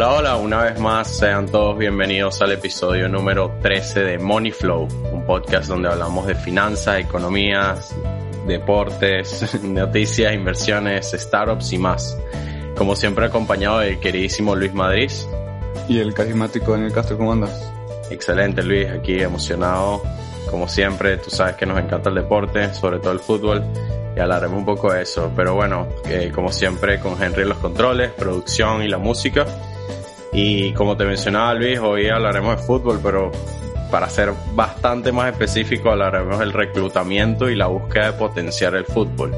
Hola, 0.00 0.14
hola, 0.14 0.36
una 0.38 0.62
vez 0.62 0.80
más 0.80 1.08
sean 1.08 1.44
todos 1.44 1.76
bienvenidos 1.76 2.40
al 2.40 2.52
episodio 2.52 3.06
número 3.06 3.58
13 3.60 4.00
de 4.00 4.18
Money 4.18 4.50
Flow, 4.50 4.88
un 5.12 5.26
podcast 5.26 5.68
donde 5.68 5.90
hablamos 5.90 6.26
de 6.26 6.34
finanzas, 6.34 7.00
economías, 7.00 7.94
deportes, 8.46 9.60
noticias, 9.62 10.32
inversiones, 10.32 11.12
startups 11.12 11.74
y 11.74 11.78
más. 11.78 12.16
Como 12.78 12.96
siempre 12.96 13.26
acompañado 13.26 13.80
del 13.80 14.00
queridísimo 14.00 14.56
Luis 14.56 14.72
Madrid. 14.72 15.10
Y 15.86 15.98
el 15.98 16.14
carismático 16.14 16.72
Daniel 16.72 16.94
Castro, 16.94 17.18
¿cómo 17.18 17.32
andas? 17.32 17.70
Excelente 18.08 18.62
Luis, 18.62 18.88
aquí 18.88 19.20
emocionado. 19.20 20.02
Como 20.50 20.66
siempre, 20.66 21.18
tú 21.18 21.28
sabes 21.28 21.56
que 21.56 21.66
nos 21.66 21.78
encanta 21.78 22.08
el 22.08 22.14
deporte, 22.14 22.72
sobre 22.72 23.00
todo 23.00 23.12
el 23.12 23.20
fútbol, 23.20 23.62
y 24.16 24.18
hablaremos 24.18 24.56
un 24.60 24.64
poco 24.64 24.94
de 24.94 25.02
eso. 25.02 25.30
Pero 25.36 25.56
bueno, 25.56 25.88
eh, 26.06 26.32
como 26.34 26.50
siempre, 26.50 26.98
con 27.00 27.22
Henry 27.22 27.42
en 27.42 27.50
los 27.50 27.58
controles, 27.58 28.12
producción 28.12 28.82
y 28.82 28.88
la 28.88 28.96
música. 28.96 29.44
Y 30.32 30.72
como 30.74 30.96
te 30.96 31.04
mencionaba 31.04 31.54
Luis, 31.54 31.78
hoy 31.80 32.08
hablaremos 32.08 32.56
de 32.56 32.62
fútbol, 32.62 33.00
pero 33.02 33.32
para 33.90 34.08
ser 34.08 34.32
bastante 34.54 35.10
más 35.10 35.32
específico, 35.32 35.90
hablaremos 35.90 36.38
del 36.38 36.52
reclutamiento 36.52 37.50
y 37.50 37.56
la 37.56 37.66
búsqueda 37.66 38.12
de 38.12 38.18
potenciar 38.18 38.74
el 38.76 38.84
fútbol. 38.84 39.32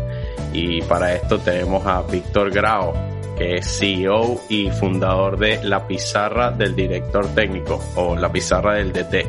Y 0.53 0.83
para 0.83 1.15
esto 1.15 1.39
tenemos 1.39 1.87
a 1.87 2.03
Víctor 2.03 2.51
Grau, 2.51 2.93
que 3.39 3.57
es 3.57 3.79
CEO 3.79 4.43
y 4.51 4.71
fundador 4.71 5.39
de 5.39 5.65
La 5.65 5.87
Pizarra 5.87 6.51
del 6.51 6.77
Director 6.77 7.27
Técnico 7.35 7.83
o 7.97 8.15
La 8.15 8.31
Pizarra 8.31 8.75
del 8.75 8.93
DT, 8.93 9.27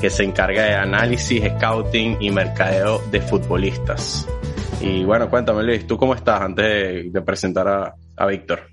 que 0.00 0.10
se 0.10 0.24
encarga 0.24 0.64
de 0.64 0.74
análisis, 0.74 1.44
scouting 1.56 2.16
y 2.20 2.30
mercadeo 2.32 3.00
de 3.10 3.20
futbolistas. 3.20 4.26
Y 4.80 5.04
bueno, 5.04 5.30
cuéntame 5.30 5.62
Luis, 5.62 5.86
¿tú 5.86 5.96
cómo 5.96 6.16
estás 6.16 6.40
antes 6.40 7.12
de, 7.12 7.22
presentar 7.22 7.68
a, 7.68 7.94
a 8.16 8.26
Víctor? 8.26 8.72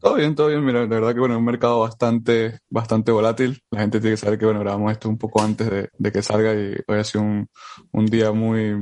Todo 0.00 0.14
bien, 0.14 0.34
todo 0.34 0.48
bien. 0.48 0.64
Mira, 0.64 0.80
la 0.80 0.86
verdad 0.86 1.12
que 1.14 1.20
bueno, 1.20 1.34
es 1.34 1.38
un 1.38 1.44
mercado 1.44 1.80
bastante, 1.80 2.58
bastante 2.70 3.10
volátil. 3.12 3.60
La 3.70 3.80
gente 3.80 4.00
tiene 4.00 4.14
que 4.14 4.20
saber 4.20 4.38
que 4.38 4.44
bueno, 4.44 4.60
grabamos 4.60 4.92
esto 4.92 5.08
un 5.08 5.18
poco 5.18 5.42
antes 5.42 5.68
de, 5.70 5.88
de 5.98 6.12
que 6.12 6.22
salga 6.22 6.54
y 6.54 6.74
hoy 6.86 6.98
ha 6.98 7.04
sido 7.04 7.24
un, 7.24 7.48
un 7.92 8.06
día 8.06 8.30
muy, 8.32 8.76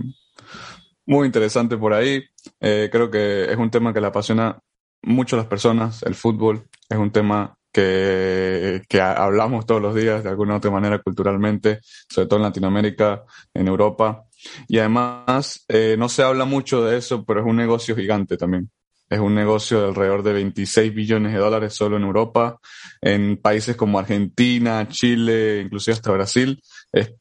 muy 1.06 1.26
interesante 1.26 1.76
por 1.76 1.92
ahí. 1.94 2.22
Eh, 2.60 2.88
creo 2.92 3.10
que 3.10 3.44
es 3.50 3.56
un 3.56 3.70
tema 3.70 3.92
que 3.94 4.00
le 4.00 4.08
apasiona 4.08 4.58
mucho 5.02 5.36
a 5.36 5.38
las 5.40 5.48
personas, 5.48 6.02
el 6.02 6.14
fútbol. 6.14 6.68
Es 6.88 6.98
un 6.98 7.10
tema 7.12 7.56
que, 7.72 8.82
que 8.88 9.00
hablamos 9.00 9.66
todos 9.66 9.82
los 9.82 9.94
días 9.94 10.22
de 10.24 10.30
alguna 10.30 10.56
otra 10.56 10.70
manera 10.70 10.98
culturalmente, 11.00 11.80
sobre 12.08 12.28
todo 12.28 12.38
en 12.38 12.44
Latinoamérica, 12.44 13.24
en 13.54 13.68
Europa. 13.68 14.24
Y 14.68 14.78
además, 14.78 15.64
eh, 15.68 15.96
no 15.98 16.08
se 16.08 16.22
habla 16.22 16.44
mucho 16.44 16.84
de 16.84 16.98
eso, 16.98 17.24
pero 17.24 17.40
es 17.40 17.46
un 17.46 17.56
negocio 17.56 17.96
gigante 17.96 18.36
también. 18.36 18.70
Es 19.08 19.20
un 19.20 19.34
negocio 19.34 19.80
de 19.80 19.88
alrededor 19.88 20.22
de 20.22 20.32
26 20.32 20.94
billones 20.94 21.32
de 21.32 21.38
dólares 21.38 21.74
solo 21.74 21.96
en 21.96 22.02
Europa, 22.02 22.58
en 23.00 23.36
países 23.36 23.76
como 23.76 23.98
Argentina, 23.98 24.88
Chile, 24.88 25.60
inclusive 25.60 25.94
hasta 25.94 26.10
Brasil. 26.10 26.60
Es, 26.92 27.12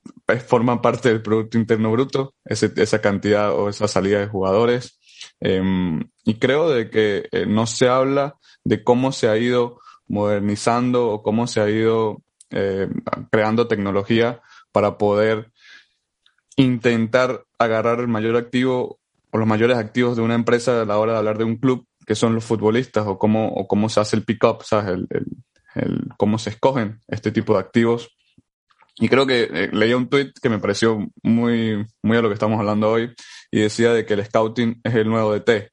forma 0.47 0.81
parte 0.81 1.09
del 1.09 1.21
Producto 1.21 1.57
Interno 1.57 1.91
Bruto, 1.91 2.33
esa 2.43 3.01
cantidad 3.01 3.53
o 3.53 3.69
esa 3.69 3.87
salida 3.87 4.19
de 4.19 4.27
jugadores. 4.27 4.99
Em, 5.39 6.01
y 6.23 6.35
creo 6.35 6.69
de 6.69 6.89
que 6.89 7.27
eh, 7.31 7.45
no 7.45 7.67
se 7.67 7.87
habla 7.87 8.35
de 8.63 8.83
cómo 8.83 9.11
se 9.11 9.29
ha 9.29 9.37
ido 9.37 9.79
modernizando 10.07 11.09
o 11.09 11.23
cómo 11.23 11.47
se 11.47 11.61
ha 11.61 11.69
ido 11.69 12.21
eh, 12.51 12.89
creando 13.31 13.67
tecnología 13.67 14.41
para 14.71 14.97
poder 14.97 15.51
intentar 16.57 17.45
agarrar 17.59 17.99
el 17.99 18.07
mayor 18.07 18.37
activo 18.37 18.99
o 19.35 19.37
los 19.37 19.47
mayores 19.47 19.77
activos 19.77 20.15
de 20.15 20.21
una 20.21 20.33
empresa 20.33 20.81
a 20.81 20.85
la 20.85 20.97
hora 20.97 21.11
de 21.11 21.17
hablar 21.17 21.37
de 21.37 21.43
un 21.43 21.57
club, 21.57 21.85
que 22.05 22.15
son 22.15 22.35
los 22.35 22.45
futbolistas, 22.45 23.05
o 23.05 23.19
cómo, 23.19 23.49
o 23.49 23.67
cómo 23.67 23.89
se 23.89 23.99
hace 23.99 24.15
el 24.15 24.23
pick-up, 24.23 24.63
¿sabes? 24.63 24.93
El, 24.93 25.07
el, 25.09 25.25
el, 25.75 26.07
cómo 26.17 26.39
se 26.39 26.51
escogen 26.51 27.01
este 27.09 27.33
tipo 27.33 27.53
de 27.53 27.59
activos. 27.59 28.15
Y 28.95 29.09
creo 29.09 29.27
que 29.27 29.43
eh, 29.43 29.69
leía 29.73 29.97
un 29.97 30.07
tweet 30.07 30.31
que 30.41 30.47
me 30.47 30.59
pareció 30.59 31.05
muy, 31.21 31.85
muy 32.01 32.17
a 32.17 32.21
lo 32.21 32.29
que 32.29 32.35
estamos 32.35 32.57
hablando 32.57 32.89
hoy, 32.89 33.13
y 33.51 33.59
decía 33.59 33.91
de 33.91 34.05
que 34.05 34.13
el 34.13 34.23
scouting 34.23 34.79
es 34.81 34.95
el 34.95 35.09
nuevo 35.09 35.33
DT, 35.37 35.69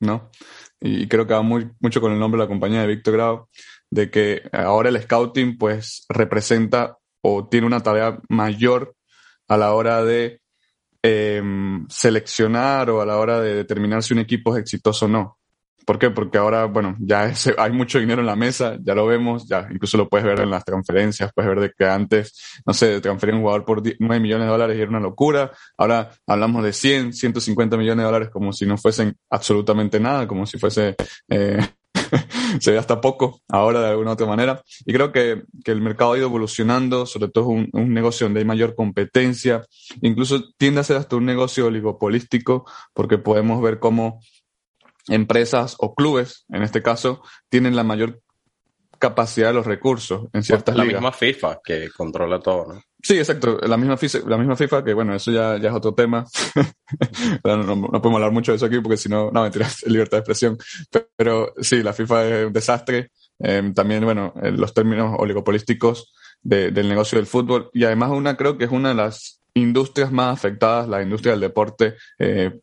¿no? 0.00 0.30
Y 0.78 1.08
creo 1.08 1.26
que 1.26 1.32
va 1.32 1.40
muy, 1.40 1.70
mucho 1.80 2.02
con 2.02 2.12
el 2.12 2.18
nombre 2.18 2.38
de 2.38 2.44
la 2.44 2.48
compañía 2.48 2.82
de 2.82 2.88
Víctor 2.88 3.14
Grau, 3.14 3.48
de 3.90 4.10
que 4.10 4.42
ahora 4.52 4.90
el 4.90 5.00
scouting 5.00 5.56
pues 5.56 6.04
representa 6.10 6.98
o 7.22 7.48
tiene 7.48 7.66
una 7.66 7.82
tarea 7.82 8.20
mayor 8.28 8.94
a 9.48 9.56
la 9.56 9.72
hora 9.72 10.04
de 10.04 10.42
eh, 11.08 11.40
seleccionar 11.88 12.90
o 12.90 13.00
a 13.00 13.06
la 13.06 13.18
hora 13.18 13.40
de 13.40 13.54
determinar 13.54 14.02
si 14.02 14.12
un 14.12 14.18
equipo 14.18 14.56
es 14.56 14.62
exitoso 14.62 15.06
o 15.06 15.08
no. 15.08 15.38
¿Por 15.86 16.00
qué? 16.00 16.10
Porque 16.10 16.36
ahora, 16.36 16.64
bueno, 16.64 16.96
ya 16.98 17.32
hay 17.58 17.70
mucho 17.70 18.00
dinero 18.00 18.20
en 18.20 18.26
la 18.26 18.34
mesa, 18.34 18.76
ya 18.82 18.92
lo 18.92 19.06
vemos, 19.06 19.46
ya 19.48 19.68
incluso 19.70 19.96
lo 19.96 20.08
puedes 20.08 20.26
ver 20.26 20.40
en 20.40 20.50
las 20.50 20.64
transferencias, 20.64 21.30
puedes 21.32 21.48
ver 21.48 21.60
de 21.60 21.72
que 21.78 21.84
antes, 21.84 22.60
no 22.66 22.74
sé, 22.74 23.00
transferir 23.00 23.36
un 23.36 23.42
jugador 23.42 23.64
por 23.64 23.82
9 24.00 24.20
millones 24.20 24.46
de 24.46 24.50
dólares 24.50 24.76
y 24.76 24.80
era 24.80 24.90
una 24.90 24.98
locura. 24.98 25.52
Ahora 25.78 26.10
hablamos 26.26 26.64
de 26.64 26.72
100, 26.72 27.12
150 27.12 27.76
millones 27.76 27.98
de 27.98 28.04
dólares 28.04 28.30
como 28.30 28.52
si 28.52 28.66
no 28.66 28.76
fuesen 28.76 29.16
absolutamente 29.30 30.00
nada, 30.00 30.26
como 30.26 30.44
si 30.44 30.58
fuese 30.58 30.96
eh, 31.28 31.58
se 32.60 32.72
ve 32.72 32.78
hasta 32.78 33.00
poco 33.00 33.40
ahora 33.48 33.80
de 33.80 33.90
alguna 33.90 34.12
otra 34.12 34.26
manera. 34.26 34.62
Y 34.84 34.92
creo 34.92 35.12
que, 35.12 35.42
que 35.64 35.72
el 35.72 35.80
mercado 35.80 36.12
ha 36.12 36.18
ido 36.18 36.26
evolucionando, 36.26 37.06
sobre 37.06 37.28
todo 37.28 37.48
un, 37.48 37.68
un, 37.72 37.92
negocio 37.92 38.26
donde 38.26 38.40
hay 38.40 38.46
mayor 38.46 38.74
competencia, 38.74 39.64
incluso 40.02 40.50
tiende 40.56 40.80
a 40.80 40.84
ser 40.84 40.96
hasta 40.96 41.16
un 41.16 41.24
negocio 41.24 41.66
oligopolístico, 41.66 42.64
porque 42.92 43.18
podemos 43.18 43.62
ver 43.62 43.78
cómo 43.78 44.20
empresas 45.08 45.76
o 45.78 45.94
clubes, 45.94 46.44
en 46.48 46.62
este 46.62 46.82
caso, 46.82 47.22
tienen 47.48 47.76
la 47.76 47.84
mayor 47.84 48.20
capacidad 48.98 49.48
de 49.48 49.54
los 49.54 49.66
recursos 49.66 50.28
en 50.32 50.42
ciertas 50.42 50.76
la 50.76 50.84
ligas. 50.84 51.00
misma 51.00 51.12
FIFA 51.12 51.60
que 51.62 51.90
controla 51.90 52.40
todo, 52.40 52.74
¿no? 52.74 52.82
Sí, 53.06 53.16
exacto. 53.18 53.60
La 53.62 53.76
misma, 53.76 53.96
FIFA, 53.96 54.82
que 54.82 54.92
bueno, 54.92 55.14
eso 55.14 55.30
ya, 55.30 55.58
ya 55.58 55.68
es 55.68 55.74
otro 55.76 55.94
tema. 55.94 56.24
no, 57.44 58.02
podemos 58.02 58.14
hablar 58.16 58.32
mucho 58.32 58.50
de 58.50 58.56
eso 58.56 58.66
aquí 58.66 58.80
porque 58.80 58.96
si 58.96 59.08
no, 59.08 59.30
no, 59.30 59.42
mentira, 59.42 59.64
es 59.68 59.86
libertad 59.86 60.16
de 60.16 60.22
expresión. 60.22 60.58
Pero, 61.14 61.54
sí, 61.60 61.84
la 61.84 61.92
FIFA 61.92 62.26
es 62.26 62.46
un 62.48 62.52
desastre. 62.52 63.12
Eh, 63.38 63.70
también, 63.76 64.02
bueno, 64.02 64.34
los 64.42 64.74
términos 64.74 65.14
oligopolísticos 65.20 66.14
de, 66.42 66.72
del 66.72 66.88
negocio 66.88 67.16
del 67.16 67.28
fútbol. 67.28 67.70
Y 67.72 67.84
además 67.84 68.10
una, 68.10 68.36
creo 68.36 68.58
que 68.58 68.64
es 68.64 68.72
una 68.72 68.88
de 68.88 68.96
las 68.96 69.40
industrias 69.54 70.10
más 70.10 70.36
afectadas, 70.36 70.88
la 70.88 71.00
industria 71.00 71.34
del 71.34 71.42
deporte 71.42 71.94
eh, 72.18 72.58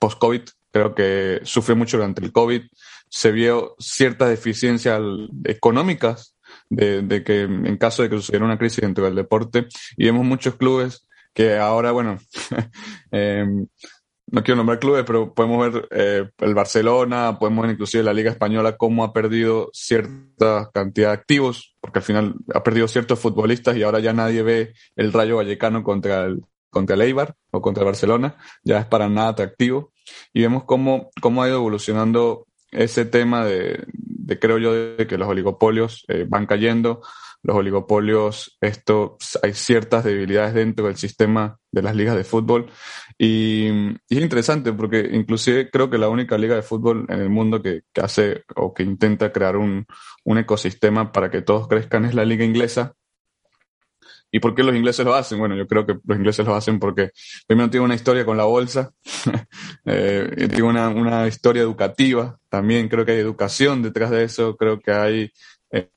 post-COVID. 0.00 0.42
Creo 0.72 0.92
que 0.92 1.38
sufrió 1.44 1.76
mucho 1.76 1.98
durante 1.98 2.20
el 2.20 2.32
COVID. 2.32 2.62
Se 3.08 3.30
vio 3.30 3.76
ciertas 3.78 4.28
deficiencias 4.28 5.00
económicas 5.44 6.35
de, 6.68 7.02
de, 7.02 7.24
que 7.24 7.42
en 7.42 7.76
caso 7.76 8.02
de 8.02 8.10
que 8.10 8.16
sucediera 8.16 8.44
una 8.44 8.58
crisis 8.58 8.80
dentro 8.80 9.04
del 9.04 9.14
deporte, 9.14 9.66
y 9.96 10.04
vemos 10.06 10.24
muchos 10.24 10.56
clubes 10.56 11.06
que 11.32 11.58
ahora, 11.58 11.92
bueno, 11.92 12.18
eh, 13.12 13.46
no 14.28 14.42
quiero 14.42 14.56
nombrar 14.56 14.78
clubes, 14.78 15.04
pero 15.06 15.34
podemos 15.34 15.72
ver 15.72 15.88
eh, 15.90 16.30
el 16.38 16.54
Barcelona, 16.54 17.38
podemos 17.38 17.62
ver 17.62 17.72
inclusive 17.72 18.02
la 18.02 18.12
Liga 18.12 18.30
Española 18.30 18.76
cómo 18.76 19.04
ha 19.04 19.12
perdido 19.12 19.70
cierta 19.72 20.70
cantidad 20.74 21.08
de 21.08 21.14
activos, 21.14 21.76
porque 21.80 22.00
al 22.00 22.04
final 22.04 22.34
ha 22.52 22.62
perdido 22.62 22.88
ciertos 22.88 23.20
futbolistas 23.20 23.76
y 23.76 23.82
ahora 23.82 24.00
ya 24.00 24.12
nadie 24.12 24.42
ve 24.42 24.72
el 24.96 25.12
Rayo 25.12 25.36
Vallecano 25.36 25.84
contra 25.84 26.24
el, 26.24 26.42
contra 26.70 26.96
el 26.96 27.02
Eibar 27.02 27.36
o 27.52 27.60
contra 27.60 27.82
el 27.82 27.86
Barcelona, 27.86 28.36
ya 28.64 28.80
es 28.80 28.86
para 28.86 29.08
nada 29.08 29.28
atractivo. 29.28 29.92
Y 30.32 30.42
vemos 30.42 30.64
cómo, 30.64 31.10
cómo 31.20 31.42
ha 31.42 31.48
ido 31.48 31.58
evolucionando 31.58 32.46
ese 32.72 33.04
tema 33.04 33.44
de, 33.44 33.84
de 34.26 34.38
creo 34.40 34.58
yo, 34.58 34.74
de 34.74 35.06
que 35.06 35.18
los 35.18 35.28
oligopolios 35.28 36.04
eh, 36.08 36.26
van 36.28 36.46
cayendo. 36.46 37.00
Los 37.42 37.56
oligopolios, 37.56 38.58
esto, 38.60 39.18
hay 39.40 39.52
ciertas 39.52 40.02
debilidades 40.02 40.52
dentro 40.52 40.86
del 40.86 40.96
sistema 40.96 41.58
de 41.70 41.82
las 41.82 41.94
ligas 41.94 42.16
de 42.16 42.24
fútbol. 42.24 42.66
Y, 43.16 43.68
y, 44.08 44.16
es 44.16 44.20
interesante 44.20 44.72
porque 44.72 45.08
inclusive 45.12 45.70
creo 45.70 45.88
que 45.88 45.98
la 45.98 46.08
única 46.08 46.36
liga 46.36 46.56
de 46.56 46.62
fútbol 46.62 47.06
en 47.08 47.20
el 47.20 47.30
mundo 47.30 47.62
que, 47.62 47.82
que 47.92 48.00
hace 48.00 48.42
o 48.56 48.74
que 48.74 48.82
intenta 48.82 49.30
crear 49.30 49.56
un, 49.56 49.86
un 50.24 50.38
ecosistema 50.38 51.12
para 51.12 51.30
que 51.30 51.42
todos 51.42 51.68
crezcan 51.68 52.04
es 52.04 52.14
la 52.14 52.24
liga 52.24 52.44
inglesa, 52.44 52.94
¿Y 54.36 54.38
por 54.38 54.54
qué 54.54 54.62
los 54.62 54.76
ingleses 54.76 55.02
lo 55.02 55.14
hacen? 55.14 55.38
Bueno, 55.38 55.56
yo 55.56 55.66
creo 55.66 55.86
que 55.86 55.94
los 56.04 56.18
ingleses 56.18 56.44
lo 56.44 56.54
hacen 56.54 56.78
porque 56.78 57.08
primero 57.46 57.70
tiene 57.70 57.86
una 57.86 57.94
historia 57.94 58.26
con 58.26 58.36
la 58.36 58.44
bolsa, 58.44 58.92
eh, 59.86 60.30
tiene 60.36 60.62
una, 60.62 60.90
una, 60.90 61.26
historia 61.26 61.62
educativa, 61.62 62.38
también 62.50 62.90
creo 62.90 63.06
que 63.06 63.12
hay 63.12 63.18
educación 63.18 63.82
detrás 63.82 64.10
de 64.10 64.24
eso, 64.24 64.54
creo 64.54 64.78
que 64.78 64.92
hay 64.92 65.30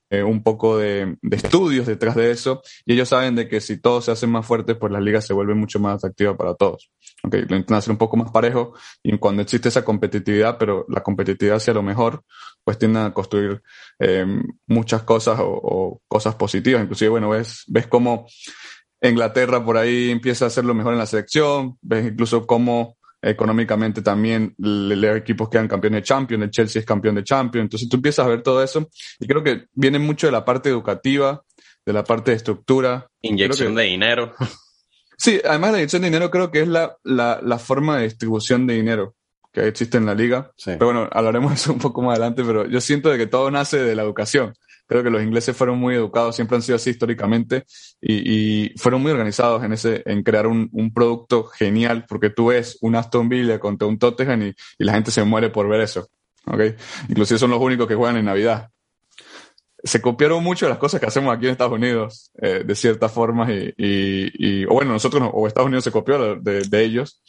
eh, 0.09 0.23
un 0.23 0.43
poco 0.43 0.77
de, 0.77 1.17
de, 1.21 1.37
estudios 1.37 1.87
detrás 1.87 2.15
de 2.15 2.31
eso, 2.31 2.61
y 2.85 2.93
ellos 2.93 3.09
saben 3.09 3.35
de 3.35 3.47
que 3.47 3.61
si 3.61 3.77
todos 3.77 4.05
se 4.05 4.11
hacen 4.11 4.29
más 4.31 4.45
fuertes, 4.45 4.77
pues 4.77 4.91
las 4.91 5.01
ligas 5.01 5.25
se 5.25 5.33
vuelven 5.33 5.57
mucho 5.57 5.79
más 5.79 5.97
atractivas 5.97 6.35
para 6.35 6.55
todos. 6.55 6.91
Okay, 7.23 7.41
lo 7.41 7.55
intentan 7.55 7.77
hacer 7.77 7.91
un 7.91 7.97
poco 7.97 8.17
más 8.17 8.31
parejo, 8.31 8.73
y 9.03 9.17
cuando 9.17 9.41
existe 9.41 9.69
esa 9.69 9.85
competitividad, 9.85 10.57
pero 10.57 10.85
la 10.89 11.01
competitividad 11.01 11.57
hacia 11.57 11.73
lo 11.73 11.83
mejor, 11.83 12.23
pues 12.63 12.77
tienden 12.77 13.03
a 13.03 13.13
construir 13.13 13.61
eh, 13.99 14.25
muchas 14.67 15.03
cosas 15.03 15.39
o, 15.39 15.47
o, 15.47 16.01
cosas 16.07 16.35
positivas. 16.35 16.81
Inclusive, 16.81 17.09
bueno, 17.09 17.29
ves, 17.29 17.63
ves 17.67 17.87
cómo 17.87 18.27
Inglaterra 19.01 19.63
por 19.63 19.77
ahí 19.77 20.11
empieza 20.11 20.45
a 20.45 20.49
hacerlo 20.49 20.73
mejor 20.73 20.93
en 20.93 20.99
la 20.99 21.05
selección, 21.05 21.77
ves 21.81 22.07
incluso 22.11 22.45
cómo 22.45 22.98
económicamente 23.21 24.01
también 24.01 24.53
los 24.57 25.17
equipos 25.17 25.49
quedan 25.49 25.67
campeones 25.67 26.01
de 26.01 26.03
Champions, 26.03 26.43
el 26.43 26.51
Chelsea 26.51 26.79
es 26.79 26.85
campeón 26.85 27.15
de 27.15 27.23
Champions, 27.23 27.65
entonces 27.65 27.89
tú 27.89 27.97
empiezas 27.97 28.25
a 28.25 28.29
ver 28.29 28.41
todo 28.41 28.63
eso 28.63 28.89
y 29.19 29.27
creo 29.27 29.43
que 29.43 29.65
viene 29.73 29.99
mucho 29.99 30.27
de 30.27 30.31
la 30.31 30.45
parte 30.45 30.69
educativa, 30.69 31.43
de 31.85 31.93
la 31.93 32.03
parte 32.03 32.31
de 32.31 32.37
estructura. 32.37 33.07
Inyección 33.21 33.75
de 33.75 33.83
dinero. 33.83 34.33
Sí, 35.17 35.41
además 35.43 35.71
la 35.71 35.77
inyección 35.79 36.01
de 36.01 36.07
dinero 36.07 36.31
creo 36.31 36.49
que 36.49 36.61
es 36.61 36.67
la, 36.67 36.95
la, 37.03 37.41
la 37.43 37.59
forma 37.59 37.97
de 37.97 38.03
distribución 38.03 38.65
de 38.67 38.75
dinero 38.75 39.15
que 39.51 39.67
existe 39.67 39.97
en 39.97 40.05
la 40.05 40.15
liga. 40.15 40.51
Pero 40.63 40.85
bueno, 40.85 41.09
hablaremos 41.11 41.51
de 41.51 41.55
eso 41.55 41.73
un 41.73 41.79
poco 41.79 42.01
más 42.01 42.11
adelante, 42.11 42.43
pero 42.45 42.67
yo 42.67 42.79
siento 42.79 43.09
de 43.09 43.17
que 43.17 43.27
todo 43.27 43.51
nace 43.51 43.79
de 43.79 43.95
la 43.95 44.03
educación. 44.03 44.53
Creo 44.89 45.03
que 45.03 45.11
los 45.11 45.21
ingleses 45.21 45.55
fueron 45.55 45.77
muy 45.77 45.93
educados, 45.93 46.35
siempre 46.35 46.55
han 46.55 46.63
sido 46.63 46.77
así 46.77 46.89
históricamente 46.89 47.63
y, 48.01 48.73
fueron 48.79 49.03
muy 49.03 49.11
organizados 49.11 49.63
en 49.63 49.71
ese, 49.71 50.01
en 50.07 50.23
crear 50.23 50.47
un, 50.47 50.67
un, 50.71 50.91
producto 50.91 51.43
genial, 51.43 52.05
porque 52.09 52.31
tú 52.31 52.47
ves 52.47 52.79
un 52.81 52.95
Aston 52.95 53.29
Villa 53.29 53.59
contra 53.59 53.87
un 53.87 53.99
Tottenham 53.99 54.41
y, 54.79 54.83
la 54.83 54.93
gente 54.93 55.11
se 55.11 55.23
muere 55.23 55.51
por 55.51 55.69
ver 55.69 55.81
eso. 55.81 56.09
¿okay? 56.47 56.75
Inclusive 57.07 57.37
son 57.37 57.51
los 57.51 57.61
únicos 57.61 57.87
que 57.87 57.93
juegan 57.93 58.17
en 58.17 58.25
Navidad. 58.25 58.71
Se 59.83 60.01
copiaron 60.01 60.43
mucho 60.43 60.65
de 60.65 60.71
las 60.71 60.79
cosas 60.79 60.99
que 60.99 61.05
hacemos 61.05 61.35
aquí 61.35 61.45
en 61.45 61.51
Estados 61.51 61.73
Unidos, 61.73 62.31
eh, 62.41 62.63
de 62.65 62.75
ciertas 62.75 63.11
formas, 63.11 63.51
y, 63.51 63.71
y, 63.77 64.65
bueno, 64.65 64.93
nosotros, 64.93 65.29
o 65.31 65.45
Estados 65.45 65.67
Unidos 65.67 65.83
se 65.83 65.91
copió 65.91 66.35
de, 66.35 66.83
ellos, 66.83 67.21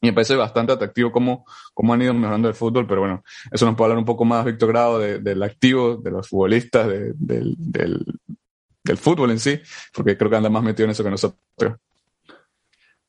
me 0.00 0.12
parece 0.12 0.36
bastante 0.36 0.72
atractivo 0.72 1.10
cómo, 1.10 1.44
cómo 1.74 1.92
han 1.92 2.02
ido 2.02 2.14
mejorando 2.14 2.48
el 2.48 2.54
fútbol, 2.54 2.86
pero 2.86 3.00
bueno, 3.00 3.24
eso 3.50 3.66
nos 3.66 3.74
puede 3.74 3.86
hablar 3.86 3.98
un 3.98 4.04
poco 4.04 4.24
más 4.24 4.44
Víctor 4.44 4.68
Grado 4.68 4.98
de, 4.98 5.18
del 5.18 5.42
activo, 5.42 5.96
de 5.96 6.10
los 6.10 6.28
futbolistas, 6.28 6.86
de, 6.88 7.12
del, 7.16 7.54
del, 7.58 8.04
del, 8.84 8.96
fútbol 8.96 9.30
en 9.32 9.40
sí, 9.40 9.60
porque 9.92 10.16
creo 10.16 10.30
que 10.30 10.36
anda 10.36 10.50
más 10.50 10.62
metido 10.62 10.84
en 10.84 10.90
eso 10.92 11.04
que 11.04 11.10
nosotros. 11.10 11.76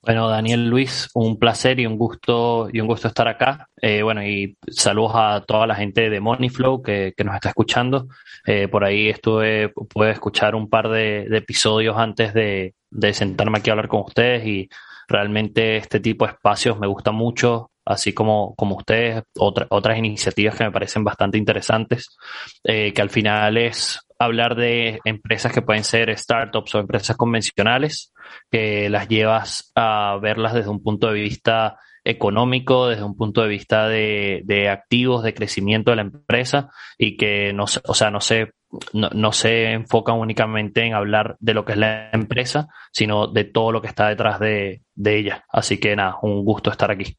Bueno, 0.02 0.30
Daniel 0.30 0.68
Luis, 0.70 1.10
un 1.14 1.38
placer 1.38 1.80
y 1.80 1.86
un 1.86 1.98
gusto 1.98 2.70
y 2.72 2.80
un 2.80 2.88
gusto 2.88 3.10
estar 3.10 3.28
acá. 3.28 3.68
Eh, 3.82 4.02
bueno, 4.02 4.26
y 4.26 4.58
saludos 4.70 5.12
a 5.14 5.44
toda 5.46 5.68
la 5.68 5.76
gente 5.76 6.10
de 6.10 6.22
Moneyflow 6.22 6.82
que, 6.82 7.14
que 7.16 7.24
nos 7.26 7.36
está 7.36 7.50
escuchando. 7.50 8.08
Eh, 8.46 8.70
por 8.70 8.86
ahí 8.86 9.10
estuve, 9.10 9.70
pude 9.70 10.12
escuchar 10.12 10.56
un 10.56 10.70
par 10.70 10.88
de, 10.90 11.28
episodios 11.38 11.98
antes 11.98 12.34
de, 12.34 12.76
de 12.90 13.14
sentarme 13.14 13.60
aquí 13.60 13.70
a 13.70 13.74
hablar 13.74 13.90
con 13.90 14.02
ustedes 14.02 14.48
y 14.48 14.70
Realmente 15.10 15.78
este 15.78 16.00
tipo 16.00 16.26
de 16.26 16.34
espacios 16.34 16.80
me 16.80 16.86
gusta 16.86 17.12
mucho, 17.12 17.72
así 17.84 18.14
como, 18.14 18.54
como 18.56 18.78
ustedes, 18.78 19.24
otra, 19.38 19.66
otras 19.72 19.98
iniciativas 19.98 20.56
que 20.56 20.66
me 20.66 20.72
parecen 20.72 21.04
bastante 21.04 21.40
interesantes, 21.40 22.16
eh, 22.64 22.94
que 22.94 23.02
al 23.02 23.10
final 23.10 23.58
es 23.58 24.00
hablar 24.20 24.56
de 24.56 25.00
empresas 25.06 25.52
que 25.52 25.64
pueden 25.64 25.84
ser 25.84 26.16
startups 26.16 26.76
o 26.76 26.80
empresas 26.80 27.18
convencionales, 27.18 28.14
que 28.52 28.90
las 28.90 29.08
llevas 29.08 29.72
a 29.76 30.20
verlas 30.22 30.54
desde 30.54 30.70
un 30.70 30.84
punto 30.84 31.08
de 31.08 31.20
vista 31.20 31.80
económico, 32.04 32.88
desde 32.88 33.04
un 33.04 33.16
punto 33.18 33.42
de 33.42 33.48
vista 33.48 33.88
de, 33.88 34.42
de 34.46 34.70
activos, 34.70 35.24
de 35.24 35.34
crecimiento 35.34 35.92
de 35.92 35.96
la 35.98 36.04
empresa 36.04 36.70
y 36.98 37.18
que 37.18 37.52
no, 37.54 37.64
o 37.64 37.94
sea, 37.94 38.12
no 38.12 38.22
se 38.22 38.52
no, 38.94 39.10
no, 39.14 39.32
se 39.32 39.72
enfocan 39.72 40.20
únicamente 40.20 40.84
en 40.84 40.94
hablar 40.94 41.36
de 41.40 41.54
lo 41.54 41.66
que 41.66 41.74
es 41.74 41.78
la 41.78 42.10
empresa, 42.12 42.68
sino 42.92 43.28
de 43.28 43.46
todo 43.46 43.72
lo 43.72 43.82
que 43.82 43.88
está 43.88 44.08
detrás 44.10 44.40
de, 44.40 44.84
de 44.96 45.18
ella. 45.18 45.46
Así 45.50 45.80
que 45.80 45.96
nada, 45.96 46.18
un 46.22 46.44
gusto 46.46 46.70
estar 46.70 46.92
aquí. 46.92 47.18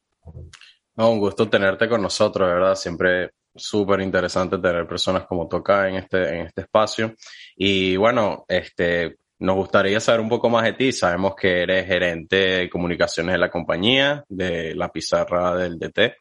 No, 0.95 1.11
un 1.11 1.19
gusto 1.19 1.49
tenerte 1.49 1.89
con 1.89 2.01
nosotros, 2.01 2.47
verdad. 2.47 2.75
Siempre 2.75 3.31
súper 3.53 4.01
interesante 4.01 4.57
tener 4.59 4.87
personas 4.87 5.25
como 5.25 5.47
toca 5.47 5.89
en 5.89 5.95
este, 5.95 6.35
en 6.35 6.47
este 6.47 6.61
espacio. 6.61 7.15
Y 7.55 7.97
bueno, 7.97 8.45
este, 8.47 9.17
nos 9.39 9.55
gustaría 9.55 9.99
saber 9.99 10.21
un 10.21 10.29
poco 10.29 10.49
más 10.49 10.63
de 10.63 10.73
ti. 10.73 10.91
Sabemos 10.91 11.35
que 11.35 11.63
eres 11.63 11.85
gerente 11.85 12.35
de 12.35 12.69
comunicaciones 12.69 13.33
de 13.33 13.39
la 13.39 13.51
compañía, 13.51 14.23
de 14.29 14.73
la 14.75 14.89
pizarra 14.89 15.55
del 15.55 15.77
DT 15.77 16.15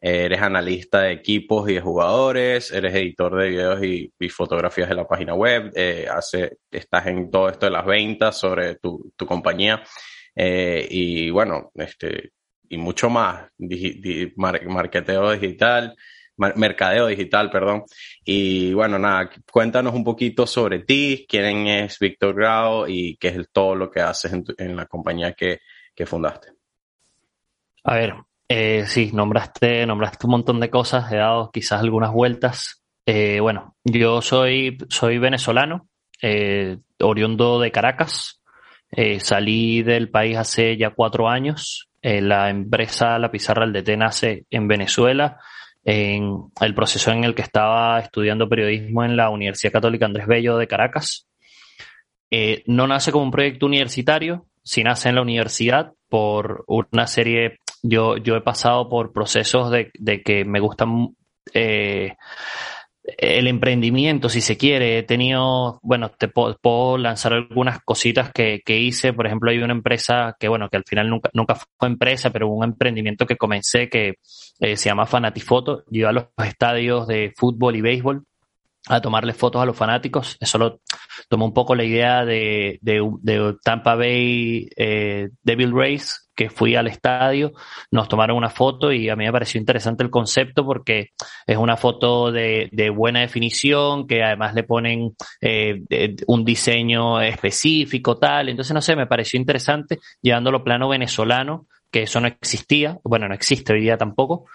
eres 0.00 0.40
analista 0.40 1.02
de 1.02 1.12
equipos 1.12 1.68
y 1.68 1.74
de 1.74 1.80
jugadores, 1.80 2.70
eres 2.70 2.94
editor 2.94 3.36
de 3.36 3.48
videos 3.48 3.84
y, 3.84 4.12
fotografías 4.28 4.88
de 4.88 4.94
la 4.94 5.06
página 5.06 5.34
web, 5.34 5.72
eh, 5.74 6.06
hace, 6.10 6.58
estás 6.70 7.06
en 7.06 7.30
todo 7.30 7.48
esto 7.48 7.66
de 7.66 7.72
las 7.72 7.84
ventas 7.84 8.36
sobre 8.38 8.76
tu, 8.76 9.12
compañía 9.26 9.82
eh, 10.34 10.86
y 10.88 11.30
bueno, 11.30 11.72
este, 11.74 12.32
y 12.68 12.76
mucho 12.76 13.10
más, 13.10 13.48
digi, 13.56 14.00
di, 14.00 14.32
mar, 14.36 14.64
marketeo 14.66 15.32
digital, 15.32 15.96
mar, 16.36 16.56
mercadeo 16.56 17.06
digital, 17.06 17.50
perdón. 17.50 17.84
Y 18.24 18.72
bueno, 18.74 18.98
nada, 18.98 19.30
cuéntanos 19.50 19.94
un 19.94 20.04
poquito 20.04 20.46
sobre 20.46 20.80
ti, 20.80 21.26
quién 21.28 21.66
es 21.66 21.98
Víctor 21.98 22.34
Grau 22.34 22.86
y 22.86 23.16
qué 23.16 23.28
es 23.28 23.48
todo 23.50 23.74
lo 23.74 23.90
que 23.90 24.00
haces 24.00 24.32
en, 24.32 24.44
en 24.58 24.76
la 24.76 24.86
compañía 24.86 25.32
que, 25.32 25.60
que 25.94 26.06
fundaste. 26.06 26.52
A 27.84 27.94
ver, 27.94 28.14
eh, 28.48 28.84
sí, 28.86 29.10
nombraste, 29.12 29.84
nombraste 29.86 30.26
un 30.26 30.30
montón 30.30 30.58
de 30.58 30.70
cosas, 30.70 31.12
he 31.12 31.16
dado 31.16 31.50
quizás 31.50 31.80
algunas 31.80 32.12
vueltas. 32.12 32.82
Eh, 33.04 33.40
bueno, 33.40 33.76
yo 33.84 34.22
soy, 34.22 34.78
soy 34.88 35.18
venezolano, 35.18 35.88
eh, 36.22 36.78
oriundo 37.00 37.60
de 37.60 37.70
Caracas. 37.70 38.42
Eh, 38.90 39.20
salí 39.20 39.82
del 39.82 40.10
país 40.10 40.38
hace 40.38 40.76
ya 40.78 40.90
cuatro 40.90 41.28
años. 41.28 41.90
La 42.00 42.48
empresa 42.48 43.18
La 43.18 43.30
Pizarra 43.30 43.66
del 43.66 43.82
DT 43.82 43.96
nace 43.98 44.46
en 44.50 44.68
Venezuela, 44.68 45.38
en 45.84 46.44
el 46.60 46.74
proceso 46.74 47.10
en 47.10 47.24
el 47.24 47.34
que 47.34 47.42
estaba 47.42 47.98
estudiando 47.98 48.48
periodismo 48.48 49.04
en 49.04 49.16
la 49.16 49.30
Universidad 49.30 49.72
Católica 49.72 50.06
Andrés 50.06 50.26
Bello 50.26 50.56
de 50.56 50.68
Caracas. 50.68 51.28
No 52.66 52.86
nace 52.86 53.10
como 53.12 53.24
un 53.24 53.30
proyecto 53.30 53.66
universitario, 53.66 54.46
sí 54.62 54.84
nace 54.84 55.08
en 55.08 55.16
la 55.16 55.22
universidad 55.22 55.92
por 56.08 56.64
una 56.68 57.06
serie 57.06 57.58
yo, 57.82 58.16
yo 58.16 58.36
he 58.36 58.40
pasado 58.40 58.88
por 58.88 59.12
procesos 59.12 59.70
de, 59.70 59.90
de 59.98 60.22
que 60.22 60.44
me 60.44 60.60
gustan 60.60 61.16
eh, 61.54 62.16
el 63.16 63.46
emprendimiento, 63.46 64.28
si 64.28 64.40
se 64.40 64.56
quiere. 64.56 64.98
He 64.98 65.02
tenido, 65.02 65.80
bueno, 65.82 66.10
te 66.10 66.28
puedo, 66.28 66.56
puedo 66.60 66.98
lanzar 66.98 67.32
algunas 67.32 67.80
cositas 67.82 68.30
que, 68.32 68.60
que, 68.64 68.78
hice. 68.78 69.12
Por 69.12 69.26
ejemplo, 69.26 69.50
hay 69.50 69.58
una 69.58 69.72
empresa 69.72 70.36
que, 70.38 70.48
bueno, 70.48 70.68
que 70.68 70.76
al 70.76 70.84
final 70.84 71.08
nunca, 71.08 71.30
nunca 71.32 71.54
fue 71.54 71.88
empresa, 71.88 72.30
pero 72.30 72.48
un 72.48 72.64
emprendimiento 72.64 73.26
que 73.26 73.36
comencé 73.36 73.88
que 73.88 74.16
eh, 74.60 74.76
se 74.76 74.88
llama 74.88 75.06
Fanatifoto. 75.06 75.84
Yo 75.88 76.00
iba 76.00 76.10
a 76.10 76.12
los 76.12 76.26
estadios 76.44 77.06
de 77.06 77.32
fútbol 77.36 77.76
y 77.76 77.80
béisbol 77.80 78.24
a 78.88 79.00
tomarle 79.00 79.34
fotos 79.34 79.62
a 79.62 79.66
los 79.66 79.76
fanáticos. 79.76 80.36
Eso 80.40 80.58
lo 80.58 80.80
tomó 81.28 81.44
un 81.44 81.54
poco 81.54 81.74
la 81.74 81.84
idea 81.84 82.24
de, 82.24 82.78
de, 82.80 83.56
Tampa 83.62 83.94
Bay 83.94 84.68
eh, 84.76 85.28
Devil 85.42 85.72
Race, 85.72 86.14
que 86.34 86.50
fui 86.50 86.76
al 86.76 86.86
estadio, 86.86 87.52
nos 87.90 88.08
tomaron 88.08 88.36
una 88.36 88.48
foto 88.48 88.92
y 88.92 89.08
a 89.08 89.16
mí 89.16 89.24
me 89.24 89.32
pareció 89.32 89.58
interesante 89.58 90.04
el 90.04 90.10
concepto 90.10 90.64
porque 90.64 91.08
es 91.46 91.56
una 91.56 91.76
foto 91.76 92.30
de, 92.30 92.68
de 92.70 92.90
buena 92.90 93.20
definición, 93.20 94.06
que 94.06 94.22
además 94.22 94.54
le 94.54 94.62
ponen 94.62 95.16
eh, 95.40 95.82
un 96.28 96.44
diseño 96.44 97.20
específico, 97.20 98.18
tal. 98.18 98.48
Entonces, 98.48 98.72
no 98.72 98.80
sé, 98.80 98.94
me 98.94 99.06
pareció 99.06 99.38
interesante 99.38 99.98
llevándolo 100.22 100.62
plano 100.62 100.88
venezolano 100.88 101.66
que 101.90 102.02
eso 102.02 102.20
no 102.20 102.28
existía, 102.28 102.98
bueno, 103.02 103.28
no 103.28 103.34
existe 103.34 103.72
hoy 103.72 103.80
día 103.80 103.96
tampoco, 103.96 104.46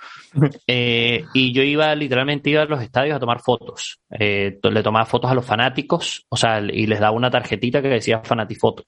eh, 0.68 1.25
y 1.34 1.54
yo 1.54 1.63
iba, 1.63 1.94
literalmente 1.96 2.50
iba 2.50 2.62
a 2.62 2.66
los 2.66 2.82
estadios 2.82 3.16
a 3.16 3.20
tomar 3.20 3.40
fotos, 3.40 4.00
eh, 4.12 4.60
le 4.62 4.84
tomaba 4.84 5.06
fotos 5.06 5.32
a 5.32 5.34
los 5.34 5.46
fanáticos, 5.46 6.25
o 6.30 6.38
sea, 6.38 6.60
y 6.60 6.86
les 6.86 7.00
daba 7.00 7.16
una 7.16 7.32
tarjetita 7.32 7.82
que 7.82 7.90
decía 7.90 8.22
fanatifoto, 8.24 8.86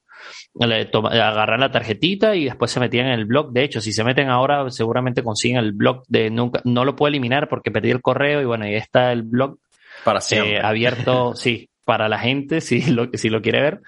le 0.59 0.89
agarran 1.21 1.59
la 1.59 1.71
tarjetita 1.71 2.35
y 2.35 2.45
después 2.45 2.71
se 2.71 2.79
metían 2.79 3.07
en 3.07 3.13
el 3.13 3.25
blog, 3.25 3.51
de 3.51 3.63
hecho, 3.63 3.81
si 3.81 3.91
se 3.91 4.03
meten 4.03 4.29
ahora 4.29 4.69
seguramente 4.69 5.23
consiguen 5.23 5.57
el 5.57 5.73
blog 5.73 6.03
de 6.07 6.29
nunca, 6.29 6.61
no 6.65 6.85
lo 6.85 6.95
puedo 6.95 7.09
eliminar 7.09 7.49
porque 7.49 7.71
perdí 7.71 7.91
el 7.91 8.01
correo 8.01 8.41
y 8.41 8.45
bueno, 8.45 8.65
ahí 8.65 8.75
está 8.75 9.11
el 9.11 9.23
blog. 9.23 9.57
Para 10.03 10.21
siempre. 10.21 10.57
Eh, 10.57 10.61
abierto, 10.61 11.33
sí, 11.35 11.69
para 11.83 12.09
la 12.09 12.19
gente, 12.19 12.61
si 12.61 12.91
lo, 12.91 13.09
si 13.13 13.29
lo 13.29 13.41
quiere 13.41 13.61
ver. 13.61 13.81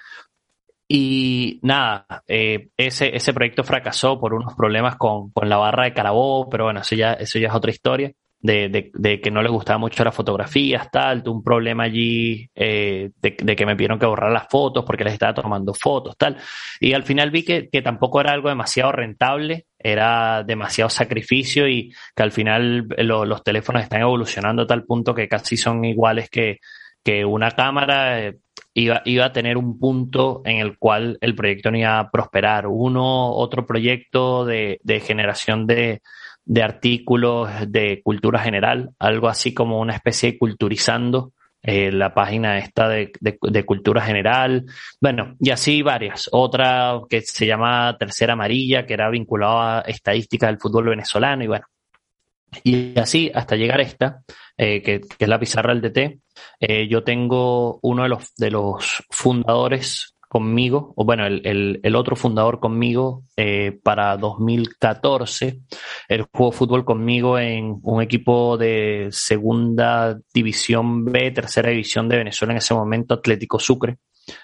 Y 0.90 1.60
nada, 1.62 2.06
eh, 2.26 2.70
ese, 2.78 3.14
ese 3.14 3.34
proyecto 3.34 3.62
fracasó 3.62 4.18
por 4.18 4.32
unos 4.32 4.54
problemas 4.54 4.96
con, 4.96 5.30
con 5.32 5.48
la 5.48 5.58
barra 5.58 5.84
de 5.84 5.92
Carabó, 5.92 6.48
pero 6.48 6.64
bueno, 6.64 6.80
eso 6.80 6.94
ya, 6.94 7.12
eso 7.12 7.38
ya 7.38 7.48
es 7.48 7.54
otra 7.54 7.70
historia. 7.70 8.10
De, 8.40 8.68
de, 8.68 8.92
de, 8.94 9.20
que 9.20 9.32
no 9.32 9.42
les 9.42 9.50
gustaba 9.50 9.78
mucho 9.78 10.04
las 10.04 10.14
fotografías, 10.14 10.88
tal, 10.92 11.24
tuve 11.24 11.34
un 11.38 11.42
problema 11.42 11.82
allí 11.82 12.48
eh, 12.54 13.10
de, 13.20 13.36
de, 13.36 13.56
que 13.56 13.66
me 13.66 13.74
pidieron 13.74 13.98
que 13.98 14.06
borrar 14.06 14.30
las 14.30 14.46
fotos 14.48 14.84
porque 14.84 15.02
les 15.02 15.14
estaba 15.14 15.34
tomando 15.34 15.74
fotos, 15.74 16.16
tal. 16.16 16.36
Y 16.78 16.92
al 16.92 17.02
final 17.02 17.32
vi 17.32 17.42
que, 17.42 17.68
que 17.68 17.82
tampoco 17.82 18.20
era 18.20 18.32
algo 18.32 18.48
demasiado 18.48 18.92
rentable, 18.92 19.66
era 19.76 20.44
demasiado 20.44 20.88
sacrificio 20.88 21.66
y 21.66 21.92
que 22.14 22.22
al 22.22 22.30
final 22.30 22.86
lo, 22.98 23.24
los 23.24 23.42
teléfonos 23.42 23.82
están 23.82 24.02
evolucionando 24.02 24.62
a 24.62 24.66
tal 24.68 24.84
punto 24.84 25.16
que 25.16 25.28
casi 25.28 25.56
son 25.56 25.84
iguales 25.84 26.30
que, 26.30 26.58
que 27.02 27.24
una 27.24 27.50
cámara. 27.50 28.32
Iba, 28.78 29.02
iba 29.06 29.24
a 29.24 29.32
tener 29.32 29.56
un 29.56 29.78
punto 29.78 30.42
en 30.44 30.58
el 30.58 30.78
cual 30.78 31.18
el 31.20 31.34
proyecto 31.34 31.70
no 31.70 31.78
iba 31.78 31.98
a 31.98 32.10
prosperar. 32.10 32.68
Uno, 32.68 33.32
otro 33.32 33.66
proyecto 33.66 34.44
de, 34.44 34.78
generación 35.04 35.66
de, 35.66 36.00
artículos 36.62 37.50
de 37.66 38.00
cultura 38.04 38.38
general, 38.38 38.90
algo 39.00 39.28
así 39.28 39.52
como 39.52 39.80
una 39.80 39.94
especie 39.94 40.32
de 40.32 40.38
culturizando 40.38 41.32
eh, 41.60 41.90
la 41.90 42.14
página 42.14 42.58
esta 42.58 42.88
de, 42.88 43.10
de, 43.20 43.64
cultura 43.64 44.00
general, 44.00 44.64
bueno, 45.00 45.34
y 45.40 45.50
así 45.50 45.82
varias. 45.82 46.28
Otra 46.30 47.00
que 47.10 47.20
se 47.22 47.46
llama 47.46 47.96
Tercera 47.98 48.34
Amarilla, 48.34 48.86
que 48.86 48.94
era 48.94 49.10
vinculada 49.10 49.80
a 49.80 49.82
estadísticas 49.82 50.50
del 50.50 50.60
fútbol 50.60 50.90
venezolano, 50.90 51.42
y 51.42 51.48
bueno. 51.48 51.66
Y 52.62 52.98
así 52.98 53.30
hasta 53.34 53.56
llegar 53.56 53.80
a 53.80 53.82
esta, 53.82 54.22
eh, 54.56 54.82
que, 54.82 55.00
que, 55.00 55.24
es 55.24 55.28
la 55.28 55.40
pizarra 55.40 55.74
del 55.74 55.82
DT. 55.82 56.20
Eh, 56.60 56.88
yo 56.88 57.04
tengo 57.04 57.78
uno 57.82 58.02
de 58.02 58.08
los, 58.08 58.34
de 58.36 58.50
los 58.50 59.04
fundadores 59.10 60.18
conmigo, 60.28 60.92
o 60.96 61.04
bueno, 61.04 61.26
el, 61.26 61.80
el, 61.82 61.96
otro 61.96 62.14
fundador 62.14 62.60
conmigo 62.60 63.24
eh, 63.36 63.78
para 63.82 64.16
2014. 64.18 65.60
Él 66.08 66.26
jugó 66.30 66.52
fútbol 66.52 66.84
conmigo 66.84 67.38
en 67.38 67.78
un 67.82 68.02
equipo 68.02 68.58
de 68.58 69.08
segunda 69.10 70.18
división 70.32 71.06
B, 71.06 71.30
tercera 71.30 71.70
división 71.70 72.08
de 72.08 72.18
Venezuela 72.18 72.52
en 72.52 72.58
ese 72.58 72.74
momento, 72.74 73.14
Atlético 73.14 73.58
Sucre. 73.58 73.96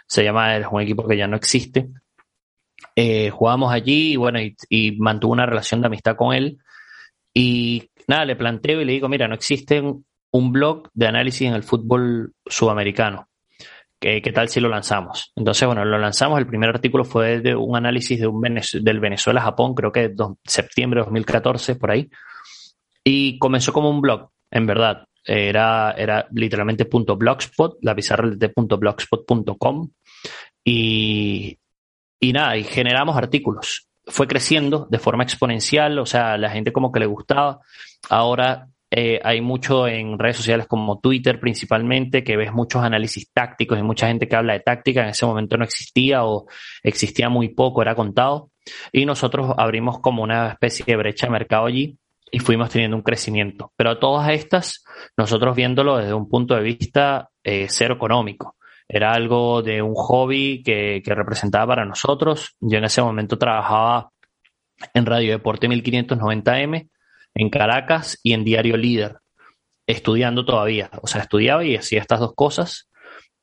Se 0.06 0.24
llama, 0.24 0.56
es 0.56 0.66
un 0.70 0.80
equipo 0.80 1.06
que 1.06 1.18
ya 1.18 1.26
no 1.26 1.36
existe. 1.36 1.90
Eh, 2.96 3.28
jugábamos 3.30 3.72
allí 3.72 4.12
y 4.12 4.16
bueno, 4.16 4.40
y, 4.40 4.56
y, 4.70 4.92
mantuvo 4.92 5.32
una 5.32 5.46
relación 5.46 5.82
de 5.82 5.88
amistad 5.88 6.16
con 6.16 6.34
él. 6.34 6.58
Y 7.34 7.90
nada, 8.08 8.24
le 8.24 8.36
planteo 8.36 8.80
y 8.80 8.84
le 8.86 8.92
digo, 8.92 9.08
mira, 9.08 9.28
no 9.28 9.34
existe 9.34 9.82
un 10.34 10.52
blog 10.52 10.88
de 10.94 11.06
análisis 11.06 11.48
en 11.48 11.54
el 11.54 11.62
fútbol 11.62 12.32
sudamericano 12.46 13.28
¿qué, 14.22 14.32
tal 14.32 14.48
si 14.48 14.60
lo 14.60 14.68
lanzamos? 14.68 15.32
Entonces, 15.34 15.66
bueno, 15.66 15.84
lo 15.84 15.98
lanzamos. 15.98 16.38
El 16.38 16.46
primer 16.46 16.68
artículo 16.68 17.04
fue 17.04 17.40
de 17.40 17.54
un 17.54 17.76
análisis 17.76 18.20
de 18.20 18.26
un 18.26 18.42
del 18.42 19.00
Venezuela-Japón, 19.00 19.74
creo 19.74 19.92
que 19.92 20.08
de 20.08 20.26
septiembre 20.44 21.00
de 21.00 21.06
2014, 21.06 21.76
por 21.76 21.90
ahí. 21.90 22.10
Y 23.02 23.38
comenzó 23.38 23.72
como 23.72 23.90
un 23.90 24.00
blog, 24.00 24.30
en 24.50 24.66
verdad. 24.66 25.06
Era, 25.26 25.92
era 25.92 26.26
literalmente 26.32 26.84
punto 26.84 27.16
blogspot, 27.16 27.78
la 27.80 27.94
pizarra 27.94 28.28
de 28.28 28.52
blogspot.com. 28.54 29.90
Y, 30.62 31.58
y 32.20 32.32
nada, 32.32 32.56
y 32.58 32.64
generamos 32.64 33.16
artículos. 33.16 33.88
Fue 34.06 34.26
creciendo 34.26 34.86
de 34.90 34.98
forma 34.98 35.24
exponencial, 35.24 35.98
o 35.98 36.04
sea, 36.04 36.36
la 36.36 36.50
gente 36.50 36.72
como 36.72 36.92
que 36.92 37.00
le 37.00 37.06
gustaba. 37.06 37.60
Ahora 38.10 38.68
eh, 38.96 39.20
hay 39.24 39.40
mucho 39.40 39.88
en 39.88 40.20
redes 40.20 40.36
sociales 40.36 40.68
como 40.68 41.00
Twitter 41.00 41.40
principalmente, 41.40 42.22
que 42.22 42.36
ves 42.36 42.52
muchos 42.52 42.80
análisis 42.80 43.28
tácticos 43.32 43.76
y 43.76 43.82
mucha 43.82 44.06
gente 44.06 44.28
que 44.28 44.36
habla 44.36 44.52
de 44.52 44.60
táctica. 44.60 45.02
En 45.02 45.08
ese 45.08 45.26
momento 45.26 45.56
no 45.56 45.64
existía 45.64 46.24
o 46.24 46.46
existía 46.80 47.28
muy 47.28 47.48
poco, 47.48 47.82
era 47.82 47.96
contado. 47.96 48.52
Y 48.92 49.04
nosotros 49.04 49.52
abrimos 49.58 49.98
como 49.98 50.22
una 50.22 50.50
especie 50.50 50.84
de 50.86 50.94
brecha 50.94 51.26
de 51.26 51.32
mercado 51.32 51.66
allí 51.66 51.98
y 52.30 52.38
fuimos 52.38 52.70
teniendo 52.70 52.96
un 52.96 53.02
crecimiento. 53.02 53.72
Pero 53.76 53.98
todas 53.98 54.28
estas, 54.30 54.84
nosotros 55.16 55.56
viéndolo 55.56 55.96
desde 55.96 56.14
un 56.14 56.28
punto 56.28 56.54
de 56.54 56.62
vista 56.62 57.30
eh, 57.42 57.66
cero 57.68 57.94
económico. 57.94 58.54
Era 58.86 59.12
algo 59.12 59.60
de 59.60 59.82
un 59.82 59.94
hobby 59.94 60.62
que, 60.62 61.02
representaba 61.04 61.66
para 61.66 61.84
nosotros. 61.84 62.54
Yo 62.60 62.78
en 62.78 62.84
ese 62.84 63.02
momento 63.02 63.38
trabajaba 63.38 64.10
en 64.92 65.04
Radio 65.04 65.32
Deporte 65.32 65.68
1590M 65.68 66.90
en 67.34 67.50
Caracas 67.50 68.18
y 68.22 68.32
en 68.32 68.44
Diario 68.44 68.76
Líder, 68.76 69.18
estudiando 69.86 70.44
todavía. 70.44 70.90
O 71.02 71.06
sea, 71.06 71.22
estudiaba 71.22 71.64
y 71.64 71.76
hacía 71.76 72.00
estas 72.00 72.20
dos 72.20 72.34
cosas 72.34 72.88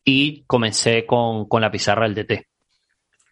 y 0.03 0.43
comencé 0.45 1.05
con, 1.05 1.48
la 1.60 1.71
pizarra 1.71 2.07
del 2.07 2.15
DT. 2.15 2.48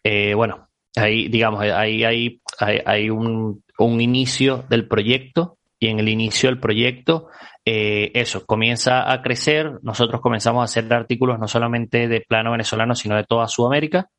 Eh, 0.04 0.34
bueno, 0.34 0.68
ahí, 0.96 1.28
digamos, 1.28 1.60
ahí 1.62 2.04
hay, 2.04 2.40
hay, 2.58 3.10
un, 3.10 3.62
inicio 3.78 4.64
del 4.68 4.86
proyecto 4.86 5.58
y 5.78 5.88
en 5.88 5.98
el 5.98 6.08
inicio 6.08 6.50
del 6.50 6.60
proyecto, 6.60 7.28
eh, 7.64 8.12
eso, 8.14 8.44
comienza 8.44 9.10
a 9.10 9.22
crecer. 9.22 9.78
Nosotros 9.82 10.20
comenzamos 10.20 10.60
a 10.60 10.64
hacer 10.64 10.92
artículos 10.92 11.38
no 11.38 11.48
solamente 11.48 12.06
de 12.06 12.20
plano 12.20 12.52
venezolano, 12.52 12.94
sino 12.94 13.16
de 13.16 13.24
toda 13.24 13.48
Sudamérica. 13.48 14.10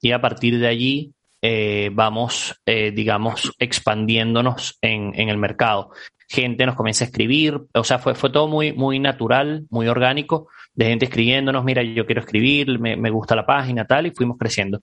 Y 0.00 0.12
a 0.12 0.20
partir 0.20 0.58
de 0.58 0.68
allí 0.68 1.12
eh, 1.42 1.90
vamos, 1.92 2.60
eh, 2.66 2.90
digamos, 2.90 3.52
expandiéndonos 3.58 4.78
en, 4.82 5.14
el 5.16 5.38
mercado. 5.38 5.90
Gente 6.28 6.66
nos 6.66 6.76
comienza 6.76 7.04
a 7.04 7.08
escribir, 7.08 7.58
o 7.74 7.84
sea, 7.84 7.98
fue, 7.98 8.14
fue 8.14 8.30
todo 8.30 8.46
muy, 8.46 8.72
muy 8.72 8.98
natural, 8.98 9.66
muy 9.70 9.88
orgánico, 9.88 10.48
de 10.74 10.86
gente 10.86 11.06
escribiéndonos, 11.06 11.64
mira, 11.64 11.82
yo 11.82 12.06
quiero 12.06 12.20
escribir, 12.20 12.78
me, 12.78 12.96
me 12.96 13.10
gusta 13.10 13.34
la 13.34 13.46
página, 13.46 13.86
tal, 13.86 14.06
y 14.06 14.10
fuimos 14.10 14.36
creciendo. 14.38 14.80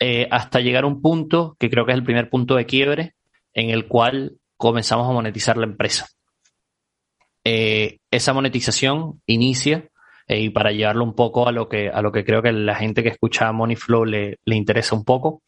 Eh, 0.00 0.26
hasta 0.30 0.60
llegar 0.60 0.84
a 0.84 0.88
un 0.88 1.00
punto, 1.02 1.56
que 1.58 1.70
creo 1.70 1.84
que 1.84 1.92
es 1.92 1.98
el 1.98 2.04
primer 2.04 2.30
punto 2.30 2.56
de 2.56 2.66
quiebre, 2.66 3.14
en 3.52 3.70
el 3.70 3.86
cual 3.86 4.38
comenzamos 4.56 5.08
a 5.08 5.12
monetizar 5.12 5.56
la 5.56 5.66
empresa. 5.66 6.08
esa 7.44 8.32
monetización 8.32 9.22
inicia 9.26 9.88
y 10.28 10.50
para 10.50 10.72
llevarlo 10.72 11.04
un 11.04 11.14
poco 11.14 11.46
a 11.46 11.52
lo 11.52 11.68
que, 11.68 11.88
a 11.88 12.02
lo 12.02 12.10
que 12.10 12.24
creo 12.24 12.42
que 12.42 12.52
la 12.52 12.74
gente 12.74 13.02
que 13.02 13.10
escucha 13.10 13.52
Moneyflow 13.52 14.04
le, 14.04 14.38
le 14.44 14.56
interesa 14.56 14.96
un 14.96 15.04
poco, 15.04 15.42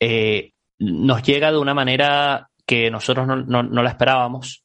eh, 0.00 0.52
nos 0.78 1.22
llega 1.22 1.52
de 1.52 1.58
una 1.58 1.74
manera 1.74 2.48
que 2.66 2.90
nosotros 2.90 3.26
no, 3.26 3.62
no, 3.62 3.82
la 3.82 3.90
esperábamos. 3.90 4.64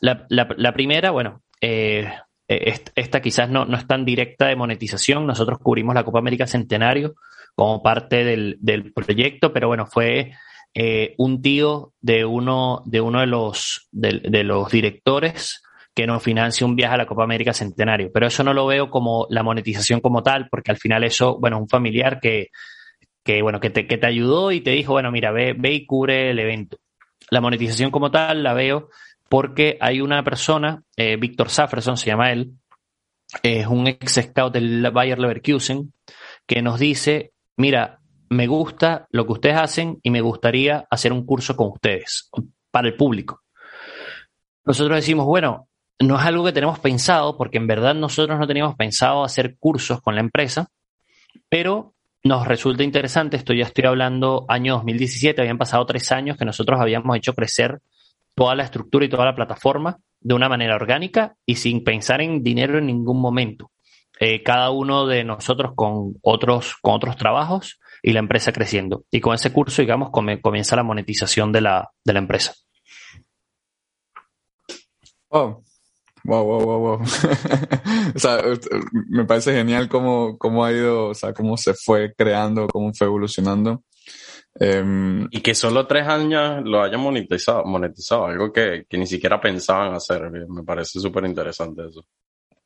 La, 0.00 0.26
la, 0.28 0.72
primera, 0.72 1.10
bueno, 1.10 1.42
eh, 1.60 2.08
esta 2.48 3.20
quizás 3.20 3.48
no, 3.48 3.64
no, 3.64 3.76
es 3.76 3.86
tan 3.86 4.04
directa 4.04 4.46
de 4.46 4.56
monetización. 4.56 5.26
Nosotros 5.26 5.58
cubrimos 5.58 5.94
la 5.94 6.04
Copa 6.04 6.18
América 6.18 6.46
Centenario 6.46 7.14
como 7.54 7.82
parte 7.82 8.24
del, 8.24 8.56
del 8.60 8.92
proyecto, 8.92 9.52
pero 9.52 9.68
bueno, 9.68 9.86
fue 9.86 10.32
eh, 10.74 11.14
un 11.18 11.42
tío 11.42 11.92
de 12.00 12.24
uno 12.24 12.82
de, 12.86 13.00
uno 13.00 13.20
de, 13.20 13.26
los, 13.26 13.88
de, 13.90 14.20
de 14.24 14.44
los 14.44 14.70
directores 14.70 15.62
que 15.94 16.06
nos 16.06 16.22
financie 16.22 16.66
un 16.66 16.76
viaje 16.76 16.94
a 16.94 16.98
la 16.98 17.06
Copa 17.06 17.24
América 17.24 17.52
Centenario. 17.52 18.10
Pero 18.12 18.26
eso 18.26 18.42
no 18.42 18.54
lo 18.54 18.66
veo 18.66 18.90
como 18.90 19.26
la 19.30 19.42
monetización 19.42 20.00
como 20.00 20.22
tal, 20.22 20.48
porque 20.50 20.70
al 20.70 20.78
final 20.78 21.04
eso, 21.04 21.38
bueno, 21.38 21.58
un 21.58 21.68
familiar 21.68 22.18
que, 22.20 22.48
que 23.24 23.42
bueno, 23.42 23.60
que 23.60 23.70
te, 23.70 23.86
que 23.86 23.98
te 23.98 24.06
ayudó 24.06 24.52
y 24.52 24.60
te 24.60 24.70
dijo, 24.70 24.92
bueno, 24.92 25.10
mira, 25.10 25.32
ve, 25.32 25.54
ve 25.56 25.72
y 25.72 25.86
cubre 25.86 26.30
el 26.30 26.38
evento. 26.38 26.78
La 27.30 27.40
monetización 27.40 27.90
como 27.90 28.10
tal 28.10 28.42
la 28.42 28.54
veo 28.54 28.88
porque 29.28 29.78
hay 29.80 30.00
una 30.00 30.22
persona, 30.22 30.82
eh, 30.96 31.16
Víctor 31.16 31.48
Safferson 31.48 31.96
se 31.96 32.06
llama 32.06 32.32
él, 32.32 32.52
es 33.42 33.66
un 33.66 33.86
ex 33.86 34.20
scout 34.20 34.52
del 34.52 34.90
Bayer 34.90 35.18
Leverkusen, 35.18 35.92
que 36.46 36.60
nos 36.60 36.78
dice, 36.78 37.32
mira, 37.56 38.00
me 38.28 38.46
gusta 38.46 39.06
lo 39.10 39.24
que 39.24 39.32
ustedes 39.32 39.56
hacen 39.56 39.98
y 40.02 40.10
me 40.10 40.20
gustaría 40.20 40.86
hacer 40.90 41.12
un 41.12 41.24
curso 41.24 41.56
con 41.56 41.68
ustedes, 41.68 42.30
para 42.70 42.88
el 42.88 42.96
público. 42.96 43.42
Nosotros 44.64 44.96
decimos, 44.96 45.24
bueno, 45.24 45.68
no 46.02 46.18
es 46.18 46.24
algo 46.24 46.44
que 46.44 46.52
tenemos 46.52 46.78
pensado, 46.78 47.36
porque 47.36 47.58
en 47.58 47.66
verdad 47.66 47.94
nosotros 47.94 48.38
no 48.38 48.46
teníamos 48.46 48.76
pensado 48.76 49.24
hacer 49.24 49.56
cursos 49.58 50.00
con 50.00 50.14
la 50.14 50.20
empresa, 50.20 50.68
pero 51.48 51.94
nos 52.24 52.46
resulta 52.46 52.82
interesante, 52.82 53.36
esto 53.36 53.52
ya 53.52 53.64
estoy 53.64 53.84
hablando 53.84 54.44
año 54.48 54.74
2017, 54.74 55.40
habían 55.40 55.58
pasado 55.58 55.84
tres 55.86 56.12
años 56.12 56.36
que 56.36 56.44
nosotros 56.44 56.80
habíamos 56.80 57.16
hecho 57.16 57.34
crecer 57.34 57.80
toda 58.34 58.54
la 58.54 58.64
estructura 58.64 59.04
y 59.04 59.08
toda 59.08 59.24
la 59.24 59.34
plataforma 59.34 59.98
de 60.20 60.34
una 60.34 60.48
manera 60.48 60.76
orgánica 60.76 61.34
y 61.44 61.56
sin 61.56 61.82
pensar 61.82 62.20
en 62.20 62.42
dinero 62.42 62.78
en 62.78 62.86
ningún 62.86 63.20
momento. 63.20 63.70
Eh, 64.20 64.42
cada 64.42 64.70
uno 64.70 65.06
de 65.06 65.24
nosotros 65.24 65.72
con 65.74 66.14
otros, 66.22 66.76
con 66.80 66.94
otros 66.94 67.16
trabajos 67.16 67.80
y 68.02 68.12
la 68.12 68.20
empresa 68.20 68.52
creciendo. 68.52 69.04
Y 69.10 69.20
con 69.20 69.34
ese 69.34 69.52
curso, 69.52 69.82
digamos, 69.82 70.10
comienza 70.10 70.76
la 70.76 70.84
monetización 70.84 71.50
de 71.50 71.60
la, 71.60 71.90
de 72.04 72.12
la 72.12 72.18
empresa. 72.20 72.54
Oh, 75.28 75.64
Wow, 76.24 76.44
wow, 76.44 76.64
wow, 76.64 76.78
wow. 76.78 77.00
o 78.14 78.18
sea, 78.18 78.42
me 79.08 79.24
parece 79.24 79.52
genial 79.52 79.88
cómo, 79.88 80.38
cómo 80.38 80.64
ha 80.64 80.72
ido, 80.72 81.08
o 81.08 81.14
sea, 81.14 81.32
cómo 81.32 81.56
se 81.56 81.74
fue 81.74 82.14
creando, 82.16 82.68
cómo 82.68 82.92
fue 82.94 83.06
evolucionando. 83.06 83.82
Em, 84.54 85.26
y 85.30 85.40
que 85.40 85.54
solo 85.54 85.86
tres 85.86 86.06
años 86.06 86.62
lo 86.64 86.82
hayan 86.82 87.00
monetizado, 87.00 87.64
monetizado 87.64 88.26
algo 88.26 88.52
que, 88.52 88.84
que 88.88 88.98
ni 88.98 89.06
siquiera 89.06 89.40
pensaban 89.40 89.94
hacer. 89.94 90.30
Me 90.30 90.62
parece 90.62 91.00
súper 91.00 91.24
interesante 91.24 91.82
eso. 91.88 92.04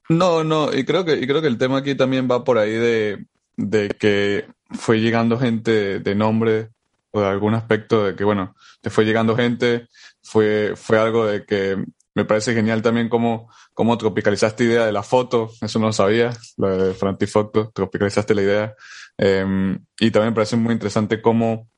No, 0.08 0.44
no, 0.44 0.72
y 0.72 0.84
creo 0.84 1.04
que, 1.04 1.14
y 1.14 1.26
creo 1.26 1.40
que 1.40 1.48
el 1.48 1.58
tema 1.58 1.78
aquí 1.78 1.94
también 1.94 2.28
va 2.30 2.44
por 2.44 2.58
ahí 2.58 2.72
de, 2.72 3.26
de 3.56 3.88
que 3.88 4.46
fue 4.70 5.00
llegando 5.00 5.38
gente 5.38 6.00
de 6.00 6.14
nombre 6.14 6.70
o 7.10 7.20
de 7.20 7.26
algún 7.26 7.54
aspecto 7.54 8.04
de 8.04 8.14
que, 8.14 8.24
bueno, 8.24 8.54
te 8.80 8.90
fue 8.90 9.04
llegando 9.04 9.34
gente, 9.34 9.88
fue, 10.22 10.74
fue 10.76 10.98
algo 10.98 11.26
de 11.26 11.44
que 11.44 11.84
me 12.16 12.24
parece 12.24 12.54
genial 12.54 12.80
también 12.80 13.10
cómo, 13.10 13.52
cómo 13.74 13.98
tropicalizaste 13.98 14.64
idea 14.64 14.86
de 14.86 14.92
la 14.92 15.02
foto, 15.02 15.50
eso 15.60 15.78
no 15.78 15.88
lo 15.88 15.92
sabía, 15.92 16.32
lo 16.56 16.74
de 16.74 16.94
Frantifoto, 16.94 17.70
tropicalizaste 17.74 18.34
la 18.34 18.42
idea. 18.42 18.74
Em, 19.18 19.84
y 20.00 20.10
también 20.10 20.32
me 20.32 20.34
parece 20.34 20.56
muy 20.56 20.72
interesante 20.72 21.20
cómo, 21.20 21.68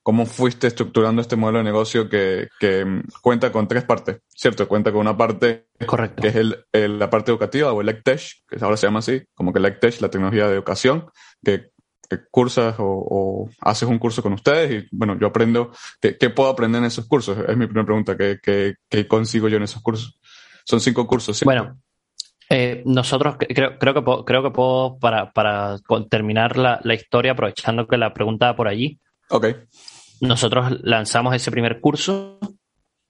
cómo 0.00 0.24
fuiste 0.24 0.68
estructurando 0.68 1.20
este 1.20 1.34
modelo 1.34 1.58
de 1.58 1.64
negocio 1.64 2.08
que, 2.08 2.46
que 2.60 3.02
cuenta 3.22 3.50
con 3.50 3.66
tres 3.66 3.82
partes, 3.82 4.20
¿cierto? 4.28 4.68
Cuenta 4.68 4.92
con 4.92 5.00
una 5.00 5.16
parte 5.16 5.66
Correcto. 5.84 6.22
que 6.22 6.28
es 6.28 6.36
el, 6.36 6.98
la 7.00 7.10
parte 7.10 7.32
educativa 7.32 7.72
o 7.72 7.80
el 7.80 7.88
ECTECH, 7.88 8.44
que 8.48 8.64
ahora 8.64 8.76
se 8.76 8.86
llama 8.86 9.00
así, 9.00 9.24
como 9.34 9.52
que 9.52 9.58
el 9.58 9.64
ECTECH, 9.64 10.00
la 10.00 10.10
tecnología 10.10 10.46
de 10.46 10.54
educación, 10.54 11.10
que 11.44 11.71
cursas 12.30 12.76
o, 12.78 13.48
haces 13.60 13.88
un 13.88 13.98
curso 13.98 14.22
con 14.22 14.32
ustedes 14.32 14.84
y 14.84 14.88
bueno, 14.92 15.18
yo 15.18 15.26
aprendo, 15.26 15.72
¿qué, 16.00 16.30
puedo 16.30 16.50
aprender 16.50 16.80
en 16.80 16.86
esos 16.86 17.06
cursos? 17.06 17.38
Es 17.48 17.56
mi 17.56 17.66
primera 17.66 17.86
pregunta, 17.86 18.16
¿qué, 18.16 18.38
qué, 18.88 19.08
consigo 19.08 19.48
yo 19.48 19.56
en 19.56 19.64
esos 19.64 19.82
cursos? 19.82 20.18
Son 20.64 20.80
cinco 20.80 21.06
cursos. 21.06 21.42
Bueno, 21.44 21.78
Eh, 22.48 22.82
nosotros 22.84 23.36
creo, 23.38 23.78
creo, 23.78 23.94
que 23.94 24.02
puedo, 24.02 24.24
creo 24.24 24.42
que 24.42 24.50
puedo, 24.50 24.98
para, 24.98 25.32
para 25.32 25.78
terminar 26.10 26.58
la, 26.58 26.80
la, 26.84 26.94
historia, 26.94 27.32
aprovechando 27.32 27.86
que 27.86 27.96
la 27.96 28.12
pregunta 28.12 28.46
va 28.46 28.56
por 28.56 28.68
allí. 28.68 29.00
Ok. 29.30 29.46
Nosotros 30.20 30.78
lanzamos 30.82 31.34
ese 31.34 31.50
primer 31.50 31.80
curso 31.80 32.38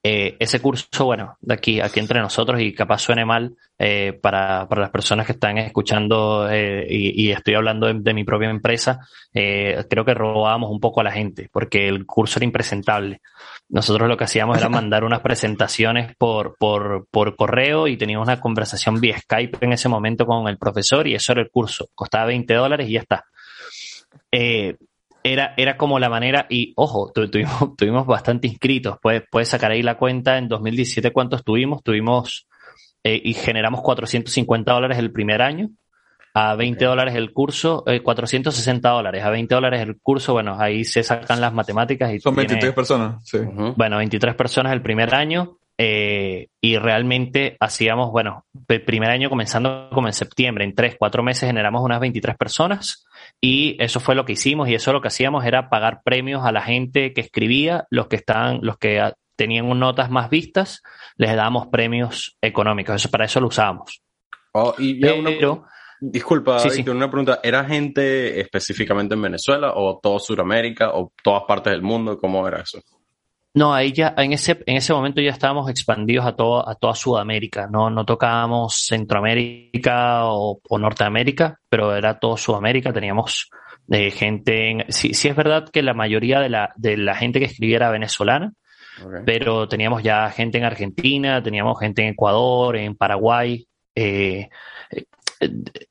eh, 0.05 0.37
ese 0.41 0.61
curso, 0.61 1.05
bueno, 1.05 1.37
de 1.41 1.55
aquí, 1.55 1.81
aquí 1.81 2.01
entre 2.01 2.21
nosotros 2.21 2.61
y 2.61 2.75
capaz 2.75 2.99
suene 2.99 3.25
mal 3.25 3.55
eh, 3.79 4.19
para, 4.21 4.69
para, 4.69 4.83
las 4.83 4.91
personas 4.91 5.27
que 5.27 5.33
están 5.33 5.59
escuchando 5.59 6.49
eh, 6.51 6.85
y, 6.91 7.27
y, 7.29 7.31
estoy 7.31 7.55
hablando 7.55 7.87
de, 7.87 7.95
de 8.01 8.13
mi 8.13 8.25
propia 8.25 8.51
empresa, 8.51 9.07
creo 9.33 10.05
que 10.05 10.15
robábamos 10.15 10.71
un 10.71 10.81
poco 10.81 11.01
a 11.01 11.05
la 11.05 11.13
gente 11.13 11.49
porque 11.53 11.87
el 11.87 12.05
curso 12.05 12.41
era 12.41 12.47
impresentable. 12.47 13.21
Nosotros 13.69 14.09
lo 14.09 14.17
que 14.17 14.25
hacíamos 14.25 14.59
era 14.59 14.69
mandar 14.69 15.05
unas 15.05 15.21
presentaciones 15.21 16.17
por, 16.17 16.57
por, 16.59 17.07
por 17.09 17.37
correo 17.37 17.87
y 17.87 17.97
teníamos 17.97 18.27
una 18.27 18.41
conversación 18.41 19.01
vía 19.01 19.19
Skype 19.19 19.59
en 19.61 19.73
ese 19.73 19.89
momento 19.89 20.27
con 20.27 20.49
el 20.49 20.59
profesor 20.59 21.07
y 21.07 21.15
eso 21.15 21.31
era 21.31 21.43
el 21.43 21.51
curso. 21.51 21.89
Costaba 21.95 22.27
20 22.27 22.53
dólares 22.55 22.89
y 22.89 22.95
ya 22.95 23.01
está. 23.01 23.25
Eh, 24.33 24.77
era, 25.25 25.55
era 25.57 25.77
como 25.77 25.99
la 25.99 26.09
manera, 26.09 26.47
y 26.49 26.73
ojo, 26.77 27.13
tuvimos, 27.13 27.77
tuvimos 27.77 28.07
bastante 28.07 28.49
inscritos, 28.49 28.99
puedes, 29.01 29.23
puedes 29.31 29.49
sacar 29.49 29.71
ahí 29.71 29.83
la 29.83 29.97
cuenta, 29.97 30.39
en 30.39 30.49
2017 30.49 31.13
cuántos 31.13 31.45
tuvimos, 31.45 31.83
tuvimos 31.83 32.47
eh, 33.05 33.21
y 33.23 33.35
generamos 33.35 33.83
450 33.83 34.73
dólares 34.73 34.99
el 34.99 35.13
primer 35.13 35.43
año, 35.43 35.71
a 36.35 36.55
20 36.55 36.85
dólares 36.85 37.15
el 37.15 37.33
curso, 37.33 37.85
eh, 37.87 38.01
460 38.01 38.89
dólares, 38.89 39.23
a 39.23 39.31
20 39.31 39.55
dólares 39.55 39.81
el 39.83 39.99
curso, 39.99 40.33
bueno, 40.33 40.57
ahí 40.59 40.85
se 40.85 41.03
sacan 41.03 41.41
las 41.41 41.53
matemáticas. 41.53 42.13
y 42.13 42.21
Son 42.21 42.35
23 42.35 42.61
tiene, 42.61 42.75
personas, 42.75 43.23
sí. 43.25 43.39
Bueno, 43.77 43.99
23 43.99 44.35
personas 44.35 44.73
el 44.73 44.83
primer 44.83 45.15
año, 45.15 45.59
eh, 45.79 46.49
y 46.61 46.77
realmente 46.77 47.57
hacíamos, 47.59 48.11
bueno, 48.11 48.45
el 48.69 48.85
primer 48.85 49.11
año 49.11 49.31
comenzando 49.31 49.89
como 49.93 50.07
en 50.07 50.13
septiembre, 50.13 50.65
en 50.65 50.75
tres, 50.75 50.97
cuatro 50.99 51.23
meses 51.23 51.49
generamos 51.49 51.83
unas 51.83 52.01
23 52.01 52.37
personas 52.37 53.07
y 53.41 53.77
eso 53.83 53.99
fue 53.99 54.15
lo 54.15 54.25
que 54.25 54.33
hicimos 54.33 54.69
y 54.69 54.75
eso 54.75 54.93
lo 54.93 55.01
que 55.01 55.09
hacíamos 55.09 55.45
era 55.45 55.71
pagar 55.71 56.03
premios 56.05 56.45
a 56.45 56.53
la 56.53 56.63
gente 56.63 57.13
que 57.13 57.23
escribía, 57.23 57.87
los 57.91 58.09
que 58.09 58.17
estaban, 58.17 58.61
los 58.63 58.79
que 58.79 59.13
tenían 59.37 59.69
notas 59.79 60.11
más 60.11 60.31
vistas, 60.31 60.83
les 61.17 61.35
dábamos 61.35 61.69
premios 61.69 62.37
económicos. 62.41 62.97
Eso, 62.97 63.11
para 63.11 63.25
eso 63.25 63.41
lo 63.41 63.49
usábamos. 63.49 64.03
Oh, 64.53 64.75
y 64.79 65.01
Pero, 65.01 65.17
una, 65.17 65.67
disculpa, 66.01 66.59
sí, 66.59 66.71
sí. 66.71 66.89
una 66.89 67.11
pregunta. 67.11 67.41
¿Era 67.43 67.65
gente 67.65 68.41
específicamente 68.41 69.15
en 69.15 69.23
Venezuela 69.23 69.73
o 69.75 69.99
todo 70.01 70.19
Sudamérica 70.19 70.91
o 70.93 71.13
todas 71.23 71.43
partes 71.49 71.73
del 71.73 71.83
mundo? 71.83 72.19
¿Cómo 72.19 72.47
era 72.47 72.61
eso? 72.61 72.81
No, 73.55 73.75
ahí 73.75 73.93
ya, 73.93 74.15
en 74.17 74.33
ese, 74.33 74.63
en 74.65 74.77
ese 74.77 74.95
momento 74.95 75.21
ya 75.21 75.31
estábamos 75.31 75.69
expandidos 75.69 76.25
a 76.25 76.35
todo, 76.35 76.67
a 76.67 76.75
toda 76.75 76.95
Sudamérica. 76.95 77.69
No, 77.71 77.91
no 77.91 78.05
tocábamos 78.07 78.87
Centroamérica 78.87 80.25
o, 80.25 80.59
o 80.67 80.79
Norteamérica, 80.79 81.59
pero 81.69 81.95
era 81.95 82.19
todo 82.19 82.39
Sudamérica. 82.39 82.95
Teníamos 82.95 83.51
eh, 83.91 84.11
gente 84.11 84.71
en, 84.71 84.85
sí, 84.89 85.13
sí 85.13 85.29
es 85.29 85.37
verdad 85.37 85.69
que 85.69 85.83
la 85.83 85.93
mayoría 85.93 86.41
de 86.41 86.49
la, 86.49 86.73
de 86.77 86.97
la 86.97 87.15
gente 87.15 87.41
que 87.41 87.47
escribía 87.47 87.77
era 87.77 87.91
venezolana, 87.91 88.55
okay. 89.05 89.21
pero 89.27 89.69
teníamos 89.69 90.03
ya 90.03 90.31
gente 90.31 90.57
en 90.57 90.65
Argentina, 90.65 91.43
teníamos 91.43 91.79
gente 91.79 92.03
en 92.03 92.09
Ecuador, 92.15 92.77
en 92.77 92.97
Paraguay, 92.97 93.67
eh, 93.95 94.49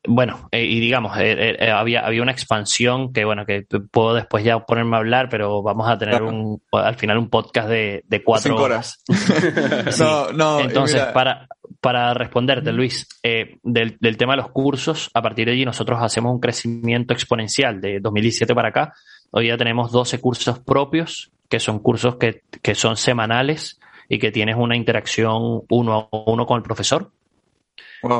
bueno, 0.07 0.49
eh, 0.51 0.65
y 0.65 0.79
digamos, 0.79 1.17
eh, 1.17 1.55
eh, 1.59 1.71
había, 1.71 2.05
había 2.05 2.21
una 2.21 2.31
expansión 2.31 3.13
que, 3.13 3.25
bueno, 3.25 3.45
que 3.45 3.65
puedo 3.91 4.13
después 4.13 4.43
ya 4.43 4.59
ponerme 4.59 4.95
a 4.95 4.99
hablar, 4.99 5.29
pero 5.29 5.61
vamos 5.61 5.89
a 5.89 5.97
tener 5.97 6.21
un, 6.23 6.61
al 6.71 6.95
final 6.95 7.17
un 7.17 7.29
podcast 7.29 7.69
de, 7.69 8.03
de 8.07 8.23
cuatro 8.23 8.51
Cinco 8.51 8.63
horas. 8.63 9.03
sí. 9.07 10.03
no, 10.03 10.31
no, 10.31 10.59
Entonces, 10.59 11.01
para, 11.13 11.47
para 11.79 12.13
responderte, 12.13 12.71
Luis, 12.71 13.07
eh, 13.23 13.57
del, 13.63 13.97
del, 13.99 14.17
tema 14.17 14.33
de 14.33 14.43
los 14.43 14.51
cursos, 14.51 15.09
a 15.13 15.21
partir 15.21 15.47
de 15.47 15.53
allí 15.53 15.65
nosotros 15.65 15.99
hacemos 16.01 16.31
un 16.31 16.39
crecimiento 16.39 17.13
exponencial 17.13 17.81
de 17.81 17.99
2017 17.99 18.53
para 18.53 18.69
acá. 18.69 18.93
Hoy 19.31 19.47
ya 19.47 19.57
tenemos 19.57 19.91
12 19.91 20.19
cursos 20.19 20.59
propios, 20.59 21.31
que 21.49 21.59
son 21.59 21.79
cursos 21.79 22.17
que, 22.17 22.43
que 22.61 22.75
son 22.75 22.97
semanales 22.97 23.79
y 24.07 24.19
que 24.19 24.31
tienes 24.31 24.55
una 24.57 24.75
interacción 24.75 25.63
uno 25.69 26.09
a 26.11 26.31
uno 26.31 26.45
con 26.45 26.57
el 26.57 26.63
profesor. 26.63 27.11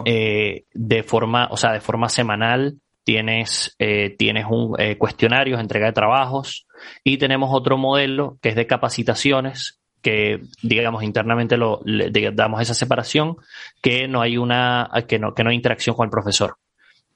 Eh, 0.06 0.66
de 0.74 1.04
forma, 1.04 1.48
o 1.52 1.58
sea, 1.58 1.74
de 1.74 1.82
forma 1.82 2.10
semanal 2.10 2.78
tienes, 3.04 3.76
eh, 3.80 4.16
tienes 4.18 4.46
un 4.50 4.76
eh, 4.80 4.98
cuestionarios, 4.98 5.60
entrega 5.60 5.88
de 5.88 5.94
trabajos 5.94 6.68
y 7.04 7.18
tenemos 7.18 7.50
otro 7.52 7.78
modelo 7.78 8.38
que 8.42 8.50
es 8.50 8.56
de 8.56 8.68
capacitaciones 8.68 9.80
que 10.02 10.42
digamos 10.64 11.04
internamente 11.04 11.58
lo, 11.58 11.82
le, 11.86 12.12
damos 12.34 12.62
esa 12.62 12.74
separación 12.74 13.38
que 13.82 14.08
no 14.08 14.22
hay 14.22 14.38
una 14.38 14.90
que 15.08 15.20
no, 15.20 15.34
que 15.34 15.44
no 15.44 15.52
hay 15.52 15.56
interacción 15.56 15.96
con 15.96 16.06
el 16.06 16.12
profesor. 16.12 16.58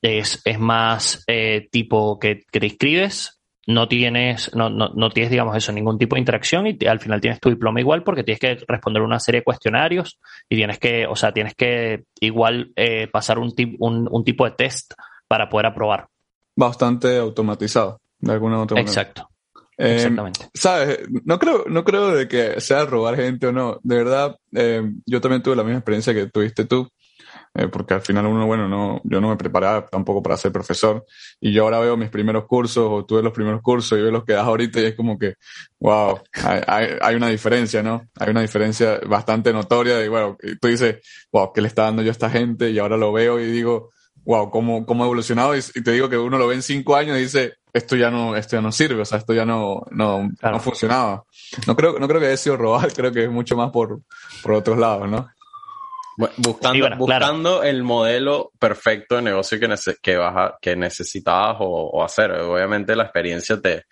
Es, 0.01 0.41
es 0.45 0.59
más 0.59 1.23
eh, 1.27 1.67
tipo 1.71 2.19
que, 2.19 2.43
que 2.51 2.59
te 2.59 2.67
inscribes 2.67 3.34
no 3.67 3.87
tienes, 3.87 4.53
no, 4.53 4.69
no, 4.69 4.89
no, 4.89 5.09
tienes, 5.09 5.31
digamos, 5.31 5.55
eso, 5.57 5.71
ningún 5.71 5.97
tipo 5.97 6.15
de 6.15 6.19
interacción 6.19 6.67
y 6.67 6.75
te, 6.75 6.87
al 6.87 6.99
final 6.99 7.19
tienes 7.19 7.39
tu 7.39 7.49
diploma 7.49 7.79
igual 7.79 8.03
porque 8.03 8.23
tienes 8.23 8.39
que 8.39 8.57
responder 8.67 9.01
una 9.01 9.19
serie 9.19 9.41
de 9.41 9.45
cuestionarios 9.45 10.19
y 10.49 10.55
tienes 10.55 10.77
que, 10.77 11.07
o 11.07 11.15
sea, 11.15 11.31
tienes 11.31 11.55
que 11.55 12.03
igual 12.19 12.71
eh, 12.75 13.07
pasar 13.07 13.39
un, 13.39 13.53
un, 13.79 14.07
un, 14.11 14.23
tipo 14.23 14.45
de 14.45 14.51
test 14.51 14.93
para 15.27 15.49
poder 15.49 15.67
aprobar. 15.67 16.07
Bastante 16.55 17.17
automatizado, 17.17 18.01
de 18.19 18.33
alguna 18.33 18.61
otra 18.61 18.75
manera. 18.75 18.91
Exacto. 18.91 19.29
Eh, 19.77 19.95
Exactamente. 19.95 20.47
Sabes, 20.53 20.99
no 21.25 21.39
creo, 21.39 21.65
no 21.67 21.83
creo 21.83 22.15
de 22.15 22.27
que 22.27 22.61
sea 22.61 22.85
robar 22.85 23.15
gente 23.15 23.47
o 23.47 23.51
no. 23.51 23.79
De 23.83 23.95
verdad, 23.95 24.37
eh, 24.53 24.83
yo 25.05 25.19
también 25.19 25.41
tuve 25.41 25.55
la 25.55 25.63
misma 25.63 25.79
experiencia 25.79 26.13
que 26.13 26.27
tuviste 26.27 26.65
tú 26.65 26.89
eh, 27.55 27.67
porque 27.69 27.93
al 27.93 28.01
final 28.01 28.25
uno, 28.25 28.45
bueno, 28.45 28.67
no, 28.67 29.01
yo 29.03 29.21
no 29.21 29.29
me 29.29 29.37
preparaba 29.37 29.85
tampoco 29.85 30.21
para 30.21 30.35
ser 30.35 30.51
profesor 30.51 31.05
y 31.39 31.53
yo 31.53 31.63
ahora 31.63 31.79
veo 31.79 31.95
mis 31.95 32.09
primeros 32.09 32.45
cursos 32.45 32.85
o 32.89 33.05
tuve 33.05 33.23
los 33.23 33.31
primeros 33.31 33.61
cursos 33.61 33.97
y 33.97 34.01
veo 34.01 34.11
los 34.11 34.25
que 34.25 34.33
das 34.33 34.45
ahorita 34.45 34.81
y 34.81 34.85
es 34.85 34.95
como 34.95 35.17
que, 35.17 35.35
wow, 35.79 36.19
hay, 36.43 36.61
hay, 36.67 36.87
hay 37.01 37.15
una 37.15 37.29
diferencia, 37.29 37.81
¿no? 37.81 38.07
Hay 38.19 38.29
una 38.29 38.41
diferencia 38.41 38.99
bastante 39.07 39.53
notoria 39.53 40.03
y 40.03 40.09
bueno, 40.09 40.37
tú 40.59 40.67
dices, 40.67 40.97
wow, 41.31 41.53
¿qué 41.53 41.61
le 41.61 41.69
está 41.69 41.83
dando 41.83 42.01
yo 42.01 42.09
a 42.09 42.11
esta 42.11 42.29
gente? 42.29 42.69
Y 42.71 42.79
ahora 42.79 42.97
lo 42.97 43.13
veo 43.13 43.39
y 43.39 43.45
digo, 43.45 43.91
wow, 44.25 44.49
cómo, 44.51 44.85
cómo 44.85 45.03
ha 45.03 45.07
evolucionado 45.07 45.55
y, 45.55 45.59
y 45.75 45.81
te 45.81 45.91
digo 45.91 46.09
que 46.09 46.17
uno 46.17 46.37
lo 46.37 46.47
ve 46.47 46.55
en 46.55 46.61
cinco 46.61 46.95
años 46.95 47.17
y 47.17 47.21
dice, 47.21 47.53
esto 47.75 47.97
ya 47.97 48.09
no, 48.09 48.37
esto 48.37 48.55
ya 48.55 48.61
no 48.61 48.71
sirve, 48.71 49.01
o 49.01 49.05
sea, 49.05 49.17
esto 49.17 49.33
ya 49.33 49.45
no, 49.45 49.85
no, 49.91 50.29
claro. 50.39 50.55
no 50.55 50.63
funcionaba. 50.63 51.25
No 51.67 51.75
creo, 51.75 51.99
no 51.99 52.07
creo 52.07 52.21
que 52.21 52.27
haya 52.27 52.37
sido 52.37 52.55
robar, 52.55 52.93
creo 52.95 53.11
que 53.11 53.25
es 53.25 53.29
mucho 53.29 53.57
más 53.57 53.69
por, 53.71 53.99
por 54.41 54.53
otros 54.53 54.77
lados, 54.77 55.09
¿no? 55.09 55.27
Buscando, 56.17 56.73
sí, 56.73 56.81
bueno, 56.81 56.97
buscando 56.97 57.49
claro. 57.59 57.63
el 57.63 57.83
modelo 57.83 58.51
perfecto 58.57 59.15
de 59.17 59.21
negocio 59.21 59.59
que, 59.59 59.67
nece 59.67 59.95
que, 60.01 60.15
vas 60.15 60.33
a, 60.35 60.57
que 60.61 60.75
necesitabas 60.75 61.57
o, 61.59 61.65
o, 61.65 62.03
hacer. 62.03 62.31
Obviamente 62.31 62.95
la 62.95 63.03
experiencia 63.03 63.59
te, 63.59 63.85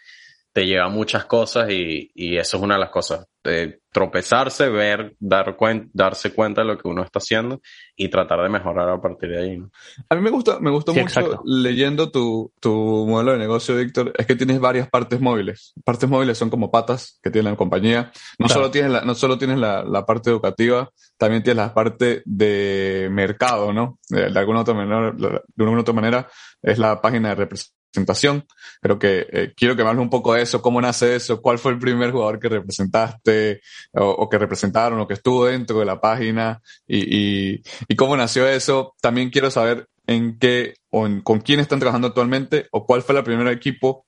te 0.54 0.68
lleva 0.68 0.86
a 0.86 0.90
muchas 0.90 1.26
cosas 1.26 1.70
y, 1.72 2.12
y, 2.14 2.38
eso 2.38 2.58
es 2.58 2.64
una 2.64 2.76
de 2.76 2.82
las 2.82 2.92
cosas. 2.92 3.26
De 3.44 3.82
tropezarse, 3.92 4.70
ver, 4.70 5.16
dar 5.20 5.58
cuen 5.58 5.90
darse 5.94 6.32
cuenta 6.32 6.62
de 6.62 6.68
lo 6.68 6.78
que 6.78 6.88
uno 6.88 7.04
está 7.04 7.20
haciendo 7.20 7.60
y 7.96 8.08
tratar 8.08 8.42
de 8.42 8.50
mejorar 8.50 8.88
a 8.88 9.02
partir 9.02 9.32
de 9.32 9.40
ahí. 9.40 9.58
¿no? 9.58 9.72
A 10.08 10.16
mí 10.16 10.22
me 10.22 10.30
gusta, 10.30 10.60
me 10.60 10.70
gustó 10.70 10.94
sí, 10.94 11.02
mucho 11.02 11.20
exacto. 11.20 11.44
leyendo 11.44 12.12
tu, 12.12 12.54
tu 12.62 12.72
modelo 13.08 13.34
de 13.34 13.40
negocio, 13.40 13.76
Víctor, 13.76 14.14
es 14.16 14.26
que 14.28 14.36
tienes 14.36 14.60
varias 14.60 14.88
partes 14.90 15.20
móviles. 15.20 15.74
Partes 15.84 16.08
móviles 16.08 16.38
son 16.38 16.52
como 16.52 16.72
patas 16.72 17.20
que 17.22 17.32
tiene 17.32 17.50
la 17.50 17.58
compañía. 17.58 18.12
No 18.38 18.46
claro. 18.46 18.54
solo 18.54 18.72
tienes 18.72 18.92
la, 18.92 19.02
no 19.02 19.16
solo 19.16 19.38
tienes 19.40 19.58
la, 19.58 19.84
la, 19.84 20.06
parte 20.06 20.30
educativa, 20.30 20.90
también 21.18 21.42
tienes 21.44 21.66
la 21.66 21.74
parte 21.74 22.22
de 22.26 23.10
mercado, 23.12 23.74
¿no? 23.74 23.98
De, 24.08 24.30
de 24.32 24.40
alguna 24.40 24.62
otra 24.62 24.76
manera, 24.76 25.12
de 25.12 25.64
una 25.64 25.72
u 25.72 25.80
otra 25.80 25.94
manera, 25.94 26.30
es 26.62 26.78
la 26.78 27.02
página 27.02 27.30
de 27.30 27.36
representación 27.36 27.83
representación. 27.94 28.46
Pero 28.82 29.00
que 29.00 29.28
eh, 29.32 29.54
quiero 29.56 29.76
que 29.76 29.84
me 29.84 29.90
hables 29.90 30.04
un 30.04 30.10
poco 30.10 30.34
de 30.34 30.42
eso, 30.42 30.62
cómo 30.62 30.82
nace 30.82 31.16
eso, 31.16 31.42
cuál 31.42 31.60
fue 31.60 31.72
el 31.72 31.80
primer 31.80 32.12
jugador 32.12 32.40
que 32.40 32.50
representaste 32.50 33.62
o, 33.94 34.10
o 34.10 34.30
que 34.30 34.38
representaron 34.38 35.00
o 35.00 35.08
que 35.08 35.14
estuvo 35.14 35.46
dentro 35.46 35.80
de 35.80 35.86
la 35.86 36.02
página 36.02 36.62
y, 36.88 36.98
y, 36.98 37.64
y, 37.88 37.96
cómo 37.96 38.18
nació 38.18 38.48
eso. 38.48 38.96
También 39.02 39.30
quiero 39.30 39.52
saber 39.52 39.88
en 40.08 40.38
qué 40.38 40.76
o 40.90 41.06
en, 41.06 41.22
con 41.22 41.40
quién 41.40 41.60
están 41.60 41.80
trabajando 41.80 42.08
actualmente 42.08 42.68
o 42.72 42.86
cuál 42.86 43.04
fue 43.04 43.16
el 43.18 43.24
primer 43.24 43.48
equipo 43.48 44.06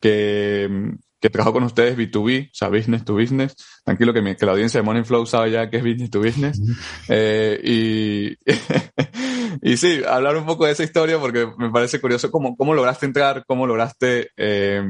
que, 0.00 0.68
que 1.20 1.30
trabajó 1.30 1.52
con 1.52 1.64
ustedes 1.64 1.96
B2B, 1.96 2.48
o 2.48 2.50
sea, 2.52 2.68
business 2.68 3.04
to 3.04 3.14
business. 3.14 3.56
Tranquilo 3.84 4.12
que, 4.12 4.22
mi, 4.22 4.36
que 4.36 4.46
la 4.46 4.52
audiencia 4.52 4.80
de 4.80 4.84
Money 4.84 5.04
Flow 5.04 5.26
sabe 5.26 5.50
ya 5.52 5.68
que 5.70 5.78
es 5.78 5.82
business 5.82 6.10
to 6.10 6.20
business. 6.20 6.60
Eh, 7.08 7.60
y, 7.64 8.36
y 9.62 9.76
sí, 9.76 10.02
hablar 10.06 10.36
un 10.36 10.46
poco 10.46 10.66
de 10.66 10.72
esa 10.72 10.84
historia 10.84 11.18
porque 11.18 11.48
me 11.58 11.70
parece 11.70 12.00
curioso 12.00 12.30
cómo, 12.30 12.56
cómo 12.56 12.74
lograste 12.74 13.06
entrar, 13.06 13.44
cómo 13.46 13.66
lograste, 13.66 14.30
eh, 14.36 14.82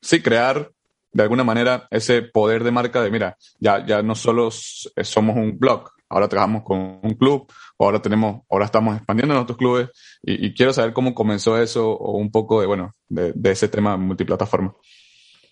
sí, 0.00 0.20
crear 0.20 0.70
de 1.12 1.22
alguna 1.22 1.44
manera 1.44 1.86
ese 1.90 2.22
poder 2.22 2.64
de 2.64 2.72
marca 2.72 3.02
de, 3.02 3.10
mira, 3.10 3.36
ya, 3.60 3.86
ya 3.86 4.02
no 4.02 4.14
solo 4.14 4.50
somos 4.50 5.36
un 5.36 5.58
blog, 5.58 5.90
ahora 6.08 6.28
trabajamos 6.28 6.64
con 6.64 7.00
un 7.02 7.14
club, 7.14 7.50
o 7.76 7.84
ahora 7.84 8.02
tenemos, 8.02 8.42
ahora 8.50 8.66
estamos 8.66 8.96
expandiendo 8.96 9.34
nuestros 9.34 9.58
clubes 9.58 9.88
y, 10.22 10.52
quiero 10.54 10.72
saber 10.72 10.92
cómo 10.92 11.14
comenzó 11.14 11.60
eso 11.60 11.90
o 11.90 12.18
un 12.18 12.30
poco 12.30 12.60
de, 12.60 12.66
bueno, 12.66 12.92
de, 13.08 13.32
de 13.34 13.50
ese 13.50 13.68
tema 13.68 13.96
multiplataforma. 13.96 14.74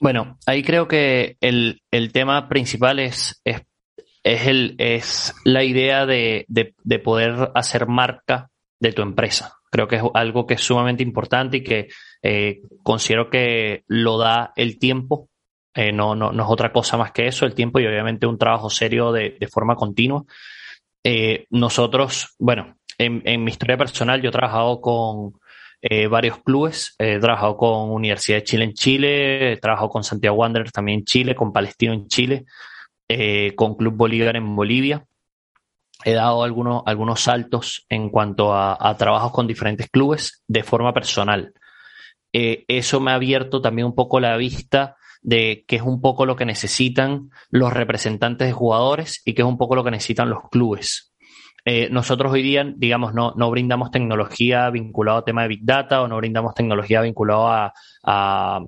Bueno, 0.01 0.37
ahí 0.47 0.65
creo 0.65 0.89
que 0.89 1.37
el, 1.41 1.81
el 1.93 2.11
tema 2.11 2.49
principal 2.49 2.99
es 2.99 3.41
es, 4.23 4.47
el, 4.47 4.75
es 4.79 5.35
la 5.45 5.65
idea 5.65 6.07
de, 6.07 6.47
de, 6.49 6.99
poder 6.99 7.51
hacer 7.55 7.87
marca 7.87 8.51
de 8.81 8.93
tu 8.93 9.03
empresa. 9.03 9.55
Creo 9.71 9.89
que 9.89 9.97
es 9.97 10.03
algo 10.15 10.47
que 10.47 10.55
es 10.55 10.61
sumamente 10.61 11.03
importante 11.03 11.59
y 11.59 11.65
que 11.65 11.89
eh, 12.23 12.61
considero 12.83 13.31
que 13.31 13.85
lo 13.87 14.19
da 14.19 14.53
el 14.57 14.79
tiempo. 14.79 15.29
Eh, 15.75 15.93
no, 15.93 16.15
no, 16.15 16.31
es 16.31 16.49
otra 16.49 16.73
cosa 16.73 16.97
más 16.99 17.13
que 17.13 17.27
eso, 17.27 17.47
el 17.47 17.55
tiempo 17.55 17.81
y 17.81 17.87
obviamente 17.87 18.27
un 18.27 18.39
trabajo 18.39 18.69
serio 18.69 19.13
de, 19.13 19.37
de 19.41 19.49
forma 19.49 19.75
continua. 19.75 20.25
Eh, 21.03 21.47
nosotros, 21.51 22.35
bueno, 22.39 22.77
en, 22.99 23.23
en, 23.25 23.43
mi 23.43 23.51
historia 23.51 23.79
personal 23.79 24.21
yo 24.21 24.29
he 24.29 24.33
trabajado 24.33 24.81
con 24.81 25.41
varios 26.11 26.39
clubes, 26.45 26.95
he 26.97 27.19
trabajado 27.19 27.57
con 27.57 27.91
Universidad 27.91 28.39
de 28.39 28.45
Chile 28.45 28.65
en 28.67 28.73
Chile, 28.73 29.53
he 29.55 29.57
trabajado 29.57 29.89
con 29.89 30.05
Santiago 30.05 30.37
Wanderers 30.37 30.71
también 30.71 31.01
en 31.01 31.05
Chile, 31.05 31.35
con 31.35 31.53
Palestino 31.53 31.93
en 31.93 32.07
Chile, 32.07 32.45
eh, 33.15 33.55
con 33.55 33.77
Club 33.77 33.95
Bolívar 33.95 34.37
en 34.37 34.55
Bolivia. 34.57 35.07
He 36.05 36.13
dado 36.13 36.43
algunos, 36.43 36.83
algunos 36.87 37.21
saltos 37.21 37.87
en 37.89 38.11
cuanto 38.11 38.55
a, 38.55 38.97
trabajos 38.99 39.33
con 39.33 39.47
diferentes 39.47 39.89
clubes 39.89 40.43
de 40.49 40.63
forma 40.63 40.93
personal. 40.93 41.53
Eh, 42.33 42.65
eso 42.69 43.01
me 43.01 43.13
ha 43.13 43.15
abierto 43.15 43.61
también 43.61 43.87
un 43.87 43.95
poco 43.95 44.19
la 44.19 44.37
vista 44.37 44.97
de 45.21 45.65
qué 45.69 45.77
es 45.77 45.83
un 45.83 46.01
poco 46.01 46.27
lo 46.27 46.35
que 46.35 46.45
necesitan 46.45 47.31
los 47.51 47.73
representantes 47.73 48.49
de 48.49 48.53
jugadores 48.53 49.23
y 49.25 49.35
qué 49.35 49.43
es 49.43 49.49
un 49.49 49.59
poco 49.59 49.77
lo 49.77 49.85
que 49.85 49.93
necesitan 49.93 50.31
los 50.31 50.49
clubes. 50.51 51.13
Eh, 51.65 51.89
nosotros 51.91 52.33
hoy 52.33 52.43
día, 52.43 52.73
digamos, 52.77 53.15
no, 53.15 53.35
no 53.37 53.51
brindamos 53.51 53.93
tecnología 53.93 54.69
vinculada 54.71 55.19
a 55.19 55.25
tema 55.25 55.43
de 55.43 55.49
Big 55.49 55.65
Data 55.65 56.03
o 56.03 56.09
no 56.09 56.17
brindamos 56.17 56.55
tecnología 56.55 57.03
vinculada 57.03 57.67
a, 57.67 58.57
a 58.57 58.61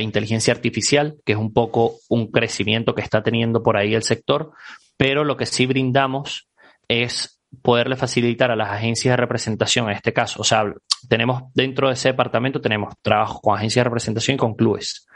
inteligencia 0.00 0.52
artificial, 0.52 1.16
que 1.24 1.32
es 1.32 1.38
un 1.38 1.52
poco 1.52 1.96
un 2.08 2.30
crecimiento 2.30 2.94
que 2.94 3.02
está 3.02 3.22
teniendo 3.22 3.62
por 3.62 3.76
ahí 3.76 3.94
el 3.94 4.02
sector, 4.02 4.52
pero 4.96 5.24
lo 5.24 5.36
que 5.36 5.46
sí 5.46 5.66
brindamos 5.66 6.48
es 6.88 7.40
poderle 7.62 7.96
facilitar 7.96 8.50
a 8.50 8.56
las 8.56 8.70
agencias 8.70 9.12
de 9.12 9.16
representación 9.16 9.86
en 9.86 9.96
este 9.96 10.12
caso. 10.12 10.40
O 10.40 10.44
sea, 10.44 10.64
tenemos 11.08 11.44
dentro 11.54 11.88
de 11.88 11.94
ese 11.94 12.10
departamento, 12.10 12.60
tenemos 12.60 12.94
trabajo 13.02 13.40
con 13.40 13.56
agencias 13.56 13.84
de 13.84 13.88
representación 13.88 14.34
y 14.34 14.38
con 14.38 14.54
clubes. 14.54 15.06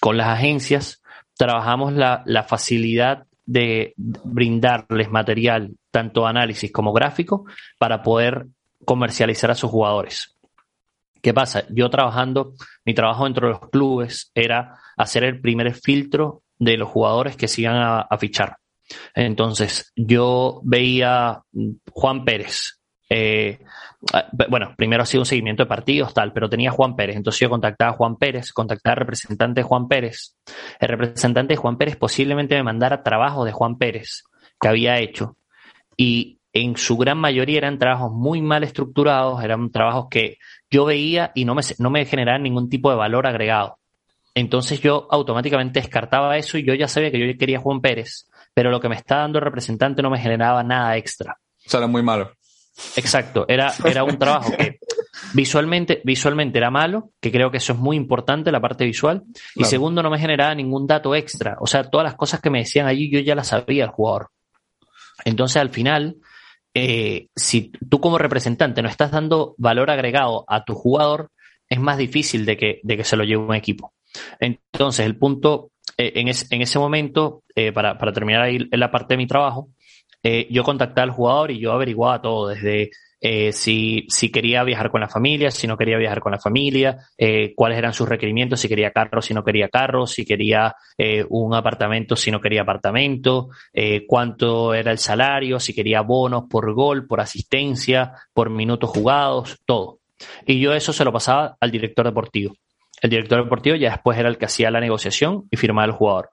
Con 0.00 0.16
las 0.16 0.28
agencias 0.28 1.02
trabajamos 1.36 1.92
la, 1.92 2.22
la 2.26 2.42
facilidad 2.42 3.24
de 3.46 3.94
brindarles 3.96 5.10
material, 5.10 5.72
tanto 5.90 6.26
análisis 6.26 6.70
como 6.70 6.92
gráfico, 6.92 7.44
para 7.78 8.02
poder 8.02 8.46
comercializar 8.84 9.50
a 9.50 9.54
sus 9.54 9.70
jugadores. 9.70 10.37
¿Qué 11.22 11.34
pasa? 11.34 11.64
Yo 11.70 11.90
trabajando, 11.90 12.54
mi 12.84 12.94
trabajo 12.94 13.24
dentro 13.24 13.46
de 13.46 13.54
los 13.54 13.70
clubes 13.70 14.30
era 14.34 14.78
hacer 14.96 15.24
el 15.24 15.40
primer 15.40 15.74
filtro 15.74 16.42
de 16.58 16.76
los 16.76 16.88
jugadores 16.88 17.36
que 17.36 17.48
sigan 17.48 17.76
a, 17.76 18.18
fichar. 18.18 18.56
Entonces, 19.14 19.92
yo 19.96 20.60
veía 20.64 21.42
Juan 21.92 22.24
Pérez. 22.24 22.78
Eh, 23.10 23.58
bueno, 24.48 24.74
primero 24.76 25.02
ha 25.02 25.06
sido 25.06 25.22
un 25.22 25.26
seguimiento 25.26 25.62
de 25.62 25.68
partidos, 25.68 26.14
tal, 26.14 26.32
pero 26.32 26.48
tenía 26.48 26.70
Juan 26.70 26.94
Pérez. 26.94 27.16
Entonces 27.16 27.40
yo 27.40 27.50
contactaba 27.50 27.92
a 27.92 27.94
Juan 27.94 28.16
Pérez, 28.16 28.52
contactaba 28.52 28.94
al 28.94 29.00
representante 29.00 29.60
de 29.60 29.64
Juan 29.66 29.88
Pérez. 29.88 30.36
El 30.78 30.88
representante 30.88 31.54
de 31.54 31.56
Juan 31.56 31.78
Pérez 31.78 31.96
posiblemente 31.96 32.54
me 32.56 32.62
mandara 32.62 33.02
trabajo 33.02 33.44
de 33.44 33.52
Juan 33.52 33.76
Pérez 33.76 34.24
que 34.60 34.68
había 34.68 34.98
hecho. 34.98 35.36
Y 35.96 36.37
en 36.52 36.76
su 36.76 36.96
gran 36.96 37.18
mayoría 37.18 37.58
eran 37.58 37.78
trabajos 37.78 38.12
muy 38.12 38.40
mal 38.42 38.64
estructurados, 38.64 39.42
eran 39.42 39.70
trabajos 39.70 40.06
que 40.10 40.38
yo 40.70 40.84
veía 40.84 41.32
y 41.34 41.44
no 41.44 41.54
me, 41.54 41.62
no 41.78 41.90
me 41.90 42.04
generaban 42.04 42.42
ningún 42.42 42.68
tipo 42.68 42.90
de 42.90 42.96
valor 42.96 43.26
agregado. 43.26 43.78
Entonces 44.34 44.80
yo 44.80 45.08
automáticamente 45.10 45.80
descartaba 45.80 46.36
eso 46.36 46.58
y 46.58 46.64
yo 46.64 46.74
ya 46.74 46.88
sabía 46.88 47.10
que 47.10 47.18
yo 47.18 47.38
quería 47.38 47.58
Juan 47.58 47.80
Pérez, 47.80 48.28
pero 48.54 48.70
lo 48.70 48.80
que 48.80 48.88
me 48.88 48.96
estaba 48.96 49.22
dando 49.22 49.38
el 49.38 49.44
representante 49.44 50.02
no 50.02 50.10
me 50.10 50.20
generaba 50.20 50.62
nada 50.62 50.96
extra. 50.96 51.38
O 51.66 51.70
sea, 51.70 51.78
era 51.78 51.86
muy 51.86 52.02
malo. 52.02 52.32
Exacto, 52.96 53.44
era, 53.48 53.72
era 53.84 54.04
un 54.04 54.18
trabajo 54.18 54.52
que 54.56 54.78
visualmente, 55.34 56.00
visualmente 56.04 56.58
era 56.58 56.70
malo, 56.70 57.10
que 57.20 57.32
creo 57.32 57.50
que 57.50 57.56
eso 57.56 57.72
es 57.72 57.78
muy 57.78 57.96
importante, 57.96 58.52
la 58.52 58.60
parte 58.60 58.84
visual, 58.84 59.24
y 59.56 59.64
segundo, 59.64 60.02
no 60.02 60.10
me 60.10 60.18
generaba 60.18 60.54
ningún 60.54 60.86
dato 60.86 61.14
extra. 61.14 61.56
O 61.60 61.66
sea, 61.66 61.84
todas 61.84 62.04
las 62.04 62.14
cosas 62.14 62.40
que 62.40 62.50
me 62.50 62.60
decían 62.60 62.86
allí 62.86 63.10
yo 63.10 63.18
ya 63.20 63.34
las 63.34 63.48
sabía 63.48 63.84
el 63.84 63.90
jugador. 63.90 64.30
Entonces, 65.24 65.56
al 65.56 65.70
final, 65.70 66.16
eh, 66.80 67.28
si 67.34 67.72
tú 67.88 68.00
como 68.00 68.18
representante 68.18 68.82
no 68.82 68.88
estás 68.88 69.10
dando 69.10 69.54
valor 69.58 69.90
agregado 69.90 70.44
a 70.46 70.64
tu 70.64 70.74
jugador, 70.74 71.30
es 71.68 71.80
más 71.80 71.98
difícil 71.98 72.46
de 72.46 72.56
que, 72.56 72.80
de 72.82 72.96
que 72.96 73.04
se 73.04 73.16
lo 73.16 73.24
lleve 73.24 73.42
un 73.42 73.54
equipo. 73.54 73.92
Entonces, 74.38 75.04
el 75.04 75.16
punto, 75.16 75.72
eh, 75.96 76.12
en, 76.14 76.28
en, 76.28 76.62
ese 76.62 76.78
momento, 76.78 77.42
eh, 77.54 77.72
para, 77.72 77.98
para, 77.98 78.12
terminar 78.12 78.42
ahí 78.42 78.58
la 78.70 78.90
parte 78.90 79.14
de 79.14 79.18
mi 79.18 79.26
trabajo, 79.26 79.70
yo 80.50 80.62
contactaba 80.62 81.04
al 81.04 81.10
jugador 81.10 81.50
y 81.50 81.58
yo 81.58 81.72
averiguaba 81.72 82.20
todo, 82.20 82.48
desde 82.48 82.90
eh, 83.20 83.52
si, 83.52 84.06
si, 84.08 84.30
quería 84.30 84.62
viajar 84.62 84.90
con 84.90 85.00
la 85.00 85.08
familia, 85.08 85.50
si 85.50 85.66
no 85.66 85.76
quería 85.76 85.98
viajar 85.98 86.20
con 86.20 86.32
la 86.32 86.38
familia, 86.38 86.98
eh, 87.16 87.52
cuáles 87.56 87.78
eran 87.78 87.92
sus 87.92 88.08
requerimientos, 88.08 88.60
si 88.60 88.68
quería 88.68 88.92
carro, 88.92 89.20
si 89.20 89.34
no 89.34 89.42
quería 89.42 89.68
carro, 89.68 90.06
si 90.06 90.24
quería 90.24 90.76
eh, 90.96 91.24
un 91.28 91.54
apartamento, 91.54 92.14
si 92.14 92.30
no 92.30 92.40
quería 92.40 92.62
apartamento, 92.62 93.48
cuánto 94.06 94.74
era 94.74 94.92
el 94.92 94.98
salario, 94.98 95.58
si 95.58 95.74
quería 95.74 96.02
bonos 96.02 96.44
por 96.48 96.72
gol, 96.74 97.06
por 97.06 97.20
asistencia, 97.20 98.12
por 98.32 98.50
minutos 98.50 98.90
jugados, 98.90 99.58
todo. 99.64 100.00
Y 100.46 100.60
yo 100.60 100.72
eso 100.72 100.92
se 100.92 101.04
lo 101.04 101.12
pasaba 101.12 101.56
al 101.60 101.70
director 101.70 102.06
deportivo. 102.06 102.54
El 103.00 103.10
director 103.10 103.42
deportivo 103.42 103.76
ya 103.76 103.90
después 103.90 104.18
era 104.18 104.28
el 104.28 104.38
que 104.38 104.46
hacía 104.46 104.70
la 104.70 104.80
negociación 104.80 105.44
y 105.50 105.56
firmaba 105.56 105.86
el 105.86 105.92
jugador. 105.92 106.30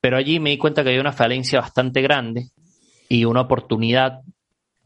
Pero 0.00 0.16
allí 0.16 0.40
me 0.40 0.50
di 0.50 0.58
cuenta 0.58 0.82
que 0.82 0.90
había 0.90 1.00
una 1.00 1.12
falencia 1.12 1.60
bastante 1.60 2.02
grande 2.02 2.48
y 3.08 3.24
una 3.24 3.42
oportunidad 3.42 4.20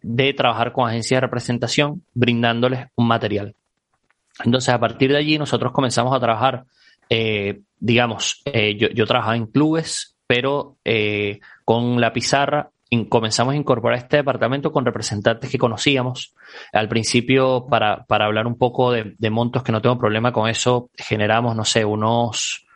de 0.03 0.33
trabajar 0.35 0.73
con 0.73 0.89
agencias 0.89 1.17
de 1.17 1.27
representación 1.27 2.03
brindándoles 2.15 2.87
un 2.97 3.09
material. 3.09 3.55
Entonces, 4.45 4.69
a 4.73 4.81
partir 4.81 5.11
de 5.11 5.19
allí, 5.19 5.39
nosotros 5.39 5.73
comenzamos 5.73 6.15
a 6.15 6.21
trabajar, 6.21 6.65
eh, 7.09 7.61
digamos, 7.79 8.43
eh, 8.45 8.77
yo, 8.77 9.07
trabajaba 9.07 9.37
en 9.37 9.47
clubes, 9.47 10.17
pero 10.27 10.77
eh, 10.85 11.41
con 11.65 12.01
la 12.01 12.13
pizarra 12.13 12.71
comenzamos 13.09 13.53
a 13.53 13.57
incorporar 13.57 13.99
este 13.99 14.19
departamento 14.19 14.73
con 14.73 14.85
representantes 14.85 15.51
que 15.51 15.59
conocíamos. 15.59 16.35
Al 16.73 16.89
principio, 16.89 17.67
para, 17.69 18.05
para 18.05 18.27
hablar 18.27 18.47
un 18.47 18.57
poco 18.57 18.93
de, 18.93 19.15
de, 19.19 19.31
montos, 19.31 19.63
que 19.63 19.73
no 19.73 19.83
tengo 19.83 19.99
problema 19.99 20.33
con 20.33 20.49
eso, 20.49 20.91
generamos, 20.95 21.57
no 21.57 21.65
sé, 21.65 21.85
unos 21.85 22.67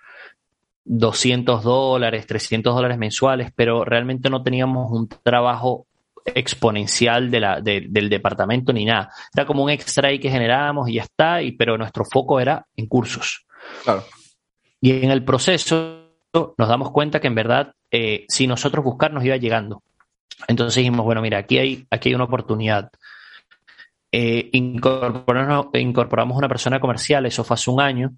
200 0.85 1.62
dólares, 1.62 2.26
300 2.26 2.74
dólares 2.74 2.98
mensuales, 2.98 3.52
pero 3.54 3.85
realmente 3.85 4.28
no 4.30 4.42
teníamos 4.42 4.90
un 4.90 5.09
trabajo 5.09 5.87
exponencial 6.24 7.30
de 7.30 7.40
la, 7.40 7.61
del 7.61 8.09
departamento 8.09 8.72
ni 8.72 8.85
nada. 8.85 9.11
Era 9.35 9.46
como 9.46 9.64
un 9.64 9.70
extra 9.70 10.09
ahí 10.09 10.18
que 10.18 10.30
generábamos 10.30 10.88
y 10.88 10.94
ya 10.94 11.02
está, 11.02 11.42
y, 11.42 11.52
pero 11.52 11.78
nuestro 11.78 12.04
foco 12.04 12.40
era 12.40 12.66
en 12.76 12.87
cursos. 12.87 13.46
Y 14.80 14.92
en 15.04 15.11
el 15.11 15.24
proceso 15.24 16.06
nos 16.33 16.68
damos 16.68 16.90
cuenta 16.90 17.20
que 17.20 17.26
en 17.26 17.35
verdad, 17.35 17.74
eh, 17.90 18.24
si 18.28 18.46
nosotros 18.46 18.85
buscar, 18.85 19.12
nos 19.12 19.24
iba 19.24 19.37
llegando. 19.37 19.83
Entonces 20.48 20.76
dijimos, 20.76 21.04
bueno, 21.04 21.20
mira, 21.20 21.38
aquí 21.38 21.59
hay, 21.59 21.87
aquí 21.90 22.11
hay 22.11 22.14
una 22.14 22.24
oportunidad. 22.24 22.90
Eh, 24.12 24.48
incorporamos, 24.52 25.66
incorporamos 25.74 26.37
una 26.37 26.48
persona 26.48 26.80
comercial, 26.80 27.26
eso 27.26 27.44
fue 27.44 27.54
hace 27.54 27.70
un 27.70 27.80
año, 27.80 28.12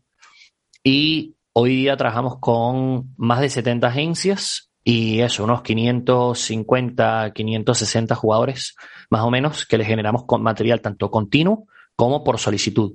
y 0.83 1.35
hoy 1.53 1.77
día 1.77 1.97
trabajamos 1.97 2.39
con 2.39 3.13
más 3.17 3.41
de 3.41 3.51
70 3.51 3.87
agencias 3.87 4.72
y 4.85 5.21
eso, 5.21 5.45
unos 5.45 5.63
550, 5.63 7.33
560 7.33 8.15
jugadores 8.15 8.77
más 9.11 9.23
o 9.23 9.31
menos 9.31 9.65
que 9.67 9.79
le 9.79 9.85
generamos 9.85 10.25
con 10.25 10.43
material 10.43 10.81
tanto 10.81 11.11
continuo 11.11 11.67
como 11.95 12.25
por 12.25 12.39
solicitud. 12.39 12.95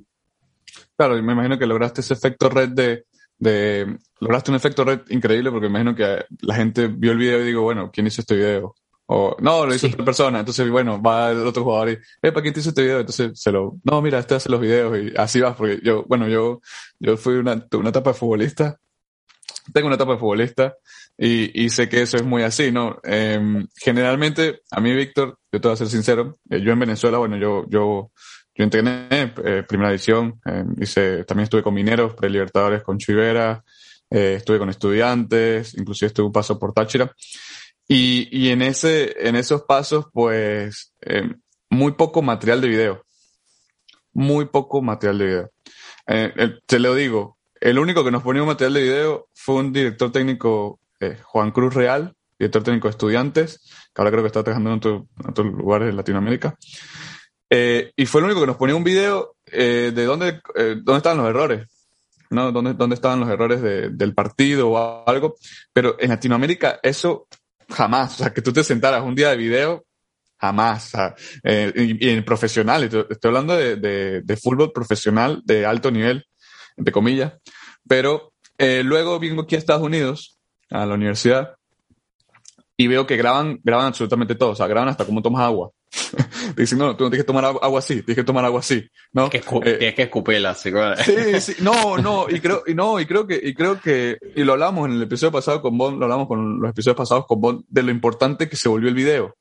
Claro, 0.98 1.18
y 1.18 1.22
me 1.22 1.34
imagino 1.34 1.58
que 1.58 1.66
lograste 1.66 2.02
ese 2.02 2.14
efecto 2.14 2.50
red 2.50 2.70
de, 2.70 3.06
de, 3.38 3.98
lograste 4.20 4.52
un 4.52 4.58
efecto 4.58 4.84
red 4.84 5.02
increíble 5.10 5.52
porque 5.52 5.70
me 5.70 5.80
imagino 5.80 5.96
que 5.96 6.26
la 6.42 6.56
gente 6.56 6.88
vio 6.88 7.12
el 7.12 7.18
video 7.18 7.42
y 7.42 7.46
digo, 7.46 7.62
bueno, 7.62 7.90
¿quién 7.92 8.08
hizo 8.08 8.22
este 8.22 8.36
video? 8.36 8.76
O, 9.06 9.38
no, 9.40 9.66
lo 9.66 9.74
hizo 9.74 9.88
otra 9.88 10.04
persona. 10.04 10.40
Entonces, 10.40 10.70
bueno, 10.70 11.02
va 11.02 11.32
el 11.32 11.48
otro 11.48 11.64
jugador 11.64 11.90
y, 11.90 11.94
eh, 11.94 12.32
¿para 12.32 12.42
quién 12.42 12.54
te 12.54 12.60
hizo 12.60 12.70
este 12.70 12.82
video? 12.82 13.00
Entonces 13.00 13.40
se 13.40 13.52
lo, 13.52 13.78
no, 13.86 14.02
mira, 14.02 14.20
este 14.20 14.36
hace 14.36 14.50
los 14.50 14.60
videos 14.60 14.98
y 14.98 15.14
así 15.16 15.40
vas, 15.40 15.56
porque 15.56 15.80
yo, 15.82 16.04
bueno, 16.04 16.28
yo, 16.28 16.60
yo 17.00 17.16
fui 17.16 17.36
una, 17.36 17.66
una 17.72 17.90
etapa 17.90 18.10
de 18.10 18.18
futbolista. 18.18 18.78
Tengo 19.72 19.88
una 19.88 19.96
etapa 19.96 20.14
de 20.14 20.18
futbolista 20.18 20.76
y, 21.18 21.64
y, 21.64 21.70
sé 21.70 21.90
que 21.90 22.04
eso 22.04 22.18
es 22.18 22.24
muy 22.24 22.44
así, 22.44 22.72
¿no? 22.72 23.00
Eh, 23.04 23.66
generalmente, 23.76 24.62
a 24.70 24.80
mí, 24.80 24.94
Víctor, 24.94 25.40
yo 25.52 25.60
te 25.60 25.68
voy 25.68 25.74
a 25.74 25.78
ser 25.78 25.88
sincero, 25.88 26.38
eh, 26.50 26.62
yo 26.62 26.72
en 26.72 26.80
Venezuela, 26.80 27.18
bueno, 27.18 27.38
yo, 27.38 27.66
yo, 27.70 28.12
yo 28.54 28.64
entrené 28.64 29.08
eh, 29.12 29.64
primera 29.68 29.90
edición, 29.90 30.40
em, 30.46 30.76
hice, 30.80 31.24
también 31.24 31.46
estuve 31.46 31.64
con 31.64 31.74
Mineros, 31.74 32.14
pre-Libertadores 32.14 32.84
con 32.84 33.00
Chivera, 33.00 33.64
eh, 34.12 34.36
estuve 34.38 34.60
con 34.60 34.70
estudiantes, 34.70 35.76
inclusive 35.76 36.08
estuve 36.08 36.28
un 36.28 36.32
paso 36.32 36.60
por 36.60 36.74
Táchira. 36.74 37.12
Y, 37.88 38.28
y 38.32 38.50
en 38.50 38.62
ese, 38.62 39.28
en 39.28 39.36
esos 39.36 39.64
pasos, 39.64 40.06
pues, 40.14 40.94
em, 41.02 41.40
muy 41.70 41.94
poco 41.94 42.22
material 42.22 42.62
de 42.62 42.68
video. 42.68 43.06
Muy 44.14 44.46
poco 44.46 44.82
material 44.82 45.18
de 45.18 45.26
video. 45.26 45.52
te 46.66 46.80
lo 46.80 46.96
digo, 46.96 47.38
el 47.60 47.80
único 47.80 48.04
que 48.04 48.12
nos 48.12 48.24
ponía 48.24 48.44
un 48.44 48.48
material 48.50 48.74
de 48.74 48.84
video 48.84 49.30
fue 49.34 49.56
un 49.56 49.74
director 49.74 50.12
técnico 50.12 50.80
eh, 51.00 51.18
Juan 51.24 51.52
Cruz 51.52 51.74
Real, 51.74 52.14
director 52.40 52.64
técnico 52.64 52.88
de 52.88 52.92
estudiantes, 52.92 53.62
que 53.94 54.02
ahora 54.02 54.12
creo 54.12 54.24
que 54.24 54.28
está 54.28 54.44
trabajando 54.44 54.72
en, 54.74 55.08
otros 55.28 55.48
lugares 55.48 55.88
de 55.88 55.94
Latinoamérica. 55.94 56.56
Eh, 57.50 57.92
y 57.96 58.06
fue 58.06 58.22
el 58.22 58.26
único 58.26 58.42
que 58.42 58.48
nos 58.48 58.58
ponía 58.58 58.76
un 58.76 58.84
video 58.84 59.36
eh, 59.46 59.92
de 59.94 60.06
dónde, 60.06 60.42
dónde 60.56 60.98
estaban 60.98 61.20
los 61.20 61.30
errores, 61.30 61.68
¿no? 62.30 62.52
Dónde, 62.52 62.74
dónde 62.74 62.96
estaban 62.96 63.20
los 63.20 63.30
errores 63.30 63.62
de, 63.62 63.90
del 63.90 64.14
partido 64.14 64.72
o 64.72 65.08
algo. 65.08 65.36
Pero 65.72 65.96
en 66.00 66.10
Latinoamérica 66.10 66.80
eso 66.82 67.28
jamás, 67.70 68.16
o 68.16 68.24
sea, 68.24 68.34
que 68.34 68.42
tú 68.42 68.52
te 68.52 68.64
sentaras 68.64 69.04
un 69.04 69.16
día 69.16 69.30
de 69.30 69.38
video, 69.38 69.86
jamás. 70.40 70.92
Y, 71.44 72.10
en 72.10 72.26
profesional, 72.26 72.84
estoy, 72.84 73.06
hablando 73.24 73.56
de, 73.56 74.40
fútbol 74.42 74.72
profesional 74.74 75.42
de 75.46 75.66
alto 75.66 75.92
nivel, 75.92 76.26
entre 76.76 76.92
comillas. 76.92 77.34
Pero 77.88 78.34
luego 78.58 79.20
vengo 79.20 79.44
aquí 79.44 79.56
a 79.56 79.60
Estados 79.60 79.84
Unidos, 79.84 80.37
a 80.70 80.86
la 80.86 80.96
universidad, 80.96 81.56
y 82.78 82.88
veo 82.88 83.08
que 83.08 83.18
graban, 83.18 83.60
graban 83.64 83.88
absolutamente 83.88 84.36
todo, 84.36 84.52
o 84.52 84.56
sea, 84.56 84.68
graban 84.68 84.90
hasta 84.90 85.06
cómo 85.06 85.22
tomas 85.22 85.42
agua. 85.42 85.72
Dicen, 86.56 86.78
no, 86.78 86.96
tú 86.96 87.06
no 87.06 87.10
tienes 87.10 87.24
que 87.24 87.28
tomar 87.28 87.46
agua 87.46 87.80
así, 87.80 88.04
tienes 88.04 88.18
que 88.18 88.24
tomar 88.24 88.46
agua 88.46 88.60
así, 88.60 88.88
¿no? 89.14 89.30
Tienes 89.30 89.48
que, 89.48 89.58
eh, 89.58 89.78
tienes 89.78 89.96
que 89.96 90.04
escupirla, 90.04 90.54
sí, 90.54 90.72
sí, 91.04 91.42
sí, 91.42 91.56
no, 91.62 91.98
no, 91.98 92.28
y 92.30 92.40
creo, 92.40 92.64
y 92.68 92.76
no, 92.76 93.00
y 93.00 93.06
creo 93.06 93.26
que, 93.26 93.40
y 93.42 93.54
creo 93.56 93.82
que, 93.82 94.18
y 94.36 94.44
lo 94.44 94.54
hablamos 94.54 94.88
en 94.88 94.96
el 94.96 95.02
episodio 95.02 95.32
pasado 95.32 95.62
con 95.62 95.78
Bond, 95.78 95.98
lo 95.98 96.06
hablamos 96.06 96.28
con 96.28 96.60
los 96.62 96.70
episodios 96.70 96.98
pasados 96.98 97.26
con 97.26 97.42
Bond, 97.42 97.66
de 97.68 97.84
lo 97.84 97.92
importante 97.92 98.48
que 98.48 98.56
se 98.56 98.70
volvió 98.70 98.90
el 98.90 98.96
video. 98.96 99.36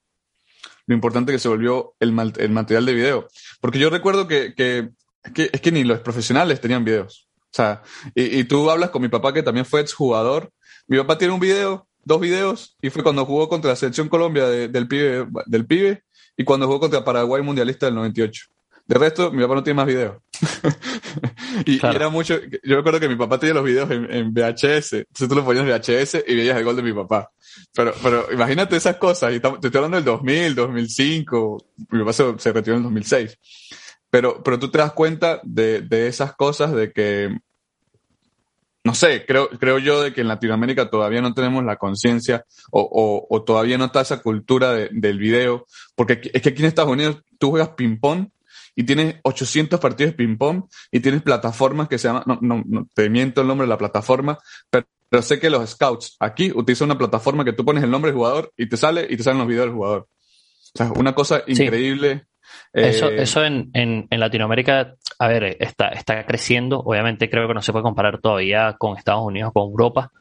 Lo 0.86 0.94
importante 0.94 1.32
que 1.32 1.40
se 1.40 1.48
volvió 1.48 1.94
el, 1.98 2.14
el 2.38 2.50
material 2.50 2.86
de 2.86 2.94
video. 2.94 3.28
Porque 3.60 3.80
yo 3.80 3.90
recuerdo 3.90 4.28
que, 4.28 4.54
que, 4.54 4.90
que, 5.34 5.50
es 5.52 5.60
que 5.60 5.72
ni 5.72 5.82
los 5.82 5.98
profesionales 5.98 6.60
tenían 6.60 6.84
videos. 6.84 7.28
O 7.40 7.56
sea, 7.56 7.82
y, 8.14 8.38
y 8.38 8.44
tú 8.44 8.70
hablas 8.70 8.90
con 8.90 9.02
mi 9.02 9.08
papá 9.08 9.32
que 9.32 9.42
también 9.42 9.66
fue 9.66 9.80
exjugador. 9.80 10.52
Mi 10.86 10.98
papá 10.98 11.18
tiene 11.18 11.34
un 11.34 11.40
video, 11.40 11.88
dos 12.04 12.20
videos, 12.20 12.76
y 12.80 12.90
fue 12.90 13.02
cuando 13.02 13.26
jugó 13.26 13.48
contra 13.48 13.70
la 13.70 13.76
selección 13.76 14.08
Colombia 14.08 14.46
del 14.46 14.88
pibe, 14.88 15.26
del 15.46 15.66
pibe, 15.66 16.04
y 16.36 16.44
cuando 16.44 16.66
jugó 16.66 16.80
contra 16.80 17.04
Paraguay 17.04 17.42
mundialista 17.42 17.86
del 17.86 17.96
98. 17.96 18.46
De 18.86 18.98
resto, 18.98 19.32
mi 19.32 19.42
papá 19.42 19.56
no 19.56 19.64
tiene 19.64 19.76
más 19.78 19.86
videos. 19.86 20.18
y, 21.66 21.84
era 21.84 22.08
mucho, 22.08 22.38
yo 22.62 22.76
recuerdo 22.76 23.00
que 23.00 23.08
mi 23.08 23.16
papá 23.16 23.38
tenía 23.38 23.54
los 23.54 23.64
videos 23.64 23.90
en, 23.90 24.32
VHS, 24.32 24.92
entonces 24.92 25.28
tú 25.28 25.34
lo 25.34 25.44
ponías 25.44 25.66
en 25.66 25.72
VHS 25.72 26.24
y 26.28 26.36
veías 26.36 26.56
el 26.56 26.64
gol 26.64 26.76
de 26.76 26.82
mi 26.82 26.92
papá. 26.92 27.32
Pero, 27.74 27.92
pero 28.00 28.32
imagínate 28.32 28.76
esas 28.76 28.96
cosas, 28.96 29.34
y 29.34 29.40
te 29.40 29.48
estoy 29.48 29.70
hablando 29.74 29.96
del 29.96 30.04
2000, 30.04 30.54
2005, 30.54 31.66
mi 31.90 31.98
papá 31.98 32.12
se, 32.12 32.38
se 32.38 32.52
retiró 32.52 32.76
en 32.76 32.82
el 32.82 32.84
2006. 32.84 33.38
Pero, 34.08 34.40
pero 34.42 34.58
tú 34.60 34.70
te 34.70 34.78
das 34.78 34.92
cuenta 34.92 35.40
de, 35.42 35.80
de 35.80 36.06
esas 36.06 36.36
cosas, 36.36 36.72
de 36.72 36.92
que 36.92 37.36
no 38.86 38.94
sé, 38.94 39.26
creo, 39.26 39.48
creo 39.48 39.80
yo 39.80 40.00
de 40.00 40.12
que 40.12 40.20
en 40.20 40.28
Latinoamérica 40.28 40.88
todavía 40.88 41.20
no 41.20 41.34
tenemos 41.34 41.64
la 41.64 41.74
conciencia 41.74 42.44
o, 42.70 43.26
o, 43.28 43.42
todavía 43.42 43.76
no 43.76 43.86
está 43.86 44.00
esa 44.00 44.22
cultura 44.22 44.74
del 44.74 45.18
video, 45.18 45.66
porque 45.96 46.20
es 46.32 46.40
que 46.40 46.50
aquí 46.50 46.62
en 46.62 46.68
Estados 46.68 46.92
Unidos 46.92 47.20
tú 47.36 47.50
juegas 47.50 47.70
ping-pong 47.70 48.28
y 48.76 48.84
tienes 48.84 49.16
800 49.24 49.80
partidos 49.80 50.12
de 50.12 50.16
ping-pong 50.16 50.66
y 50.92 51.00
tienes 51.00 51.22
plataformas 51.22 51.88
que 51.88 51.98
se 51.98 52.06
llaman, 52.06 52.22
no, 52.26 52.38
no, 52.40 52.62
no, 52.64 52.88
te 52.94 53.10
miento 53.10 53.40
el 53.40 53.48
nombre 53.48 53.64
de 53.64 53.70
la 53.70 53.78
plataforma, 53.78 54.38
pero, 54.70 54.86
sé 55.20 55.40
que 55.40 55.50
los 55.50 55.68
scouts 55.68 56.16
aquí 56.20 56.52
utilizan 56.54 56.86
una 56.86 56.98
plataforma 56.98 57.44
que 57.44 57.54
tú 57.54 57.64
pones 57.64 57.82
el 57.82 57.90
nombre 57.90 58.12
del 58.12 58.18
jugador 58.18 58.52
y 58.56 58.68
te 58.68 58.76
sale 58.76 59.04
y 59.10 59.16
te 59.16 59.24
salen 59.24 59.40
los 59.40 59.48
videos 59.48 59.66
del 59.66 59.74
jugador. 59.74 60.02
O 60.74 60.78
sea, 60.78 60.92
una 60.92 61.12
cosa 61.12 61.42
increíble. 61.48 62.26
Eso, 62.72 63.10
eh, 63.10 63.22
eso 63.22 63.44
en, 63.44 63.70
en, 63.72 64.06
en, 64.10 64.20
Latinoamérica, 64.20 64.94
a 65.18 65.28
ver, 65.28 65.56
está, 65.60 65.88
está 65.88 66.24
creciendo. 66.26 66.80
Obviamente 66.80 67.30
creo 67.30 67.48
que 67.48 67.54
no 67.54 67.62
se 67.62 67.72
puede 67.72 67.82
comparar 67.82 68.18
todavía 68.18 68.74
con 68.78 68.96
Estados 68.96 69.24
Unidos, 69.24 69.52
con 69.52 69.70
Europa, 69.70 70.12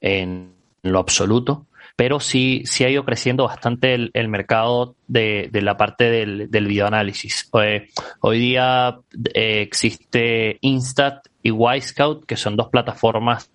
en 0.00 0.54
lo 0.82 0.98
absoluto. 0.98 1.66
Pero 1.96 2.20
sí, 2.20 2.62
sí 2.64 2.84
ha 2.84 2.90
ido 2.90 3.04
creciendo 3.04 3.44
bastante 3.44 3.92
el, 3.92 4.10
el 4.14 4.28
mercado 4.28 4.94
de, 5.08 5.48
de, 5.50 5.62
la 5.62 5.76
parte 5.76 6.04
del, 6.04 6.48
del 6.48 6.66
videoanálisis. 6.68 7.50
Eh, 7.60 7.88
hoy 8.20 8.38
día 8.38 9.00
eh, 9.34 9.62
existe 9.62 10.58
Instat 10.60 11.26
y 11.42 11.50
Wisecout, 11.50 12.24
que 12.24 12.36
son 12.36 12.56
dos 12.56 12.68
plataformas 12.68 13.50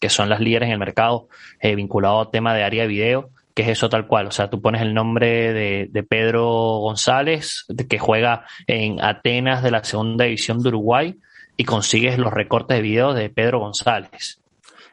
que 0.00 0.08
son 0.08 0.28
las 0.28 0.40
líderes 0.40 0.66
en 0.66 0.74
el 0.74 0.78
mercado 0.78 1.28
eh, 1.60 1.74
vinculado 1.74 2.20
al 2.20 2.30
tema 2.30 2.54
de 2.54 2.64
área 2.64 2.82
de 2.82 2.88
video 2.88 3.30
que 3.54 3.62
es 3.62 3.68
eso 3.68 3.88
tal 3.88 4.06
cual. 4.06 4.26
O 4.26 4.30
sea, 4.30 4.50
tú 4.50 4.60
pones 4.60 4.82
el 4.82 4.94
nombre 4.94 5.52
de, 5.52 5.88
de 5.90 6.02
Pedro 6.02 6.44
González, 6.78 7.64
que 7.88 7.98
juega 7.98 8.44
en 8.66 9.02
Atenas 9.02 9.62
de 9.62 9.70
la 9.70 9.84
segunda 9.84 10.24
división 10.24 10.62
de 10.62 10.68
Uruguay, 10.68 11.16
y 11.56 11.64
consigues 11.64 12.18
los 12.18 12.32
recortes 12.32 12.76
de 12.76 12.82
video 12.82 13.14
de 13.14 13.30
Pedro 13.30 13.60
González. 13.60 14.40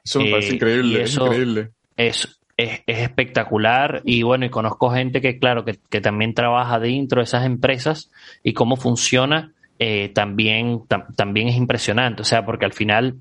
Eso 0.03 0.19
me 0.19 0.31
parece 0.31 0.51
eh, 0.51 0.55
increíble, 0.55 1.03
es 1.03 1.15
increíble. 1.15 1.71
Es, 1.97 2.39
es, 2.57 2.81
espectacular 2.85 4.01
y 4.05 4.23
bueno, 4.23 4.45
y 4.45 4.49
conozco 4.49 4.91
gente 4.91 5.21
que, 5.21 5.39
claro, 5.39 5.65
que, 5.65 5.79
que 5.89 6.01
también 6.01 6.33
trabaja 6.33 6.79
dentro 6.79 7.19
de 7.19 7.25
esas 7.25 7.45
empresas 7.45 8.11
y 8.43 8.53
cómo 8.53 8.75
funciona 8.77 9.53
eh, 9.79 10.09
también, 10.13 10.81
también 11.15 11.47
es 11.47 11.55
impresionante. 11.55 12.21
O 12.21 12.25
sea, 12.25 12.45
porque 12.45 12.65
al 12.65 12.73
final 12.73 13.15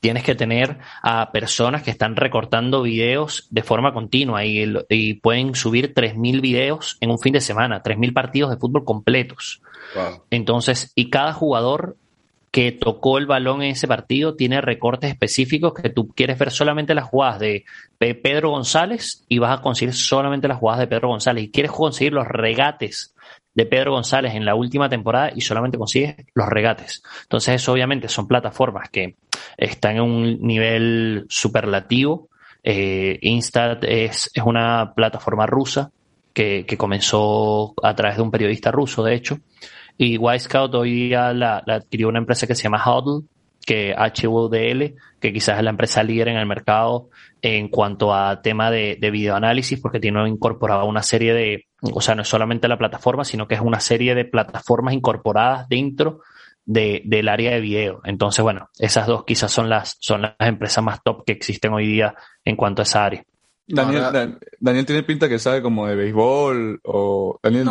tienes 0.00 0.24
que 0.24 0.34
tener 0.34 0.78
a 1.02 1.30
personas 1.32 1.82
que 1.82 1.90
están 1.90 2.16
recortando 2.16 2.82
videos 2.82 3.46
de 3.50 3.62
forma 3.62 3.92
continua 3.92 4.44
y, 4.44 4.74
y 4.88 5.14
pueden 5.14 5.54
subir 5.54 5.94
3.000 5.94 6.40
videos 6.40 6.96
en 7.00 7.10
un 7.10 7.18
fin 7.18 7.32
de 7.32 7.40
semana, 7.40 7.82
3.000 7.82 8.12
partidos 8.12 8.50
de 8.50 8.56
fútbol 8.56 8.84
completos. 8.84 9.62
Entonces, 10.30 10.92
y 10.94 11.10
cada 11.10 11.32
jugador 11.32 11.96
que 12.50 12.72
tocó 12.72 13.18
el 13.18 13.26
balón 13.26 13.62
en 13.62 13.70
ese 13.70 13.86
partido 13.86 14.34
tiene 14.34 14.60
recortes 14.60 15.10
específicos 15.10 15.72
que 15.74 15.90
tú 15.90 16.08
quieres 16.08 16.38
ver 16.38 16.50
solamente 16.50 16.94
las 16.94 17.08
jugadas 17.08 17.38
de 17.38 17.64
Pedro 17.98 18.50
González 18.50 19.24
y 19.28 19.38
vas 19.38 19.58
a 19.58 19.62
conseguir 19.62 19.94
solamente 19.94 20.48
las 20.48 20.58
jugadas 20.58 20.80
de 20.80 20.86
Pedro 20.88 21.08
González 21.08 21.44
y 21.44 21.50
quieres 21.50 21.70
conseguir 21.70 22.12
los 22.12 22.26
regates 22.26 23.14
de 23.54 23.66
Pedro 23.66 23.92
González 23.92 24.34
en 24.34 24.44
la 24.44 24.54
última 24.54 24.88
temporada 24.88 25.32
y 25.34 25.40
solamente 25.40 25.78
consigues 25.78 26.16
los 26.34 26.48
regates. 26.48 27.02
Entonces 27.22 27.56
eso 27.56 27.72
obviamente 27.72 28.08
son 28.08 28.28
plataformas 28.28 28.88
que 28.90 29.16
están 29.56 29.96
en 29.96 30.02
un 30.02 30.40
nivel 30.40 31.26
superlativo. 31.28 32.28
Eh, 32.62 33.18
Instat 33.22 33.84
es, 33.84 34.30
es, 34.34 34.42
una 34.44 34.92
plataforma 34.94 35.46
rusa 35.46 35.90
que, 36.32 36.64
que, 36.66 36.76
comenzó 36.76 37.74
a 37.82 37.94
través 37.94 38.16
de 38.16 38.22
un 38.22 38.30
periodista 38.30 38.70
ruso, 38.70 39.02
de 39.02 39.14
hecho. 39.14 39.38
Y 39.96 40.16
Wisecout 40.16 40.74
hoy 40.74 40.92
día 40.92 41.32
la, 41.32 41.62
la 41.66 41.76
adquirió 41.76 42.08
una 42.08 42.18
empresa 42.18 42.46
que 42.46 42.54
se 42.54 42.64
llama 42.64 42.82
Huddle, 42.84 43.26
que 43.66 43.94
HUDL, 43.94 44.94
que 45.20 45.32
quizás 45.32 45.58
es 45.58 45.64
la 45.64 45.70
empresa 45.70 46.02
líder 46.02 46.28
en 46.28 46.36
el 46.36 46.46
mercado 46.46 47.10
en 47.42 47.68
cuanto 47.68 48.14
a 48.14 48.42
tema 48.42 48.70
de, 48.70 48.96
de 49.00 49.10
videoanálisis, 49.10 49.80
porque 49.80 50.00
tiene 50.00 50.26
incorporado 50.28 50.86
una 50.86 51.02
serie 51.02 51.34
de, 51.34 51.66
o 51.82 52.00
sea, 52.00 52.14
no 52.14 52.22
es 52.22 52.28
solamente 52.28 52.68
la 52.68 52.78
plataforma, 52.78 53.24
sino 53.24 53.48
que 53.48 53.54
es 53.54 53.60
una 53.60 53.80
serie 53.80 54.14
de 54.14 54.24
plataformas 54.24 54.94
incorporadas 54.94 55.68
dentro 55.68 56.20
de, 56.64 57.02
del 57.04 57.28
área 57.28 57.52
de 57.52 57.60
video. 57.60 58.00
Entonces, 58.04 58.42
bueno, 58.42 58.70
esas 58.78 59.06
dos 59.06 59.24
quizás 59.24 59.50
son 59.50 59.68
las, 59.68 59.96
son 60.00 60.22
las 60.22 60.34
empresas 60.38 60.84
más 60.84 61.02
top 61.02 61.24
que 61.24 61.32
existen 61.32 61.72
hoy 61.72 61.86
día 61.86 62.14
en 62.44 62.56
cuanto 62.56 62.82
a 62.82 62.84
esa 62.84 63.04
área. 63.04 63.24
Daniel, 63.72 64.38
Daniel 64.58 64.86
tiene 64.86 65.02
pinta 65.02 65.28
que 65.28 65.38
sabe 65.38 65.62
como 65.62 65.86
de 65.86 65.94
béisbol 65.94 66.80
o 66.82 67.38
Daniel 67.42 67.68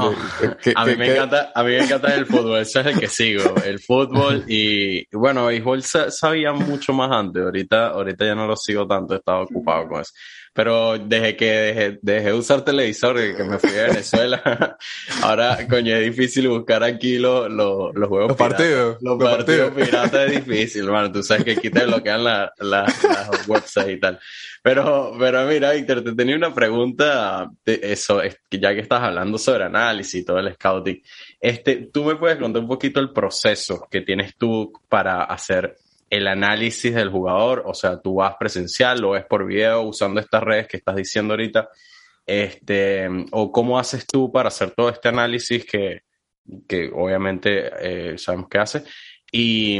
a, 0.75 0.85
mí 0.85 0.95
me 0.95 1.13
encanta, 1.13 1.51
a 1.53 1.63
mí 1.63 1.71
me 1.71 1.79
encanta 1.83 2.15
el 2.15 2.25
fútbol, 2.25 2.59
eso 2.59 2.79
es 2.79 2.85
el 2.85 2.99
que 2.99 3.07
sigo, 3.07 3.55
el 3.65 3.79
fútbol 3.79 4.45
y 4.47 5.05
bueno, 5.15 5.47
béisbol 5.47 5.83
sabía 5.83 6.53
mucho 6.53 6.93
más 6.93 7.11
antes, 7.11 7.43
ahorita, 7.43 7.87
ahorita 7.89 8.25
ya 8.25 8.35
no 8.35 8.47
lo 8.47 8.55
sigo 8.55 8.87
tanto, 8.87 9.13
he 9.13 9.17
estado 9.17 9.43
ocupado 9.43 9.89
con 9.89 10.01
eso. 10.01 10.13
Pero 10.53 10.97
desde 10.97 11.35
que 11.35 11.45
dejé, 11.45 11.99
dejé 12.01 12.27
de 12.27 12.33
usar 12.33 12.65
televisor, 12.65 13.17
desde 13.17 13.37
que 13.37 13.43
me 13.43 13.59
fui 13.59 13.77
a 13.77 13.87
Venezuela, 13.87 14.77
ahora, 15.23 15.67
coño, 15.69 15.95
es 15.95 16.03
difícil 16.03 16.47
buscar 16.49 16.83
aquí 16.83 17.17
los, 17.17 17.49
los, 17.51 17.93
los 17.93 18.09
juegos 18.09 18.29
los 18.29 18.37
partidos. 18.37 18.97
Los, 19.01 19.21
partidos, 19.21 19.73
piratas 19.73 20.31
es 20.31 20.45
difícil, 20.45 20.85
hermano. 20.85 21.11
Tú 21.11 21.23
sabes 21.23 21.43
que 21.43 21.51
aquí 21.51 21.69
te 21.69 21.85
bloquean 21.85 22.23
la, 22.23 22.51
la, 22.57 22.81
las 22.83 23.47
websites 23.47 23.89
y 23.89 23.99
tal. 23.99 24.19
Pero, 24.61 25.15
pero 25.17 25.45
mira, 25.45 25.71
Víctor, 25.71 26.03
te 26.03 26.13
tenía 26.13 26.35
una 26.35 26.53
pregunta 26.53 27.49
de 27.65 27.79
eso, 27.81 28.21
ya 28.51 28.73
que 28.73 28.81
estás 28.81 29.01
hablando 29.01 29.37
sobre 29.37 29.65
análisis 29.65 30.21
y 30.21 30.25
todo 30.25 30.39
el 30.39 30.53
scouting. 30.53 31.01
Este, 31.39 31.89
¿Tú 31.93 32.03
me 32.03 32.15
puedes 32.15 32.37
contar 32.37 32.61
un 32.61 32.67
poquito 32.67 32.99
el 32.99 33.11
proceso 33.11 33.87
que 33.89 34.01
tienes 34.01 34.35
tú 34.35 34.73
para 34.89 35.23
hacer 35.23 35.77
el 36.09 36.27
análisis 36.27 36.93
del 36.93 37.09
jugador, 37.09 37.63
o 37.65 37.73
sea, 37.73 37.99
tú 37.99 38.15
vas 38.15 38.35
presencial, 38.39 38.99
lo 38.99 39.11
ves 39.11 39.25
por 39.25 39.45
video 39.45 39.81
usando 39.81 40.19
estas 40.19 40.43
redes 40.43 40.67
que 40.67 40.77
estás 40.77 40.95
diciendo 40.95 41.33
ahorita, 41.33 41.69
este, 42.25 43.07
o 43.31 43.51
cómo 43.51 43.79
haces 43.79 44.05
tú 44.05 44.31
para 44.31 44.49
hacer 44.49 44.71
todo 44.71 44.89
este 44.89 45.09
análisis 45.09 45.65
que, 45.65 46.01
que 46.67 46.91
obviamente 46.93 47.69
eh, 47.79 48.17
sabemos 48.17 48.49
que 48.49 48.57
hace, 48.57 48.83
y, 49.31 49.79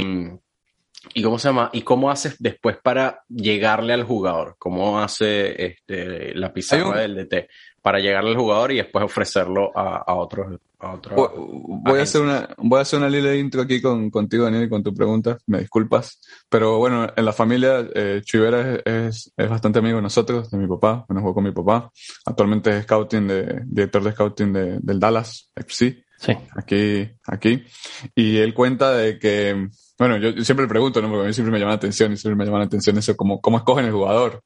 y 1.14 1.24
cómo 1.24 1.40
se 1.40 1.50
llama, 1.50 1.70
y 1.74 1.82
cómo 1.82 2.12
haces 2.12 2.36
después 2.40 2.78
para 2.78 3.24
llegarle 3.30 3.94
al 3.94 4.04
jugador, 4.04 4.56
cómo 4.60 5.00
hace 5.00 5.66
este, 5.66 6.36
la 6.36 6.54
pizarra 6.54 7.02
del 7.02 7.16
DT 7.16 7.50
para 7.82 8.00
llegarle 8.00 8.32
al 8.32 8.38
jugador 8.38 8.72
y 8.72 8.78
después 8.78 9.06
ofrecerlo 9.06 9.72
a, 9.76 9.98
a 9.98 10.16
otros 10.16 10.60
voy, 10.80 12.00
a 12.00 12.04
hacer 12.04 12.22
una, 12.22 12.50
voy 12.58 12.80
a 12.80 12.82
hacer 12.82 13.00
una 13.00 13.10
lila 13.10 13.36
intro 13.36 13.62
aquí 13.62 13.82
con, 13.82 14.10
contigo, 14.10 14.46
Daniel, 14.46 14.64
y 14.64 14.70
con 14.70 14.84
tu 14.84 14.94
pregunta. 14.94 15.38
Me 15.48 15.60
disculpas. 15.60 16.22
Pero 16.48 16.78
bueno, 16.78 17.08
en 17.16 17.26
la 17.26 17.34
familia, 17.34 17.86
eh, 17.94 18.22
Chivera 18.24 18.80
es, 18.86 19.32
es, 19.36 19.50
bastante 19.50 19.80
amigo 19.80 19.98
de 19.98 20.04
nosotros, 20.04 20.50
de 20.50 20.58
mi 20.58 20.68
papá. 20.68 21.06
Bueno, 21.08 21.22
juego 21.22 21.36
con 21.36 21.44
mi 21.44 21.52
papá. 21.52 21.92
Actualmente 22.26 22.78
es 22.78 22.84
scouting 22.84 23.28
de, 23.28 23.62
director 23.66 24.04
de 24.04 24.12
scouting 24.12 24.54
de, 24.54 24.80
del 24.82 25.00
Dallas 25.00 25.52
FC. 25.56 26.06
Sí. 26.18 26.34
Aquí, 26.56 27.10
aquí. 27.28 27.64
Y 28.16 28.38
él 28.38 28.54
cuenta 28.54 28.94
de 28.94 29.20
que, 29.20 29.70
bueno, 29.98 30.18
yo, 30.18 30.44
siempre 30.44 30.66
le 30.66 30.70
pregunto, 30.70 31.02
¿no? 31.02 31.10
Porque 31.10 31.24
a 31.24 31.28
mí 31.28 31.34
siempre 31.34 31.52
me 31.52 31.60
llama 31.60 31.72
la 31.72 31.78
atención 31.78 32.12
y 32.14 32.18
siempre 32.18 32.38
me 32.38 32.46
llama 32.46 32.60
la 32.60 32.66
atención 32.66 32.98
eso, 32.98 33.16
cómo, 33.16 33.42
cómo 33.42 33.58
escogen 33.58 33.86
el 33.86 33.92
jugador. 33.92 34.44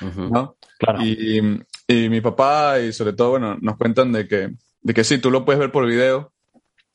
¿no? 0.00 0.56
Claro. 0.78 1.02
Y, 1.02 1.62
y 1.86 2.08
mi 2.08 2.20
papá 2.20 2.80
y 2.80 2.92
sobre 2.92 3.12
todo, 3.12 3.30
bueno, 3.30 3.56
nos 3.60 3.76
cuentan 3.76 4.12
de 4.12 4.26
que 4.26 4.50
de 4.82 4.94
que 4.94 5.04
sí, 5.04 5.18
tú 5.18 5.30
lo 5.30 5.44
puedes 5.44 5.60
ver 5.60 5.72
por 5.72 5.86
video, 5.86 6.32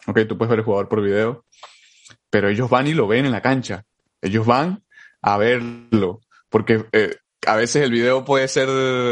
ok, 0.08 0.22
tú 0.28 0.38
puedes 0.38 0.50
ver 0.50 0.60
el 0.60 0.66
jugador 0.66 0.90
por 0.90 1.02
video, 1.02 1.46
pero 2.30 2.50
ellos 2.50 2.70
van 2.70 2.88
y 2.88 2.94
lo 2.94 3.08
ven 3.08 3.26
en 3.26 3.32
la 3.32 3.42
cancha. 3.42 3.86
Ellos 4.22 4.46
van 4.46 4.84
a 5.22 5.38
verlo, 5.38 6.22
porque 6.50 6.86
eh, 6.92 7.16
a 7.46 7.56
veces 7.56 7.84
el 7.84 7.92
video 7.92 8.26
puede 8.26 8.48
ser, 8.48 8.68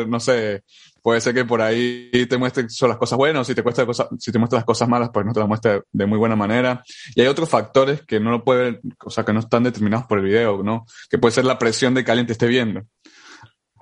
no 0.08 0.20
sé, 0.20 0.64
puede 1.02 1.22
ser 1.22 1.34
que 1.34 1.46
por 1.46 1.62
ahí 1.62 2.10
te 2.30 2.38
muestre 2.38 2.70
solo 2.70 2.90
las 2.90 2.98
cosas 2.98 3.18
buenas, 3.18 3.46
si 3.46 3.54
te, 3.54 3.62
cuesta 3.62 3.86
cosas, 3.86 4.08
si 4.20 4.32
te 4.32 4.40
muestra 4.40 4.58
las 4.58 4.66
cosas 4.66 4.88
malas, 4.88 5.10
pues 5.14 5.26
no 5.26 5.34
te 5.34 5.40
las 5.40 5.50
muestra 5.50 5.82
de 5.92 6.06
muy 6.06 6.18
buena 6.18 6.36
manera. 6.36 6.84
Y 7.14 7.22
hay 7.22 7.28
otros 7.28 7.50
factores 7.50 8.02
que 8.04 8.20
no 8.20 8.32
lo 8.32 8.44
pueden, 8.44 8.80
o 9.04 9.10
sea, 9.10 9.24
que 9.24 9.34
no 9.34 9.42
están 9.42 9.64
determinados 9.64 10.08
por 10.08 10.20
el 10.20 10.26
video, 10.26 10.64
¿no? 10.64 10.86
Que 11.10 11.18
puede 11.18 11.34
ser 11.34 11.46
la 11.46 11.60
presión 11.60 11.94
de 11.94 12.04
que 12.04 12.12
alguien 12.12 12.28
te 12.28 12.34
esté 12.34 12.48
viendo. 12.48 12.84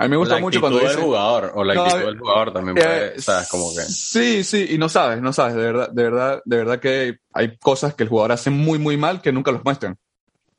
A 0.02 0.06
mí 0.06 0.10
me 0.10 0.18
gusta 0.18 0.40
mucho 0.40 0.60
cuando 0.60 0.80
dice... 0.80 0.96
jugador, 0.96 1.52
o 1.54 1.64
la 1.64 1.74
actitud 1.74 2.06
del 2.08 2.18
jugador 2.18 2.52
también 2.52 2.76
puede, 2.76 3.18
eh, 3.18 3.22
¿sabes? 3.22 3.48
Como 3.50 3.72
que... 3.76 3.82
Sí, 3.82 4.44
sí, 4.44 4.70
y 4.72 4.78
no 4.80 4.90
sabes, 4.90 5.22
no 5.22 5.32
sabes, 5.32 5.54
de 5.54 5.62
verdad, 5.62 5.90
de 5.92 6.04
verdad, 6.04 6.42
de 6.44 6.58
verdad 6.58 6.80
que 6.80 7.20
hay 7.32 7.56
cosas 7.58 7.94
que 7.94 8.02
el 8.02 8.10
jugador 8.10 8.32
hace 8.32 8.50
muy, 8.50 8.80
muy 8.80 8.98
mal 8.98 9.22
que 9.22 9.32
nunca 9.32 9.52
los 9.52 9.64
muestran, 9.64 10.00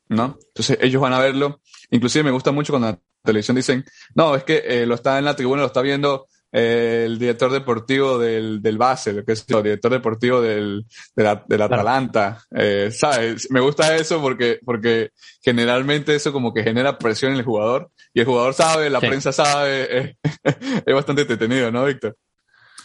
¿no? 0.07 0.37
Entonces 0.47 0.77
ellos 0.79 1.01
van 1.01 1.11
a 1.11 1.19
verlo, 1.19 1.59
inclusive 1.91 2.23
me 2.23 2.31
gusta 2.31 2.53
mucho 2.53 2.71
cuando 2.71 2.87
en 2.87 2.93
la 2.93 2.99
televisión 3.21 3.57
dicen, 3.57 3.83
no, 4.15 4.33
es 4.33 4.45
que 4.45 4.63
eh, 4.65 4.85
lo 4.85 4.95
está 4.95 5.19
en 5.19 5.25
la 5.25 5.35
tribuna, 5.35 5.63
lo 5.63 5.67
está 5.67 5.81
viendo 5.81 6.27
el 6.53 7.17
director 7.17 7.51
deportivo 7.51 8.19
del, 8.19 8.61
del 8.61 8.77
Basel, 8.77 9.25
que 9.25 9.31
es 9.31 9.43
el 9.49 9.63
director 9.63 9.91
deportivo 9.91 10.39
del, 10.39 10.85
del 11.15 11.61
Atalanta, 11.61 12.43
eh, 12.55 12.89
¿sabes? 12.91 13.49
Me 13.49 13.59
gusta 13.59 13.95
eso 13.95 14.21
porque, 14.21 14.59
porque 14.63 15.09
generalmente 15.41 16.13
eso 16.13 16.31
como 16.31 16.53
que 16.53 16.63
genera 16.63 16.99
presión 16.99 17.31
en 17.31 17.39
el 17.39 17.43
jugador 17.43 17.89
y 18.13 18.19
el 18.19 18.27
jugador 18.27 18.53
sabe, 18.53 18.91
la 18.91 18.99
prensa 18.99 19.31
sabe, 19.31 20.15
es 20.43 20.93
bastante 20.93 21.23
entretenido, 21.23 21.71
¿no, 21.71 21.85
Víctor? 21.85 22.15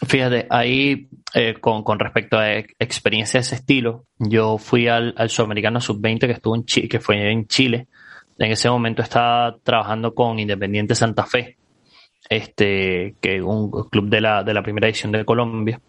Fíjate, 0.01 0.47
ahí 0.49 1.07
eh, 1.35 1.53
con, 1.61 1.83
con, 1.83 1.99
respecto 1.99 2.39
a 2.39 2.55
experiencia 2.57 3.39
de 3.39 3.41
ese 3.41 3.55
estilo, 3.55 4.05
yo 4.17 4.57
fui 4.57 4.87
al, 4.87 5.13
al 5.15 5.29
Sudamericano 5.29 5.79
Sub-20 5.79 6.21
que 6.21 6.31
estuvo 6.31 6.55
en 6.55 6.65
Chile, 6.65 6.87
que 6.87 6.99
fue 6.99 7.31
en 7.31 7.45
Chile. 7.45 7.87
En 8.39 8.51
ese 8.51 8.69
momento 8.69 9.03
estaba 9.03 9.57
trabajando 9.61 10.15
con 10.15 10.39
Independiente 10.39 10.95
Santa 10.95 11.25
Fe 11.25 11.59
este, 12.29 13.15
que 13.19 13.41
un 13.41 13.71
club 13.89 14.07
de 14.07 14.21
la, 14.21 14.43
de 14.43 14.53
la 14.53 14.61
primera 14.61 14.87
edición 14.87 15.11
de 15.11 15.25
Colombia. 15.25 15.81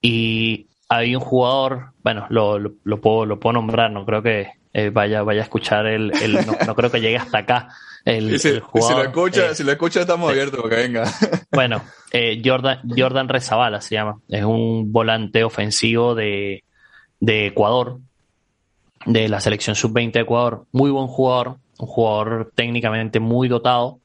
Y 0.00 0.68
hay 0.88 1.16
un 1.16 1.20
jugador, 1.20 1.92
bueno, 2.02 2.26
lo, 2.30 2.58
lo, 2.58 3.00
puedo, 3.00 3.26
lo 3.26 3.40
puedo 3.40 3.54
nombrar, 3.54 3.90
no 3.90 4.06
creo 4.06 4.22
que 4.22 4.48
eh, 4.72 4.90
vaya, 4.90 5.22
vaya 5.22 5.40
a 5.40 5.44
escuchar 5.44 5.86
el, 5.86 6.12
el 6.22 6.46
no, 6.66 6.74
creo 6.74 6.90
que 6.90 7.00
llegue 7.00 7.16
hasta 7.16 7.38
acá. 7.38 7.68
El, 8.04 8.38
si, 8.38 8.60
jugador, 8.60 8.98
lo 8.98 9.10
escucha, 9.10 9.50
eh, 9.50 9.54
si 9.54 9.64
lo 9.64 9.72
escucha 9.72 10.02
estamos 10.02 10.30
abiertos 10.30 10.60
para 10.62 10.76
que 10.76 10.82
venga. 10.82 11.04
Bueno, 11.50 11.82
eh, 12.12 12.40
Jordan, 12.44 12.80
Jordan 12.96 13.28
Rezabala 13.28 13.80
se 13.80 13.94
llama. 13.94 14.18
Es 14.28 14.44
un 14.44 14.92
volante 14.92 15.42
ofensivo 15.42 16.14
de, 16.14 16.64
de 17.18 17.46
Ecuador, 17.46 17.98
de 19.06 19.28
la 19.28 19.40
selección 19.40 19.74
sub-20 19.74 20.12
de 20.12 20.20
Ecuador. 20.20 20.66
Muy 20.70 20.90
buen 20.90 21.06
jugador, 21.06 21.56
un 21.78 21.86
jugador 21.86 22.52
técnicamente 22.54 23.20
muy 23.20 23.48
dotado 23.48 24.00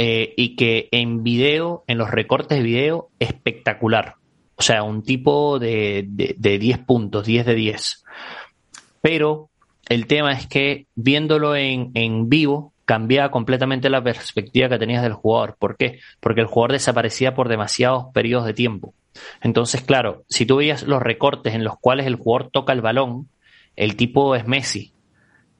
eh, 0.00 0.32
y 0.36 0.54
que 0.54 0.88
en 0.92 1.24
video, 1.24 1.82
en 1.88 1.98
los 1.98 2.08
recortes 2.08 2.58
de 2.58 2.64
video, 2.64 3.08
espectacular. 3.18 4.14
O 4.54 4.62
sea, 4.62 4.84
un 4.84 5.02
tipo 5.02 5.58
de, 5.58 6.04
de, 6.06 6.58
10 6.58 6.78
puntos, 6.78 7.26
10 7.26 7.44
de 7.44 7.54
10. 7.56 8.04
Pero 9.00 9.50
el 9.88 10.06
tema 10.06 10.32
es 10.32 10.46
que 10.46 10.86
viéndolo 10.94 11.56
en, 11.56 11.90
en 11.94 12.28
vivo, 12.28 12.72
cambiaba 12.84 13.32
completamente 13.32 13.90
la 13.90 14.02
perspectiva 14.02 14.68
que 14.68 14.78
tenías 14.78 15.02
del 15.02 15.14
jugador. 15.14 15.56
¿Por 15.58 15.76
qué? 15.76 15.98
Porque 16.20 16.42
el 16.42 16.46
jugador 16.46 16.72
desaparecía 16.72 17.34
por 17.34 17.48
demasiados 17.48 18.06
periodos 18.14 18.46
de 18.46 18.54
tiempo. 18.54 18.94
Entonces, 19.42 19.82
claro, 19.82 20.22
si 20.28 20.46
tú 20.46 20.56
veías 20.56 20.84
los 20.84 21.02
recortes 21.02 21.54
en 21.54 21.64
los 21.64 21.76
cuales 21.80 22.06
el 22.06 22.14
jugador 22.14 22.50
toca 22.52 22.72
el 22.72 22.82
balón, 22.82 23.28
el 23.74 23.96
tipo 23.96 24.36
es 24.36 24.46
Messi. 24.46 24.92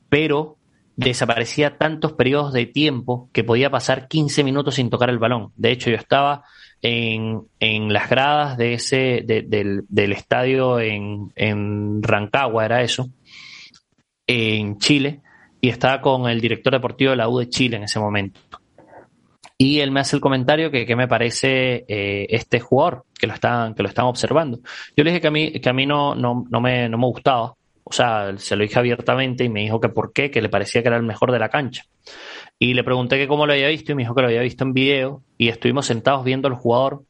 Pero 0.08 0.57
desaparecía 0.98 1.78
tantos 1.78 2.14
periodos 2.14 2.52
de 2.52 2.66
tiempo 2.66 3.30
que 3.32 3.44
podía 3.44 3.70
pasar 3.70 4.08
15 4.08 4.42
minutos 4.42 4.74
sin 4.74 4.90
tocar 4.90 5.10
el 5.10 5.20
balón. 5.20 5.52
De 5.54 5.70
hecho, 5.70 5.90
yo 5.90 5.96
estaba 5.96 6.42
en, 6.82 7.42
en 7.60 7.92
las 7.92 8.10
gradas 8.10 8.58
de 8.58 8.74
ese, 8.74 9.22
del, 9.24 9.84
del, 9.88 10.12
estadio 10.12 10.80
en, 10.80 11.32
en 11.36 12.02
Rancagua, 12.02 12.64
era 12.64 12.82
eso, 12.82 13.10
en 14.26 14.78
Chile, 14.78 15.20
y 15.60 15.68
estaba 15.68 16.00
con 16.00 16.28
el 16.28 16.40
director 16.40 16.72
deportivo 16.72 17.12
de 17.12 17.16
la 17.16 17.28
U 17.28 17.38
de 17.38 17.48
Chile 17.48 17.76
en 17.76 17.84
ese 17.84 18.00
momento. 18.00 18.40
Y 19.56 19.78
él 19.78 19.92
me 19.92 20.00
hace 20.00 20.16
el 20.16 20.20
comentario 20.20 20.72
que, 20.72 20.96
me 20.96 21.06
parece 21.06 21.84
eh, 21.86 22.26
este 22.30 22.58
jugador, 22.58 23.04
que 23.16 23.28
lo 23.28 23.34
están, 23.34 23.74
que 23.74 23.84
lo 23.84 23.88
están 23.88 24.06
observando. 24.06 24.58
Yo 24.96 25.04
le 25.04 25.10
dije 25.10 25.20
que 25.20 25.28
a 25.28 25.32
mí, 25.32 25.52
que 25.52 25.68
a 25.68 25.72
mí 25.72 25.86
no, 25.86 26.16
no, 26.16 26.44
no, 26.50 26.60
me, 26.60 26.88
no 26.88 26.98
me 26.98 27.06
gustaba, 27.06 27.54
o 27.88 27.92
sea, 27.92 28.36
se 28.36 28.54
lo 28.54 28.62
dije 28.62 28.78
abiertamente 28.78 29.44
y 29.44 29.48
me 29.48 29.60
dijo 29.60 29.80
que 29.80 29.88
por 29.88 30.12
qué, 30.12 30.30
que 30.30 30.42
le 30.42 30.50
parecía 30.50 30.82
que 30.82 30.88
era 30.88 30.98
el 30.98 31.04
mejor 31.04 31.32
de 31.32 31.38
la 31.38 31.48
cancha. 31.48 31.84
Y 32.58 32.74
le 32.74 32.84
pregunté 32.84 33.16
que 33.16 33.26
cómo 33.26 33.46
lo 33.46 33.54
había 33.54 33.68
visto 33.68 33.92
y 33.92 33.94
me 33.94 34.02
dijo 34.02 34.14
que 34.14 34.22
lo 34.22 34.28
había 34.28 34.42
visto 34.42 34.64
en 34.64 34.74
video 34.74 35.22
y 35.38 35.48
estuvimos 35.48 35.86
sentados 35.86 36.24
viendo 36.24 36.48
al 36.48 36.54
jugador 36.54 37.02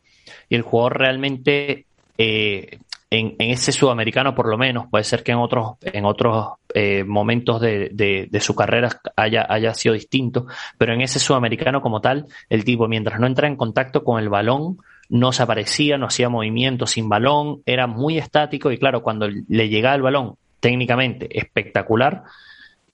y 0.48 0.54
el 0.54 0.62
jugador 0.62 0.98
realmente 0.98 1.86
eh, 2.16 2.78
en, 3.10 3.34
ese 3.38 3.72
sudamericano 3.72 4.34
por 4.36 4.48
lo 4.48 4.56
menos, 4.56 4.86
puede 4.88 5.02
ser 5.02 5.24
que 5.24 5.32
en 5.32 5.38
otros, 5.38 5.78
en 5.80 6.04
otros 6.04 6.54
eh, 6.74 7.02
momentos 7.02 7.60
de, 7.60 8.28
su 8.40 8.54
carrera 8.54 9.00
haya, 9.16 9.46
haya 9.48 9.74
sido 9.74 9.94
distinto, 9.94 10.46
pero 10.76 10.94
en 10.94 11.00
ese 11.00 11.18
sudamericano 11.18 11.80
como 11.80 12.00
tal, 12.00 12.26
el 12.50 12.64
tipo 12.64 12.86
mientras 12.86 13.18
no 13.18 13.26
entra 13.26 13.48
en 13.48 13.56
contacto 13.56 14.04
con 14.04 14.20
el 14.20 14.28
balón, 14.28 14.78
no 15.08 15.32
se 15.32 15.42
aparecía, 15.42 15.98
no 15.98 16.06
hacía 16.06 16.28
movimiento 16.28 16.86
sin 16.86 17.08
balón, 17.08 17.62
era 17.66 17.86
muy 17.86 18.18
estático 18.18 18.70
y 18.70 18.78
claro, 18.78 19.02
cuando 19.02 19.26
le 19.26 19.68
llegaba 19.68 19.96
el 19.96 20.02
balón 20.02 20.36
técnicamente 20.61 21.38
espectacular, 21.38 22.25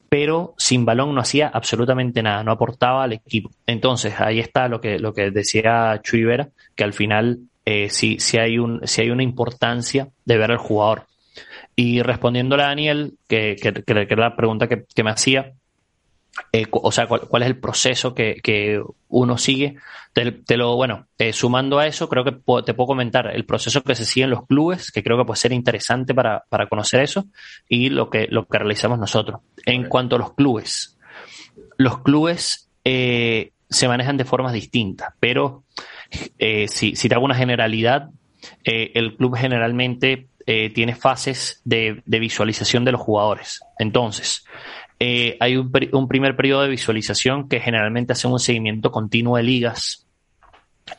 pero 0.09 0.55
sin 0.59 0.85
balón 0.85 1.15
no 1.15 1.21
hacía 1.21 1.49
absolutamente 1.49 2.23
nada, 2.23 2.45
no 2.45 2.53
aportaba 2.53 3.05
al 3.05 3.15
equipo. 3.15 3.51
Entonces, 3.67 4.15
ahí 4.21 4.39
está 4.39 4.69
lo 4.69 4.81
que, 4.81 4.99
lo 4.99 5.13
que 5.13 5.31
decía 5.31 6.01
Chuy 6.03 6.25
Vera, 6.25 6.49
que 6.77 6.85
al 6.85 6.93
final 6.93 7.41
eh, 7.65 7.89
sí, 7.91 8.19
sí, 8.21 8.39
hay 8.39 8.59
un, 8.59 8.81
sí 8.85 9.03
hay 9.03 9.11
una 9.11 9.23
importancia 9.23 10.09
de 10.25 10.39
ver 10.39 10.53
al 10.53 10.59
jugador. 10.59 11.07
Y 11.75 12.03
respondiéndole 12.03 12.63
a 12.63 12.69
Daniel, 12.69 13.15
que, 13.27 13.57
que, 13.61 13.83
era 13.87 14.17
la 14.17 14.37
pregunta 14.37 14.69
que, 14.69 14.85
que 14.95 15.03
me 15.03 15.11
hacía, 15.11 15.55
eh, 16.53 16.67
o 16.71 16.93
sea, 16.93 17.07
cuál, 17.07 17.43
es 17.43 17.49
el 17.49 17.59
proceso 17.59 18.15
que, 18.15 18.41
que 18.43 18.83
uno 19.09 19.39
sigue. 19.39 19.77
Te, 20.13 20.57
lo, 20.57 20.77
bueno, 20.77 21.09
eh, 21.19 21.33
sumando 21.33 21.79
a 21.79 21.87
eso, 21.87 22.09
creo 22.09 22.25
que 22.25 22.33
te 22.33 22.75
puedo 22.75 22.87
comentar 22.87 23.35
el 23.35 23.45
proceso 23.45 23.83
que 23.83 23.95
se 23.95 24.05
sigue 24.05 24.25
en 24.25 24.31
los 24.31 24.47
clubes, 24.47 24.91
que 24.93 25.03
creo 25.03 25.19
que 25.19 25.25
puede 25.25 25.41
ser 25.41 25.53
interesante 25.53 26.15
para, 26.15 26.45
para 26.49 26.69
conocer 26.69 27.01
eso, 27.01 27.27
y 27.69 27.91
lo 27.91 28.11
que, 28.11 28.29
lo 28.31 28.47
que 28.47 28.59
realizamos 28.59 28.99
nosotros. 28.99 29.41
En 29.67 29.89
cuanto 29.89 30.17
a 30.17 30.19
los 30.21 30.35
clubes, 30.35 30.97
los 31.77 31.99
clubes 32.03 32.71
eh, 32.85 33.53
se 33.69 33.89
manejan 33.89 34.17
de 34.17 34.25
formas 34.25 34.53
distintas, 34.53 35.15
pero 35.19 35.65
si, 36.69 36.95
si 36.95 37.09
te 37.09 37.15
hago 37.15 37.25
una 37.25 37.35
generalidad, 37.35 38.11
el 38.63 39.17
club 39.17 39.35
generalmente 39.37 40.29
tiene 40.47 40.95
fases 40.95 41.61
de, 41.65 42.03
de 42.07 42.19
visualización 42.21 42.85
de 42.85 42.93
los 42.93 43.01
jugadores. 43.01 43.61
Entonces, 43.79 44.45
eh, 45.01 45.37
hay 45.41 45.57
un, 45.57 45.71
primer 46.09 46.37
periodo 46.37 46.63
de 46.63 46.69
visualización 46.69 47.49
que 47.49 47.61
generalmente 47.61 48.13
hace 48.13 48.29
un 48.29 48.39
seguimiento 48.39 48.91
continuo 48.91 49.37
de 49.37 49.43
ligas, 49.43 50.07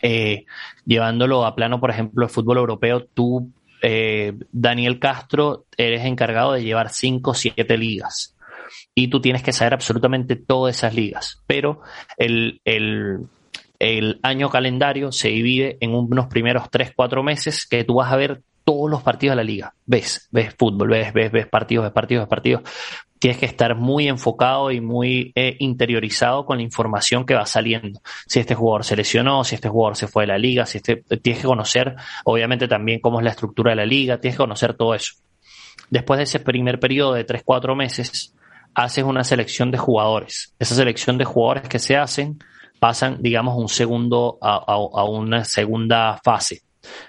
eh, 0.01 0.45
llevándolo 0.86 1.45
a 1.45 1.55
plano, 1.55 1.79
por 1.79 1.91
ejemplo, 1.91 2.25
de 2.25 2.34
fútbol 2.34 2.58
europeo. 2.58 3.05
Tú, 3.05 3.51
eh, 3.81 4.34
Daniel 4.51 4.99
Castro, 4.99 5.65
eres 5.77 6.05
encargado 6.05 6.53
de 6.53 6.63
llevar 6.63 6.89
cinco 6.89 7.31
o 7.31 7.34
siete 7.36 7.78
ligas 7.78 8.36
y 8.93 9.07
tú 9.07 9.22
tienes 9.22 9.43
que 9.43 9.53
saber 9.53 9.74
absolutamente 9.74 10.36
todas 10.36 10.78
esas 10.78 10.93
ligas, 10.93 11.41
pero 11.47 11.82
el, 12.17 12.61
el, 12.65 13.28
el 13.80 14.19
año 14.24 14.49
calendario 14.49 15.11
se 15.11 15.30
divide 15.30 15.78
en 15.80 15.93
unos 15.93 16.28
primeros 16.28 16.69
tres, 16.69 16.91
cuatro 16.95 17.24
meses 17.24 17.65
que 17.65 17.84
tú 17.84 17.95
vas 17.95 18.11
a 18.11 18.17
ver 18.17 18.41
todos 18.63 18.89
los 18.89 19.03
partidos 19.03 19.34
de 19.34 19.36
la 19.38 19.43
liga. 19.43 19.74
Ves, 19.86 20.28
ves 20.32 20.55
fútbol, 20.57 20.89
ves, 20.89 21.13
ves, 21.13 21.32
ves 21.32 21.47
partidos, 21.47 21.84
ves 21.84 21.93
partidos, 21.93 22.24
ves 22.24 22.30
partidos 22.30 22.61
tienes 23.26 23.39
que 23.39 23.47
estar 23.47 23.76
muy 23.76 24.07
enfocado 24.07 24.69
y 24.69 24.82
muy 24.82 25.32
eh, 25.34 25.55
interiorizado 25.57 26.45
con 26.45 26.57
la 26.57 26.63
información 26.63 27.26
que 27.26 27.34
va 27.34 27.47
saliendo. 27.47 27.99
Si 28.28 28.39
este 28.39 28.53
jugador 28.53 28.84
se 28.84 28.95
lesionó, 28.95 29.43
si 29.43 29.55
este 29.55 29.67
jugador 29.67 29.95
se 29.95 30.07
fue 30.07 30.26
de 30.26 30.28
la 30.28 30.38
liga, 30.38 30.67
si 30.67 30.78
este, 30.78 30.97
tienes 31.23 31.41
que 31.41 31.47
conocer, 31.47 31.95
obviamente 32.23 32.67
también 32.67 32.99
cómo 32.99 33.19
es 33.19 33.23
la 33.23 33.32
estructura 33.32 33.71
de 33.71 33.78
la 33.78 33.86
liga, 33.88 34.19
tienes 34.19 34.36
que 34.36 34.43
conocer 34.43 34.76
todo 34.76 34.93
eso. 34.93 35.15
Después 35.89 36.19
de 36.19 36.26
ese 36.26 36.39
primer 36.39 36.80
periodo 36.80 37.13
de 37.13 37.26
3-4 37.26 37.76
meses, 37.76 38.36
haces 38.76 39.03
una 39.03 39.23
selección 39.23 39.71
de 39.71 39.80
jugadores. 39.80 40.53
Esa 40.59 40.76
selección 40.76 41.17
de 41.17 41.26
jugadores 41.26 41.67
que 41.67 41.80
se 41.80 41.97
hacen 41.97 42.38
pasan, 42.80 43.23
digamos, 43.23 43.57
un 43.57 43.69
segundo 43.69 44.38
a 44.39 45.03
una 45.05 45.45
segunda 45.45 46.19
fase. 46.23 46.61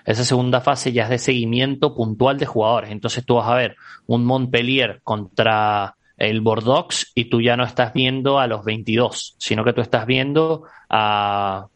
Esa 0.07 0.25
segunda 0.25 0.63
fase 0.63 0.93
ya 0.93 1.05
es 1.05 1.11
de 1.11 1.19
seguimiento 1.19 1.95
puntual 1.95 2.39
de 2.39 2.47
jugadores. 2.47 2.91
Entonces 2.91 3.25
tú 3.27 3.35
vas 3.35 3.49
a 3.49 3.55
ver 3.55 3.77
un 4.07 4.25
Montpellier 4.25 5.01
contra 5.03 5.96
el 6.17 6.41
Bordeaux 6.41 7.13
y 7.15 7.27
tú 7.27 7.41
ya 7.41 7.57
no 7.57 7.65
estás 7.65 7.93
viendo 7.93 8.39
a 8.39 8.47
los 8.47 8.65
22, 8.65 9.37
sino 9.39 9.65
que 9.65 9.73
tú 9.73 9.81
estás 9.81 10.07
viendo 10.07 10.65
a 10.89 11.67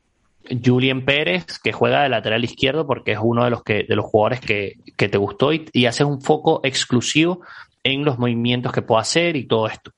Julien 0.65 1.05
Pérez, 1.05 1.59
que 1.63 1.73
juega 1.73 2.03
de 2.03 2.09
lateral 2.09 2.45
izquierdo 2.45 2.87
porque 2.87 3.13
es 3.13 3.19
uno 3.23 3.45
de 3.45 3.51
los, 3.51 3.63
que, 3.63 3.85
de 3.85 3.97
los 3.97 4.07
jugadores 4.07 4.41
que, 4.41 4.77
te 4.97 5.19
gustó 5.19 5.53
y, 5.53 5.69
y 5.73 5.87
haces 5.87 6.07
un 6.07 6.21
foco 6.21 6.61
exclusivo 6.65 7.41
en 7.83 8.05
los 8.05 8.19
movimientos 8.19 8.73
que 8.73 8.83
puede 8.83 9.03
hacer 9.03 9.37
y 9.37 9.47
todo 9.47 9.67
esto. 9.67 9.93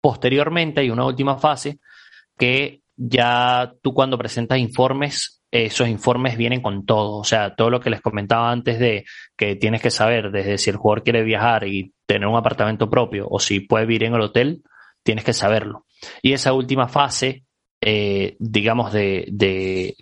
Posteriormente 0.00 0.80
hay 0.80 0.90
una 0.90 1.06
última 1.06 1.38
fase 1.38 1.78
que 2.38 2.82
ya 2.96 3.72
tú 3.82 3.94
cuando 3.94 4.18
presentas 4.18 4.58
informes 4.58 5.42
esos 5.54 5.88
informes 5.88 6.36
vienen 6.36 6.60
con 6.60 6.84
todo. 6.84 7.18
O 7.18 7.24
sea, 7.24 7.54
todo 7.54 7.70
lo 7.70 7.78
que 7.78 7.90
les 7.90 8.00
comentaba 8.00 8.50
antes 8.50 8.80
de 8.80 9.04
que 9.36 9.54
tienes 9.54 9.80
que 9.80 9.90
saber 9.90 10.32
desde 10.32 10.58
si 10.58 10.70
el 10.70 10.76
jugador 10.76 11.04
quiere 11.04 11.22
viajar 11.22 11.66
y 11.68 11.94
tener 12.06 12.26
un 12.26 12.36
apartamento 12.36 12.90
propio 12.90 13.28
o 13.30 13.38
si 13.38 13.60
puede 13.60 13.86
vivir 13.86 14.04
en 14.04 14.14
el 14.14 14.20
hotel, 14.20 14.62
tienes 15.04 15.24
que 15.24 15.32
saberlo. 15.32 15.86
Y 16.22 16.32
esa 16.32 16.52
última 16.52 16.88
fase, 16.88 17.44
eh, 17.80 18.36
digamos, 18.40 18.92
de, 18.92 19.26
de 19.30 19.96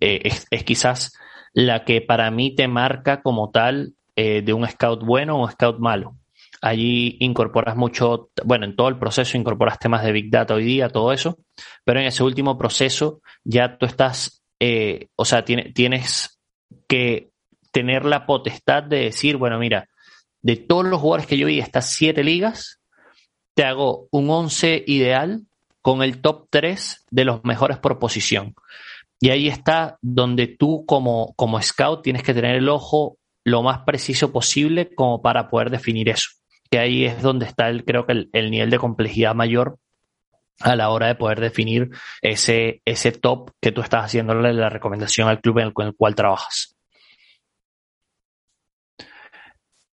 eh, 0.00 0.20
es, 0.50 0.64
quizás 0.64 1.12
la 1.52 1.84
que 1.84 2.00
para 2.00 2.30
mí 2.30 2.54
te 2.54 2.66
marca 2.66 3.20
como 3.20 3.50
tal 3.50 3.92
eh, 4.16 4.40
de 4.40 4.54
un 4.54 4.66
scout 4.66 5.04
bueno 5.04 5.36
o 5.36 5.44
un 5.44 5.50
scout 5.50 5.78
malo. 5.80 6.16
Allí 6.62 7.18
incorporas 7.20 7.76
mucho, 7.76 8.30
bueno, 8.42 8.64
en 8.64 8.74
todo 8.74 8.88
el 8.88 8.98
proceso 8.98 9.36
incorporas 9.36 9.78
temas 9.78 10.02
de 10.02 10.12
Big 10.12 10.30
Data 10.30 10.54
hoy 10.54 10.64
día, 10.64 10.88
todo 10.88 11.12
eso, 11.12 11.36
pero 11.84 12.00
en 12.00 12.06
ese 12.06 12.22
último 12.22 12.56
proceso 12.56 13.20
ya 13.44 13.76
tú 13.76 13.84
estás 13.84 14.43
eh, 14.60 15.08
o 15.16 15.24
sea, 15.24 15.44
tienes 15.44 16.38
que 16.88 17.30
tener 17.72 18.04
la 18.04 18.26
potestad 18.26 18.84
de 18.84 19.00
decir, 19.00 19.36
bueno, 19.36 19.58
mira, 19.58 19.88
de 20.42 20.56
todos 20.56 20.84
los 20.84 21.00
jugadores 21.00 21.26
que 21.26 21.36
yo 21.36 21.46
vi 21.46 21.58
estas 21.58 21.90
siete 21.90 22.22
ligas, 22.22 22.80
te 23.54 23.64
hago 23.64 24.08
un 24.10 24.30
11 24.30 24.84
ideal 24.86 25.42
con 25.80 26.02
el 26.02 26.20
top 26.20 26.46
3 26.50 27.04
de 27.10 27.24
los 27.24 27.44
mejores 27.44 27.78
por 27.78 27.98
posición. 27.98 28.54
Y 29.20 29.30
ahí 29.30 29.48
está 29.48 29.98
donde 30.02 30.46
tú 30.46 30.84
como, 30.86 31.34
como 31.36 31.60
scout 31.60 32.02
tienes 32.02 32.22
que 32.22 32.34
tener 32.34 32.56
el 32.56 32.68
ojo 32.68 33.18
lo 33.44 33.62
más 33.62 33.80
preciso 33.80 34.32
posible 34.32 34.94
como 34.94 35.22
para 35.22 35.48
poder 35.48 35.70
definir 35.70 36.08
eso. 36.08 36.30
Que 36.70 36.78
ahí 36.78 37.04
es 37.04 37.22
donde 37.22 37.46
está 37.46 37.68
el, 37.68 37.84
creo 37.84 38.06
que 38.06 38.28
el 38.32 38.50
nivel 38.50 38.70
de 38.70 38.78
complejidad 38.78 39.34
mayor 39.34 39.78
a 40.60 40.76
la 40.76 40.90
hora 40.90 41.08
de 41.08 41.14
poder 41.14 41.40
definir 41.40 41.90
ese, 42.22 42.80
ese 42.84 43.12
top 43.12 43.50
que 43.60 43.72
tú 43.72 43.80
estás 43.80 44.04
haciéndole 44.04 44.52
la 44.52 44.68
recomendación 44.68 45.28
al 45.28 45.40
club 45.40 45.58
en 45.58 45.72
el, 45.76 45.94
cual 45.94 46.14
trabajas. 46.14 46.76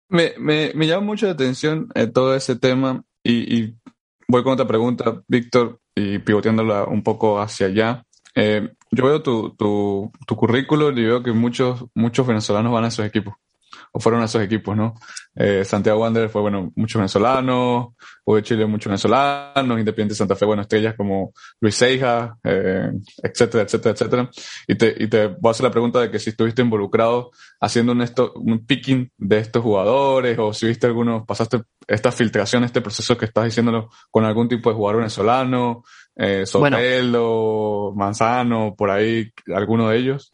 Me, 0.09 0.33
me, 0.37 0.71
me, 0.73 0.87
llama 0.87 1.05
mucho 1.05 1.27
la 1.27 1.33
atención 1.33 1.87
eh, 1.93 2.07
todo 2.07 2.35
ese 2.35 2.55
tema 2.55 3.03
y, 3.23 3.75
voy 4.27 4.43
con 4.43 4.53
otra 4.53 4.67
pregunta, 4.67 5.21
Víctor, 5.27 5.79
y 5.95 6.19
pivoteándola 6.19 6.85
un 6.85 7.03
poco 7.03 7.39
hacia 7.39 7.67
allá. 7.67 8.03
Eh, 8.35 8.69
yo 8.91 9.05
veo 9.05 9.21
tu, 9.21 9.55
tu, 9.55 10.11
tu 10.25 10.35
currículo 10.35 10.89
y 10.91 11.05
veo 11.05 11.21
que 11.21 11.31
muchos, 11.31 11.85
muchos 11.93 12.25
venezolanos 12.25 12.71
van 12.71 12.85
a 12.85 12.87
esos 12.87 13.05
equipos 13.05 13.35
o 13.91 13.99
fueron 13.99 14.23
esos 14.23 14.41
equipos, 14.41 14.75
¿no? 14.75 14.95
Eh, 15.35 15.63
Santiago 15.63 16.01
Wanderers 16.01 16.31
fue, 16.31 16.41
bueno, 16.41 16.71
muchos 16.75 16.99
venezolanos, 16.99 17.89
hubo 18.25 18.35
de 18.35 18.43
Chile 18.43 18.65
muchos 18.65 18.89
venezolanos, 18.89 19.79
Independiente 19.79 20.15
Santa 20.15 20.35
Fe, 20.35 20.45
bueno, 20.45 20.61
estrellas 20.61 20.95
como 20.95 21.31
Luis 21.59 21.75
Seija, 21.75 22.37
eh, 22.43 22.91
etcétera, 23.23 23.63
etcétera, 23.63 23.93
etcétera. 23.93 24.29
Y 24.67 24.75
te, 24.75 24.95
y 24.97 25.07
te 25.07 25.27
voy 25.27 25.49
a 25.49 25.51
hacer 25.51 25.63
la 25.63 25.71
pregunta 25.71 26.01
de 26.01 26.11
que 26.11 26.19
si 26.19 26.31
estuviste 26.31 26.61
involucrado 26.61 27.31
haciendo 27.61 27.93
un, 27.93 28.01
esto, 28.01 28.33
un 28.35 28.65
picking 28.65 29.11
de 29.17 29.39
estos 29.39 29.63
jugadores 29.63 30.37
o 30.39 30.53
si 30.53 30.67
viste 30.67 30.87
algunos, 30.87 31.25
pasaste 31.25 31.61
esta 31.87 32.11
filtración, 32.11 32.63
este 32.63 32.81
proceso 32.81 33.17
que 33.17 33.25
estás 33.25 33.45
diciéndolo 33.45 33.89
con 34.11 34.25
algún 34.25 34.47
tipo 34.47 34.69
de 34.69 34.75
jugador 34.75 34.97
venezolano, 34.97 35.83
eh, 36.15 36.45
Sotelo, 36.45 37.93
Manzano, 37.95 38.75
por 38.77 38.91
ahí, 38.91 39.31
alguno 39.55 39.89
de 39.89 39.97
ellos. 39.97 40.33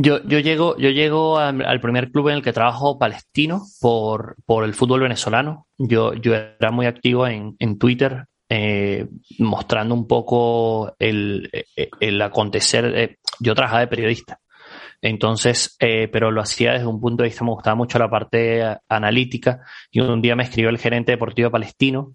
Yo, 0.00 0.22
yo 0.22 0.38
llego, 0.38 0.76
yo 0.76 0.90
llego 0.90 1.38
al, 1.38 1.80
primer 1.80 2.12
club 2.12 2.28
en 2.28 2.36
el 2.36 2.42
que 2.42 2.52
trabajo 2.52 3.00
palestino 3.00 3.64
por, 3.80 4.36
por 4.46 4.62
el 4.62 4.72
fútbol 4.72 5.00
venezolano. 5.00 5.66
Yo, 5.76 6.14
yo 6.14 6.36
era 6.36 6.70
muy 6.70 6.86
activo 6.86 7.26
en, 7.26 7.56
en 7.58 7.78
Twitter, 7.80 8.26
eh, 8.48 9.08
mostrando 9.40 9.96
un 9.96 10.06
poco 10.06 10.94
el, 11.00 11.50
el 11.98 12.22
acontecer. 12.22 12.84
Eh, 12.96 13.16
yo 13.40 13.56
trabajaba 13.56 13.80
de 13.80 13.88
periodista. 13.88 14.38
Entonces, 15.02 15.76
eh, 15.80 16.06
pero 16.06 16.30
lo 16.30 16.42
hacía 16.42 16.74
desde 16.74 16.86
un 16.86 17.00
punto 17.00 17.24
de 17.24 17.30
vista, 17.30 17.44
me 17.44 17.50
gustaba 17.50 17.74
mucho 17.74 17.98
la 17.98 18.08
parte 18.08 18.62
analítica. 18.88 19.62
Y 19.90 19.98
un 19.98 20.22
día 20.22 20.36
me 20.36 20.44
escribió 20.44 20.70
el 20.70 20.78
gerente 20.78 21.10
deportivo 21.10 21.50
palestino 21.50 22.14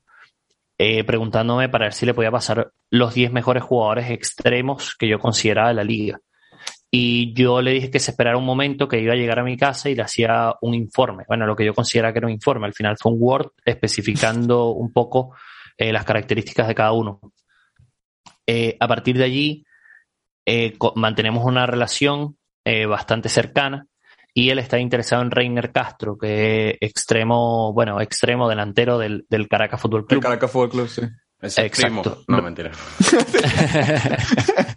preguntándome 1.06 1.70
para 1.70 1.86
ver 1.86 1.94
si 1.94 2.06
le 2.06 2.14
podía 2.14 2.32
pasar 2.32 2.72
los 2.90 3.14
10 3.14 3.32
mejores 3.32 3.64
jugadores 3.64 4.10
extremos 4.10 4.96
que 4.98 5.08
yo 5.08 5.18
consideraba 5.18 5.70
de 5.70 5.76
la 5.76 5.84
liga. 5.84 6.20
Y 6.96 7.34
yo 7.34 7.60
le 7.60 7.72
dije 7.72 7.90
que 7.90 8.00
se 8.00 8.12
esperara 8.12 8.38
un 8.38 8.46
momento, 8.46 8.88
que 8.88 9.00
iba 9.00 9.14
a 9.14 9.16
llegar 9.16 9.40
a 9.40 9.44
mi 9.44 9.58
casa 9.58 9.90
y 9.90 9.96
le 9.96 10.04
hacía 10.04 10.54
un 10.62 10.76
informe. 10.76 11.24
Bueno, 11.28 11.48
lo 11.48 11.56
que 11.56 11.66
yo 11.66 11.74
considera 11.74 12.14
que 12.14 12.20
era 12.20 12.28
un 12.28 12.34
informe. 12.34 12.68
Al 12.68 12.76
final 12.76 12.98
fue 13.02 13.14
un 13.14 13.18
Word 13.20 13.50
especificando 13.66 14.68
un 14.74 14.94
poco 14.94 15.36
eh, 15.76 15.92
las 15.92 16.06
características 16.06 16.68
de 16.68 16.76
cada 16.76 16.92
uno. 16.92 17.20
Eh, 18.46 18.78
a 18.80 18.88
partir 18.88 19.18
de 19.18 19.24
allí, 19.24 19.66
eh, 20.46 20.78
mantenemos 20.94 21.44
una 21.46 21.66
relación 21.66 22.38
bastante 22.88 23.28
cercana 23.28 23.88
y 24.32 24.52
él 24.52 24.60
está 24.60 24.78
interesado 24.78 25.24
en 25.24 25.32
Reiner 25.32 25.72
Castro, 25.72 26.16
que 26.16 26.70
es 26.70 26.78
extremo, 26.80 27.74
bueno, 27.74 28.00
extremo 28.02 28.48
delantero 28.48 29.00
del, 29.00 29.26
del 29.28 29.48
Caracas 29.48 29.82
Fútbol 29.82 30.06
Club. 30.06 30.20
El 30.20 30.24
Caracas 30.24 30.52
Fútbol 30.52 30.70
Club, 30.70 30.88
sí. 30.88 31.02
Exacto. 31.42 32.24
No, 32.28 32.42
mentira. 32.44 32.72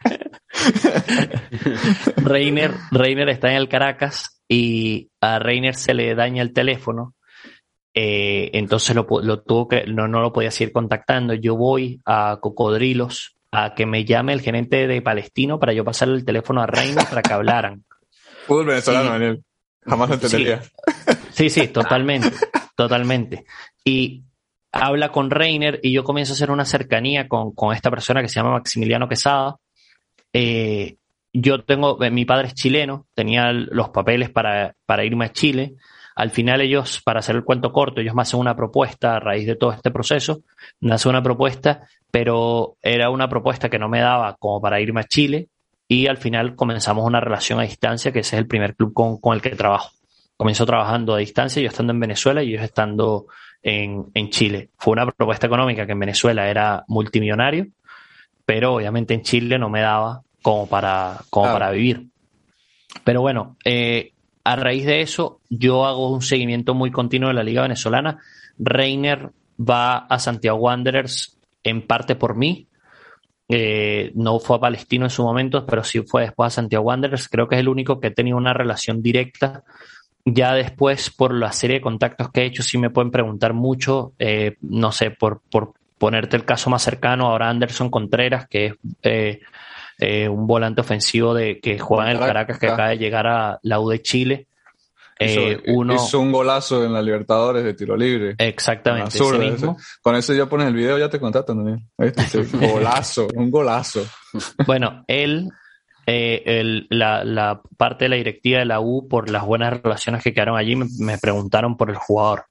Reiner, 2.16 2.72
Reiner 2.90 3.28
está 3.28 3.50
en 3.50 3.56
el 3.56 3.68
Caracas 3.68 4.42
y 4.48 5.10
a 5.20 5.38
Reiner 5.38 5.74
se 5.74 5.94
le 5.94 6.14
daña 6.14 6.42
el 6.42 6.52
teléfono. 6.52 7.14
Eh, 7.94 8.50
entonces 8.52 8.94
lo, 8.94 9.06
tuvo 9.06 9.68
que, 9.68 9.84
no, 9.86 10.06
no 10.06 10.20
lo 10.20 10.32
podía 10.32 10.50
seguir 10.50 10.72
contactando. 10.72 11.34
Yo 11.34 11.56
voy 11.56 12.00
a 12.04 12.38
Cocodrilos 12.40 13.36
a 13.50 13.74
que 13.74 13.86
me 13.86 14.04
llame 14.04 14.32
el 14.32 14.42
gerente 14.42 14.86
de 14.86 15.02
Palestino 15.02 15.58
para 15.58 15.72
yo 15.72 15.84
pasarle 15.84 16.16
el 16.16 16.24
teléfono 16.24 16.60
a 16.60 16.66
Reiner 16.66 17.06
para 17.08 17.22
que 17.22 17.32
hablaran. 17.32 17.84
Fútbol 18.46 18.66
venezolano, 18.66 19.10
Daniel. 19.10 19.42
Jamás 19.84 20.08
lo 20.08 20.14
entendería. 20.16 20.62
Sí, 21.30 21.48
sí, 21.48 21.68
totalmente. 21.68 22.32
totalmente. 22.76 23.44
Y 23.84 24.24
habla 24.72 25.10
con 25.10 25.30
Reiner 25.30 25.80
y 25.82 25.92
yo 25.92 26.04
comienzo 26.04 26.32
a 26.32 26.34
hacer 26.34 26.50
una 26.50 26.64
cercanía 26.64 27.28
con, 27.28 27.52
con 27.54 27.74
esta 27.74 27.90
persona 27.90 28.20
que 28.20 28.28
se 28.28 28.36
llama 28.40 28.52
Maximiliano 28.52 29.08
Quesada 29.08 29.56
eh, 30.38 30.98
yo 31.32 31.64
tengo, 31.64 32.02
eh, 32.04 32.10
mi 32.10 32.26
padre 32.26 32.48
es 32.48 32.54
chileno, 32.54 33.06
tenía 33.14 33.52
los 33.52 33.88
papeles 33.88 34.28
para, 34.28 34.74
para 34.84 35.02
irme 35.02 35.24
a 35.24 35.32
Chile. 35.32 35.76
Al 36.14 36.30
final 36.30 36.60
ellos, 36.60 37.00
para 37.02 37.20
hacer 37.20 37.36
el 37.36 37.44
cuento 37.44 37.72
corto, 37.72 38.02
ellos 38.02 38.14
me 38.14 38.20
hacen 38.20 38.40
una 38.40 38.54
propuesta 38.54 39.16
a 39.16 39.20
raíz 39.20 39.46
de 39.46 39.56
todo 39.56 39.72
este 39.72 39.90
proceso, 39.90 40.40
me 40.80 40.92
hacen 40.92 41.08
una 41.08 41.22
propuesta, 41.22 41.88
pero 42.10 42.76
era 42.82 43.08
una 43.08 43.30
propuesta 43.30 43.70
que 43.70 43.78
no 43.78 43.88
me 43.88 44.00
daba 44.00 44.36
como 44.38 44.60
para 44.60 44.78
irme 44.78 45.00
a 45.00 45.04
Chile 45.04 45.48
y 45.88 46.06
al 46.06 46.18
final 46.18 46.54
comenzamos 46.54 47.06
una 47.06 47.20
relación 47.20 47.58
a 47.58 47.62
distancia, 47.62 48.12
que 48.12 48.18
ese 48.20 48.36
es 48.36 48.40
el 48.40 48.46
primer 48.46 48.76
club 48.76 48.92
con, 48.92 49.18
con 49.18 49.34
el 49.34 49.40
que 49.40 49.50
trabajo. 49.50 49.92
Comenzó 50.36 50.66
trabajando 50.66 51.14
a 51.14 51.18
distancia, 51.18 51.62
yo 51.62 51.68
estando 51.68 51.94
en 51.94 52.00
Venezuela 52.00 52.42
y 52.42 52.50
ellos 52.50 52.62
estando 52.62 53.26
en, 53.62 54.04
en 54.12 54.28
Chile. 54.28 54.68
Fue 54.76 54.92
una 54.92 55.10
propuesta 55.10 55.46
económica 55.46 55.86
que 55.86 55.92
en 55.92 56.00
Venezuela 56.00 56.46
era 56.46 56.84
multimillonario, 56.88 57.68
pero 58.44 58.74
obviamente 58.74 59.14
en 59.14 59.22
Chile 59.22 59.58
no 59.58 59.70
me 59.70 59.80
daba 59.80 60.22
como 60.46 60.68
para, 60.68 61.22
como 61.28 61.46
para 61.46 61.72
vivir. 61.72 62.06
Pero 63.02 63.20
bueno, 63.20 63.56
eh, 63.64 64.12
a 64.44 64.54
raíz 64.54 64.86
de 64.86 65.00
eso, 65.00 65.40
yo 65.50 65.84
hago 65.84 66.12
un 66.12 66.22
seguimiento 66.22 66.72
muy 66.72 66.92
continuo 66.92 67.30
de 67.30 67.34
la 67.34 67.42
Liga 67.42 67.62
Venezolana. 67.62 68.20
Reiner 68.56 69.30
va 69.58 69.96
a 69.96 70.20
Santiago 70.20 70.58
Wanderers 70.58 71.36
en 71.64 71.84
parte 71.84 72.14
por 72.14 72.36
mí. 72.36 72.68
Eh, 73.48 74.12
no 74.14 74.38
fue 74.38 74.58
a 74.58 74.60
Palestino 74.60 75.06
en 75.06 75.10
su 75.10 75.24
momento, 75.24 75.66
pero 75.66 75.82
sí 75.82 76.02
fue 76.02 76.22
después 76.22 76.46
a 76.46 76.50
Santiago 76.50 76.84
Wanderers. 76.84 77.28
Creo 77.28 77.48
que 77.48 77.56
es 77.56 77.60
el 77.62 77.68
único 77.68 77.98
que 77.98 78.06
he 78.06 78.12
tenido 78.12 78.36
una 78.36 78.52
relación 78.52 79.02
directa 79.02 79.64
ya 80.24 80.54
después, 80.54 81.10
por 81.10 81.34
la 81.34 81.50
serie 81.50 81.78
de 81.78 81.82
contactos 81.82 82.30
que 82.30 82.42
he 82.42 82.46
hecho, 82.46 82.62
sí 82.62 82.78
me 82.78 82.90
pueden 82.90 83.10
preguntar 83.10 83.52
mucho, 83.52 84.12
eh, 84.20 84.58
no 84.60 84.92
sé, 84.92 85.10
por, 85.10 85.40
por 85.50 85.72
ponerte 85.98 86.36
el 86.36 86.44
caso 86.44 86.70
más 86.70 86.82
cercano, 86.82 87.26
ahora 87.26 87.48
Anderson 87.48 87.90
Contreras, 87.90 88.46
que 88.46 88.66
es 88.66 88.74
eh, 89.02 89.40
eh, 89.98 90.28
un 90.28 90.46
volante 90.46 90.80
ofensivo 90.80 91.34
de 91.34 91.60
que 91.60 91.78
juega 91.78 92.10
en 92.10 92.16
el 92.16 92.18
Caracas, 92.18 92.58
que 92.58 92.68
acaba 92.68 92.90
de 92.90 92.98
llegar 92.98 93.26
a 93.26 93.58
la 93.62 93.80
U 93.80 93.88
de 93.88 94.02
Chile. 94.02 94.46
Eh, 95.18 95.62
uno... 95.68 95.94
Hizo 95.94 96.20
un 96.20 96.30
golazo 96.30 96.84
en 96.84 96.92
la 96.92 97.00
Libertadores 97.00 97.64
de 97.64 97.72
tiro 97.72 97.96
libre. 97.96 98.34
Exactamente. 98.36 99.18
Con 100.02 100.14
eso 100.14 100.34
ya 100.34 100.46
pones 100.46 100.68
el 100.68 100.74
video, 100.74 100.98
ya 100.98 101.08
te 101.08 101.18
contactan 101.18 101.56
también. 101.56 101.88
golazo, 102.72 103.26
un 103.34 103.50
golazo. 103.50 104.06
Bueno, 104.66 105.04
él, 105.06 105.48
eh, 106.06 106.84
la, 106.90 107.62
parte 107.78 108.04
de 108.04 108.08
la 108.10 108.16
directiva 108.16 108.58
de 108.58 108.66
la 108.66 108.80
U, 108.80 109.08
por 109.08 109.30
las 109.30 109.44
buenas 109.46 109.80
relaciones 109.80 110.22
que 110.22 110.34
quedaron 110.34 110.58
allí, 110.58 110.76
me, 110.76 111.18
preguntaron 111.18 111.76
por 111.76 111.88
el 111.88 111.96
jugador. 111.96 112.44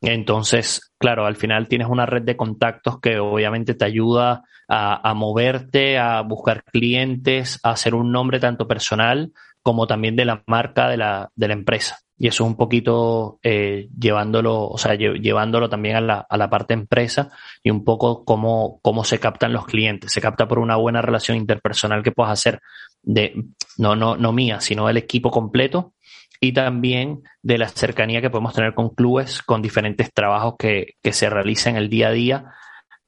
Entonces, 0.00 0.92
claro, 0.98 1.26
al 1.26 1.36
final 1.36 1.68
tienes 1.68 1.88
una 1.88 2.06
red 2.06 2.22
de 2.22 2.36
contactos 2.36 3.00
que 3.00 3.18
obviamente 3.18 3.74
te 3.74 3.84
ayuda 3.84 4.44
a, 4.68 5.14
moverte, 5.14 5.98
a 5.98 6.20
buscar 6.22 6.64
clientes, 6.64 7.60
a 7.62 7.70
hacer 7.70 7.94
un 7.94 8.10
nombre 8.10 8.40
tanto 8.40 8.66
personal 8.66 9.32
como 9.62 9.86
también 9.86 10.16
de 10.16 10.24
la 10.24 10.42
marca 10.46 10.88
de 10.88 10.96
la, 10.96 11.30
de 11.34 11.48
la 11.48 11.54
empresa. 11.54 11.98
Y 12.18 12.28
eso 12.28 12.44
es 12.44 12.50
un 12.50 12.56
poquito 12.56 13.38
eh, 13.42 13.88
llevándolo, 13.98 14.68
o 14.68 14.78
sea, 14.78 14.94
llevándolo 14.94 15.68
también 15.68 15.96
a 15.96 16.00
la, 16.00 16.26
a 16.28 16.36
la 16.36 16.48
parte 16.48 16.72
empresa 16.72 17.30
y 17.62 17.70
un 17.70 17.84
poco 17.84 18.24
cómo, 18.24 18.80
cómo 18.80 19.04
se 19.04 19.20
captan 19.20 19.52
los 19.52 19.66
clientes. 19.66 20.12
Se 20.12 20.20
capta 20.20 20.48
por 20.48 20.58
una 20.58 20.76
buena 20.76 21.02
relación 21.02 21.36
interpersonal 21.36 22.02
que 22.02 22.12
puedas 22.12 22.32
hacer 22.32 22.60
de, 23.02 23.34
no, 23.76 23.96
no, 23.96 24.16
no 24.16 24.32
mía, 24.32 24.60
sino 24.60 24.86
del 24.86 24.96
equipo 24.96 25.30
completo 25.30 25.92
y 26.40 26.52
también 26.52 27.22
de 27.42 27.58
la 27.58 27.68
cercanía 27.68 28.20
que 28.20 28.30
podemos 28.30 28.54
tener 28.54 28.74
con 28.74 28.90
clubes, 28.90 29.42
con 29.42 29.62
diferentes 29.62 30.12
trabajos 30.12 30.54
que, 30.58 30.94
que 31.02 31.12
se 31.12 31.30
realizan 31.30 31.76
el 31.76 31.88
día 31.88 32.08
a 32.08 32.12
día, 32.12 32.44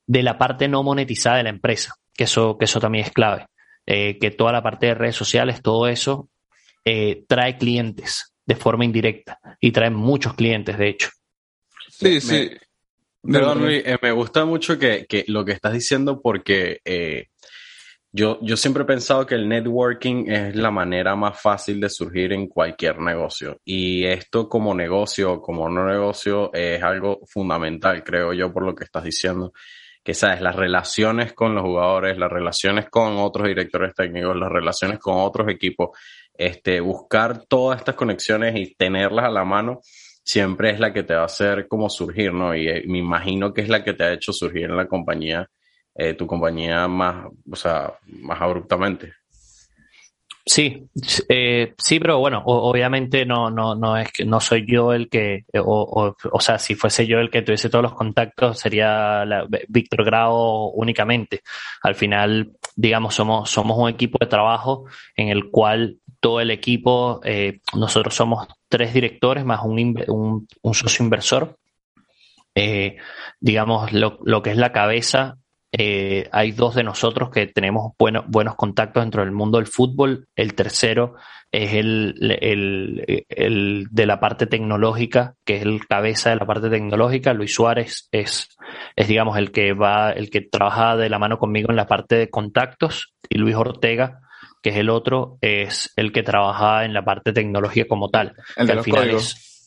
de 0.07 0.23
la 0.23 0.39
parte 0.39 0.69
no 0.69 0.83
monetizada 0.83 1.37
de 1.37 1.43
la 1.45 1.51
empresa, 1.51 1.95
que 2.15 2.25
eso, 2.25 2.57
que 2.59 2.65
eso 2.65 2.81
también 2.81 3.05
es 3.05 3.13
clave. 3.13 3.47
Eh, 3.87 4.19
que 4.19 4.31
toda 4.31 4.53
la 4.53 4.63
parte 4.63 4.87
de 4.87 4.95
redes 4.95 5.17
sociales, 5.17 5.63
todo 5.63 5.89
eso 5.89 6.29
eh, 6.85 7.25
trae 7.27 7.57
clientes 7.57 8.35
de 8.45 8.55
forma 8.55 8.85
indirecta 8.85 9.39
y 9.61 9.73
trae 9.73 9.89
muchos 9.91 10.35
clientes, 10.35 10.77
de 10.77 10.89
hecho. 10.89 11.09
Sí, 11.89 12.21
sí. 12.21 12.51
Perdón, 13.23 13.61
Luis, 13.61 13.83
eh, 13.85 13.99
me 14.01 14.13
gusta 14.13 14.45
mucho 14.45 14.79
que, 14.79 15.07
lo 15.27 15.45
que 15.45 15.53
estás 15.53 15.73
diciendo 15.73 16.21
porque 16.23 16.81
eh, 16.85 17.29
yo, 18.11 18.39
yo 18.41 18.57
siempre 18.57 18.85
he 18.85 18.87
pensado 18.87 19.27
que 19.27 19.35
el 19.35 19.49
networking 19.49 20.31
es 20.31 20.57
la 20.57 20.71
manera 20.71 21.15
más 21.15 21.41
fácil 21.41 21.81
de 21.81 21.91
surgir 21.91 22.33
en 22.33 22.47
cualquier 22.49 22.99
negocio. 23.01 23.61
Y 23.65 24.05
esto 24.05 24.49
como 24.49 24.75
negocio, 24.75 25.41
como 25.41 25.69
no 25.69 25.87
negocio, 25.87 26.51
es 26.55 26.83
algo 26.83 27.21
fundamental, 27.27 28.03
creo 28.03 28.33
yo, 28.33 28.53
por 28.53 28.65
lo 28.65 28.75
que 28.75 28.85
estás 28.85 29.05
diciendo. 29.05 29.53
Que 30.03 30.15
sabes, 30.15 30.41
las 30.41 30.57
relaciones 30.57 31.35
con 31.35 31.55
los 31.55 31.63
jugadores, 31.63 32.17
las 32.17 32.33
relaciones 32.33 32.89
con 32.89 33.19
otros 33.19 33.47
directores 33.47 33.95
técnicos, 33.95 34.37
las 34.37 34.51
relaciones 34.51 34.99
con 34.99 35.17
otros 35.19 35.49
equipos, 35.49 35.91
este, 36.33 36.81
buscar 36.81 37.45
todas 37.47 37.81
estas 37.81 37.95
conexiones 37.95 38.57
y 38.57 38.75
tenerlas 38.75 39.27
a 39.27 39.31
la 39.31 39.45
mano 39.45 39.81
siempre 40.29 40.71
es 40.71 40.79
la 40.79 40.93
que 40.93 41.03
te 41.03 41.15
va 41.15 41.23
a 41.23 41.27
hacer 41.27 41.67
como 41.69 41.89
surgir, 41.89 42.33
¿no? 42.35 42.55
Y 42.55 42.69
eh, 42.69 42.85
me 42.87 42.99
imagino 42.99 43.53
que 43.53 43.63
es 43.63 43.69
la 43.69 43.83
que 43.83 43.95
te 43.95 44.05
ha 44.05 44.13
hecho 44.13 44.33
surgir 44.33 44.65
en 44.65 44.77
la 44.77 44.87
compañía, 44.87 45.49
eh, 45.95 46.15
tu 46.15 46.27
compañía 46.27 46.89
más, 46.89 47.27
o 47.51 47.57
sea, 47.57 47.95
más 48.07 48.41
abruptamente. 48.41 49.13
Sí, 50.49 50.89
eh, 51.29 51.75
sí, 51.77 52.01
pero 52.01 52.21
bueno, 52.21 52.43
obviamente 52.47 53.27
no, 53.27 53.51
no, 53.51 53.75
no 53.75 53.99
es 53.99 54.11
que 54.11 54.25
no 54.25 54.41
soy 54.41 54.65
yo 54.67 54.95
el 54.95 55.11
que, 55.11 55.45
o, 55.59 56.15
o, 56.33 56.41
sea, 56.41 56.59
si 56.59 56.75
fuese 56.75 57.07
yo 57.07 57.19
el 57.19 57.29
que 57.29 57.43
tuviese 57.43 57.69
todos 57.69 57.83
los 57.83 57.95
contactos, 57.95 58.59
sería 58.59 59.25
Víctor 59.69 60.07
Grau 60.07 60.71
únicamente. 60.75 61.43
Al 61.83 61.95
final, 61.95 62.53
digamos, 62.75 63.15
somos, 63.15 63.51
somos 63.51 63.77
un 63.77 63.91
equipo 63.91 64.17
de 64.19 64.27
trabajo 64.27 64.87
en 65.17 65.29
el 65.29 65.51
cual 65.51 65.99
todo 66.19 66.41
el 66.41 66.51
equipo, 66.51 67.21
eh, 67.25 67.61
nosotros 67.75 68.15
somos 68.15 68.49
tres 68.69 68.95
directores 68.95 69.45
más 69.45 69.61
un, 69.65 70.47
socio 70.73 71.05
inversor. 71.05 71.59
Eh, 72.55 72.97
digamos, 73.39 73.93
lo, 73.93 74.19
lo, 74.25 74.43
que 74.43 74.51
es 74.51 74.57
la 74.57 74.73
cabeza, 74.73 75.37
eh, 75.73 76.29
hay 76.33 76.53
dos 76.53 76.75
de 76.75 76.85
nosotros 76.85 77.31
que 77.31 77.47
tenemos 77.47 77.93
buenos 77.99 78.55
contactos 78.57 79.03
dentro 79.03 79.23
del 79.23 79.33
mundo 79.33 79.59
del 79.59 79.67
fútbol. 79.67 80.29
El 80.35 80.55
tercero 80.55 81.15
es 81.53 81.75
el, 81.75 82.15
el, 82.41 83.25
el, 83.29 83.87
de 83.91 84.07
la 84.07 84.21
parte 84.21 84.47
tecnológica, 84.47 85.35
que 85.45 85.57
es 85.57 85.63
el 85.63 85.87
cabeza 85.87 86.31
de 86.31 86.37
la 86.37 86.47
parte 86.47 86.71
tecnológica. 86.71 87.35
Luis 87.35 87.55
Suárez 87.55 88.09
es, 88.13 88.57
es, 88.97 89.09
digamos, 89.09 89.37
el 89.37 89.51
que 89.51 89.73
va, 89.75 90.13
el 90.13 90.31
que 90.31 90.41
trabaja 90.41 90.97
de 90.97 91.11
la 91.11 91.19
mano 91.19 91.39
conmigo 91.39 91.71
en 91.71 91.77
la 91.77 91.87
parte 91.87 92.17
de 92.17 92.31
contactos. 92.31 93.15
Y 93.29 93.39
Luis 93.39 93.57
Ortega 93.57 94.21
que 94.63 94.71
es 94.71 94.77
el 94.77 94.91
otro, 94.91 95.39
es 95.41 95.93
el 95.95 96.13
que 96.13 96.25
trabaja 96.25 96.85
en 96.85 96.93
la 96.93 97.05
parte 97.05 97.33
tecnológica 97.33 97.87
como 97.87 98.11
tal. 98.11 98.35
El 98.57 98.67
de 98.67 98.75
los 98.75 98.87
códigos. 98.87 99.58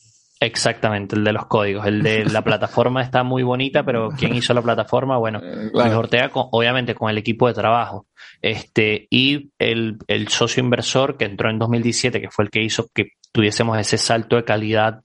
Exactamente, 0.46 1.16
el 1.16 1.24
de 1.24 1.32
los 1.32 1.46
códigos. 1.46 1.86
El 1.86 2.02
de 2.02 2.24
la 2.24 2.42
plataforma 2.44 3.02
está 3.02 3.22
muy 3.22 3.42
bonita, 3.42 3.84
pero 3.84 4.10
¿quién 4.10 4.34
hizo 4.34 4.52
la 4.54 4.62
plataforma? 4.62 5.16
Bueno, 5.18 5.40
eh, 5.42 5.70
Ortega, 5.94 6.30
obviamente 6.32 6.94
con 6.94 7.10
el 7.10 7.18
equipo 7.18 7.48
de 7.48 7.54
trabajo. 7.54 8.06
Este, 8.40 9.06
y 9.10 9.50
el, 9.58 9.98
el 10.08 10.28
socio 10.28 10.62
inversor 10.62 11.16
que 11.16 11.24
entró 11.24 11.50
en 11.50 11.58
2017, 11.58 12.20
que 12.20 12.30
fue 12.30 12.44
el 12.44 12.50
que 12.50 12.62
hizo 12.62 12.88
que 12.94 13.12
tuviésemos 13.32 13.78
ese 13.78 13.98
salto 13.98 14.36
de 14.36 14.44
calidad 14.44 15.02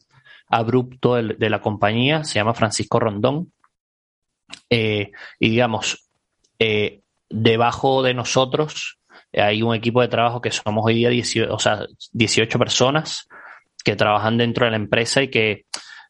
abrupto 0.50 1.16
de, 1.16 1.50
la 1.50 1.62
compañía, 1.62 2.24
se 2.24 2.36
llama 2.36 2.54
Francisco 2.54 3.00
Rondón. 3.00 3.52
Eh, 4.70 5.12
y 5.40 5.50
digamos, 5.50 6.10
eh, 6.60 7.02
debajo 7.30 8.02
de 8.02 8.14
nosotros 8.14 8.98
hay 9.34 9.62
un 9.62 9.76
equipo 9.76 10.02
de 10.02 10.08
trabajo 10.08 10.42
que 10.42 10.52
somos 10.52 10.86
hoy 10.86 10.96
día 10.96 11.10
18, 11.10 11.54
o 11.54 11.60
sea, 11.60 11.86
18 12.14 12.58
personas 12.58 13.28
que 13.88 13.96
trabajan 13.96 14.38
dentro 14.38 14.66
de 14.66 14.72
la 14.72 14.76
empresa 14.76 15.24
y 15.24 15.30
que 15.30 15.64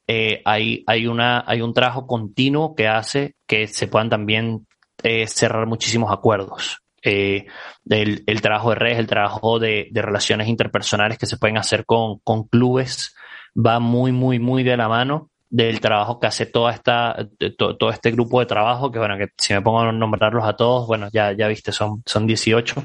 eh, 0.07 0.41
hay, 0.45 0.83
hay, 0.87 1.05
una, 1.05 1.43
hay 1.45 1.61
un 1.61 1.75
trabajo 1.75 2.07
continuo 2.07 2.73
que 2.73 2.87
hace 2.87 3.35
que 3.45 3.67
se 3.67 3.87
puedan 3.87 4.09
también 4.09 4.65
eh, 5.03 5.27
cerrar 5.27 5.67
muchísimos 5.67 6.11
acuerdos. 6.11 6.79
Eh, 7.03 7.45
el, 7.87 8.41
trabajo 8.41 8.71
de 8.71 8.77
redes, 8.77 8.97
el 8.97 9.05
trabajo 9.05 9.59
de, 9.59 9.89
de, 9.91 10.01
relaciones 10.01 10.47
interpersonales 10.47 11.19
que 11.19 11.27
se 11.27 11.37
pueden 11.37 11.59
hacer 11.59 11.85
con, 11.85 12.17
con 12.23 12.47
clubes 12.47 13.15
va 13.55 13.79
muy, 13.79 14.11
muy, 14.11 14.39
muy 14.39 14.63
de 14.63 14.75
la 14.75 14.89
mano 14.89 15.29
del 15.47 15.79
trabajo 15.79 16.19
que 16.19 16.25
hace 16.25 16.47
toda 16.47 16.73
esta, 16.73 17.15
todo, 17.59 17.91
este 17.91 18.09
grupo 18.09 18.39
de 18.39 18.47
trabajo, 18.47 18.91
que 18.91 18.97
bueno, 18.97 19.19
que 19.19 19.27
si 19.37 19.53
me 19.53 19.61
pongo 19.61 19.81
a 19.81 19.91
nombrarlos 19.91 20.45
a 20.45 20.55
todos, 20.55 20.87
bueno, 20.87 21.09
ya, 21.13 21.31
ya 21.33 21.47
viste, 21.47 21.71
son, 21.71 22.01
son 22.07 22.25
18 22.25 22.83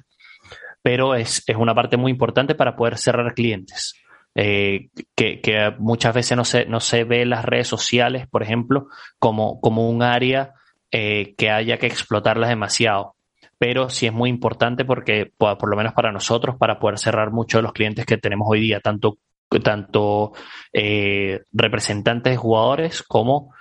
pero 0.83 1.15
es, 1.15 1.45
es 1.47 1.57
una 1.57 1.75
parte 1.75 1.97
muy 1.97 2.11
importante 2.11 2.55
para 2.55 2.75
poder 2.75 2.99
cerrar 2.99 3.35
clientes. 3.35 3.95
Eh, 4.35 4.89
que, 5.15 5.75
muchas 5.79 6.15
veces 6.15 6.37
no 6.37 6.45
se, 6.45 6.67
no 6.67 6.81
se 6.81 7.05
ve 7.05 7.27
las 7.27 7.45
redes 7.45 7.69
sociales, 7.69 8.27
por 8.29 8.43
ejemplo, 8.43 8.89
como, 9.19 9.61
como 9.61 9.89
un 9.89 10.03
área 10.03 10.55
eh, 10.91 11.35
que 11.37 11.51
haya 11.51 11.79
que 11.79 11.87
explotarlas 11.87 12.49
demasiado. 12.49 13.15
Pero 13.59 13.91
sí 13.91 14.07
es 14.07 14.13
muy 14.13 14.31
importante 14.31 14.85
porque, 14.85 15.31
por, 15.37 15.69
lo 15.69 15.77
menos 15.77 15.93
para 15.93 16.13
nosotros, 16.13 16.57
para 16.57 16.79
poder 16.79 16.99
cerrar 16.99 17.31
muchos 17.31 17.59
de 17.59 17.63
los 17.63 17.73
clientes 17.73 18.07
que 18.07 18.19
tenemos 18.19 18.49
hoy 18.51 18.61
día, 18.61 18.81
tanto, 18.81 19.19
tanto 19.63 20.33
eh, 20.73 21.43
representantes 21.53 22.33
de 22.33 22.37
jugadores 22.37 23.03
como 23.03 23.55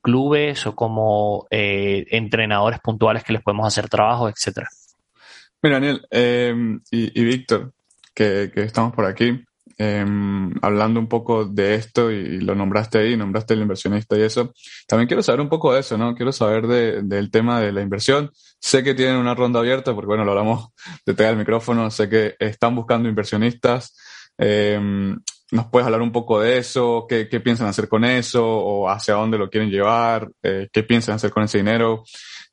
clubes 0.00 0.64
o 0.66 0.76
como 0.76 1.46
entrenadores 1.50 2.78
puntuales 2.78 3.24
que 3.24 3.32
les 3.32 3.42
podemos 3.42 3.66
hacer 3.66 3.88
trabajo, 3.88 4.28
etcétera. 4.28 4.68
Mira, 5.62 5.80
Daniel 5.80 6.06
em, 6.10 6.80
y, 6.90 7.24
Víctor, 7.24 7.72
que, 8.14 8.52
estamos 8.54 8.94
por 8.94 9.04
aquí, 9.04 9.42
em, 9.76 10.52
hablando 10.62 11.00
un 11.00 11.08
poco 11.08 11.44
de 11.44 11.74
esto 11.74 12.10
y, 12.10 12.40
lo 12.40 12.54
nombraste 12.54 12.98
ahí, 12.98 13.16
nombraste 13.16 13.54
el 13.54 13.62
inversionista 13.62 14.16
y 14.16 14.22
eso. 14.22 14.52
También 14.86 15.06
quiero 15.06 15.22
saber 15.22 15.40
un 15.40 15.48
poco 15.48 15.72
de 15.72 15.80
eso, 15.80 15.96
¿no? 15.98 16.14
Quiero 16.14 16.32
saber 16.32 16.66
del 16.66 17.30
tema 17.30 17.60
de 17.60 17.72
la 17.72 17.82
inversión. 17.82 18.30
Sé 18.60 18.82
que 18.82 18.94
tienen 18.94 19.16
una 19.16 19.34
ronda 19.34 19.60
abierta, 19.60 19.94
porque 19.94 20.08
bueno, 20.08 20.24
lo 20.24 20.32
hablamos 20.32 20.68
de 21.04 21.28
el 21.28 21.36
micrófono, 21.36 21.90
sé 21.90 22.08
que 22.08 22.36
están 22.38 22.74
buscando 22.74 23.08
inversionistas. 23.08 23.96
Em, 24.38 25.16
¿Nos 25.52 25.66
puedes 25.66 25.86
hablar 25.86 26.02
un 26.02 26.10
poco 26.10 26.40
de 26.40 26.58
eso? 26.58 27.06
¿Qué, 27.08 27.26
piensan 27.40 27.68
hacer 27.68 27.88
con 27.88 28.04
eso? 28.04 28.44
¿O 28.44 28.90
hacia 28.90 29.14
dónde 29.14 29.38
lo 29.38 29.48
quieren 29.48 29.70
llevar? 29.70 30.28
Eh, 30.42 30.68
¿Qué 30.72 30.82
piensan 30.82 31.14
hacer 31.14 31.30
con 31.30 31.44
ese 31.44 31.58
dinero? 31.58 32.02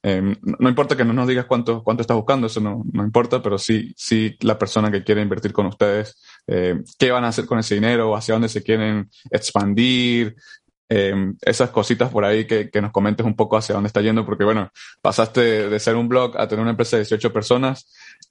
Em, 0.06 0.36
no 0.60 0.68
importa 0.68 0.98
que 0.98 1.06
no 1.06 1.14
nos 1.14 1.30
digas 1.30 1.46
cuánto, 1.46 1.82
cuánto 1.82 2.02
estás 2.02 2.18
buscando, 2.18 2.48
eso 2.48 2.60
no, 2.60 2.84
no 2.92 3.04
importa, 3.06 3.42
pero 3.42 3.58
sí, 3.58 3.94
sí 3.96 4.36
la 4.42 4.60
persona 4.60 4.92
que 4.92 5.02
quiere 5.02 5.22
invertir 5.22 5.54
con 5.54 5.66
ustedes, 5.68 6.22
eh, 6.46 6.76
qué 7.00 7.10
van 7.12 7.24
a 7.24 7.30
hacer 7.30 7.46
con 7.46 7.58
ese 7.60 7.76
dinero, 7.76 8.14
hacia 8.14 8.34
dónde 8.34 8.50
se 8.50 8.62
quieren 8.62 9.10
expandir, 9.32 10.36
em, 10.90 11.38
esas 11.42 11.70
cositas 11.70 12.12
por 12.12 12.26
ahí 12.26 12.46
que, 12.46 12.70
que, 12.70 12.82
nos 12.82 12.92
comentes 12.92 13.26
un 13.26 13.36
poco 13.36 13.56
hacia 13.56 13.76
dónde 13.76 13.88
está 13.88 14.02
yendo, 14.02 14.26
porque 14.26 14.44
bueno, 14.44 14.70
pasaste 15.02 15.70
de 15.70 15.80
ser 15.80 15.96
un 15.96 16.10
blog 16.10 16.38
a 16.38 16.50
tener 16.50 16.62
una 16.62 16.72
empresa 16.72 16.98
de 16.98 17.04
18 17.04 17.32
personas, 17.32 17.90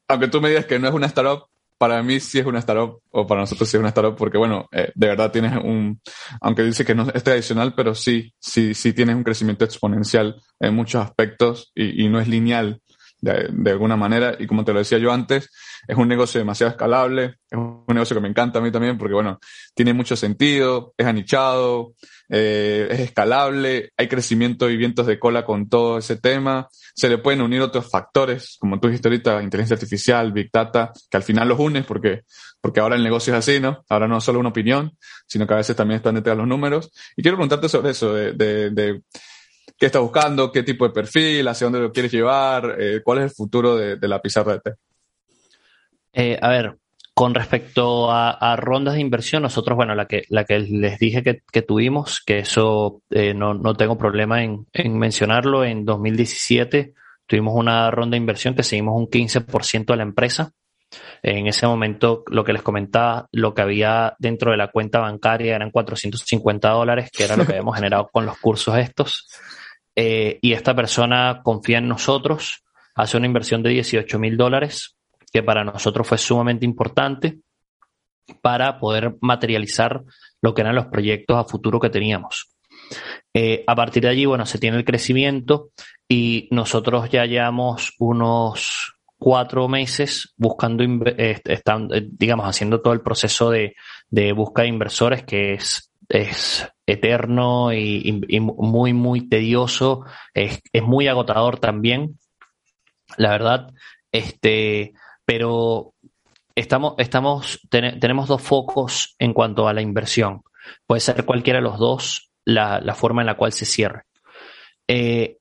aunque 0.08 0.28
tú 0.28 0.42
me 0.42 0.50
digas 0.50 0.66
que 0.66 0.78
no 0.78 0.88
es 0.88 0.94
una 0.94 1.06
startup, 1.06 1.46
para 1.83 2.01
mí 2.01 2.20
sí 2.20 2.39
es 2.39 2.47
una 2.47 2.61
startup, 2.61 3.01
o 3.11 3.26
para 3.26 3.41
nosotros 3.41 3.68
sí 3.68 3.76
es 3.76 3.80
una 3.80 3.89
startup, 3.89 4.14
porque 4.14 4.39
bueno, 4.39 4.68
eh, 4.70 4.93
de 4.95 5.07
verdad 5.09 5.33
tienes 5.33 5.57
un, 5.57 6.01
aunque 6.41 6.62
dice 6.62 6.85
que 6.85 6.95
no 6.95 7.09
es 7.12 7.24
tradicional, 7.24 7.74
pero 7.74 7.93
sí, 7.97 8.33
sí, 8.39 8.72
sí 8.72 8.93
tienes 8.93 9.16
un 9.16 9.24
crecimiento 9.24 9.64
exponencial 9.64 10.41
en 10.61 10.76
muchos 10.76 11.05
aspectos 11.05 11.72
y, 11.74 12.05
y 12.05 12.09
no 12.09 12.20
es 12.20 12.28
lineal 12.28 12.80
de, 13.22 13.70
alguna 13.70 13.96
manera. 13.96 14.36
Y 14.38 14.46
como 14.46 14.64
te 14.64 14.72
lo 14.72 14.80
decía 14.80 14.98
yo 14.98 15.12
antes, 15.12 15.48
es 15.86 15.96
un 15.96 16.08
negocio 16.08 16.38
demasiado 16.38 16.70
escalable, 16.70 17.36
es 17.48 17.58
un 17.58 17.84
negocio 17.88 18.14
que 18.14 18.20
me 18.20 18.28
encanta 18.28 18.58
a 18.58 18.62
mí 18.62 18.70
también 18.70 18.98
porque, 18.98 19.14
bueno, 19.14 19.38
tiene 19.74 19.94
mucho 19.94 20.16
sentido, 20.16 20.92
es 20.98 21.06
anichado, 21.06 21.94
eh, 22.28 22.88
es 22.90 23.00
escalable, 23.00 23.92
hay 23.96 24.08
crecimiento 24.08 24.68
y 24.68 24.76
vientos 24.76 25.06
de 25.06 25.18
cola 25.18 25.44
con 25.44 25.68
todo 25.68 25.98
ese 25.98 26.16
tema. 26.16 26.68
Se 26.94 27.08
le 27.08 27.18
pueden 27.18 27.40
unir 27.40 27.62
otros 27.62 27.88
factores, 27.88 28.56
como 28.58 28.78
tú 28.78 28.88
dijiste 28.88 29.08
ahorita, 29.08 29.42
inteligencia 29.42 29.74
artificial, 29.74 30.32
big 30.32 30.50
data, 30.52 30.92
que 31.08 31.16
al 31.16 31.22
final 31.22 31.48
los 31.48 31.58
unes 31.58 31.86
porque, 31.86 32.22
porque 32.60 32.80
ahora 32.80 32.96
el 32.96 33.04
negocio 33.04 33.32
es 33.32 33.38
así, 33.38 33.60
¿no? 33.60 33.84
Ahora 33.88 34.08
no 34.08 34.18
es 34.18 34.24
solo 34.24 34.40
una 34.40 34.50
opinión, 34.50 34.96
sino 35.26 35.46
que 35.46 35.54
a 35.54 35.58
veces 35.58 35.76
también 35.76 35.96
están 35.96 36.16
detrás 36.16 36.36
los 36.36 36.46
números. 36.46 36.90
Y 37.16 37.22
quiero 37.22 37.36
preguntarte 37.36 37.68
sobre 37.68 37.90
eso, 37.92 38.12
de, 38.12 38.32
de, 38.32 38.70
de 38.70 39.02
qué 39.78 39.86
estás 39.86 40.02
buscando, 40.02 40.52
qué 40.52 40.62
tipo 40.62 40.86
de 40.86 40.94
perfil, 40.94 41.46
hacia 41.48 41.66
dónde 41.66 41.80
lo 41.80 41.92
quieres 41.92 42.12
llevar, 42.12 42.76
eh, 42.78 43.00
cuál 43.04 43.18
es 43.18 43.24
el 43.24 43.30
futuro 43.30 43.76
de, 43.76 44.08
la 44.08 44.20
pizarra 44.20 44.54
de 44.54 44.60
té. 44.60 44.72
Eh, 46.12 46.38
a 46.40 46.48
ver, 46.48 46.76
con 47.14 47.34
respecto 47.34 48.10
a, 48.10 48.30
a, 48.30 48.56
rondas 48.56 48.94
de 48.94 49.00
inversión, 49.00 49.42
nosotros, 49.42 49.76
bueno, 49.76 49.94
la 49.94 50.06
que, 50.06 50.24
les 50.28 50.98
dije 50.98 51.22
que, 51.22 51.62
tuvimos, 51.62 52.22
que 52.24 52.38
eso 52.38 53.02
eh, 53.10 53.34
no, 53.34 53.54
no, 53.54 53.74
tengo 53.74 53.98
problema 53.98 54.42
en, 54.42 54.66
en, 54.72 54.98
mencionarlo, 54.98 55.64
en 55.64 55.84
2017 55.84 56.94
tuvimos 57.26 57.54
una 57.54 57.90
ronda 57.90 58.14
de 58.14 58.18
inversión 58.18 58.54
que 58.54 58.62
seguimos 58.62 58.94
un 58.94 59.08
15% 59.08 59.86
de 59.86 59.96
la 59.96 60.02
empresa. 60.02 60.52
En 61.22 61.46
ese 61.46 61.66
momento, 61.66 62.24
lo 62.26 62.44
que 62.44 62.52
les 62.52 62.60
comentaba, 62.60 63.26
lo 63.32 63.54
que 63.54 63.62
había 63.62 64.14
dentro 64.18 64.50
de 64.50 64.58
la 64.58 64.70
cuenta 64.70 64.98
bancaria 64.98 65.56
eran 65.56 65.70
450 65.70 66.68
dólares, 66.68 67.10
que 67.10 67.24
era 67.24 67.36
lo 67.36 67.46
que 67.46 67.52
habíamos 67.52 67.76
generado 67.76 68.10
con 68.12 68.26
los 68.26 68.36
cursos 68.38 68.76
estos. 68.76 69.26
Eh, 69.95 70.38
y 70.40 70.53
esta 70.53 70.74
persona 70.74 71.40
confía 71.43 71.78
en 71.78 71.88
nosotros, 71.88 72.62
hace 72.95 73.16
una 73.16 73.26
inversión 73.26 73.62
de 73.62 73.70
18 73.70 74.18
mil 74.18 74.36
dólares 74.36 74.97
que 75.32 75.43
para 75.43 75.64
nosotros 75.64 76.07
fue 76.07 76.18
sumamente 76.18 76.64
importante 76.64 77.38
para 78.40 78.78
poder 78.78 79.16
materializar 79.20 80.03
lo 80.40 80.55
que 80.55 80.61
eran 80.62 80.74
los 80.74 80.86
proyectos 80.86 81.36
a 81.36 81.45
futuro 81.45 81.80
que 81.80 81.90
teníamos. 81.90 82.49
Eh, 83.34 83.64
a 83.66 83.74
partir 83.74 84.03
de 84.03 84.11
allí, 84.11 84.26
bueno, 84.26 84.45
se 84.47 84.59
tiene 84.59 84.76
el 84.76 84.84
crecimiento 84.84 85.70
y 86.09 86.49
nosotros 86.51 87.09
ya 87.11 87.24
llevamos 87.24 87.95
unos 87.99 88.95
cuatro 89.18 89.68
meses 89.68 90.34
buscando, 90.36 90.84
digamos, 90.84 92.47
haciendo 92.47 92.80
todo 92.82 92.93
el 92.93 93.01
proceso 93.01 93.51
de, 93.51 93.74
de 94.11 94.32
búsqueda 94.32 94.64
de 94.64 94.68
inversores 94.68 95.22
que 95.24 95.55
es, 95.55 95.93
es 96.09 96.68
eterno 96.87 97.72
y, 97.72 98.12
muy, 98.41 98.93
muy 98.93 99.28
tedioso, 99.28 100.05
es, 100.35 100.61
es 100.72 100.83
muy 100.83 101.09
agotador 101.09 101.59
también. 101.59 102.18
La 103.16 103.30
verdad, 103.30 103.70
este, 104.11 104.95
pero 105.24 105.95
estamos, 106.55 106.95
estamos, 106.99 107.61
ten, 107.70 108.01
tenemos 108.01 108.28
dos 108.28 108.43
focos 108.43 109.14
en 109.18 109.33
cuanto 109.33 109.68
a 109.68 109.72
la 109.72 109.83
inversión. 109.83 110.43
Puede 110.87 111.01
ser 111.01 111.24
cualquiera 111.24 111.59
de 111.59 111.64
los 111.64 111.78
dos 111.78 112.30
la, 112.45 112.80
la 112.80 112.95
forma 112.95 113.22
en 113.22 113.26
la 113.26 113.37
cual 113.37 113.53
se 113.53 113.64
cierre. 113.64 114.05
Eh, 114.89 115.39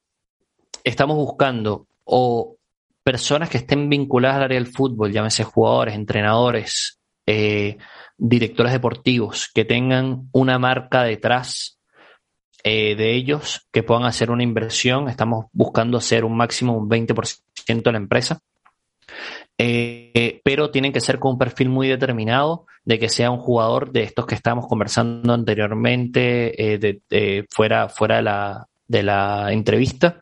estamos 0.83 1.17
buscando 1.17 1.87
o 2.03 2.57
personas 3.03 3.49
que 3.49 3.57
estén 3.57 3.89
vinculadas 3.89 4.37
al 4.37 4.43
área 4.43 4.59
del 4.59 4.71
fútbol, 4.71 5.11
llámese 5.11 5.43
jugadores, 5.43 5.95
entrenadores, 5.95 7.00
eh, 7.33 7.77
directores 8.17 8.73
deportivos, 8.73 9.49
que 9.53 9.63
tengan 9.63 10.27
una 10.33 10.59
marca 10.59 11.03
detrás 11.03 11.79
eh, 12.61 12.95
de 12.95 13.13
ellos, 13.15 13.67
que 13.71 13.83
puedan 13.83 14.03
hacer 14.03 14.31
una 14.31 14.43
inversión. 14.43 15.07
Estamos 15.07 15.45
buscando 15.53 15.97
hacer 15.97 16.25
un 16.25 16.35
máximo 16.35 16.77
un 16.77 16.89
20% 16.89 17.83
de 17.83 17.91
la 17.93 17.97
empresa. 17.97 18.39
Eh, 19.57 20.41
pero 20.43 20.71
tienen 20.71 20.91
que 20.91 20.99
ser 20.99 21.19
con 21.19 21.33
un 21.33 21.37
perfil 21.37 21.69
muy 21.69 21.87
determinado 21.87 22.65
de 22.83 22.99
que 22.99 23.07
sea 23.07 23.31
un 23.31 23.39
jugador 23.39 23.93
de 23.93 24.03
estos 24.03 24.25
que 24.25 24.35
estábamos 24.35 24.67
conversando 24.67 25.33
anteriormente, 25.33 26.99
fuera, 27.49 27.87
fuera 27.87 28.17
de, 28.17 28.21
la, 28.23 28.67
de 28.87 29.03
la 29.03 29.53
entrevista, 29.53 30.21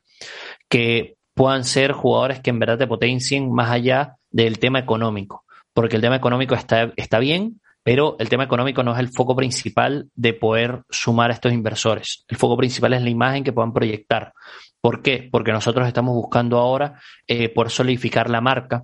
que 0.69 1.15
puedan 1.33 1.63
ser 1.63 1.93
jugadores 1.93 2.39
que 2.41 2.51
en 2.51 2.59
verdad 2.59 2.77
te 2.77 2.87
potencien 2.87 3.51
más 3.51 3.71
allá 3.71 4.17
del 4.29 4.59
tema 4.59 4.77
económico, 4.77 5.45
porque 5.79 5.95
el 5.95 6.01
tema 6.01 6.17
económico 6.17 6.55
está, 6.55 6.91
está 6.97 7.19
bien, 7.19 7.61
pero 7.83 8.17
el 8.19 8.27
tema 8.27 8.43
económico 8.43 8.83
no 8.83 8.91
es 8.91 8.99
el 8.99 9.07
foco 9.07 9.33
principal 9.33 10.09
de 10.13 10.33
poder 10.33 10.81
sumar 10.89 11.31
a 11.31 11.33
estos 11.35 11.53
inversores. 11.53 12.25
El 12.27 12.35
foco 12.35 12.57
principal 12.57 12.95
es 12.95 13.01
la 13.01 13.09
imagen 13.09 13.45
que 13.45 13.53
puedan 13.53 13.71
proyectar. 13.71 14.33
¿Por 14.81 15.01
qué? 15.01 15.29
Porque 15.31 15.53
nosotros 15.53 15.87
estamos 15.87 16.13
buscando 16.15 16.57
ahora 16.57 16.99
eh, 17.25 17.47
poder 17.47 17.71
solidificar 17.71 18.29
la 18.29 18.41
marca 18.41 18.83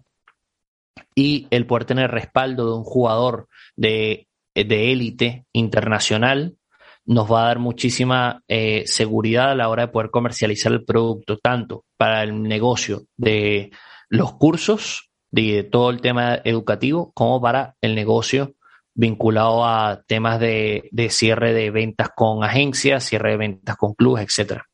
y 1.14 1.48
el 1.50 1.66
poder 1.66 1.84
tener 1.84 2.12
respaldo 2.12 2.66
de 2.66 2.78
un 2.78 2.86
jugador 2.86 3.50
de 3.76 4.26
élite 4.54 5.48
internacional 5.52 6.56
nos 7.04 7.30
va 7.30 7.44
a 7.44 7.48
dar 7.48 7.60
muchísima 7.60 8.42
eh, 8.48 8.84
seguridad 8.86 9.52
a 9.52 9.56
la 9.56 9.68
hora 9.68 9.88
de 9.88 9.92
poder 9.92 10.12
comercializar 10.12 10.72
el 10.72 10.86
producto, 10.86 11.40
tanto 11.40 11.84
para 11.98 12.24
el 12.24 12.42
negocio 12.42 13.04
de 13.18 13.72
los 14.08 14.36
cursos, 14.36 15.10
de 15.32 15.64
todo 15.64 15.90
el 15.90 16.02
tema 16.02 16.40
educativo, 16.44 17.12
como 17.14 17.42
para 17.42 17.76
el 17.82 17.96
negocio 17.96 18.56
vinculado 18.96 19.66
a 19.66 20.04
temas 20.08 20.40
de, 20.40 20.88
de 20.92 21.10
cierre 21.10 21.54
de 21.54 21.70
ventas 21.70 22.10
con 22.16 22.44
agencias, 22.44 23.04
cierre 23.04 23.32
de 23.32 23.38
ventas 23.38 23.76
con 23.76 23.94
clubes, 23.94 24.24
etcétera. 24.24 24.66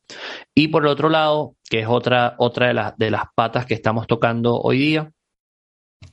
Y 0.54 0.68
por 0.68 0.84
el 0.84 0.88
otro 0.88 1.08
lado, 1.08 1.56
que 1.68 1.80
es 1.80 1.88
otra, 1.88 2.36
otra 2.38 2.68
de, 2.68 2.74
las 2.74 2.96
de 2.96 3.10
las 3.10 3.24
patas 3.34 3.66
que 3.66 3.74
estamos 3.74 4.06
tocando 4.06 4.60
hoy 4.60 4.78
día, 4.78 5.10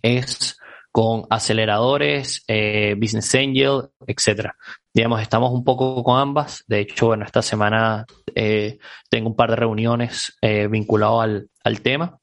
es 0.01 0.57
con 0.91 1.25
aceleradores, 1.29 2.43
eh, 2.47 2.95
business 2.99 3.35
angel, 3.35 3.89
etcétera. 4.07 4.55
Digamos, 4.93 5.21
estamos 5.21 5.51
un 5.51 5.63
poco 5.63 6.03
con 6.03 6.19
ambas. 6.19 6.63
De 6.67 6.79
hecho, 6.79 7.07
bueno, 7.07 7.25
esta 7.25 7.41
semana 7.41 8.05
eh, 8.33 8.79
tengo 9.09 9.29
un 9.29 9.35
par 9.35 9.51
de 9.51 9.55
reuniones 9.57 10.35
eh, 10.41 10.67
vinculadas 10.67 11.23
al, 11.25 11.49
al, 11.63 11.81
tema. 11.81 12.17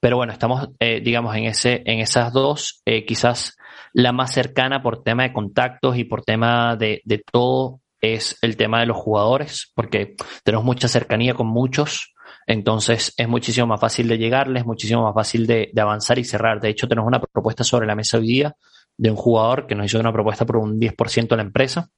Pero 0.00 0.16
bueno, 0.16 0.32
estamos, 0.32 0.68
eh, 0.78 1.00
digamos, 1.00 1.34
en 1.36 1.44
ese, 1.44 1.82
en 1.84 2.00
esas 2.00 2.32
dos, 2.32 2.82
eh, 2.84 3.04
quizás 3.04 3.56
la 3.92 4.12
más 4.12 4.32
cercana 4.32 4.82
por 4.82 5.02
tema 5.02 5.24
de 5.24 5.32
contactos 5.32 5.96
y 5.96 6.04
por 6.04 6.22
tema 6.22 6.76
de, 6.76 7.02
de 7.04 7.22
todo 7.30 7.80
es 8.00 8.38
el 8.42 8.56
tema 8.56 8.80
de 8.80 8.86
los 8.86 8.96
jugadores, 8.96 9.72
porque 9.74 10.14
tenemos 10.44 10.64
mucha 10.64 10.88
cercanía 10.88 11.34
con 11.34 11.46
muchos 11.46 12.12
entonces 12.46 13.12
es 13.16 13.28
muchísimo 13.28 13.66
más 13.66 13.80
fácil 13.80 14.06
de 14.06 14.18
llegarles, 14.18 14.64
muchísimo 14.64 15.02
más 15.02 15.14
fácil 15.14 15.46
de, 15.46 15.70
de, 15.72 15.80
avanzar 15.82 16.18
y 16.18 16.24
cerrar. 16.24 16.60
De 16.60 16.68
hecho, 16.68 16.86
tenemos 16.86 17.08
una 17.08 17.20
propuesta 17.20 17.64
sobre 17.64 17.86
la 17.86 17.96
mesa 17.96 18.18
hoy 18.18 18.28
día 18.28 18.54
de 18.96 19.10
un 19.10 19.16
jugador 19.16 19.66
que 19.66 19.74
nos 19.74 19.86
hizo 19.86 19.98
una 19.98 20.12
propuesta 20.12 20.46
por 20.46 20.58
un 20.58 20.78
10% 20.78 21.28
de 21.28 21.36
la 21.36 21.42
empresa. 21.42 21.90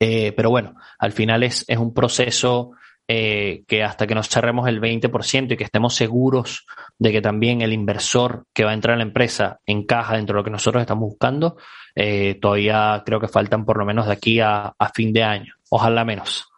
Eh, 0.00 0.32
pero 0.32 0.50
bueno, 0.50 0.74
al 0.98 1.12
final 1.12 1.42
es, 1.42 1.64
es 1.68 1.78
un 1.78 1.94
proceso 1.94 2.72
eh, 3.08 3.62
que 3.68 3.84
hasta 3.84 4.06
que 4.06 4.14
nos 4.14 4.28
cerremos 4.28 4.68
el 4.68 4.80
20% 4.80 5.52
y 5.52 5.56
que 5.56 5.64
estemos 5.64 5.94
seguros 5.94 6.66
de 6.98 7.12
que 7.12 7.22
también 7.22 7.60
el 7.60 7.72
inversor 7.72 8.46
que 8.52 8.64
va 8.64 8.72
a 8.72 8.74
entrar 8.74 8.94
a 8.94 8.96
la 8.96 9.04
empresa 9.04 9.60
encaja 9.64 10.16
dentro 10.16 10.34
de 10.34 10.40
lo 10.40 10.44
que 10.44 10.50
nosotros 10.50 10.80
estamos 10.80 11.08
buscando, 11.08 11.56
eh, 11.94 12.36
todavía 12.40 13.02
creo 13.06 13.20
que 13.20 13.28
faltan 13.28 13.64
por 13.64 13.78
lo 13.78 13.84
menos 13.84 14.06
de 14.06 14.12
aquí 14.12 14.40
a, 14.40 14.74
fin 14.94 15.12
de 15.12 15.22
año. 15.22 15.54
Ojalá 15.70 16.04
menos. 16.04 16.48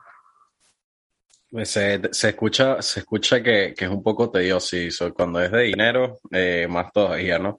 Pues 1.50 1.70
se, 1.70 2.00
se, 2.12 2.28
escucha, 2.30 2.80
se 2.82 3.00
escucha 3.00 3.42
que, 3.42 3.74
que, 3.76 3.84
es 3.86 3.90
un 3.90 4.02
poco 4.02 4.30
tedioso 4.30 4.76
cuando 5.14 5.40
es 5.40 5.50
de 5.50 5.62
dinero, 5.62 6.18
eh, 6.30 6.66
más 6.68 6.92
todavía, 6.92 7.38
¿no? 7.38 7.58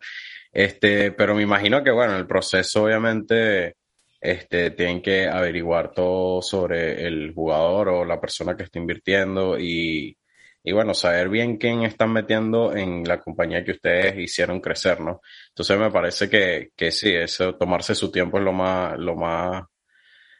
Este, 0.51 1.11
pero 1.11 1.35
me 1.35 1.43
imagino 1.43 1.83
que, 1.83 1.91
bueno, 1.91 2.17
el 2.17 2.27
proceso 2.27 2.83
obviamente, 2.83 3.75
este, 4.22 4.72
tienen 4.72 5.01
que 5.01 5.28
averiguar 5.28 5.93
todo 5.93 6.41
sobre 6.41 7.05
el 7.07 7.34
jugador 7.34 7.89
o 7.89 8.05
la 8.05 8.20
persona 8.20 8.55
que 8.55 8.63
está 8.63 8.80
invirtiendo 8.80 9.57
y, 9.57 10.17
y 10.63 10.72
bueno, 10.74 10.93
saber 10.93 11.30
bien 11.30 11.57
quién 11.57 11.84
están 11.84 12.11
metiendo 12.11 12.76
en 12.76 13.03
la 13.07 13.20
compañía 13.20 13.63
que 13.63 13.72
ustedes 13.72 14.17
hicieron 14.17 14.59
crecer, 14.59 14.99
¿no? 14.99 15.22
Entonces 15.49 15.80
me 15.80 15.91
parece 15.91 16.30
que, 16.30 16.72
que 16.76 16.91
sí, 16.91 17.13
eso, 17.13 17.55
tomarse 17.55 17.95
su 17.95 18.11
tiempo 18.11 18.38
es 18.38 18.43
lo 18.43 18.53
más, 18.53 18.97
lo 18.99 19.15
más 19.15 19.63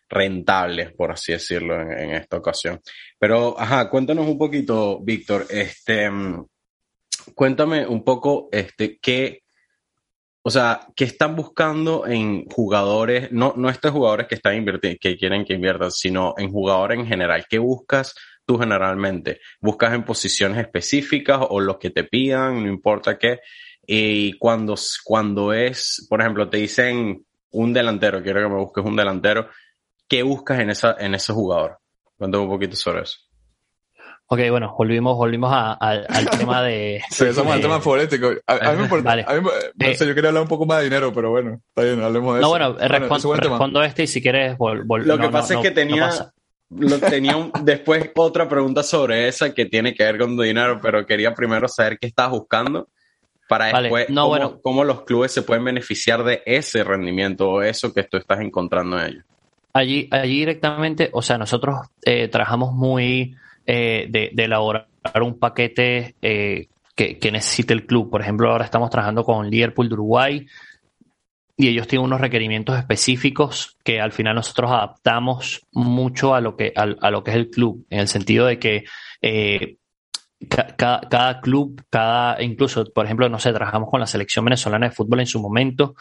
rentables, 0.10 0.92
por 0.94 1.12
así 1.12 1.32
decirlo, 1.34 1.80
en, 1.82 1.92
en, 1.92 2.12
esta 2.12 2.38
ocasión. 2.38 2.82
Pero, 3.18 3.60
ajá, 3.60 3.90
cuéntanos 3.90 4.28
un 4.28 4.38
poquito, 4.38 5.00
Víctor, 5.02 5.46
este, 5.50 6.10
cuéntame 7.34 7.88
un 7.88 8.04
poco, 8.04 8.50
este, 8.52 8.98
qué, 9.00 9.44
o 10.50 10.52
sea, 10.52 10.82
qué 10.95 11.04
están 11.04 11.36
buscando 11.36 12.08
en 12.08 12.45
jugadores, 12.45 13.32
no, 13.32 13.54
no 13.56 13.70
estos 13.70 13.91
jugadores 13.91 14.26
que 14.26 14.34
están 14.34 14.66
que 15.00 15.16
quieren 15.16 15.45
que 15.45 15.54
inviertan, 15.54 15.91
sino 15.91 16.34
en 16.39 16.52
jugadores 16.52 16.97
en 16.97 17.06
general. 17.06 17.45
¿Qué 17.47 17.60
buscas 17.60 18.16
tú 18.47 18.58
generalmente? 18.58 19.41
¿Buscas 19.62 19.93
en 19.93 20.04
posiciones 20.04 20.58
específicas 20.58 21.39
o 21.47 21.60
lo 21.60 21.78
que 21.78 21.91
te 21.91 22.04
pidan, 22.04 22.64
no 22.64 22.68
importa 22.68 23.20
qué? 23.20 23.41
y 23.86 24.34
cuando, 24.39 24.74
cuando 25.04 25.54
es, 25.54 26.06
por 26.10 26.20
ejemplo, 26.22 26.50
te 26.50 26.58
dicen 26.58 27.26
un 27.52 27.72
delantero, 27.72 28.24
quiero 28.24 28.41
que 28.41 28.50
me 28.50 28.60
busques 28.60 28.84
un 28.84 28.95
delantero, 28.95 29.50
¿qué 30.08 30.24
buscas 30.24 30.60
en, 30.62 30.72
esa, 30.72 30.95
en 30.97 31.14
ese 31.14 31.32
jugador? 31.32 31.78
Cuéntame 32.18 32.43
un 32.43 32.50
poquito 32.50 32.76
sobre 32.76 33.02
eso. 33.04 33.20
Ok, 34.32 34.42
bueno, 34.52 34.76
volvimos, 34.78 35.18
volvimos 35.18 35.52
al 35.52 36.06
tema 36.38 36.62
de. 36.62 37.02
Sí, 37.10 37.26
estamos 37.26 37.52
al 37.52 37.62
tema 37.62 37.82
político. 37.82 38.30
A, 38.46 38.72
mí 38.72 38.78
me 38.78 38.84
importa. 38.84 39.14
A 39.14 39.16
mí, 39.16 39.24
no 39.26 39.50
eh, 39.80 39.96
sé, 39.96 40.06
yo 40.06 40.14
quería 40.14 40.30
hablar 40.30 40.44
un 40.44 40.50
poco 40.50 40.68
más 40.68 40.78
de 40.78 40.84
dinero, 40.84 41.12
pero 41.12 41.32
bueno, 41.32 41.60
está 41.70 41.82
bien, 41.82 42.04
hablemos 42.04 42.36
de 42.36 42.42
no, 42.42 42.56
eso. 42.56 42.60
No, 42.60 42.74
bueno, 42.74 42.88
respondo, 43.40 43.82
este 43.82 44.04
y 44.04 44.08
si 44.08 44.22
quieres. 44.22 44.56
Vol, 44.56 44.86
Lo 44.88 45.18
que 45.18 45.30
pasa 45.30 45.56
es 45.56 45.62
que 45.62 45.72
tenía. 45.72 46.12
Lo, 46.70 47.00
tenía 47.00 47.50
después 47.64 48.12
otra 48.16 48.48
pregunta 48.48 48.84
sobre 48.84 49.28
esa 49.28 49.52
que 49.52 49.66
tiene 49.66 49.96
que 49.96 50.04
ver 50.04 50.20
con 50.20 50.38
dinero, 50.38 50.80
pero 50.80 51.08
quería 51.08 51.34
primero 51.34 51.68
saber 51.68 51.98
qué 51.98 52.06
estás 52.06 52.30
buscando 52.30 52.88
para 53.48 53.82
después 53.82 54.12
no, 54.12 54.22
cómo, 54.22 54.28
bueno. 54.28 54.60
cómo, 54.62 54.84
los 54.84 55.06
clubes 55.06 55.32
se 55.32 55.42
pueden 55.42 55.66
beneficiar 55.66 56.24
de 56.24 56.44
ese 56.46 56.84
rendimiento 56.84 57.50
o 57.50 57.62
eso 57.64 57.92
que 57.92 58.04
tú 58.04 58.18
estás 58.18 58.42
encontrando 58.42 59.00
en 59.00 59.06
ellos. 59.08 59.24
Allí, 59.74 60.08
allí 60.12 60.38
directamente, 60.38 61.10
o 61.14 61.24
sea, 61.24 61.40
nosotros 61.40 61.80
eh, 62.04 62.28
trabajamos 62.28 62.74
muy 62.74 63.36
eh, 63.72 64.08
de, 64.10 64.44
elaborar 64.44 64.88
un 65.22 65.38
paquete 65.38 66.16
eh, 66.24 66.70
que, 66.96 67.32
necesite 67.32 67.72
el 67.72 67.86
club. 67.86 68.10
Por 68.10 68.20
ejemplo, 68.20 68.50
ahora 68.50 68.66
estamos 68.66 68.90
trabajando 68.90 69.24
con 69.24 69.48
Liverpool 69.48 69.88
de 69.88 69.94
Uruguay 69.94 70.48
y 71.56 71.68
ellos 71.68 71.88
tienen 71.88 72.06
unos 72.06 72.20
requerimientos 72.20 72.80
específicos 72.80 73.78
que 73.84 74.02
al 74.02 74.12
final 74.12 74.34
nosotros 74.34 74.72
adaptamos 74.72 75.68
mucho 75.72 76.34
a 76.34 76.42
lo 76.42 76.58
que, 76.58 76.74
a, 76.76 77.12
lo 77.12 77.24
que 77.24 77.30
es 77.30 77.38
el 77.38 77.52
club, 77.52 77.86
en 77.92 78.00
el 78.00 78.08
sentido 78.08 78.48
de 78.48 78.58
que 78.58 78.86
eh, 79.22 79.78
cada, 80.48 81.40
club, 81.40 81.84
cada, 81.92 82.42
incluso, 82.42 82.92
por 82.92 83.06
ejemplo, 83.06 83.30
no 83.30 83.38
sé, 83.38 83.54
trabajamos 83.54 83.92
con 83.92 84.00
la 84.00 84.08
selección 84.08 84.46
venezolana 84.46 84.90
de 84.90 84.96
fútbol 84.96 85.20
en 85.20 85.28
su 85.28 85.40
momento 85.40 85.94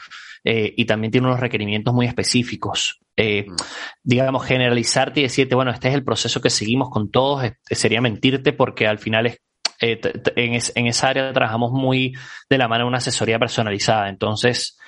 eh, 0.42 0.72
y 0.74 0.86
también 0.86 1.10
tiene 1.10 1.26
unos 1.26 1.40
requerimientos 1.40 1.92
muy 1.92 2.06
específicos. 2.06 2.98
Eh, 3.18 3.46
mm. 3.48 3.54
Digamos, 4.02 4.46
generalizarte 4.46 5.20
y 5.20 5.24
decirte, 5.24 5.54
bueno, 5.54 5.70
este 5.70 5.88
es 5.88 5.94
el 5.94 6.04
proceso 6.04 6.40
que 6.40 6.50
seguimos 6.50 6.88
con 6.88 7.10
todos, 7.10 7.44
sería 7.70 8.00
mentirte 8.00 8.52
porque 8.52 8.86
al 8.86 8.98
final 8.98 9.26
es, 9.26 9.38
eh, 9.80 10.00
en, 10.36 10.86
esa 10.86 11.08
área 11.08 11.32
trabajamos 11.32 11.72
muy 11.72 12.14
de 12.48 12.58
la 12.58 12.68
mano 12.68 12.84
de 12.84 12.88
una 12.88 12.98
asesoría 12.98 13.38
personalizada. 13.38 14.08
Entonces, 14.08 14.78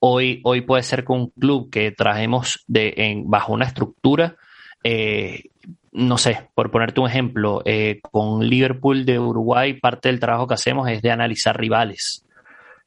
hoy, 0.00 0.40
hoy 0.44 0.60
puede 0.62 0.82
ser 0.82 1.04
que 1.04 1.12
un 1.12 1.30
club 1.30 1.70
que 1.70 1.92
trajemos 1.92 2.64
de, 2.66 2.94
en, 2.96 3.30
bajo 3.30 3.52
una 3.52 3.66
estructura, 3.66 4.36
no 5.92 6.18
sé, 6.18 6.48
por 6.54 6.70
ponerte 6.70 7.00
un 7.00 7.08
ejemplo, 7.08 7.62
con 8.10 8.46
Liverpool 8.46 9.04
de 9.04 9.18
Uruguay, 9.18 9.74
parte 9.74 10.08
del 10.08 10.20
trabajo 10.20 10.46
que 10.46 10.54
hacemos 10.54 10.88
es 10.88 11.00
de 11.00 11.10
analizar 11.10 11.58
rivales 11.58 12.26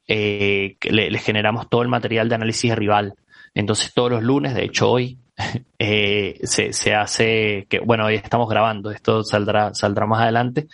eh, 0.06 0.76
le, 0.82 1.18
generamos 1.18 1.68
todo 1.68 1.82
el 1.82 1.88
material 1.88 2.28
de 2.28 2.34
análisis 2.34 2.70
de 2.70 2.76
rival. 2.76 3.14
Entonces 3.54 3.92
todos 3.94 4.10
los 4.10 4.22
lunes, 4.22 4.54
de 4.54 4.64
hecho 4.64 4.90
hoy, 4.90 5.18
eh, 5.78 6.40
se, 6.42 6.72
se, 6.72 6.94
hace, 6.94 7.66
que 7.68 7.80
bueno, 7.80 8.06
hoy 8.06 8.16
estamos 8.16 8.48
grabando, 8.48 8.90
esto 8.90 9.22
saldrá, 9.22 9.74
saldrá 9.74 10.06
más 10.06 10.22
adelante. 10.22 10.66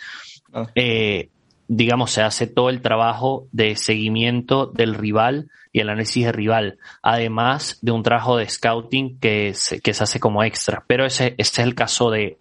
Ah. 0.53 0.67
Eh, 0.75 1.29
digamos, 1.67 2.11
se 2.11 2.21
hace 2.21 2.47
todo 2.47 2.69
el 2.69 2.81
trabajo 2.81 3.47
de 3.53 3.75
seguimiento 3.77 4.65
del 4.65 4.93
rival 4.93 5.49
y 5.71 5.79
el 5.79 5.89
análisis 5.89 6.25
de 6.25 6.31
rival, 6.33 6.79
además 7.01 7.79
de 7.81 7.91
un 7.91 8.03
trabajo 8.03 8.35
de 8.35 8.49
scouting 8.49 9.19
que 9.19 9.53
se, 9.53 9.79
que 9.79 9.93
se 9.93 10.03
hace 10.03 10.19
como 10.19 10.43
extra. 10.43 10.83
Pero 10.85 11.05
ese, 11.05 11.33
ese 11.37 11.61
es 11.61 11.67
el 11.67 11.75
caso 11.75 12.11
de, 12.11 12.37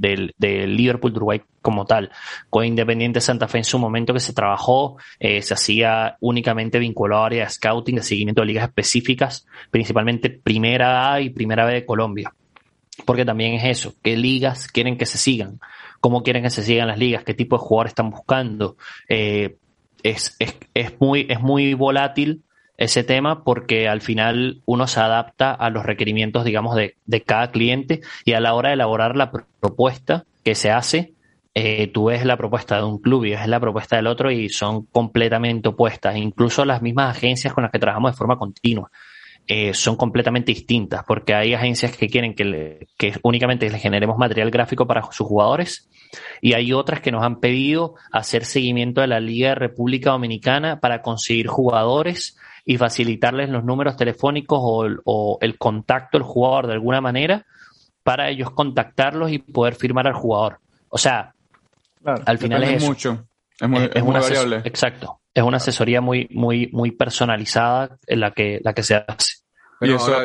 del, 0.00 0.34
Liverpool 0.38 1.12
de 1.12 1.18
Uruguay 1.18 1.42
como 1.62 1.84
tal. 1.84 2.10
Con 2.48 2.64
Independiente 2.64 3.20
Santa 3.20 3.48
Fe 3.48 3.58
en 3.58 3.64
su 3.64 3.78
momento 3.78 4.14
que 4.14 4.20
se 4.20 4.32
trabajó, 4.32 4.96
eh, 5.18 5.42
se 5.42 5.54
hacía 5.54 6.16
únicamente 6.20 6.78
vinculado 6.78 7.22
a 7.22 7.26
área 7.26 7.44
de 7.44 7.50
scouting, 7.50 7.96
de 7.96 8.02
seguimiento 8.02 8.40
de 8.40 8.46
ligas 8.46 8.68
específicas, 8.68 9.46
principalmente 9.70 10.30
Primera 10.30 11.12
A 11.12 11.20
y 11.20 11.30
Primera 11.30 11.64
B 11.64 11.74
de 11.74 11.86
Colombia. 11.86 12.32
Porque 13.04 13.24
también 13.24 13.54
es 13.54 13.64
eso, 13.64 13.94
qué 14.02 14.16
ligas 14.16 14.68
quieren 14.68 14.98
que 14.98 15.06
se 15.06 15.18
sigan, 15.18 15.60
cómo 16.00 16.22
quieren 16.22 16.42
que 16.42 16.50
se 16.50 16.62
sigan 16.62 16.88
las 16.88 16.98
ligas, 16.98 17.24
qué 17.24 17.34
tipo 17.34 17.56
de 17.56 17.60
jugadores 17.60 17.90
están 17.92 18.10
buscando. 18.10 18.76
Eh, 19.08 19.56
es, 20.02 20.36
es, 20.38 20.56
es, 20.74 21.00
muy, 21.00 21.26
es 21.28 21.40
muy 21.40 21.74
volátil 21.74 22.42
ese 22.80 23.04
tema 23.04 23.44
porque 23.44 23.88
al 23.88 24.00
final 24.00 24.62
uno 24.64 24.86
se 24.86 25.00
adapta 25.00 25.52
a 25.52 25.68
los 25.68 25.84
requerimientos, 25.84 26.44
digamos, 26.44 26.74
de, 26.74 26.96
de 27.04 27.20
cada 27.20 27.50
cliente 27.50 28.00
y 28.24 28.32
a 28.32 28.40
la 28.40 28.54
hora 28.54 28.70
de 28.70 28.74
elaborar 28.74 29.16
la 29.16 29.30
propuesta 29.30 30.24
que 30.42 30.54
se 30.54 30.70
hace, 30.70 31.12
eh, 31.54 31.88
tú 31.88 32.06
ves 32.06 32.24
la 32.24 32.38
propuesta 32.38 32.78
de 32.78 32.84
un 32.84 32.98
club 32.98 33.26
y 33.26 33.32
ves 33.32 33.46
la 33.46 33.60
propuesta 33.60 33.96
del 33.96 34.06
otro 34.06 34.30
y 34.30 34.48
son 34.48 34.86
completamente 34.86 35.68
opuestas. 35.68 36.16
Incluso 36.16 36.64
las 36.64 36.80
mismas 36.80 37.14
agencias 37.14 37.52
con 37.52 37.64
las 37.64 37.70
que 37.70 37.78
trabajamos 37.78 38.12
de 38.12 38.16
forma 38.16 38.38
continua 38.38 38.90
eh, 39.46 39.74
son 39.74 39.96
completamente 39.96 40.52
distintas 40.52 41.04
porque 41.06 41.34
hay 41.34 41.52
agencias 41.52 41.94
que 41.94 42.08
quieren 42.08 42.34
que, 42.34 42.86
que 42.96 43.12
únicamente 43.22 43.68
les 43.68 43.82
generemos 43.82 44.16
material 44.16 44.50
gráfico 44.50 44.86
para 44.86 45.02
sus 45.12 45.26
jugadores 45.26 45.90
y 46.40 46.54
hay 46.54 46.72
otras 46.72 47.02
que 47.02 47.12
nos 47.12 47.24
han 47.24 47.40
pedido 47.40 47.96
hacer 48.10 48.46
seguimiento 48.46 49.02
de 49.02 49.08
la 49.08 49.20
Liga 49.20 49.50
de 49.50 49.54
República 49.56 50.12
Dominicana 50.12 50.80
para 50.80 51.02
conseguir 51.02 51.46
jugadores 51.46 52.38
y 52.70 52.78
facilitarles 52.78 53.48
los 53.48 53.64
números 53.64 53.96
telefónicos 53.96 54.60
o, 54.62 55.38
el 55.40 55.58
contacto 55.58 56.18
del 56.18 56.22
jugador 56.22 56.68
de 56.68 56.74
alguna 56.74 57.00
manera 57.00 57.44
para 58.04 58.30
ellos 58.30 58.52
contactarlos 58.52 59.32
y 59.32 59.40
poder 59.40 59.74
firmar 59.74 60.06
al 60.06 60.12
jugador. 60.12 60.60
O 60.88 60.96
sea, 60.96 61.34
al 62.04 62.38
final 62.38 62.62
es 62.62 62.84
mucho, 62.84 63.26
es 63.58 63.68
muy, 63.68 63.88
variable. 63.88 64.62
Exacto, 64.62 65.18
es 65.34 65.42
una 65.42 65.56
asesoría 65.56 66.00
muy, 66.00 66.28
muy, 66.30 66.68
muy 66.72 66.92
personalizada 66.92 67.98
en 68.06 68.20
la 68.20 68.30
que, 68.30 68.60
la 68.62 68.72
que 68.72 68.84
se 68.84 68.94
hace. 68.94 69.38
y 69.80 69.92
eso, 69.92 70.22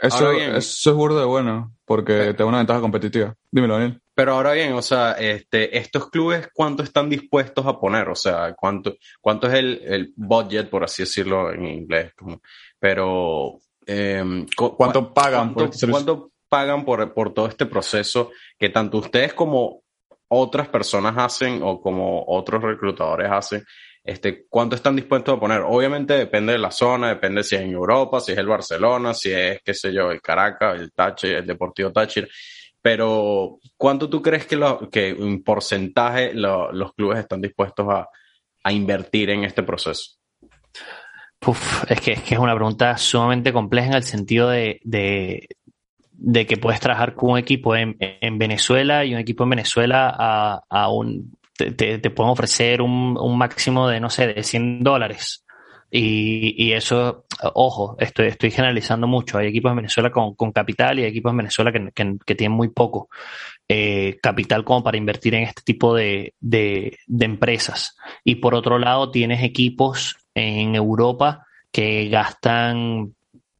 eso, 0.00 0.32
eso, 0.32 0.90
es 0.90 0.96
burdo 0.96 1.20
de 1.20 1.26
bueno, 1.26 1.74
porque 1.84 2.32
te 2.32 2.42
da 2.42 2.46
una 2.46 2.56
ventaja 2.56 2.80
competitiva. 2.80 3.34
Dímelo, 3.50 3.74
Daniel. 3.74 4.00
Pero 4.14 4.34
ahora 4.34 4.52
bien, 4.52 4.74
o 4.74 4.82
sea, 4.82 5.12
este, 5.12 5.76
estos 5.78 6.10
clubes, 6.10 6.48
¿cuánto 6.52 6.82
están 6.82 7.08
dispuestos 7.08 7.64
a 7.66 7.78
poner? 7.78 8.08
O 8.08 8.14
sea, 8.14 8.54
¿cuánto, 8.54 8.96
cuánto 9.20 9.46
es 9.46 9.54
el, 9.54 9.80
el 9.84 10.12
budget, 10.16 10.68
por 10.68 10.84
así 10.84 11.02
decirlo 11.02 11.52
en 11.52 11.66
inglés? 11.66 12.12
pero, 12.78 13.58
em, 13.86 14.46
¿cuánto 14.54 15.14
pagan? 15.14 15.54
por, 15.54 15.70
¿cuánto 15.90 16.32
pagan 16.48 16.84
por, 16.84 17.14
por 17.14 17.32
todo 17.32 17.46
este 17.46 17.64
proceso 17.64 18.30
que 18.58 18.68
tanto 18.68 18.98
ustedes 18.98 19.32
como 19.32 19.82
otras 20.28 20.68
personas 20.68 21.14
hacen 21.16 21.60
o 21.62 21.80
como 21.80 22.24
otros 22.26 22.62
reclutadores 22.62 23.30
hacen? 23.30 23.64
Este, 24.04 24.46
¿Cuánto 24.48 24.74
están 24.74 24.96
dispuestos 24.96 25.36
a 25.36 25.40
poner? 25.40 25.60
Obviamente 25.60 26.14
depende 26.14 26.52
de 26.52 26.58
la 26.58 26.72
zona, 26.72 27.08
depende 27.08 27.44
si 27.44 27.54
es 27.54 27.62
en 27.62 27.70
Europa, 27.70 28.20
si 28.20 28.32
es 28.32 28.38
el 28.38 28.48
Barcelona, 28.48 29.14
si 29.14 29.32
es, 29.32 29.60
qué 29.64 29.72
sé 29.72 29.92
yo, 29.92 30.10
el 30.10 30.20
Caracas, 30.20 30.80
el 30.80 30.92
Táchira, 30.92 31.38
el 31.38 31.46
Deportivo 31.46 31.92
Táchira 31.92 32.26
pero 32.82 33.60
¿cuánto 33.76 34.10
tú 34.10 34.20
crees 34.20 34.44
que, 34.44 34.56
lo, 34.56 34.90
que 34.90 35.10
en 35.10 35.42
porcentaje 35.44 36.34
los 36.34 36.92
clubes 36.94 37.20
están 37.20 37.40
dispuestos 37.40 37.86
a, 37.88 38.08
invertir 38.72 39.30
en 39.30 39.44
este 39.44 39.62
proceso? 39.62 40.18
es, 41.88 42.00
que, 42.00 42.12
es 42.12 42.22
que 42.22 42.34
es 42.34 42.40
una 42.40 42.54
pregunta 42.54 42.96
sumamente 42.98 43.52
compleja 43.52 43.88
en 43.88 43.94
el 43.94 44.02
sentido 44.02 44.48
de, 44.48 44.80
de, 44.84 46.46
que 46.46 46.56
puedes 46.56 46.80
trabajar 46.80 47.14
con 47.14 47.30
un 47.30 47.38
equipo 47.38 47.74
en, 47.74 47.96
Venezuela 48.38 49.04
y 49.04 49.14
un 49.14 49.20
equipo 49.20 49.44
en 49.44 49.50
Venezuela 49.50 50.14
a, 50.16 50.62
a 50.68 50.90
un, 50.90 51.36
te, 51.56 51.72
te, 51.72 52.10
pueden 52.10 52.32
ofrecer 52.32 52.82
un, 52.82 53.16
un, 53.18 53.38
máximo 53.38 53.88
de, 53.88 54.00
no 54.00 54.10
sé, 54.10 54.28
de 54.28 54.42
100 54.42 54.82
dólares. 54.82 55.44
Y, 55.94 56.54
y, 56.56 56.72
eso, 56.72 57.26
ojo, 57.52 57.96
estoy, 58.00 58.28
estoy 58.28 58.50
generalizando 58.50 59.06
mucho. 59.06 59.36
Hay 59.36 59.48
equipos 59.48 59.72
en 59.72 59.76
Venezuela 59.76 60.10
con, 60.10 60.34
con 60.34 60.50
capital 60.50 60.98
y 60.98 61.02
hay 61.02 61.10
equipos 61.10 61.32
en 61.32 61.36
Venezuela 61.36 61.70
que, 61.70 61.92
que, 62.24 62.34
tienen 62.34 62.56
muy 62.56 62.70
poco 62.70 63.10
eh, 63.68 64.18
capital 64.22 64.64
como 64.64 64.82
para 64.82 64.96
invertir 64.96 65.34
en 65.34 65.42
este 65.42 65.60
tipo 65.60 65.94
de, 65.94 66.32
de, 66.40 66.98
empresas. 67.20 67.94
Y 68.24 68.36
por 68.36 68.54
otro 68.54 68.78
lado, 68.78 69.10
tienes 69.10 69.42
equipos 69.42 70.16
en 70.34 70.76
Europa 70.76 71.46
que 71.70 72.08
gastan 72.08 73.14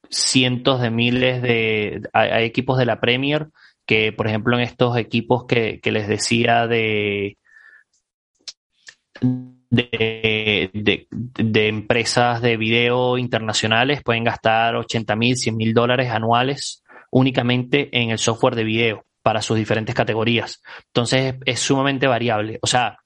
cientos 0.09 0.81
de 0.81 0.91
miles 0.91 1.43
de... 1.43 2.01
Hay, 2.15 2.31
hay 2.31 2.45
equipos 2.47 2.79
de 2.79 2.87
la 2.87 2.99
Premier 2.99 3.49
que, 3.85 4.11
por 4.11 4.27
ejemplo, 4.27 4.57
en 4.57 4.63
estos 4.63 4.97
equipos 4.97 5.45
que, 5.45 5.81
que 5.81 5.93
les 5.93 6.09
decía 6.09 6.67
de 6.67 7.37
de, 9.73 11.07
de, 11.13 11.69
empresas 11.69 12.43
de 12.43 12.59
video 12.59 13.17
internacionales 13.17 14.03
pueden 14.03 14.25
gastar 14.25 14.77
80 14.77 15.17
mil, 15.17 15.37
100 15.37 15.57
mil 15.57 15.73
dólares 15.73 16.11
anuales 16.11 16.83
únicamente 17.11 17.89
en 17.99 18.11
el 18.11 18.19
software 18.19 18.55
de 18.55 18.65
video 18.65 19.07
para 19.23 19.41
sus 19.41 19.57
diferentes 19.57 19.95
categorías. 19.95 20.61
Entonces 20.89 21.37
es, 21.47 21.61
sumamente 21.61 22.07
variable. 22.07 22.59
O 22.61 22.67
sea, 22.67 22.99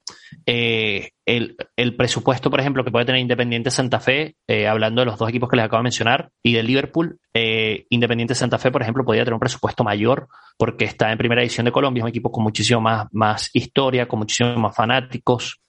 eh, 0.44 1.10
el, 1.24 1.56
el, 1.76 1.94
presupuesto, 1.94 2.50
por 2.50 2.58
ejemplo, 2.58 2.82
que 2.82 2.90
puede 2.90 3.04
tener 3.04 3.20
Independiente 3.20 3.70
Santa 3.70 4.00
Fe, 4.00 4.34
eh, 4.48 4.66
hablando 4.66 5.02
de 5.02 5.06
los 5.06 5.18
dos 5.18 5.28
equipos 5.28 5.48
que 5.48 5.56
les 5.56 5.66
acabo 5.66 5.80
de 5.80 5.84
mencionar, 5.84 6.30
y 6.42 6.54
del 6.54 6.66
Liverpool, 6.66 7.18
eh, 7.34 7.84
Independiente 7.90 8.34
Santa 8.34 8.58
Fe, 8.58 8.70
por 8.70 8.82
ejemplo, 8.82 9.04
podría 9.04 9.24
tener 9.24 9.34
un 9.34 9.40
presupuesto 9.40 9.84
mayor 9.84 10.26
porque 10.56 10.86
está 10.86 11.12
en 11.12 11.18
primera 11.18 11.42
edición 11.42 11.66
de 11.66 11.72
Colombia, 11.72 12.00
es 12.00 12.04
un 12.04 12.08
equipo 12.08 12.32
con 12.32 12.42
muchísimo 12.42 12.80
más, 12.80 13.06
más 13.12 13.50
historia, 13.52 14.08
con 14.08 14.20
muchísimos 14.20 14.56
más 14.56 14.74
fanáticos, 14.74 15.60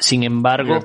Sin 0.00 0.24
embargo. 0.24 0.80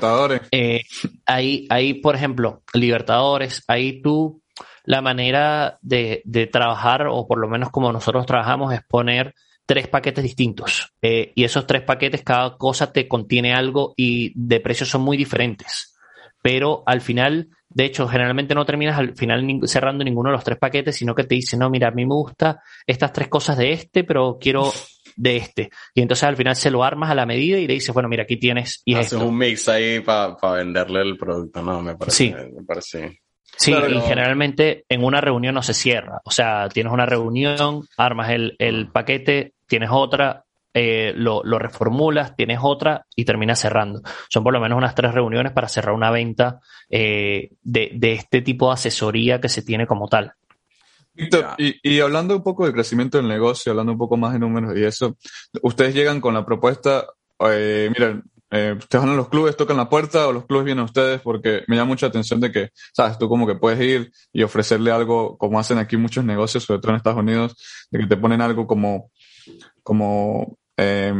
Eh, 0.51 0.83
ahí, 1.25 1.65
ahí, 1.69 1.95
por 1.95 2.15
ejemplo, 2.15 2.61
Libertadores, 2.73 3.63
ahí 3.67 4.01
tú, 4.01 4.43
la 4.83 5.01
manera 5.01 5.79
de, 5.81 6.21
de, 6.25 6.47
trabajar, 6.47 7.07
o 7.09 7.27
por 7.27 7.39
lo 7.39 7.47
menos 7.47 7.71
como 7.71 7.91
nosotros 7.91 8.25
trabajamos, 8.25 8.73
es 8.73 8.81
poner 8.87 9.33
tres 9.65 9.87
paquetes 9.87 10.23
distintos. 10.23 10.93
Eh, 11.01 11.31
y 11.35 11.43
esos 11.43 11.65
tres 11.65 11.81
paquetes, 11.81 12.23
cada 12.23 12.57
cosa 12.57 12.91
te 12.91 13.07
contiene 13.07 13.53
algo 13.53 13.93
y 13.97 14.31
de 14.35 14.59
precios 14.59 14.89
son 14.89 15.01
muy 15.01 15.17
diferentes. 15.17 15.97
Pero 16.41 16.83
al 16.85 17.01
final, 17.01 17.49
de 17.75 17.83
hecho, 17.83 18.07
generalmente 18.07 18.55
no 18.55 18.65
terminas 18.65 18.97
al 18.97 19.17
final 19.17 19.59
cerrando 19.65 20.05
ninguno 20.05 20.29
de 20.29 20.37
los 20.37 20.45
tres 20.45 20.57
paquetes, 20.57 20.95
sino 20.95 21.13
que 21.13 21.25
te 21.25 21.35
dice, 21.35 21.57
no, 21.57 21.69
mira, 21.69 21.89
a 21.89 21.91
mí 21.91 22.05
me 22.05 22.13
gusta 22.13 22.61
estas 22.87 23.11
tres 23.11 23.27
cosas 23.27 23.57
de 23.57 23.73
este, 23.73 24.05
pero 24.05 24.37
quiero 24.39 24.71
de 25.17 25.35
este. 25.35 25.69
Y 25.93 26.01
entonces 26.01 26.23
al 26.23 26.37
final 26.37 26.55
se 26.55 26.71
lo 26.71 26.85
armas 26.85 27.11
a 27.11 27.15
la 27.15 27.25
medida 27.25 27.57
y 27.57 27.67
le 27.67 27.73
dices, 27.73 27.93
bueno, 27.93 28.07
mira, 28.07 28.23
aquí 28.23 28.37
tienes. 28.37 28.81
Y 28.85 28.95
Haces 28.95 29.19
un 29.19 29.37
mix 29.37 29.67
ahí 29.67 29.99
para 29.99 30.37
venderle 30.53 31.01
el 31.01 31.17
producto, 31.17 31.61
¿no? 31.61 31.81
Me 31.81 31.97
parece. 31.97 32.15
Sí. 32.15 32.33
Me 32.33 32.63
parece. 32.63 33.19
Sí, 33.57 33.73
y 33.73 34.01
generalmente 34.01 34.85
en 34.87 35.03
una 35.03 35.19
reunión 35.19 35.55
no 35.55 35.61
se 35.61 35.73
cierra. 35.73 36.21
O 36.23 36.31
sea, 36.31 36.69
tienes 36.69 36.93
una 36.93 37.05
reunión, 37.05 37.85
armas 37.97 38.29
el, 38.29 38.55
el 38.57 38.89
paquete, 38.89 39.53
tienes 39.67 39.89
otra, 39.91 40.44
eh, 40.77 41.13
lo, 41.15 41.41
lo, 41.45 41.57
reformulas, 41.57 42.35
tienes 42.35 42.59
otra 42.61 43.05
y 43.15 43.23
terminas 43.23 43.59
cerrando. 43.59 44.01
Son 44.29 44.43
por 44.43 44.51
lo 44.51 44.59
menos 44.59 44.77
unas 44.77 44.93
tres 44.93 45.13
reuniones 45.13 45.53
para 45.53 45.69
cerrar 45.69 45.95
una 45.95 46.11
venta 46.11 46.59
eh, 46.89 47.51
de, 47.63 47.91
de, 47.95 48.11
este 48.11 48.41
tipo 48.41 48.67
de 48.67 48.73
asesoría 48.73 49.39
que 49.39 49.47
se 49.47 49.61
tiene 49.61 49.87
como 49.87 50.09
tal. 50.09 50.33
Víctor, 51.13 51.55
y, 51.57 51.79
y, 51.81 52.01
hablando 52.01 52.35
un 52.35 52.43
poco 52.43 52.65
del 52.65 52.73
crecimiento 52.73 53.17
del 53.17 53.29
negocio, 53.29 53.71
hablando 53.71 53.93
un 53.93 53.97
poco 53.97 54.17
más 54.17 54.33
de 54.33 54.39
números 54.39 54.77
y 54.77 54.83
eso, 54.83 55.15
ustedes 55.61 55.95
llegan 55.95 56.19
con 56.19 56.33
la 56.33 56.45
propuesta, 56.45 57.05
eh, 57.39 57.89
miren, 57.97 58.23
eh, 58.51 58.75
ustedes 58.77 59.01
van 59.03 59.13
a 59.13 59.17
los 59.17 59.29
clubes, 59.29 59.55
tocan 59.55 59.77
la 59.77 59.87
puerta 59.87 60.27
o 60.27 60.33
los 60.33 60.45
clubes 60.45 60.65
vienen 60.65 60.81
a 60.81 60.85
ustedes 60.85 61.21
porque 61.21 61.63
me 61.67 61.77
llama 61.77 61.89
mucha 61.89 62.07
atención 62.07 62.41
de 62.41 62.51
que, 62.51 62.69
sabes, 62.93 63.17
tú 63.17 63.29
como 63.29 63.47
que 63.47 63.55
puedes 63.55 63.79
ir 63.79 64.11
y 64.33 64.43
ofrecerle 64.43 64.91
algo, 64.91 65.37
como 65.37 65.57
hacen 65.57 65.77
aquí 65.77 65.95
muchos 65.95 66.25
negocios, 66.25 66.65
sobre 66.65 66.81
todo 66.81 66.91
en 66.91 66.97
Estados 66.97 67.19
Unidos, 67.19 67.55
de 67.91 67.99
que 67.99 68.07
te 68.07 68.17
ponen 68.17 68.41
algo 68.41 68.67
como, 68.67 69.09
como, 69.83 70.57
eh, 70.77 71.13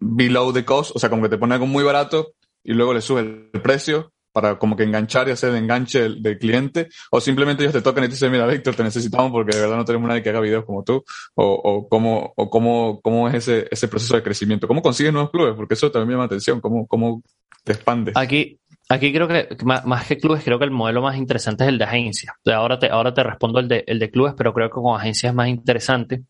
below 0.00 0.52
the 0.52 0.64
cost, 0.64 0.94
o 0.94 0.98
sea, 0.98 1.10
como 1.10 1.22
que 1.22 1.28
te 1.28 1.38
ponen 1.38 1.54
algo 1.54 1.66
muy 1.66 1.84
barato 1.84 2.34
y 2.62 2.72
luego 2.72 2.94
le 2.94 3.00
sube 3.00 3.20
el 3.20 3.62
precio 3.62 4.12
para 4.32 4.58
como 4.58 4.76
que 4.76 4.84
enganchar 4.84 5.26
y 5.28 5.32
hacer 5.32 5.50
el 5.50 5.56
enganche 5.56 6.10
del, 6.10 6.38
cliente, 6.38 6.88
o 7.10 7.20
simplemente 7.20 7.62
ellos 7.62 7.72
te 7.72 7.82
tocan 7.82 8.04
y 8.04 8.06
te 8.08 8.12
dicen, 8.12 8.30
mira, 8.30 8.46
Víctor, 8.46 8.74
te 8.76 8.84
necesitamos 8.84 9.32
porque 9.32 9.56
de 9.56 9.62
verdad 9.62 9.76
no 9.76 9.84
tenemos 9.84 10.08
nadie 10.08 10.22
que 10.22 10.28
haga 10.28 10.40
videos 10.40 10.64
como 10.64 10.84
tú, 10.84 11.02
o, 11.34 11.44
o 11.44 11.88
cómo, 11.88 12.34
o 12.36 12.50
cómo, 12.50 13.00
cómo 13.00 13.28
es 13.28 13.34
ese, 13.34 13.66
ese 13.70 13.88
proceso 13.88 14.14
de 14.14 14.22
crecimiento, 14.22 14.68
cómo 14.68 14.82
consigues 14.82 15.12
nuevos 15.12 15.30
clubes, 15.30 15.54
porque 15.56 15.74
eso 15.74 15.90
también 15.90 16.08
me 16.08 16.14
llama 16.14 16.26
atención, 16.26 16.60
cómo, 16.60 16.86
cómo 16.86 17.22
te 17.64 17.72
expandes. 17.72 18.16
Aquí, 18.16 18.60
aquí 18.88 19.12
creo 19.12 19.26
que, 19.26 19.48
más 19.64 20.06
que 20.06 20.18
clubes, 20.18 20.44
creo 20.44 20.58
que 20.58 20.66
el 20.66 20.70
modelo 20.70 21.02
más 21.02 21.16
interesante 21.16 21.64
es 21.64 21.70
el 21.70 21.78
de 21.78 21.84
agencias. 21.84 22.34
Ahora 22.46 22.78
te, 22.78 22.90
ahora 22.90 23.12
te 23.12 23.24
respondo 23.24 23.58
el 23.58 23.66
de, 23.66 23.82
el 23.86 23.98
de 23.98 24.10
clubes, 24.10 24.34
pero 24.36 24.54
creo 24.54 24.68
que 24.68 24.74
con 24.74 24.96
agencias 24.96 25.30
es 25.30 25.34
más 25.34 25.48
interesante, 25.48 26.22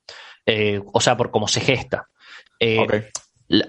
eh, 0.46 0.80
o 0.92 1.00
sea, 1.00 1.16
por 1.16 1.30
cómo 1.30 1.46
se 1.46 1.60
gesta. 1.60 2.08
Eh, 2.60 2.78
okay 2.78 3.04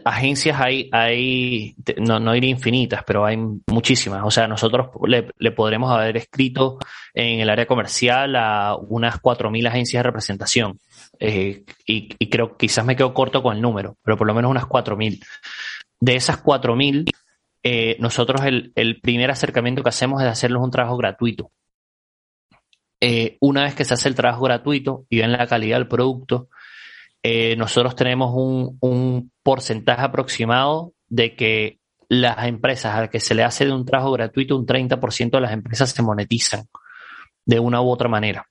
agencias 0.04 0.60
hay, 0.60 0.90
hay 0.92 1.76
no, 1.98 2.20
no 2.20 2.34
diré 2.34 2.48
infinitas, 2.48 3.04
pero 3.06 3.26
hay 3.26 3.38
muchísimas. 3.68 4.24
O 4.26 4.32
sea, 4.32 4.48
nosotros 4.48 4.90
le, 5.08 5.30
le 5.38 5.52
podremos 5.52 5.92
haber 5.92 6.18
escrito 6.18 6.78
en 7.14 7.40
el 7.40 7.50
área 7.50 7.66
comercial 7.66 8.36
a 8.36 8.76
unas 8.76 9.22
4.000 9.22 9.68
agencias 9.68 10.00
de 10.00 10.04
representación. 10.04 10.80
Eh, 11.20 11.64
y, 11.86 12.10
y, 12.18 12.30
creo 12.30 12.58
quizás 12.58 12.86
me 12.86 12.96
quedo 12.96 13.14
corto 13.14 13.42
con 13.42 13.56
el 13.56 13.62
número, 13.62 13.98
pero 14.04 14.18
por 14.18 14.28
lo 14.28 14.34
menos 14.34 14.52
unas 14.52 14.66
4.000. 14.66 15.24
De 16.02 16.16
esas 16.16 16.44
4.000, 16.44 17.10
eh, 17.64 17.98
nosotros 18.00 18.42
el, 18.46 18.72
el, 18.76 19.00
primer 19.00 19.32
acercamiento 19.32 19.84
que 19.84 19.90
hacemos 19.90 20.22
es 20.22 20.28
hacerles 20.28 20.62
un 20.62 20.72
trabajo 20.72 20.98
gratuito. 20.98 21.52
Eh, 23.02 23.38
una 23.40 23.64
vez 23.64 23.76
que 23.76 23.86
se 23.86 23.94
hace 23.94 24.10
el 24.10 24.16
trabajo 24.16 24.44
gratuito 24.44 25.06
y 25.10 25.20
ven 25.20 25.32
la 25.32 25.48
calidad 25.48 25.78
del 25.78 25.88
producto, 25.88 26.50
eh, 27.24 27.56
nosotros 27.58 27.96
tenemos 27.96 28.32
un, 28.34 28.78
un, 28.82 29.32
porcentaje 29.44 30.02
aproximado 30.02 30.94
de 31.08 31.36
que 31.36 31.80
las 32.08 32.48
empresas 32.48 32.96
a 32.96 33.02
las 33.02 33.10
que 33.10 33.20
se 33.20 33.36
le 33.36 33.44
hace 33.44 33.66
de 33.66 33.74
un 33.74 33.86
trabajo 33.86 34.12
gratuito, 34.12 34.56
un 34.56 34.66
30% 34.66 35.32
de 35.32 35.42
las 35.42 35.52
empresas 35.52 35.90
se 35.90 36.02
monetizan 36.02 36.66
de 37.46 37.60
una 37.60 37.82
u 37.82 37.90
otra 37.90 38.10
manera. 38.10 38.48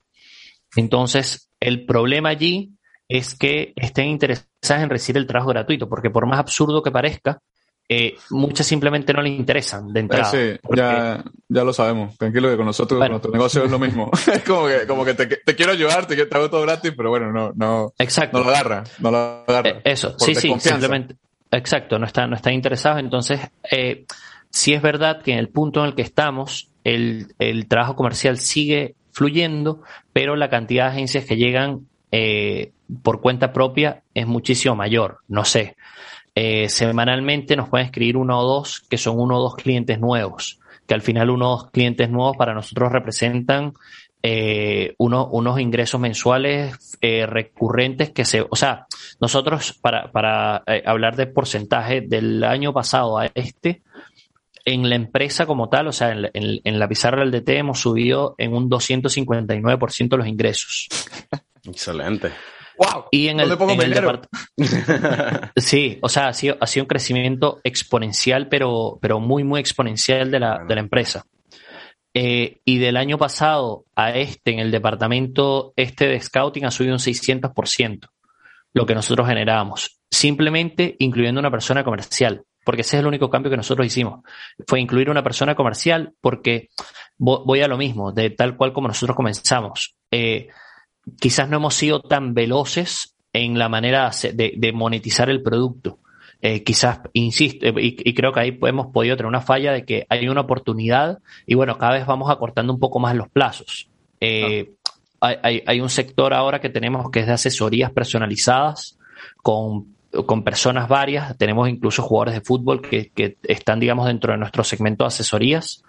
Entonces, 0.77 1.51
el 1.61 1.87
problema 1.87 2.31
allí 2.31 2.73
es 3.09 3.35
que 3.35 3.73
estén 3.77 4.09
interesadas 4.09 4.83
en 4.83 4.91
recibir 4.91 5.19
el 5.19 5.27
trabajo 5.27 5.51
gratuito, 5.51 5.89
porque 5.89 6.11
por 6.11 6.27
más 6.27 6.39
absurdo 6.39 6.83
que 6.83 6.91
parezca, 6.91 7.41
eh, 7.89 8.17
muchas 8.31 8.67
simplemente 8.67 9.13
no 9.15 9.23
les 9.23 9.33
interesan 9.33 9.93
de 9.93 10.01
entrada. 10.01 10.25
Sí, 10.27 10.59
porque... 10.63 10.81
ya, 10.81 11.25
ya 11.49 11.65
lo 11.65 11.73
sabemos. 11.73 12.17
Tranquilo 12.19 12.51
que 12.51 12.57
con 12.57 12.67
nosotros, 12.67 12.99
bueno. 12.99 13.13
nuestro 13.13 13.33
negocio 13.33 13.65
es 13.65 13.71
lo 13.71 13.79
mismo. 13.79 14.11
es 14.33 14.45
como 14.45 14.67
que, 14.67 14.87
como 14.87 15.05
que 15.05 15.15
te, 15.15 15.27
te, 15.27 15.57
quiero 15.57 15.73
ayudar, 15.73 16.07
te, 16.07 16.17
te 16.27 16.37
hago 16.37 16.51
todo 16.51 16.63
gratis, 16.63 16.93
pero 16.97 17.11
bueno, 17.11 17.33
no, 17.33 17.53
no, 17.55 17.93
Exacto. 17.99 18.39
no 18.39 18.45
lo 18.45 18.51
agarra, 18.51 18.85
no 18.99 19.11
lo 19.11 19.19
agarra. 19.47 19.71
Eh, 19.71 19.81
eso, 19.85 20.15
sí, 20.19 20.35
sí, 20.35 20.53
simplemente. 20.59 21.17
Exacto, 21.51 21.99
no 21.99 22.05
están 22.05 22.29
no 22.29 22.37
está 22.37 22.53
interesados. 22.53 23.01
Entonces, 23.01 23.41
eh, 23.71 24.05
sí 24.51 24.75
es 24.75 24.83
verdad 24.83 25.23
que 25.23 25.33
en 25.33 25.39
el 25.39 25.49
punto 25.49 25.81
en 25.81 25.87
el 25.87 25.95
que 25.95 26.03
estamos, 26.03 26.69
el, 26.85 27.35
el 27.39 27.69
trabajo 27.69 27.97
comercial 27.97 28.37
sigue 28.39 28.97
fluyendo, 29.13 29.83
pero 30.13 30.37
la 30.37 30.51
cantidad 30.51 30.85
de 30.85 30.91
agencias 30.91 31.25
que 31.25 31.37
llegan 31.37 31.87
eh, 32.13 32.73
por 33.03 33.21
cuenta 33.21 33.53
propia 33.53 34.03
es 34.15 34.27
muchísimo 34.27 34.77
mayor. 34.77 35.19
No 35.29 35.45
sé. 35.45 35.77
Eh, 36.41 36.69
semanalmente 36.69 37.57
nos 37.57 37.69
pueden 37.69 37.87
escribir 37.87 38.17
uno 38.17 38.39
o 38.39 38.45
dos 38.45 38.79
que 38.89 38.97
son 38.97 39.19
uno 39.19 39.39
o 39.39 39.43
dos 39.43 39.57
clientes 39.57 39.99
nuevos, 39.99 40.61
que 40.87 40.95
al 40.95 41.03
final 41.03 41.31
uno 41.31 41.49
o 41.49 41.57
dos 41.57 41.71
clientes 41.73 42.09
nuevos 42.11 42.37
para 42.37 42.55
nosotros 42.55 42.93
representan 42.93 43.73
eh, 44.23 44.95
uno, 44.99 45.27
unos 45.27 45.59
ingresos 45.59 46.01
mensuales 46.01 46.97
eh, 47.01 47.27
recurrentes 47.27 48.11
que 48.11 48.25
se, 48.25 48.47
o 48.49 48.55
sea, 48.55 48.87
nosotros 49.21 49.73
para, 49.73 50.13
para 50.13 50.63
eh, 50.69 50.85
hablar 50.87 51.17
de 51.17 51.27
porcentaje 51.27 52.03
del 52.03 52.45
año 52.45 52.73
pasado 52.73 53.19
a 53.19 53.27
este, 53.35 53.83
en 54.65 54.89
la 54.89 54.95
empresa 54.95 55.45
como 55.45 55.69
tal, 55.69 55.89
o 55.89 55.93
sea, 55.93 56.13
en, 56.13 56.31
en, 56.35 56.61
en 56.63 56.79
la 56.79 56.87
pizarra 56.87 57.25
del 57.25 57.33
DT 57.33 57.49
hemos 57.49 57.81
subido 57.81 58.37
en 58.39 58.55
un 58.55 58.71
259% 58.71 60.17
los 60.17 60.29
ingresos. 60.29 60.87
Excelente. 61.65 62.31
¡Wow! 62.79 63.05
Y 63.11 63.29
en 63.29 63.41
el, 63.41 63.51
en 63.53 63.71
el 63.71 63.79
dinero? 63.79 64.23
depart- 64.23 65.51
Sí, 65.57 65.99
o 66.01 66.09
sea, 66.09 66.29
ha 66.29 66.33
sido, 66.33 66.57
ha 66.61 66.67
sido 66.67 66.85
un 66.85 66.89
crecimiento 66.89 67.61
exponencial, 67.65 68.49
pero, 68.49 68.99
pero 69.01 69.21
muy, 69.21 69.45
muy 69.45 69.61
exponencial 69.61 70.31
de 70.31 70.41
la, 70.41 70.65
de 70.67 70.75
la 70.75 70.81
empresa. 70.81 71.25
Eh, 72.15 72.61
y 72.65 72.79
del 72.79 72.97
año 72.97 73.19
pasado 73.19 73.85
a 73.95 74.11
este, 74.13 74.53
en 74.53 74.59
el 74.61 74.71
departamento 74.71 75.73
este 75.77 76.07
de 76.09 76.21
Scouting, 76.21 76.65
ha 76.65 76.71
subido 76.71 76.95
un 76.95 76.99
600%, 77.01 78.09
lo 78.73 78.87
que 78.87 78.95
nosotros 78.95 79.29
generábamos, 79.29 80.01
simplemente 80.11 80.97
incluyendo 80.99 81.39
una 81.41 81.51
persona 81.51 81.85
comercial, 81.85 82.43
porque 82.65 82.81
ese 82.81 82.97
es 82.97 83.01
el 83.01 83.07
único 83.07 83.31
cambio 83.31 83.51
que 83.51 83.57
nosotros 83.57 83.87
hicimos. 83.87 84.21
Fue 84.67 84.81
incluir 84.81 85.11
una 85.11 85.23
persona 85.23 85.55
comercial, 85.55 86.13
porque 86.21 86.71
voy 87.19 87.61
a 87.61 87.69
lo 87.69 87.77
mismo, 87.77 88.13
de 88.13 88.31
tal 88.31 88.57
cual 88.57 88.73
como 88.73 88.89
nosotros 88.89 89.17
comenzamos. 89.17 89.97
Eh, 90.11 90.49
quizás 91.21 91.49
no 91.49 91.57
hemos 91.57 91.75
sido 91.75 92.01
tan 92.01 92.35
veloces 92.35 93.17
en 93.33 93.59
la 93.59 93.69
manera 93.69 94.11
de, 94.35 94.55
de 94.57 94.73
monetizar 94.73 95.31
el 95.31 95.43
producto. 95.43 95.99
Eh, 96.41 96.63
quizás, 96.63 97.01
insisto, 97.15 97.67
y, 97.67 97.97
y, 97.99 98.15
creo 98.15 98.33
que 98.33 98.39
ahí 98.39 98.59
hemos 98.63 98.93
podido 98.93 99.17
tener 99.17 99.27
una 99.27 99.41
falla 99.41 99.73
de 99.73 99.85
que 99.85 100.07
hay 100.09 100.29
una 100.29 100.43
oportunidad 100.43 101.19
y 101.47 101.57
bueno, 101.57 101.79
cada 101.79 101.95
vez 101.95 102.07
vamos 102.07 102.31
acortando 102.31 102.73
un 102.73 102.79
poco 102.79 103.01
más 103.01 103.17
los 103.17 103.29
plazos. 103.29 103.91
Eh, 104.21 104.71
ah. 105.21 105.35
hay, 105.43 105.65
hay, 105.67 105.81
un 105.81 105.91
sector 105.91 106.33
ahora 106.33 106.61
que 106.61 106.69
tenemos 106.69 107.11
que 107.11 107.21
es 107.21 107.27
de 107.27 107.33
asesorías 107.33 107.91
personalizadas 107.91 108.99
con, 109.43 109.97
con 110.27 110.45
personas 110.45 110.89
varias. 110.89 111.37
Tenemos 111.37 111.69
incluso 111.69 112.03
jugadores 112.03 112.35
de 112.35 112.41
fútbol 112.41 112.83
que, 112.83 113.11
que 113.11 113.37
están, 113.43 113.81
digamos, 113.81 114.07
dentro 114.07 114.33
de 114.33 114.39
nuestro 114.39 114.63
segmento 114.63 115.03
de 115.03 115.09
asesorías 115.09 115.83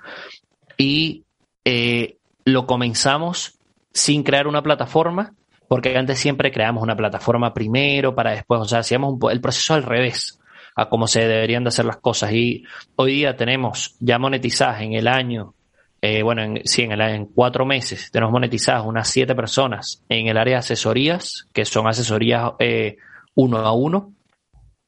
y 0.79 1.25
eh, 1.63 2.17
lo 2.45 2.65
comenzamos 2.65 3.58
sin 3.93 4.23
crear 4.23 4.47
una 4.47 4.61
plataforma, 4.61 5.33
porque 5.67 5.97
antes 5.97 6.19
siempre 6.19 6.51
creamos 6.51 6.83
una 6.83 6.95
plataforma 6.95 7.53
primero 7.53 8.15
para 8.15 8.31
después, 8.31 8.61
o 8.61 8.65
sea, 8.65 8.79
hacíamos 8.79 9.13
un, 9.13 9.31
el 9.31 9.41
proceso 9.41 9.73
al 9.73 9.83
revés 9.83 10.39
a 10.75 10.89
cómo 10.89 11.07
se 11.07 11.27
deberían 11.27 11.63
de 11.63 11.69
hacer 11.69 11.85
las 11.85 11.97
cosas. 11.97 12.31
Y 12.31 12.63
hoy 12.95 13.13
día 13.13 13.35
tenemos 13.35 13.95
ya 13.99 14.17
monetizadas 14.17 14.81
en 14.81 14.93
el 14.93 15.07
año, 15.07 15.53
eh, 16.01 16.23
bueno, 16.23 16.41
en, 16.41 16.61
sí, 16.65 16.83
en, 16.83 16.93
el, 16.93 17.01
en 17.01 17.25
cuatro 17.25 17.65
meses, 17.65 18.09
tenemos 18.11 18.31
monetizadas 18.31 18.85
unas 18.85 19.09
siete 19.09 19.35
personas 19.35 20.03
en 20.07 20.27
el 20.27 20.37
área 20.37 20.55
de 20.55 20.59
asesorías, 20.59 21.47
que 21.53 21.65
son 21.65 21.87
asesorías 21.87 22.51
eh, 22.59 22.97
uno 23.35 23.57
a 23.57 23.73
uno, 23.73 24.13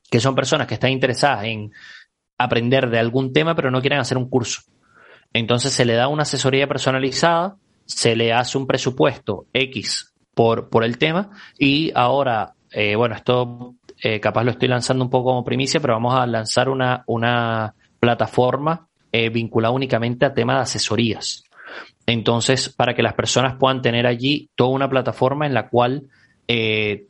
que 0.09 0.19
son 0.19 0.35
personas 0.35 0.67
que 0.67 0.75
están 0.75 0.91
interesadas 0.91 1.45
en 1.45 1.71
aprender 2.37 2.89
de 2.89 2.99
algún 2.99 3.33
tema, 3.33 3.55
pero 3.55 3.71
no 3.71 3.81
quieren 3.81 3.99
hacer 3.99 4.17
un 4.17 4.29
curso. 4.29 4.61
Entonces 5.33 5.73
se 5.73 5.85
le 5.85 5.93
da 5.93 6.07
una 6.07 6.23
asesoría 6.23 6.67
personalizada, 6.67 7.55
se 7.85 8.15
le 8.15 8.33
hace 8.33 8.57
un 8.57 8.67
presupuesto 8.67 9.45
X 9.53 10.13
por, 10.33 10.69
por 10.69 10.83
el 10.83 10.97
tema 10.97 11.29
y 11.57 11.91
ahora, 11.93 12.53
eh, 12.71 12.95
bueno, 12.95 13.15
esto 13.15 13.75
eh, 14.01 14.19
capaz 14.19 14.43
lo 14.43 14.51
estoy 14.51 14.67
lanzando 14.67 15.03
un 15.03 15.09
poco 15.09 15.29
como 15.29 15.43
primicia, 15.43 15.79
pero 15.79 15.93
vamos 15.93 16.15
a 16.15 16.25
lanzar 16.25 16.69
una, 16.69 17.03
una 17.07 17.73
plataforma 17.99 18.87
eh, 19.11 19.29
vinculada 19.29 19.73
únicamente 19.73 20.25
a 20.25 20.33
tema 20.33 20.55
de 20.55 20.61
asesorías. 20.61 21.43
Entonces, 22.05 22.69
para 22.69 22.95
que 22.95 23.03
las 23.03 23.13
personas 23.13 23.55
puedan 23.59 23.81
tener 23.81 24.07
allí 24.07 24.49
toda 24.55 24.71
una 24.71 24.89
plataforma 24.89 25.45
en 25.45 25.53
la 25.53 25.69
cual 25.69 26.07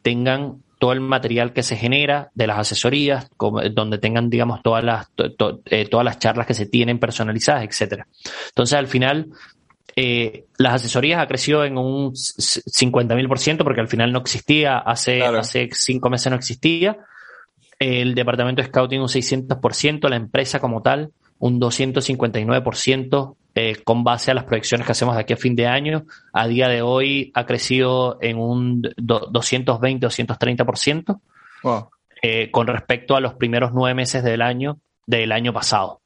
tengan 0.04 0.62
todo 0.78 0.94
el 0.94 1.00
material 1.00 1.54
que 1.54 1.64
se 1.64 1.76
genera 1.76 2.30
de 2.36 2.46
las 2.46 2.60
asesorías, 2.60 3.28
donde 3.72 3.98
tengan, 3.98 4.30
digamos, 4.30 4.62
todas 4.62 4.84
las, 4.84 5.08
todas 5.16 6.06
las 6.06 6.20
charlas 6.20 6.46
que 6.46 6.54
se 6.54 6.68
tienen 6.68 7.00
personalizadas, 7.00 7.64
etcétera. 7.64 8.08
Entonces, 8.50 8.78
al 8.78 8.88
final, 8.88 9.30
eh, 9.96 10.46
las 10.58 10.74
asesorías 10.76 11.22
ha 11.22 11.28
crecido 11.28 11.66
en 11.66 11.78
un 11.78 12.14
50.000% 12.14 13.64
porque 13.64 13.82
al 13.82 13.88
final 13.88 14.12
no 14.12 14.20
existía, 14.20 14.78
hace, 14.78 15.24
hace 15.24 15.70
cinco 15.72 16.10
meses 16.10 16.30
no 16.30 16.36
existía. 16.38 16.98
El 17.80 18.14
departamento 18.14 18.62
de 18.62 18.68
scouting 18.68 19.02
un 19.02 19.08
600%, 19.08 20.10
la 20.10 20.16
empresa 20.16 20.60
como 20.60 20.82
tal 20.82 21.12
un 21.40 21.60
259% 21.60 23.36
eh, 23.56 23.78
con 23.84 24.04
base 24.04 24.32
a 24.32 24.36
las 24.36 24.46
proyecciones 24.46 24.86
que 24.86 24.94
hacemos 24.94 25.16
de 25.16 25.22
aquí 25.22 25.34
a 25.34 25.38
fin 25.38 25.56
de 25.56 25.68
año. 25.68 26.06
A 26.32 26.48
día 26.48 26.70
de 26.70 26.84
hoy 26.84 27.32
ha 27.34 27.46
crecido 27.46 28.18
en 28.22 28.38
un 28.38 28.84
220-230% 28.84 31.20
eh, 32.22 32.52
con 32.52 32.68
respecto 32.68 33.16
a 33.16 33.20
los 33.20 33.34
primeros 33.34 33.72
nueve 33.74 33.96
meses 33.96 34.24
del 34.24 34.44
año 34.44 34.78
del 35.08 35.32
año 35.32 35.52
pasado. 35.52 36.01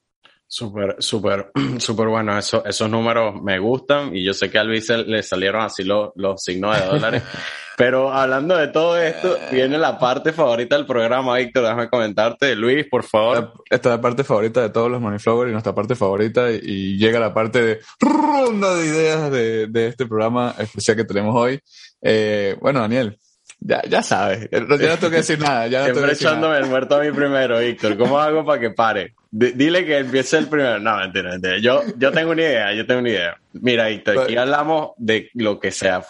Súper, 0.55 0.95
súper, 0.99 1.51
súper 1.79 2.07
bueno. 2.07 2.37
Eso, 2.37 2.63
esos 2.65 2.89
números 2.89 3.41
me 3.43 3.59
gustan 3.59 4.15
y 4.15 4.23
yo 4.23 4.33
sé 4.33 4.49
que 4.49 4.57
a 4.57 4.63
Luis 4.63 4.87
le 4.87 5.21
salieron 5.21 5.61
así 5.61 5.83
los, 5.83 6.11
los 6.15 6.41
signos 6.41 6.79
de 6.79 6.85
dólares. 6.85 7.23
Pero 7.77 8.09
hablando 8.09 8.55
de 8.55 8.69
todo 8.69 8.97
esto, 8.97 9.37
viene 9.51 9.77
la 9.77 9.99
parte 9.99 10.31
favorita 10.31 10.77
del 10.77 10.85
programa, 10.85 11.35
Víctor. 11.35 11.63
Déjame 11.63 11.89
comentarte. 11.89 12.55
Luis, 12.55 12.85
por 12.89 13.03
favor. 13.03 13.51
Esta 13.69 13.89
es 13.89 13.95
la 13.97 14.01
parte 14.01 14.23
favorita 14.23 14.61
de 14.61 14.69
todos 14.69 14.89
los 14.89 15.01
Moneyflowers 15.01 15.49
y 15.49 15.51
nuestra 15.51 15.75
parte 15.75 15.93
favorita. 15.93 16.49
Y, 16.49 16.97
llega 16.97 17.19
la 17.19 17.33
parte 17.33 17.61
de 17.61 17.79
ronda 17.99 18.75
de 18.75 18.85
ideas 18.85 19.29
de, 19.29 19.67
de 19.67 19.87
este 19.87 20.05
programa 20.05 20.55
especial 20.57 20.95
que 20.95 21.03
tenemos 21.03 21.35
hoy. 21.35 21.59
Eh, 22.01 22.55
bueno, 22.61 22.79
Daniel, 22.79 23.19
ya, 23.67 23.81
ya 23.89 24.03
sabes, 24.03 24.47
ya 24.51 24.59
no 24.59 24.77
tengo 24.77 25.09
que 25.09 25.17
decir 25.17 25.39
nada. 25.39 25.65
Ya 25.65 25.85
Siempre 25.85 26.13
echándome 26.13 26.57
el 26.59 26.67
muerto 26.67 26.97
a 26.97 27.01
mí 27.01 27.11
primero, 27.11 27.59
Víctor. 27.59 27.97
¿Cómo 27.97 28.19
hago 28.19 28.45
para 28.45 28.59
que 28.59 28.69
pare? 28.69 29.15
dile 29.31 29.85
que 29.85 29.97
empiece 29.97 30.37
el 30.37 30.47
primero. 30.47 30.79
No, 30.79 30.97
mentira, 30.97 31.31
mentira. 31.31 31.57
Yo, 31.57 31.81
yo 31.97 32.11
tengo 32.11 32.31
una 32.31 32.43
idea, 32.43 32.73
yo 32.73 32.85
tengo 32.85 33.01
una 33.01 33.09
idea. 33.09 33.37
Mira, 33.53 33.87
Víctor, 33.87 34.19
aquí 34.19 34.37
hablamos 34.37 34.91
de 34.97 35.31
lo 35.33 35.59
que 35.59 35.71
sea. 35.71 36.05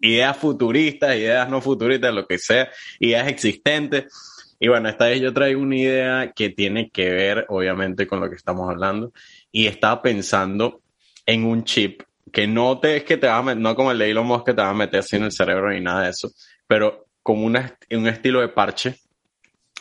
Ideas 0.00 0.36
futuristas, 0.36 1.16
ideas 1.16 1.48
no 1.48 1.62
futuristas, 1.62 2.12
lo 2.12 2.26
que 2.26 2.36
sea, 2.36 2.68
ideas 2.98 3.28
existentes. 3.28 4.12
Y 4.60 4.68
bueno, 4.68 4.90
esta 4.90 5.06
vez 5.06 5.22
yo 5.22 5.32
traigo 5.32 5.62
una 5.62 5.76
idea 5.76 6.32
que 6.36 6.50
tiene 6.50 6.90
que 6.90 7.08
ver, 7.08 7.46
obviamente, 7.48 8.06
con 8.06 8.20
lo 8.20 8.28
que 8.28 8.36
estamos 8.36 8.68
hablando. 8.68 9.12
Y 9.50 9.66
estaba 9.66 10.02
pensando 10.02 10.82
en 11.24 11.44
un 11.44 11.64
chip 11.64 12.02
que 12.30 12.46
no 12.46 12.78
te 12.78 12.98
es 12.98 13.04
que 13.04 13.16
te 13.16 13.26
va 13.26 13.38
a 13.38 13.42
meter, 13.42 13.60
no 13.60 13.74
como 13.74 13.90
el 13.90 13.98
de 13.98 14.10
Elon 14.10 14.26
Musk 14.26 14.46
que 14.46 14.54
te 14.54 14.62
va 14.62 14.70
a 14.70 14.74
meter 14.74 15.00
así 15.00 15.16
en 15.16 15.24
el 15.24 15.32
cerebro 15.32 15.70
ni 15.70 15.80
nada 15.80 16.04
de 16.04 16.10
eso, 16.10 16.30
pero 16.70 17.08
como 17.20 17.46
una, 17.46 17.76
un 17.90 18.06
estilo 18.06 18.40
de 18.40 18.46
parche, 18.46 18.94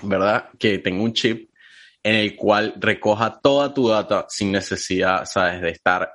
¿verdad? 0.02 0.50
Que 0.58 0.80
tenga 0.80 1.04
un 1.04 1.14
chip 1.14 1.52
en 2.02 2.16
el 2.16 2.36
cual 2.36 2.74
recoja 2.80 3.40
toda 3.40 3.72
tu 3.72 3.90
data 3.90 4.26
sin 4.28 4.52
necesidad, 4.52 5.24
¿sabes? 5.26 5.62
De 5.62 5.70
estar 5.70 6.14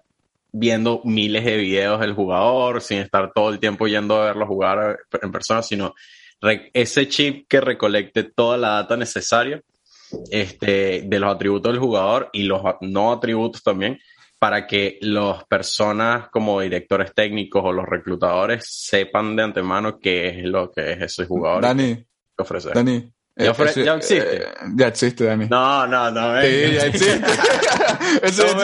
viendo 0.50 1.00
miles 1.04 1.44
de 1.44 1.58
videos 1.58 2.00
del 2.00 2.12
jugador, 2.12 2.80
sin 2.80 2.98
estar 2.98 3.30
todo 3.32 3.50
el 3.50 3.60
tiempo 3.60 3.86
yendo 3.86 4.20
a 4.20 4.24
verlo 4.24 4.48
jugar 4.48 4.98
en 5.22 5.30
persona, 5.30 5.62
sino 5.62 5.94
ese 6.72 7.06
chip 7.06 7.46
que 7.48 7.60
recolecte 7.60 8.24
toda 8.24 8.56
la 8.56 8.70
data 8.70 8.96
necesaria 8.96 9.62
este, 10.28 11.02
de 11.02 11.20
los 11.20 11.32
atributos 11.32 11.72
del 11.72 11.80
jugador 11.80 12.30
y 12.32 12.42
los 12.42 12.62
no 12.80 13.12
atributos 13.12 13.62
también, 13.62 14.00
para 14.44 14.66
que 14.66 14.98
las 15.00 15.42
personas 15.44 16.28
como 16.28 16.60
directores 16.60 17.14
técnicos 17.14 17.62
o 17.64 17.72
los 17.72 17.86
reclutadores 17.86 18.66
sepan 18.68 19.34
de 19.34 19.42
antemano 19.42 19.98
qué 19.98 20.28
es 20.28 20.44
lo 20.44 20.70
que 20.70 20.92
es 20.92 21.00
ese 21.00 21.24
jugador. 21.24 21.62
Dani, 21.62 22.04
Dani, 22.74 23.10
¿Ya, 23.34 23.52
eh, 23.52 23.84
ya 23.86 23.94
existe? 23.94 24.36
Eh, 24.36 24.46
ya 24.76 24.88
existe, 24.88 25.24
Dani. 25.24 25.46
No, 25.48 25.86
no, 25.86 26.10
no. 26.10 26.42
Sí, 26.42 26.74
ya 26.74 26.84
existe. 26.84 27.22
Eso 28.22 28.54
no. 28.54 28.60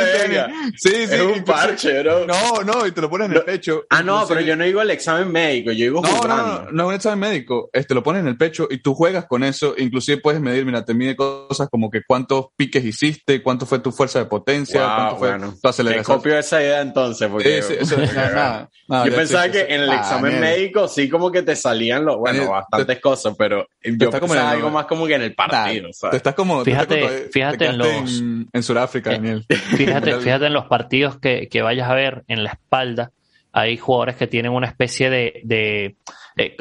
Sí, 0.76 0.90
sí. 1.06 1.14
Es 1.14 1.20
un 1.20 1.44
parche, 1.44 2.02
bro. 2.02 2.26
No, 2.26 2.62
no, 2.62 2.86
y 2.86 2.92
te 2.92 3.00
lo 3.00 3.10
pones 3.10 3.30
en 3.30 3.36
el 3.36 3.42
pecho. 3.42 3.84
Ah, 3.90 4.02
no, 4.02 4.26
pero 4.26 4.40
yo 4.40 4.56
no 4.56 4.64
digo 4.64 4.80
el 4.82 4.90
examen 4.90 5.30
médico, 5.30 5.72
yo 5.72 5.84
digo 5.84 6.02
no, 6.02 6.20
No, 6.22 6.36
no, 6.36 6.72
no, 6.72 6.82
es 6.82 6.88
un 6.88 6.94
examen 6.94 7.18
médico. 7.18 7.70
Este, 7.72 7.94
lo 7.94 8.02
pones 8.02 8.20
en 8.20 8.28
el 8.28 8.36
pecho 8.36 8.68
y 8.70 8.78
tú 8.78 8.94
juegas 8.94 9.26
con 9.26 9.44
eso. 9.44 9.74
Inclusive 9.76 10.20
puedes 10.20 10.40
medir, 10.40 10.64
mira, 10.64 10.84
te 10.84 10.94
mide 10.94 11.16
cosas 11.16 11.68
como 11.68 11.90
que 11.90 12.02
cuántos 12.06 12.46
piques 12.56 12.84
hiciste, 12.84 13.42
cuánto 13.42 13.66
fue 13.66 13.78
tu 13.78 13.92
fuerza 13.92 14.18
de 14.18 14.26
potencia, 14.26 14.82
cuánto 14.82 15.16
fue 15.16 15.38
tu 15.60 15.68
aceleración. 15.68 16.04
Te 16.04 16.12
copio 16.12 16.38
esa 16.38 16.62
idea 16.62 16.80
entonces, 16.80 17.28
porque... 17.28 17.62
Sí, 17.62 17.74
sí, 17.74 17.76
eso, 17.80 17.96
nada, 18.14 18.70
nada, 18.88 19.06
yo 19.06 19.14
pensaba 19.14 19.48
que 19.48 19.60
en 19.62 19.82
el 19.82 19.92
examen 19.92 20.40
médico 20.40 20.88
sí 20.88 21.08
como 21.08 21.30
que 21.30 21.42
te 21.42 21.56
salían, 21.56 22.04
los, 22.04 22.16
bueno, 22.16 22.50
bastantes 22.50 23.00
cosas, 23.00 23.34
pero 23.36 23.66
yo 23.82 24.10
pensaba 24.10 24.50
algo 24.50 24.70
más 24.70 24.86
como 24.86 25.06
que 25.06 25.14
en 25.14 25.22
el 25.22 25.34
partido. 25.34 25.90
Te 26.10 26.16
estás 26.16 26.34
como. 26.34 26.64
Fíjate, 26.64 27.28
fíjate 27.32 27.66
en 27.66 27.78
los. 27.78 28.20
En, 28.52 28.62
Sudáfrica, 28.62 29.10
Daniel. 29.10 29.39
Fíjate, 29.48 30.18
fíjate 30.20 30.46
en 30.46 30.52
los 30.52 30.66
partidos 30.66 31.18
que, 31.18 31.48
que, 31.48 31.62
vayas 31.62 31.88
a 31.88 31.94
ver 31.94 32.24
en 32.28 32.44
la 32.44 32.50
espalda. 32.50 33.10
Hay 33.52 33.76
jugadores 33.76 34.16
que 34.16 34.26
tienen 34.26 34.52
una 34.52 34.68
especie 34.68 35.10
de. 35.10 35.40
de 35.44 35.96
eh, 36.36 36.56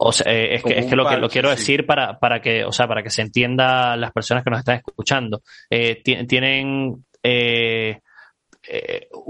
o 0.00 0.12
sea, 0.12 0.32
eh, 0.32 0.56
es, 0.56 0.62
que, 0.62 0.78
es 0.78 0.86
que, 0.86 0.96
lo 0.96 1.08
que 1.08 1.16
lo 1.16 1.28
quiero 1.28 1.50
decir 1.50 1.86
para, 1.86 2.18
para 2.18 2.40
que, 2.40 2.64
o 2.64 2.72
sea, 2.72 2.88
para 2.88 3.02
que 3.02 3.10
se 3.10 3.22
entienda 3.22 3.96
las 3.96 4.12
personas 4.12 4.42
que 4.42 4.50
nos 4.50 4.58
están 4.58 4.76
escuchando. 4.76 5.42
Eh, 5.70 6.02
tienen 6.26 7.04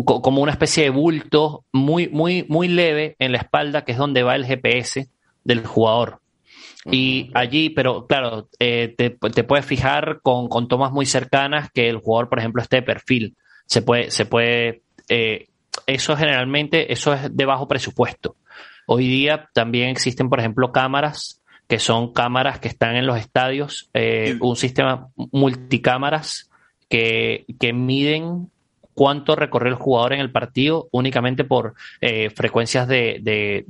como 0.05 0.43
una 0.43 0.53
especie 0.53 0.85
de 0.85 0.91
bulto 0.91 1.65
muy, 1.73 2.09
muy, 2.09 2.47
muy 2.49 2.69
leve 2.69 3.17
en 3.19 3.33
la 3.33 3.39
espalda, 3.39 3.85
que 3.85 3.93
es 3.93 3.99
donde 3.99 4.23
va 4.23 4.35
el 4.35 4.47
GPS 4.47 5.09
del 5.45 5.67
jugador. 5.67 6.21
Y 6.91 7.31
allí, 7.35 7.71
pero 7.71 8.07
claro, 8.07 8.49
eh, 8.59 8.95
te, 8.97 9.11
puedes 9.11 9.65
fijar 9.65 10.21
con, 10.23 10.69
tomas 10.69 10.93
muy 10.93 11.07
cercanas 11.07 11.71
que 11.73 11.89
el 11.89 11.99
jugador, 11.99 12.29
por 12.29 12.39
ejemplo, 12.39 12.63
esté 12.63 12.77
de 12.77 12.83
perfil. 12.83 13.37
Se 13.67 13.83
puede, 13.83 14.11
se 14.11 14.27
puede, 14.27 14.83
eh, 15.09 15.49
eso 15.87 16.17
generalmente, 16.17 16.93
eso 16.93 17.15
es 17.15 17.35
de 17.35 17.45
bajo 17.47 17.67
presupuesto. 17.67 18.37
Hoy 18.87 19.09
día 19.09 19.49
también 19.55 19.89
existen, 19.89 20.29
por 20.29 20.41
ejemplo, 20.41 20.73
cámaras 20.73 21.41
que 21.67 21.79
son 21.79 22.13
cámaras 22.13 22.59
que 22.59 22.69
están 22.69 22.97
en 22.97 23.07
los 23.07 23.19
estadios, 23.19 23.89
eh, 23.95 24.37
un 24.41 24.57
sistema 24.57 25.09
multicámaras 25.17 26.51
que, 26.91 27.47
que 27.59 27.73
miden 27.73 28.51
cuánto 28.95 29.37
recorrió 29.37 29.71
el 29.71 29.79
jugador 29.79 30.13
en 30.15 30.21
el 30.21 30.33
partido 30.33 30.89
únicamente 30.93 31.45
por 31.45 31.75
eh, 32.01 32.31
frecuencias 32.31 32.89
de, 32.89 33.65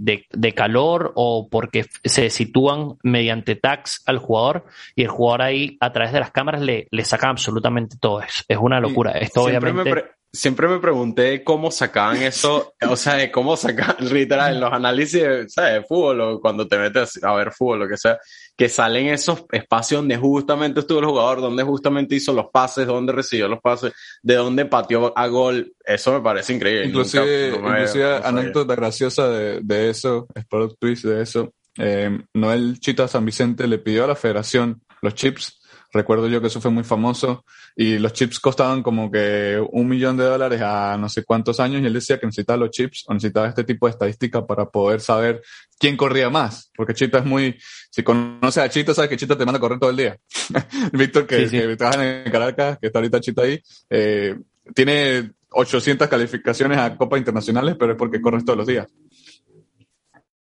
calor 0.55 1.13
o 1.17 1.49
porque 1.49 1.87
se 2.05 2.31
sitúan 2.31 2.97
mediante 3.03 3.57
tags 3.57 4.03
al 4.07 4.19
jugador 4.19 4.67
y 4.95 5.03
el 5.03 5.09
jugador 5.09 5.43
ahí 5.43 5.77
a 5.81 5.93
través 5.93 6.13
de 6.13 6.21
las 6.21 6.31
cámaras 6.31 6.61
le, 6.63 6.87
le 6.91 7.05
saca 7.05 7.29
absolutamente 7.29 7.97
todo 7.99 8.23
eso. 8.23 8.45
Es 8.47 8.59
una 8.59 8.81
locura. 8.81 9.13
Esto 9.13 9.43
obviamente 9.43 10.05
siempre 10.35 10.67
me 10.67 10.81
pregunté 10.81 11.45
cómo 11.45 11.71
sacaban 11.71 12.23
eso, 12.23 12.75
o 12.89 12.97
sea, 12.97 13.31
cómo 13.31 13.57
sacaban 13.57 13.97
literal 14.13 14.55
en 14.55 14.61
los 14.61 14.73
análisis 14.73 15.23
de, 15.23 15.85
fútbol 15.89 16.21
o 16.21 16.41
cuando 16.41 16.67
te 16.67 16.77
metes 16.77 17.23
a 17.23 17.33
ver 17.35 17.53
fútbol, 17.53 17.81
lo 17.81 17.89
que 17.89 17.97
sea, 17.97 18.19
que 18.57 18.69
salen 18.69 19.07
esos 19.07 19.45
espacios 19.53 20.01
donde 20.01 20.17
justamente 20.17 20.81
estuvo 20.81 20.99
el 20.99 21.07
jugador, 21.07 21.41
donde 21.41 21.63
justamente 21.63 22.17
hizo 22.17 22.33
los 22.33 22.47
pases, 22.53 22.87
donde 22.87 23.13
recibió 23.13 23.49
los 23.49 23.61
pases, 23.61 23.93
de 24.23 24.35
donde 24.35 24.67
pateó 24.67 25.17
a 25.17 25.27
gol. 25.29 25.73
Eso 25.85 26.13
me 26.13 26.21
parece 26.21 26.53
increíble. 26.53 26.87
Inclusive, 26.87 27.51
inclusive 27.57 28.17
anécdota 28.17 28.75
graciosa 28.75 29.29
de, 29.29 29.61
de 29.63 29.91
eso, 29.91 30.27
Sport 30.35 30.77
Twist 30.79 31.05
de 31.05 31.23
eso. 31.23 31.53
Eh, 31.79 32.19
Noel 32.35 32.79
Chita 32.79 33.09
San 33.09 33.25
Vicente 33.25 33.67
le 33.67 33.79
pidió 33.79 34.05
a 34.05 34.09
la 34.09 34.15
federación 34.15 34.83
los 35.03 35.15
chips 35.15 35.61
Recuerdo 35.95 36.27
yo 36.27 36.41
que 36.41 36.49
eso 36.49 36.61
fue 36.61 36.73
muy 36.73 36.83
famoso 36.83 37.45
y 37.77 37.99
los 37.99 38.13
chips 38.13 38.41
costaban 38.41 38.83
como 38.83 39.13
que 39.13 39.65
un 39.71 39.87
millón 39.87 40.17
de 40.17 40.25
dólares 40.25 40.61
a 40.61 40.99
no 40.99 41.09
sé 41.09 41.23
cuántos 41.23 41.61
años 41.61 41.81
y 41.81 41.87
él 41.87 41.93
decía 41.93 42.19
que 42.19 42.27
necesitaba 42.27 42.57
los 42.57 42.71
chips 42.71 43.05
o 43.07 43.15
necesitaba 43.15 43.47
este 43.47 43.63
tipo 43.63 43.87
de 43.87 43.93
estadística 43.93 44.45
para 44.45 44.69
poder 44.69 45.01
saber 45.01 45.41
quién 45.79 45.97
corría 45.97 46.29
más. 46.31 46.73
Porque 46.77 46.95
Chita 46.95 47.19
es 47.19 47.25
muy, 47.25 47.57
si 47.91 48.03
conoces 48.03 48.59
a 48.65 48.69
Chita, 48.69 48.93
sabes 48.93 49.09
que 49.09 49.17
Chita 49.17 49.39
te 49.39 49.45
manda 49.45 49.59
a 49.59 49.61
correr 49.61 49.79
todo 49.79 49.91
el 49.91 49.97
día. 49.97 50.19
Víctor, 50.93 51.29
que, 51.29 51.77
trabaja 51.77 52.25
en 52.25 52.33
Caracas, 52.33 52.79
que 52.81 52.89
está 52.89 52.99
ahorita 52.99 53.21
Chita 53.21 53.43
ahí, 53.43 53.63
eh, 53.89 54.35
tiene 54.75 55.31
800 55.51 56.09
calificaciones 56.09 56.77
a 56.77 56.97
Copas 56.97 57.21
Internacionales, 57.21 57.77
pero 57.79 57.93
es 57.93 57.99
porque 57.99 58.21
corres 58.21 58.45
todos 58.45 58.57
los 58.57 58.67
días. 58.67 58.89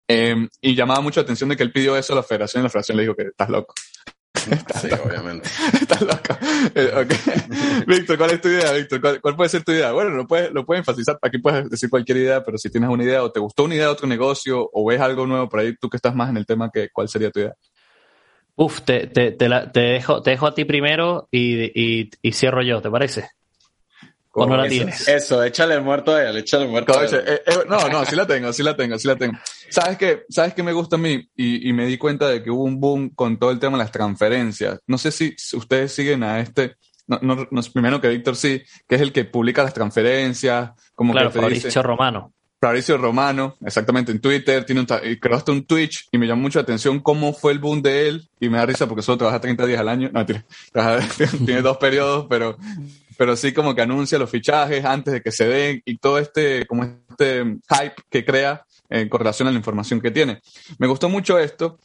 Eh, 0.07 0.49
y 0.61 0.77
llamaba 0.77 1.01
mucho 1.01 1.21
la 1.21 1.25
atención 1.25 1.51
de 1.51 1.57
que 1.57 1.65
él 1.65 1.73
pidió 1.73 1.97
eso 1.97 2.13
a 2.13 2.17
la 2.17 2.23
federación 2.23 2.63
y 2.63 2.65
la 2.65 2.71
federación 2.71 2.97
le 2.97 3.03
dijo 3.03 3.17
que 3.17 3.23
estás 3.25 3.49
loco. 3.49 3.75
sí, 4.81 4.89
obviamente. 5.05 5.49
Estás 5.81 6.03
loca. 6.03 6.39
Eh, 6.75 7.07
Víctor, 7.87 8.17
¿cuál 8.17 8.31
es 8.31 8.41
tu 8.41 8.49
idea, 8.49 8.73
Víctor? 8.73 9.21
¿Cuál, 9.21 9.37
puede 9.37 9.51
ser 9.51 9.65
tu 9.65 9.73
idea? 9.73 9.93
Bueno, 9.93 10.11
lo 10.11 10.27
puedes, 10.27 10.53
lo 10.53 10.65
puedes 10.65 10.81
enfatizar. 10.81 11.19
Aquí 11.23 11.39
puedes 11.39 11.69
decir 11.69 11.91
cualquier 11.91 12.19
idea, 12.19 12.45
pero 12.45 12.57
si 12.59 12.71
tienes 12.71 12.91
una 12.91 13.05
idea 13.05 13.23
o 13.23 13.31
te 13.31 13.41
gustó 13.41 13.65
una 13.65 13.75
idea 13.75 13.87
de 13.87 13.93
otro 13.93 14.07
negocio 14.07 14.69
o 14.73 14.87
ves 14.87 15.01
algo 15.01 15.27
nuevo 15.27 15.49
por 15.49 15.61
ahí, 15.61 15.75
tú 15.77 15.89
que 15.89 15.97
estás 15.97 16.15
más 16.15 16.31
en 16.31 16.37
el 16.37 16.47
tema, 16.47 16.71
que, 16.73 16.89
¿cuál 16.91 17.09
sería 17.09 17.31
tu 17.31 17.41
idea? 17.41 17.55
Uf, 18.57 18.83
te, 18.83 19.07
te, 19.07 19.33
te, 19.33 19.49
dejo, 19.81 20.23
te 20.23 20.31
dejo 20.31 20.47
a 20.47 20.55
ti 20.55 20.65
primero 20.65 21.29
y, 21.31 21.65
y, 21.75 22.11
y 22.23 22.33
cierro 22.33 22.63
yo, 22.63 22.81
¿te 22.83 22.91
parece? 22.91 23.31
¿O 24.33 24.47
no 24.47 24.57
la 24.57 24.67
eso, 24.67 24.75
tienes? 24.75 25.09
Eso, 25.09 25.43
échale 25.43 25.75
el 25.75 25.83
muerto 25.83 26.15
a 26.15 26.23
él, 26.23 26.37
échale 26.37 26.65
el 26.65 26.71
muerto 26.71 26.99
a 26.99 27.05
él. 27.05 27.15
Eh, 27.15 27.43
eh, 27.47 27.55
no, 27.69 27.89
no, 27.89 28.05
sí 28.05 28.15
la 28.15 28.27
tengo, 28.27 28.53
sí 28.53 28.63
la 28.63 28.77
tengo, 28.77 28.99
sí 28.99 29.09
la 29.09 29.17
tengo. 29.17 29.37
¿Sabes 29.69 29.99
qué? 29.99 30.23
¿Sabes 30.29 30.55
qué 30.55 30.63
me 30.63 30.73
gusta 30.73 30.97
a 30.97 30.99
mí? 31.01 31.29
Y, 31.35 31.69
y, 31.69 31.73
me 31.73 31.87
di 31.87 31.99
cuenta 31.99 32.29
de 32.29 32.43
que 32.43 32.51
hubo 32.51 32.63
un 32.63 32.79
boom 32.79 33.11
con 33.11 33.39
todo 33.39 33.51
el 33.51 33.59
tema 33.59 33.77
de 33.77 33.85
las 33.85 33.93
transferencias. 33.93 34.79
No 34.87 34.99
sé 34.99 35.11
si 35.11 35.35
ustedes 35.55 35.93
siguen 35.93 36.23
a 36.23 36.41
este, 36.41 36.77
no, 37.11 37.19
no, 37.23 37.49
no 37.51 37.63
primero 37.73 38.01
que 38.01 38.09
Víctor 38.09 38.37
sí, 38.37 38.63
que 38.89 38.95
es 38.95 39.01
el 39.01 39.13
que 39.13 39.25
publica 39.25 39.65
las 39.65 39.75
transferencias, 39.75 40.71
como 40.95 41.13
claro, 41.13 41.33
que 41.33 41.41
Fabricio 41.41 41.69
dice, 41.69 41.83
Romano. 41.83 42.33
Fabricio 42.61 42.99
Romano, 42.99 43.57
exactamente, 43.65 44.13
en 44.13 44.21
Twitter, 44.21 44.65
tiene 44.65 44.83
un, 44.83 44.87
creó 44.87 45.37
hasta 45.37 45.51
un 45.51 45.65
Twitch 45.65 46.07
y 46.13 46.19
me 46.19 46.27
llamó 46.27 46.43
mucho 46.43 46.61
la 46.61 46.63
atención 46.63 47.01
cómo 47.01 47.33
fue 47.33 47.53
el 47.53 47.59
boom 47.59 47.83
de 47.83 48.07
él 48.07 48.29
y 48.39 48.49
me 48.49 48.59
da 48.59 48.67
risa 48.67 48.87
porque 48.87 49.03
solo 49.03 49.19
trabaja 49.19 49.41
30 49.41 49.67
días 49.67 49.81
al 49.81 49.89
año, 49.89 50.11
no, 50.13 50.25
tiene, 50.25 50.45
tiene 51.45 51.63
dos 51.63 51.79
periodos, 51.79 52.27
pero 52.29 52.57
pero 53.21 53.37
sí 53.37 53.53
como 53.53 53.75
que 53.75 53.83
anuncia 53.83 54.19
los 54.19 54.31
fichajes 54.31 54.83
antes 54.83 55.13
de 55.13 55.21
que 55.21 55.31
se 55.31 55.47
den 55.47 55.83
y 55.85 55.99
todo 55.99 56.17
este, 56.17 56.65
como 56.65 56.85
este 56.85 57.43
hype 57.43 57.95
que 58.09 58.25
crea 58.25 58.65
en 58.89 59.11
correlación 59.11 59.47
a 59.47 59.51
la 59.51 59.59
información 59.59 60.01
que 60.01 60.11
tiene. 60.11 60.41
Me 60.79 60.87
gustó 60.87 61.11
mucho 61.11 61.39
esto, 61.39 61.79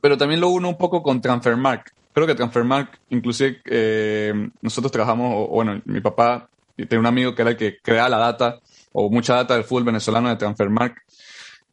pero 0.00 0.16
también 0.16 0.40
lo 0.40 0.48
uno 0.48 0.70
un 0.70 0.78
poco 0.78 1.02
con 1.02 1.20
Transfermark. 1.20 1.92
Creo 2.14 2.26
que 2.26 2.34
Transfermark, 2.34 3.00
inclusive 3.10 3.60
eh, 3.66 4.32
nosotros 4.62 4.90
trabajamos, 4.90 5.30
o, 5.36 5.48
bueno, 5.48 5.82
mi 5.84 6.00
papá 6.00 6.48
tenía 6.74 7.00
un 7.00 7.06
amigo 7.06 7.34
que 7.34 7.42
era 7.42 7.50
el 7.50 7.58
que 7.58 7.76
crea 7.76 8.08
la 8.08 8.16
data 8.16 8.60
o 8.92 9.10
mucha 9.10 9.34
data 9.34 9.52
del 9.52 9.64
fútbol 9.64 9.84
venezolano 9.84 10.30
de 10.30 10.36
Transfermark 10.36 11.02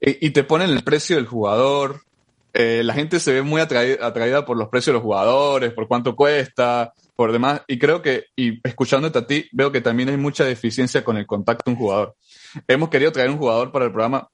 y, 0.01 0.27
y 0.27 0.31
te 0.31 0.43
ponen 0.43 0.71
el 0.71 0.83
precio 0.83 1.15
del 1.15 1.25
jugador, 1.25 2.01
eh, 2.53 2.81
la 2.83 2.93
gente 2.93 3.21
se 3.21 3.31
ve 3.31 3.43
muy 3.43 3.61
atraída, 3.61 4.05
atraída, 4.05 4.43
por 4.43 4.57
los 4.57 4.67
precios 4.67 4.87
de 4.87 4.93
los 4.95 5.03
jugadores, 5.03 5.71
por 5.71 5.87
cuánto 5.87 6.17
cuesta, 6.17 6.91
por 7.17 7.31
demás. 7.31 7.63
Y 7.67 7.79
creo 7.79 8.01
que, 8.01 8.25
y 8.35 8.61
escuchándote 8.65 9.19
a 9.19 9.27
ti, 9.27 9.49
veo 9.51 9.71
que 9.71 9.81
también 9.81 10.07
hay 10.07 10.17
mucha 10.17 10.45
deficiencia 10.45 11.03
con 11.03 11.17
el 11.17 11.25
contacto 11.25 11.63
de 11.65 11.71
un 11.75 11.77
jugador. 11.77 12.15
Hemos 12.67 12.89
querido 12.89 13.11
traer 13.11 13.31
un 13.31 13.39
jugador 13.39 13.71
para 13.71 13.85
el 13.85 13.91
programa. 13.91 14.29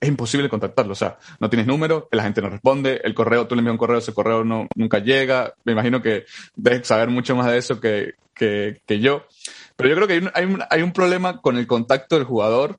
Es 0.00 0.08
imposible 0.08 0.48
contactarlo, 0.48 0.92
o 0.92 0.94
sea, 0.94 1.18
no 1.40 1.50
tienes 1.50 1.66
número, 1.66 2.08
la 2.12 2.22
gente 2.22 2.40
no 2.40 2.48
responde, 2.48 3.00
el 3.02 3.14
correo, 3.14 3.48
tú 3.48 3.56
le 3.56 3.58
envías 3.58 3.72
un 3.72 3.78
correo, 3.78 3.98
ese 3.98 4.14
correo 4.14 4.44
no, 4.44 4.68
nunca 4.76 5.00
llega. 5.00 5.52
Me 5.64 5.72
imagino 5.72 6.00
que 6.00 6.24
debes 6.54 6.86
saber 6.86 7.08
mucho 7.08 7.34
más 7.34 7.50
de 7.50 7.58
eso 7.58 7.80
que, 7.80 8.12
que, 8.32 8.80
que 8.86 9.00
yo. 9.00 9.26
Pero 9.74 9.88
yo 9.88 9.96
creo 9.96 10.06
que 10.06 10.14
hay 10.14 10.20
un, 10.20 10.30
hay, 10.32 10.44
un, 10.44 10.62
hay 10.70 10.82
un 10.82 10.92
problema 10.92 11.40
con 11.40 11.58
el 11.58 11.66
contacto 11.66 12.14
del 12.14 12.24
jugador 12.24 12.78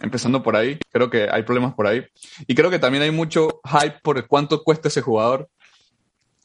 empezando 0.00 0.42
por 0.42 0.56
ahí. 0.56 0.78
Creo 0.90 1.10
que 1.10 1.28
hay 1.30 1.44
problemas 1.44 1.74
por 1.74 1.86
ahí. 1.86 2.04
Y 2.46 2.54
creo 2.56 2.70
que 2.70 2.78
también 2.78 3.04
hay 3.04 3.10
mucho 3.12 3.60
hype 3.64 4.00
por 4.02 4.26
cuánto 4.26 4.64
cuesta 4.64 4.88
ese 4.88 5.02
jugador. 5.02 5.48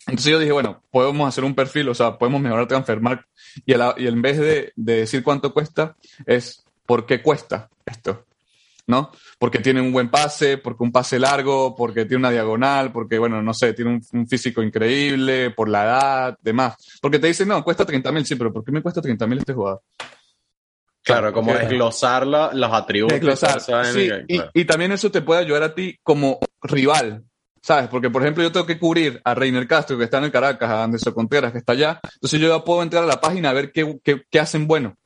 Entonces 0.08 0.32
yo 0.32 0.40
dije, 0.40 0.52
bueno, 0.52 0.84
podemos 0.92 1.28
hacer 1.28 1.44
un 1.44 1.56
perfil, 1.56 1.90
o 1.90 1.96
sea, 1.96 2.18
podemos 2.18 2.42
mejorar 2.42 2.68
Transfermarkt 2.68 3.26
y, 3.66 3.74
y 3.74 4.08
en 4.08 4.22
vez 4.22 4.38
de, 4.38 4.74
de, 4.76 4.96
decir 4.98 5.24
cuánto 5.24 5.54
cuesta, 5.54 5.96
es 6.26 6.66
por 6.86 7.06
qué 7.06 7.22
cuesta 7.22 7.70
esto, 7.86 8.26
¿no? 8.86 9.12
Porque 9.40 9.60
tiene 9.60 9.80
un 9.80 9.94
buen 9.94 10.10
pase, 10.10 10.58
porque 10.58 10.84
un 10.84 10.92
pase 10.92 11.20
largo, 11.20 11.74
porque 11.76 12.04
tiene 12.04 12.18
una 12.18 12.32
diagonal, 12.32 12.92
porque, 12.92 13.18
bueno, 13.18 13.42
no 13.42 13.54
sé, 13.54 13.74
tiene 13.74 13.92
un, 13.92 14.06
un 14.12 14.28
físico 14.28 14.62
increíble, 14.62 15.52
por 15.52 15.70
la 15.70 15.84
edad, 15.84 16.38
demás. 16.42 16.76
Porque 17.02 17.20
te 17.20 17.28
dicen, 17.28 17.48
no, 17.48 17.64
cuesta 17.64 17.86
30 17.86 18.12
mil, 18.12 18.26
sí, 18.26 18.36
pero 18.36 18.52
¿por 18.52 18.64
qué 18.64 18.72
me 18.74 18.82
cuesta 18.82 19.02
30 19.02 19.26
mil 19.28 19.38
este 19.40 19.54
jugador? 19.54 19.82
Claro, 21.04 21.34
como 21.34 21.54
desglosar 21.54 22.26
los 22.26 22.74
atributos. 22.74 23.20
Desglosar, 23.20 23.60
sí, 23.86 24.10
y, 24.28 24.38
claro. 24.38 24.52
y, 24.54 24.66
también 24.66 24.94
eso 24.94 25.12
te 25.12 25.22
puede 25.22 25.42
ayudar 25.42 25.64
a 25.64 25.76
ti 25.76 25.98
como 26.02 26.40
rival, 26.62 27.26
¿sabes? 27.64 27.88
Porque, 27.88 28.10
por 28.10 28.22
ejemplo, 28.22 28.44
yo 28.44 28.52
tengo 28.52 28.66
que 28.66 28.78
cubrir 28.78 29.22
a 29.24 29.34
Reiner 29.34 29.68
Castro, 29.68 29.98
que 29.98 30.04
está 30.04 30.18
en 30.18 30.26
el 30.26 30.32
Caracas, 30.32 30.70
a 30.70 30.84
Anderson 30.84 31.14
Contreras, 31.14 31.54
que 31.54 31.60
está 31.60 31.72
allá. 31.72 32.00
Entonces 32.16 32.40
yo 32.40 32.50
ya 32.50 32.64
puedo 32.64 32.84
entrar 32.84 33.04
a 33.04 33.08
la 33.08 33.22
página 33.22 33.50
a 33.50 33.54
ver 33.54 33.72
qué, 33.72 34.00
qué, 34.04 34.22
qué 34.30 34.40
hacen 34.40 34.68
bueno 34.68 34.98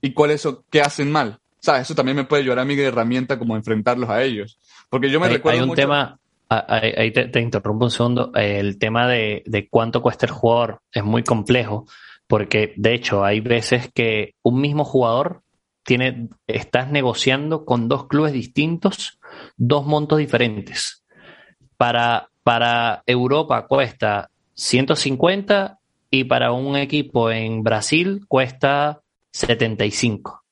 y 0.00 0.14
cuál 0.14 0.32
es 0.32 0.48
qué 0.70 0.80
hacen 0.80 1.12
mal. 1.12 1.38
¿Sabes? 1.60 1.82
Eso 1.82 1.94
también 1.94 2.16
me 2.16 2.24
puede 2.24 2.42
ayudar 2.42 2.58
a 2.58 2.64
mí 2.64 2.74
de 2.74 2.86
herramienta 2.86 3.38
como 3.38 3.54
enfrentarlos 3.54 4.10
a 4.10 4.22
ellos. 4.22 4.58
Porque 4.90 5.10
yo 5.10 5.20
me 5.20 5.26
hay, 5.26 5.34
recuerdo 5.34 5.58
Hay 5.58 5.62
un 5.62 5.68
mucho... 5.68 5.82
tema, 5.82 6.18
ahí, 6.48 7.12
te, 7.12 7.26
te, 7.26 7.40
interrumpo 7.40 7.84
un 7.84 7.90
segundo, 7.90 8.32
el 8.34 8.78
tema 8.78 9.06
de, 9.06 9.44
de 9.46 9.68
cuánto 9.68 10.02
cuesta 10.02 10.26
el 10.26 10.32
jugador 10.32 10.80
es 10.90 11.04
muy 11.04 11.22
complejo 11.22 11.86
porque 12.26 12.72
de 12.76 12.94
hecho 12.94 13.24
hay 13.24 13.40
veces 13.40 13.90
que 13.92 14.36
un 14.42 14.60
mismo 14.60 14.84
jugador 14.84 15.42
tiene, 15.84 16.30
estás 16.46 16.90
negociando 16.90 17.64
con 17.64 17.88
dos 17.88 18.06
clubes 18.06 18.32
distintos 18.32 19.18
dos 19.56 19.86
montos 19.86 20.18
diferentes. 20.18 21.01
Para, 21.82 22.28
para 22.44 23.02
Europa 23.06 23.66
cuesta 23.66 24.30
150 24.54 25.80
y 26.12 26.22
para 26.22 26.52
un 26.52 26.76
equipo 26.76 27.28
en 27.28 27.64
Brasil 27.64 28.24
cuesta 28.28 29.00
75. 29.32 30.44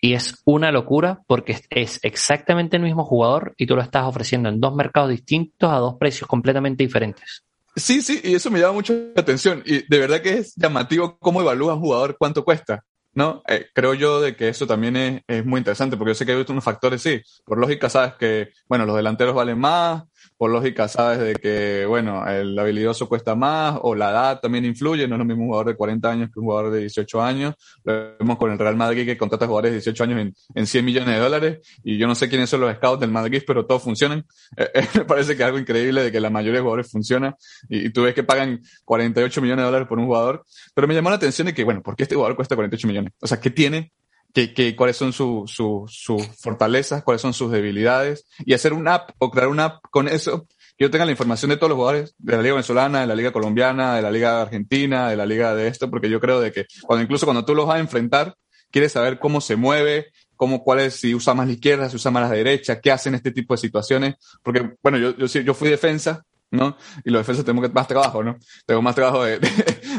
Y 0.00 0.12
es 0.12 0.40
una 0.44 0.70
locura 0.70 1.22
porque 1.26 1.60
es 1.70 1.98
exactamente 2.04 2.76
el 2.76 2.84
mismo 2.84 3.04
jugador 3.04 3.52
y 3.56 3.66
tú 3.66 3.74
lo 3.74 3.82
estás 3.82 4.04
ofreciendo 4.04 4.48
en 4.48 4.60
dos 4.60 4.76
mercados 4.76 5.10
distintos 5.10 5.72
a 5.72 5.78
dos 5.78 5.96
precios 5.98 6.28
completamente 6.28 6.84
diferentes. 6.84 7.42
Sí, 7.74 8.00
sí, 8.00 8.20
y 8.22 8.36
eso 8.36 8.52
me 8.52 8.60
llama 8.60 8.74
mucho 8.74 8.92
la 8.92 9.22
atención. 9.22 9.64
Y 9.66 9.82
de 9.88 9.98
verdad 9.98 10.22
que 10.22 10.34
es 10.34 10.54
llamativo 10.54 11.18
cómo 11.18 11.40
evalúa 11.40 11.74
un 11.74 11.80
jugador 11.80 12.16
cuánto 12.16 12.44
cuesta. 12.44 12.84
¿no? 13.16 13.42
Eh, 13.48 13.66
creo 13.72 13.94
yo 13.94 14.20
de 14.20 14.36
que 14.36 14.50
eso 14.50 14.66
también 14.66 14.94
es, 14.94 15.22
es, 15.26 15.44
muy 15.44 15.58
interesante, 15.58 15.96
porque 15.96 16.10
yo 16.10 16.14
sé 16.14 16.26
que 16.26 16.32
hay 16.32 16.44
unos 16.46 16.62
factores, 16.62 17.00
sí. 17.00 17.22
Por 17.44 17.58
lógica 17.58 17.88
sabes 17.88 18.12
que, 18.14 18.50
bueno, 18.68 18.84
los 18.84 18.94
delanteros 18.94 19.34
valen 19.34 19.58
más, 19.58 20.04
por 20.36 20.50
lógica 20.50 20.88
sabes 20.88 21.18
de 21.18 21.34
que, 21.34 21.86
bueno, 21.86 22.26
el 22.26 22.58
habilidoso 22.58 23.08
cuesta 23.08 23.34
más, 23.34 23.78
o 23.82 23.94
la 23.94 24.10
edad 24.10 24.40
también 24.40 24.64
influye, 24.64 25.06
no 25.08 25.14
es 25.14 25.18
lo 25.18 25.24
mismo 25.24 25.42
un 25.42 25.48
jugador 25.48 25.68
de 25.68 25.76
40 25.76 26.10
años 26.10 26.30
que 26.32 26.40
un 26.40 26.46
jugador 26.46 26.72
de 26.72 26.80
18 26.80 27.22
años. 27.22 27.54
Lo 27.84 28.16
vemos 28.18 28.38
con 28.38 28.50
el 28.50 28.58
Real 28.58 28.76
Madrid 28.76 29.04
que 29.06 29.16
contrata 29.16 29.46
jugadores 29.46 29.72
de 29.72 29.76
18 29.76 30.04
años 30.04 30.20
en, 30.20 30.34
en 30.54 30.66
100 30.66 30.84
millones 30.84 31.14
de 31.14 31.20
dólares, 31.20 31.58
y 31.82 31.98
yo 31.98 32.06
no 32.06 32.14
sé 32.14 32.28
quiénes 32.28 32.50
son 32.50 32.60
los 32.60 32.74
scouts 32.74 33.00
del 33.00 33.10
Madrid, 33.10 33.42
pero 33.46 33.66
todos 33.66 33.82
funcionan. 33.82 34.24
Eh, 34.56 34.70
eh, 34.74 34.88
me 34.94 35.04
parece 35.04 35.36
que 35.36 35.42
es 35.42 35.46
algo 35.46 35.58
increíble 35.58 36.02
de 36.02 36.12
que 36.12 36.20
la 36.20 36.30
mayoría 36.30 36.54
de 36.54 36.60
jugadores 36.60 36.90
funcionan, 36.90 37.34
y, 37.68 37.86
y, 37.86 37.90
tú 37.90 38.02
ves 38.02 38.14
que 38.14 38.22
pagan 38.22 38.60
48 38.84 39.42
millones 39.42 39.62
de 39.62 39.66
dólares 39.66 39.88
por 39.88 39.98
un 39.98 40.06
jugador, 40.06 40.44
pero 40.74 40.86
me 40.86 40.94
llamó 40.94 41.10
la 41.10 41.16
atención 41.16 41.46
de 41.46 41.54
que, 41.54 41.64
bueno, 41.64 41.82
¿por 41.82 41.94
qué 41.96 42.04
este 42.04 42.14
jugador 42.14 42.36
cuesta 42.36 42.54
48 42.54 42.88
millones? 42.88 43.12
O 43.20 43.26
sea, 43.26 43.40
¿qué 43.40 43.50
tiene 43.50 43.92
que, 44.36 44.76
cuáles 44.76 44.96
son 44.96 45.14
sus 45.14 45.50
su, 45.50 46.28
fortalezas, 46.38 47.02
cuáles 47.02 47.22
son 47.22 47.32
sus 47.32 47.50
debilidades, 47.50 48.26
y 48.44 48.52
hacer 48.52 48.74
una 48.74 48.94
app 48.94 49.10
o 49.18 49.30
crear 49.30 49.48
una 49.48 49.64
app 49.64 49.84
con 49.90 50.08
eso, 50.08 50.46
que 50.76 50.84
yo 50.84 50.90
tenga 50.90 51.06
la 51.06 51.10
información 51.10 51.48
de 51.50 51.56
todos 51.56 51.70
los 51.70 51.76
jugadores 51.76 52.14
de 52.18 52.36
la 52.36 52.42
Liga 52.42 52.54
Venezolana, 52.54 53.00
de 53.00 53.06
la 53.06 53.14
Liga 53.14 53.32
Colombiana, 53.32 53.96
de 53.96 54.02
la 54.02 54.10
Liga 54.10 54.42
Argentina, 54.42 55.08
de 55.08 55.16
la 55.16 55.24
Liga 55.24 55.54
de 55.54 55.68
esto, 55.68 55.90
porque 55.90 56.10
yo 56.10 56.20
creo 56.20 56.40
de 56.40 56.52
que 56.52 56.66
cuando 56.82 57.02
incluso 57.02 57.24
cuando 57.24 57.46
tú 57.46 57.54
los 57.54 57.66
vas 57.66 57.76
a 57.76 57.80
enfrentar, 57.80 58.34
quieres 58.70 58.92
saber 58.92 59.18
cómo 59.18 59.40
se 59.40 59.56
mueve, 59.56 60.08
cómo, 60.34 60.62
cuál 60.62 60.80
es, 60.80 60.94
si 60.94 61.14
usa 61.14 61.32
más 61.32 61.46
la 61.46 61.54
izquierda, 61.54 61.88
si 61.88 61.96
usa 61.96 62.10
más 62.10 62.28
la 62.28 62.36
derecha, 62.36 62.78
qué 62.80 62.92
hacen 62.92 63.14
este 63.14 63.30
tipo 63.30 63.54
de 63.54 63.58
situaciones, 63.58 64.16
porque, 64.42 64.74
bueno, 64.82 64.98
yo, 64.98 65.26
yo 65.26 65.54
fui 65.54 65.70
defensa, 65.70 66.24
¿no? 66.50 66.76
Y 67.04 67.10
los 67.10 67.20
defensas 67.20 67.44
tenemos 67.44 67.72
más 67.72 67.88
trabajo, 67.88 68.22
¿no? 68.22 68.38
Tengo 68.64 68.82
más 68.82 68.94
trabajo 68.94 69.24
de, 69.24 69.38
de, 69.38 69.50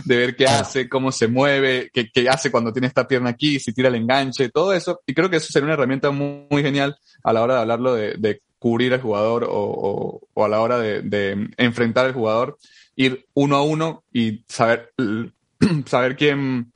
de 0.05 0.17
ver 0.17 0.35
qué 0.35 0.45
hace, 0.45 0.87
cómo 0.87 1.11
se 1.11 1.27
mueve, 1.27 1.89
qué, 1.93 2.09
qué, 2.11 2.29
hace 2.29 2.51
cuando 2.51 2.71
tiene 2.71 2.87
esta 2.87 3.07
pierna 3.07 3.31
aquí, 3.31 3.59
si 3.59 3.73
tira 3.73 3.89
el 3.89 3.95
enganche, 3.95 4.49
todo 4.49 4.73
eso. 4.73 5.01
Y 5.05 5.13
creo 5.13 5.29
que 5.29 5.37
eso 5.37 5.51
sería 5.51 5.65
una 5.65 5.73
herramienta 5.73 6.11
muy, 6.11 6.47
muy 6.49 6.61
genial 6.61 6.97
a 7.23 7.33
la 7.33 7.41
hora 7.41 7.55
de 7.55 7.61
hablarlo 7.61 7.93
de, 7.93 8.15
de 8.17 8.41
cubrir 8.59 8.93
al 8.93 9.01
jugador 9.01 9.43
o, 9.43 9.49
o, 9.51 10.21
o, 10.33 10.45
a 10.45 10.49
la 10.49 10.61
hora 10.61 10.79
de, 10.79 11.01
de 11.01 11.49
enfrentar 11.57 12.05
al 12.05 12.13
jugador, 12.13 12.57
ir 12.95 13.27
uno 13.33 13.57
a 13.57 13.63
uno 13.63 14.03
y 14.11 14.43
saber, 14.47 14.93
saber 15.85 16.15
quién, 16.15 16.71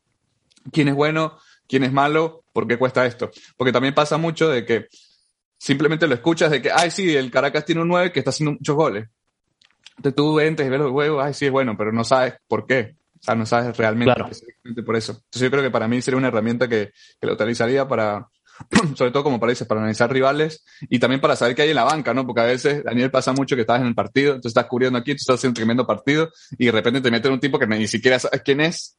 quién 0.71 0.89
es 0.89 0.95
bueno, 0.95 1.37
quién 1.67 1.83
es 1.83 1.91
malo, 1.91 2.43
por 2.53 2.67
qué 2.67 2.77
cuesta 2.77 3.05
esto. 3.05 3.31
Porque 3.57 3.71
también 3.71 3.95
pasa 3.95 4.17
mucho 4.17 4.49
de 4.49 4.65
que 4.65 4.87
simplemente 5.57 6.07
lo 6.07 6.13
escuchas 6.13 6.51
de 6.51 6.61
que, 6.61 6.71
ay, 6.71 6.91
sí, 6.91 7.15
el 7.15 7.31
Caracas 7.31 7.65
tiene 7.65 7.81
un 7.81 7.87
9 7.87 8.11
que 8.11 8.19
está 8.19 8.31
haciendo 8.31 8.53
muchos 8.53 8.75
goles 8.75 9.07
entonces 9.97 10.15
tú 10.15 10.39
entres 10.39 10.67
y 10.67 10.71
ves 10.71 10.79
los 10.79 10.91
huevos, 10.91 11.23
ay, 11.23 11.33
sí 11.33 11.45
es 11.45 11.51
bueno, 11.51 11.75
pero 11.77 11.91
no 11.91 12.03
sabes 12.03 12.35
por 12.47 12.65
qué. 12.65 12.95
O 13.19 13.23
sea, 13.23 13.35
no 13.35 13.45
sabes 13.45 13.77
realmente 13.77 14.13
claro. 14.15 14.29
por 14.85 14.95
eso. 14.95 15.11
Entonces 15.11 15.41
yo 15.41 15.51
creo 15.51 15.61
que 15.61 15.69
para 15.69 15.87
mí 15.87 16.01
sería 16.01 16.17
una 16.17 16.29
herramienta 16.29 16.67
que, 16.67 16.91
que 17.19 17.27
lo 17.27 17.33
utilizaría 17.33 17.87
para, 17.87 18.27
sobre 18.95 19.11
todo 19.11 19.23
como 19.23 19.39
para, 19.39 19.51
dices, 19.51 19.67
para 19.67 19.81
analizar 19.81 20.11
rivales 20.11 20.65
y 20.81 20.99
también 20.99 21.21
para 21.21 21.35
saber 21.35 21.55
qué 21.55 21.63
hay 21.63 21.69
en 21.69 21.75
la 21.75 21.83
banca, 21.83 22.13
¿no? 22.13 22.25
Porque 22.25 22.41
a 22.41 22.45
veces, 22.45 22.83
Daniel, 22.83 23.11
pasa 23.11 23.33
mucho 23.33 23.55
que 23.55 23.61
estás 23.61 23.81
en 23.81 23.87
el 23.87 23.95
partido, 23.95 24.39
tú 24.39 24.47
estás 24.47 24.65
cubriendo 24.65 24.97
aquí, 24.97 25.11
tú 25.11 25.17
estás 25.17 25.35
haciendo 25.35 25.51
un 25.51 25.55
tremendo 25.55 25.87
partido 25.87 26.31
y 26.57 26.65
de 26.65 26.71
repente 26.71 27.01
te 27.01 27.11
meten 27.11 27.31
un 27.31 27.39
tipo 27.39 27.59
que 27.59 27.67
ni 27.67 27.87
siquiera 27.87 28.19
sabes 28.19 28.41
quién 28.43 28.61
es, 28.61 28.97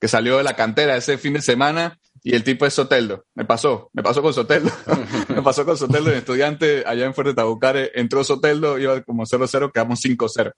que 0.00 0.08
salió 0.08 0.38
de 0.38 0.44
la 0.44 0.54
cantera 0.54 0.96
ese 0.96 1.18
fin 1.18 1.34
de 1.34 1.42
semana 1.42 1.98
y 2.24 2.34
el 2.34 2.44
tipo 2.44 2.66
es 2.66 2.74
Soteldo. 2.74 3.24
Me 3.34 3.44
pasó, 3.44 3.90
me 3.92 4.02
pasó 4.02 4.22
con 4.22 4.32
Soteldo. 4.32 4.70
me 5.28 5.42
pasó 5.42 5.64
con 5.64 5.76
Soteldo 5.76 6.10
en 6.10 6.18
estudiante 6.18 6.84
allá 6.86 7.04
en 7.04 7.14
Fuerte 7.14 7.34
Tabucare. 7.34 7.90
Entró 7.94 8.22
Soteldo, 8.22 8.78
iba 8.78 9.00
como 9.02 9.24
0-0, 9.24 9.72
quedamos 9.72 10.00
5-0. 10.04 10.52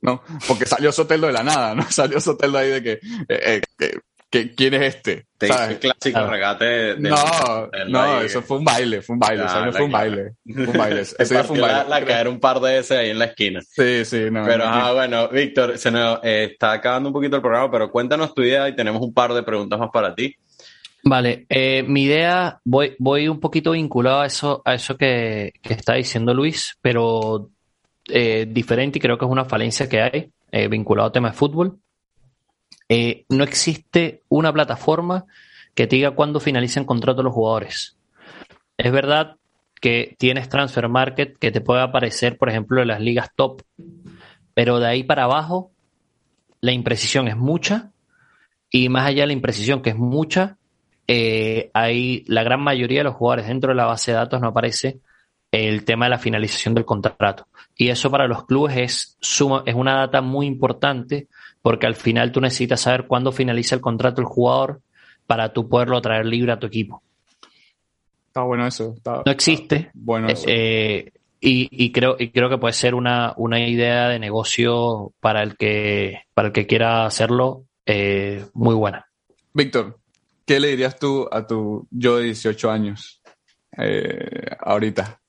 ¿No? 0.00 0.22
Porque 0.46 0.64
salió 0.64 0.92
Soteldo 0.92 1.26
de 1.26 1.32
la 1.32 1.42
nada, 1.42 1.74
¿no? 1.74 1.82
Salió 1.90 2.20
Soteldo 2.20 2.58
ahí 2.58 2.70
de 2.70 2.82
que, 2.84 3.00
eh, 3.28 3.60
eh, 3.80 4.52
¿quién 4.54 4.74
es 4.74 4.94
este? 4.94 5.26
Te 5.36 5.48
hizo 5.48 5.64
el 5.64 5.78
clásico 5.80 6.24
regate 6.24 6.64
de, 6.64 6.96
No, 6.98 7.68
no, 7.88 8.20
eso 8.20 8.40
fue 8.40 8.58
un 8.58 8.64
baile, 8.64 9.02
fue 9.02 9.14
un 9.14 9.20
baile, 9.20 9.42
no 9.42 9.72
fue 9.72 9.82
un 9.82 9.90
baile. 9.90 10.34
Fue 10.44 10.66
un 10.66 10.78
baile. 10.78 11.00
Ese 11.18 11.42
fue 11.42 11.56
un 11.56 11.62
baile. 11.62 11.88
La, 11.88 12.04
caer 12.04 12.28
un 12.28 12.38
par 12.38 12.60
de 12.60 12.74
veces 12.74 12.96
ahí 12.96 13.10
en 13.10 13.18
la 13.18 13.24
esquina. 13.24 13.60
Sí, 13.60 14.04
sí, 14.04 14.30
no. 14.30 14.44
Pero, 14.44 14.62
ah, 14.66 14.92
bueno, 14.92 15.28
Víctor, 15.30 15.76
se 15.78 15.90
nos 15.90 16.20
eh, 16.22 16.50
está 16.52 16.70
acabando 16.70 17.08
un 17.08 17.12
poquito 17.12 17.34
el 17.34 17.42
programa, 17.42 17.68
pero 17.72 17.90
cuéntanos 17.90 18.32
tu 18.34 18.42
idea 18.42 18.68
y 18.68 18.76
tenemos 18.76 19.02
un 19.02 19.12
par 19.12 19.34
de 19.34 19.42
preguntas 19.42 19.80
más 19.80 19.90
para 19.92 20.14
ti. 20.14 20.36
Vale, 21.04 21.46
eh, 21.48 21.82
mi 21.84 22.02
idea, 22.02 22.60
voy, 22.64 22.96
voy 22.98 23.28
un 23.28 23.40
poquito 23.40 23.70
vinculado 23.72 24.20
a 24.20 24.26
eso, 24.26 24.62
a 24.64 24.74
eso 24.74 24.96
que, 24.96 25.52
que 25.62 25.74
está 25.74 25.94
diciendo 25.94 26.34
Luis, 26.34 26.76
pero 26.82 27.50
eh, 28.08 28.46
diferente 28.48 28.98
y 28.98 29.00
creo 29.02 29.18
que 29.18 29.26
es 29.26 29.30
una 29.30 29.44
falencia 29.44 29.88
que 29.88 30.00
hay 30.00 30.32
eh, 30.50 30.68
vinculado 30.68 31.06
al 31.06 31.12
tema 31.12 31.30
de 31.30 31.36
fútbol. 31.36 31.78
Eh, 32.88 33.26
no 33.28 33.44
existe 33.44 34.22
una 34.28 34.52
plataforma 34.52 35.26
que 35.74 35.86
te 35.86 35.96
diga 35.96 36.12
cuándo 36.12 36.40
finalicen 36.40 36.84
contrato 36.84 37.22
los 37.22 37.34
jugadores. 37.34 37.98
Es 38.78 38.90
verdad 38.90 39.36
que 39.80 40.16
tienes 40.18 40.48
Transfer 40.48 40.88
Market 40.88 41.38
que 41.38 41.50
te 41.50 41.60
puede 41.60 41.82
aparecer, 41.82 42.38
por 42.38 42.48
ejemplo, 42.48 42.80
en 42.80 42.88
las 42.88 43.00
ligas 43.00 43.30
top, 43.36 43.62
pero 44.54 44.80
de 44.80 44.86
ahí 44.86 45.04
para 45.04 45.24
abajo 45.24 45.70
la 46.60 46.72
imprecisión 46.72 47.28
es 47.28 47.36
mucha 47.36 47.92
y 48.70 48.88
más 48.88 49.06
allá 49.06 49.22
de 49.22 49.28
la 49.28 49.32
imprecisión 49.34 49.82
que 49.82 49.90
es 49.90 49.96
mucha, 49.96 50.56
eh, 51.10 51.70
hay 51.72 52.22
la 52.28 52.42
gran 52.42 52.60
mayoría 52.60 53.00
de 53.00 53.04
los 53.04 53.14
jugadores 53.14 53.48
dentro 53.48 53.70
de 53.70 53.76
la 53.76 53.86
base 53.86 54.10
de 54.10 54.18
datos 54.18 54.40
no 54.42 54.48
aparece 54.48 55.00
el 55.50 55.84
tema 55.84 56.04
de 56.04 56.10
la 56.10 56.18
finalización 56.18 56.74
del 56.74 56.84
contrato. 56.84 57.46
Y 57.74 57.88
eso 57.88 58.10
para 58.10 58.28
los 58.28 58.44
clubes 58.44 58.76
es, 58.76 59.16
suma, 59.20 59.62
es 59.64 59.74
una 59.74 59.96
data 59.96 60.20
muy 60.20 60.46
importante 60.46 61.28
porque 61.62 61.86
al 61.86 61.94
final 61.94 62.30
tú 62.30 62.42
necesitas 62.42 62.82
saber 62.82 63.06
cuándo 63.06 63.32
finaliza 63.32 63.74
el 63.74 63.80
contrato 63.80 64.20
el 64.20 64.26
jugador 64.26 64.82
para 65.26 65.52
tú 65.52 65.68
poderlo 65.68 66.00
traer 66.02 66.26
libre 66.26 66.52
a 66.52 66.58
tu 66.58 66.66
equipo. 66.66 67.02
Está 68.26 68.42
bueno 68.42 68.66
eso. 68.66 68.94
no 69.04 69.32
existe. 69.32 69.90
bueno 69.94 70.28
eh, 70.46 71.10
y, 71.40 71.92
creo, 71.92 72.16
y 72.18 72.30
creo 72.30 72.50
que 72.50 72.58
puede 72.58 72.74
ser 72.74 72.94
una, 72.94 73.32
una 73.36 73.66
idea 73.66 74.08
de 74.08 74.18
negocio 74.18 75.12
para 75.20 75.42
el 75.42 75.56
que, 75.56 76.22
para 76.34 76.48
el 76.48 76.52
que 76.52 76.66
quiera 76.66 77.06
hacerlo 77.06 77.64
eh, 77.86 78.44
muy 78.52 78.74
buena. 78.74 79.06
Víctor, 79.54 79.98
¿qué 80.48 80.58
le 80.58 80.68
dirías 80.68 80.98
tú 80.98 81.28
a 81.30 81.46
tu 81.46 81.86
yo 81.90 82.16
de 82.16 82.24
18 82.24 82.70
años 82.70 83.20
eh, 83.76 84.46
ahorita? 84.60 85.20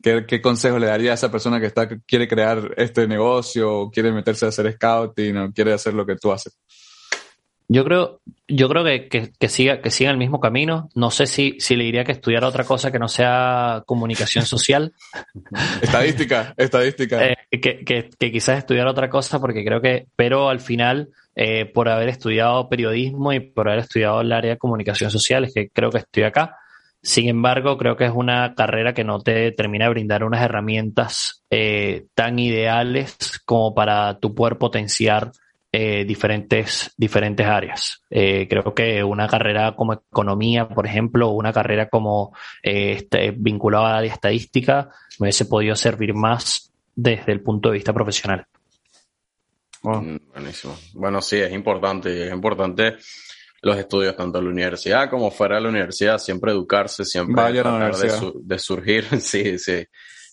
¿Qué, 0.00 0.24
¿Qué, 0.24 0.40
consejo 0.40 0.78
le 0.78 0.86
daría 0.86 1.10
a 1.10 1.14
esa 1.14 1.32
persona 1.32 1.58
que 1.58 1.66
está, 1.66 1.88
quiere 2.06 2.28
crear 2.28 2.72
este 2.76 3.08
negocio, 3.08 3.90
quiere 3.92 4.12
meterse 4.12 4.46
a 4.46 4.50
hacer 4.50 4.72
scouting 4.72 5.36
o 5.36 5.52
quiere 5.52 5.72
hacer 5.72 5.94
lo 5.94 6.06
que 6.06 6.14
tú 6.14 6.30
haces? 6.30 6.56
Yo 7.70 7.84
creo, 7.84 8.22
yo 8.46 8.68
creo 8.68 8.82
que, 8.82 9.08
que, 9.38 9.48
siga, 9.48 9.82
que 9.82 9.90
siga 9.90 10.10
el 10.10 10.16
mismo 10.16 10.40
camino. 10.40 10.88
No 10.94 11.10
sé 11.10 11.26
si, 11.26 11.56
si 11.58 11.76
le 11.76 11.84
diría 11.84 12.04
que 12.04 12.12
estudiara 12.12 12.46
otra 12.46 12.64
cosa 12.64 12.90
que 12.90 12.98
no 12.98 13.08
sea 13.08 13.82
comunicación 13.84 14.46
social. 14.46 14.94
estadística, 15.82 16.54
estadística. 16.56 17.26
Eh, 17.26 17.36
que, 17.50 17.84
que, 17.84 18.08
que, 18.18 18.32
quizás 18.32 18.58
estudiar 18.58 18.86
otra 18.86 19.10
cosa 19.10 19.38
porque 19.38 19.64
creo 19.64 19.82
que, 19.82 20.06
pero 20.16 20.48
al 20.48 20.60
final, 20.60 21.10
eh, 21.40 21.66
por 21.66 21.88
haber 21.88 22.08
estudiado 22.08 22.68
periodismo 22.68 23.32
y 23.32 23.38
por 23.38 23.68
haber 23.68 23.84
estudiado 23.84 24.20
el 24.20 24.32
área 24.32 24.50
de 24.50 24.58
comunicación 24.58 25.08
social, 25.08 25.48
que 25.54 25.68
creo 25.70 25.88
que 25.90 25.98
estoy 25.98 26.24
acá. 26.24 26.56
Sin 27.00 27.28
embargo, 27.28 27.78
creo 27.78 27.96
que 27.96 28.06
es 28.06 28.12
una 28.12 28.56
carrera 28.56 28.92
que 28.92 29.04
no 29.04 29.20
te 29.20 29.52
termina 29.52 29.84
de 29.84 29.90
brindar 29.92 30.24
unas 30.24 30.42
herramientas 30.42 31.44
eh, 31.48 32.06
tan 32.14 32.40
ideales 32.40 33.40
como 33.44 33.72
para 33.72 34.18
tu 34.18 34.34
poder 34.34 34.58
potenciar 34.58 35.30
eh, 35.70 36.04
diferentes, 36.04 36.92
diferentes 36.96 37.46
áreas. 37.46 38.02
Eh, 38.10 38.48
creo 38.50 38.74
que 38.74 39.04
una 39.04 39.28
carrera 39.28 39.76
como 39.76 39.92
economía, 39.92 40.68
por 40.68 40.86
ejemplo, 40.86 41.28
o 41.28 41.34
una 41.34 41.52
carrera 41.52 41.88
como 41.88 42.34
este, 42.64 43.30
vinculada 43.30 43.96
a 43.96 44.00
la 44.00 44.08
estadística, 44.08 44.88
me 45.20 45.26
hubiese 45.26 45.44
podido 45.44 45.76
servir 45.76 46.14
más 46.14 46.72
desde 46.96 47.30
el 47.30 47.42
punto 47.42 47.68
de 47.68 47.74
vista 47.74 47.92
profesional. 47.92 48.44
Mm, 49.96 50.18
buenísimo. 50.32 50.76
Bueno, 50.94 51.20
sí, 51.20 51.36
es 51.36 51.52
importante. 51.52 52.26
Es 52.26 52.32
importante 52.32 52.96
los 53.62 53.76
estudios 53.76 54.16
tanto 54.16 54.38
en 54.38 54.44
la 54.44 54.50
universidad 54.50 55.10
como 55.10 55.30
fuera 55.30 55.56
de 55.56 55.62
la 55.62 55.68
universidad, 55.68 56.18
siempre 56.18 56.52
educarse, 56.52 57.04
siempre 57.04 57.52
tratar 57.52 57.96
de, 57.96 58.58
surgir, 58.58 59.04
sí, 59.20 59.58
sí, 59.58 59.84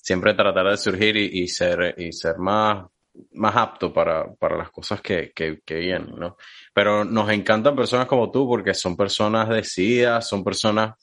siempre 0.01 0.33
tratar 0.33 0.69
de 0.69 0.77
surgir 0.77 1.17
y, 1.17 1.47
ser, 1.47 1.95
y 1.97 2.11
ser 2.11 2.37
más, 2.37 2.85
más 3.33 3.55
apto 3.55 3.91
para, 3.91 4.31
para 4.35 4.57
las 4.57 4.69
cosas 4.69 5.01
que, 5.01 5.31
que, 5.33 5.61
que, 5.65 5.75
vienen, 5.75 6.15
¿no? 6.15 6.37
Pero 6.73 7.03
nos 7.03 7.29
encantan 7.31 7.75
personas 7.75 8.05
como 8.05 8.29
tú 8.29 8.47
porque 8.47 8.75
son 8.75 8.95
personas 8.95 9.49
decididas, 9.49 10.27
son 10.27 10.43
personas 10.43 10.93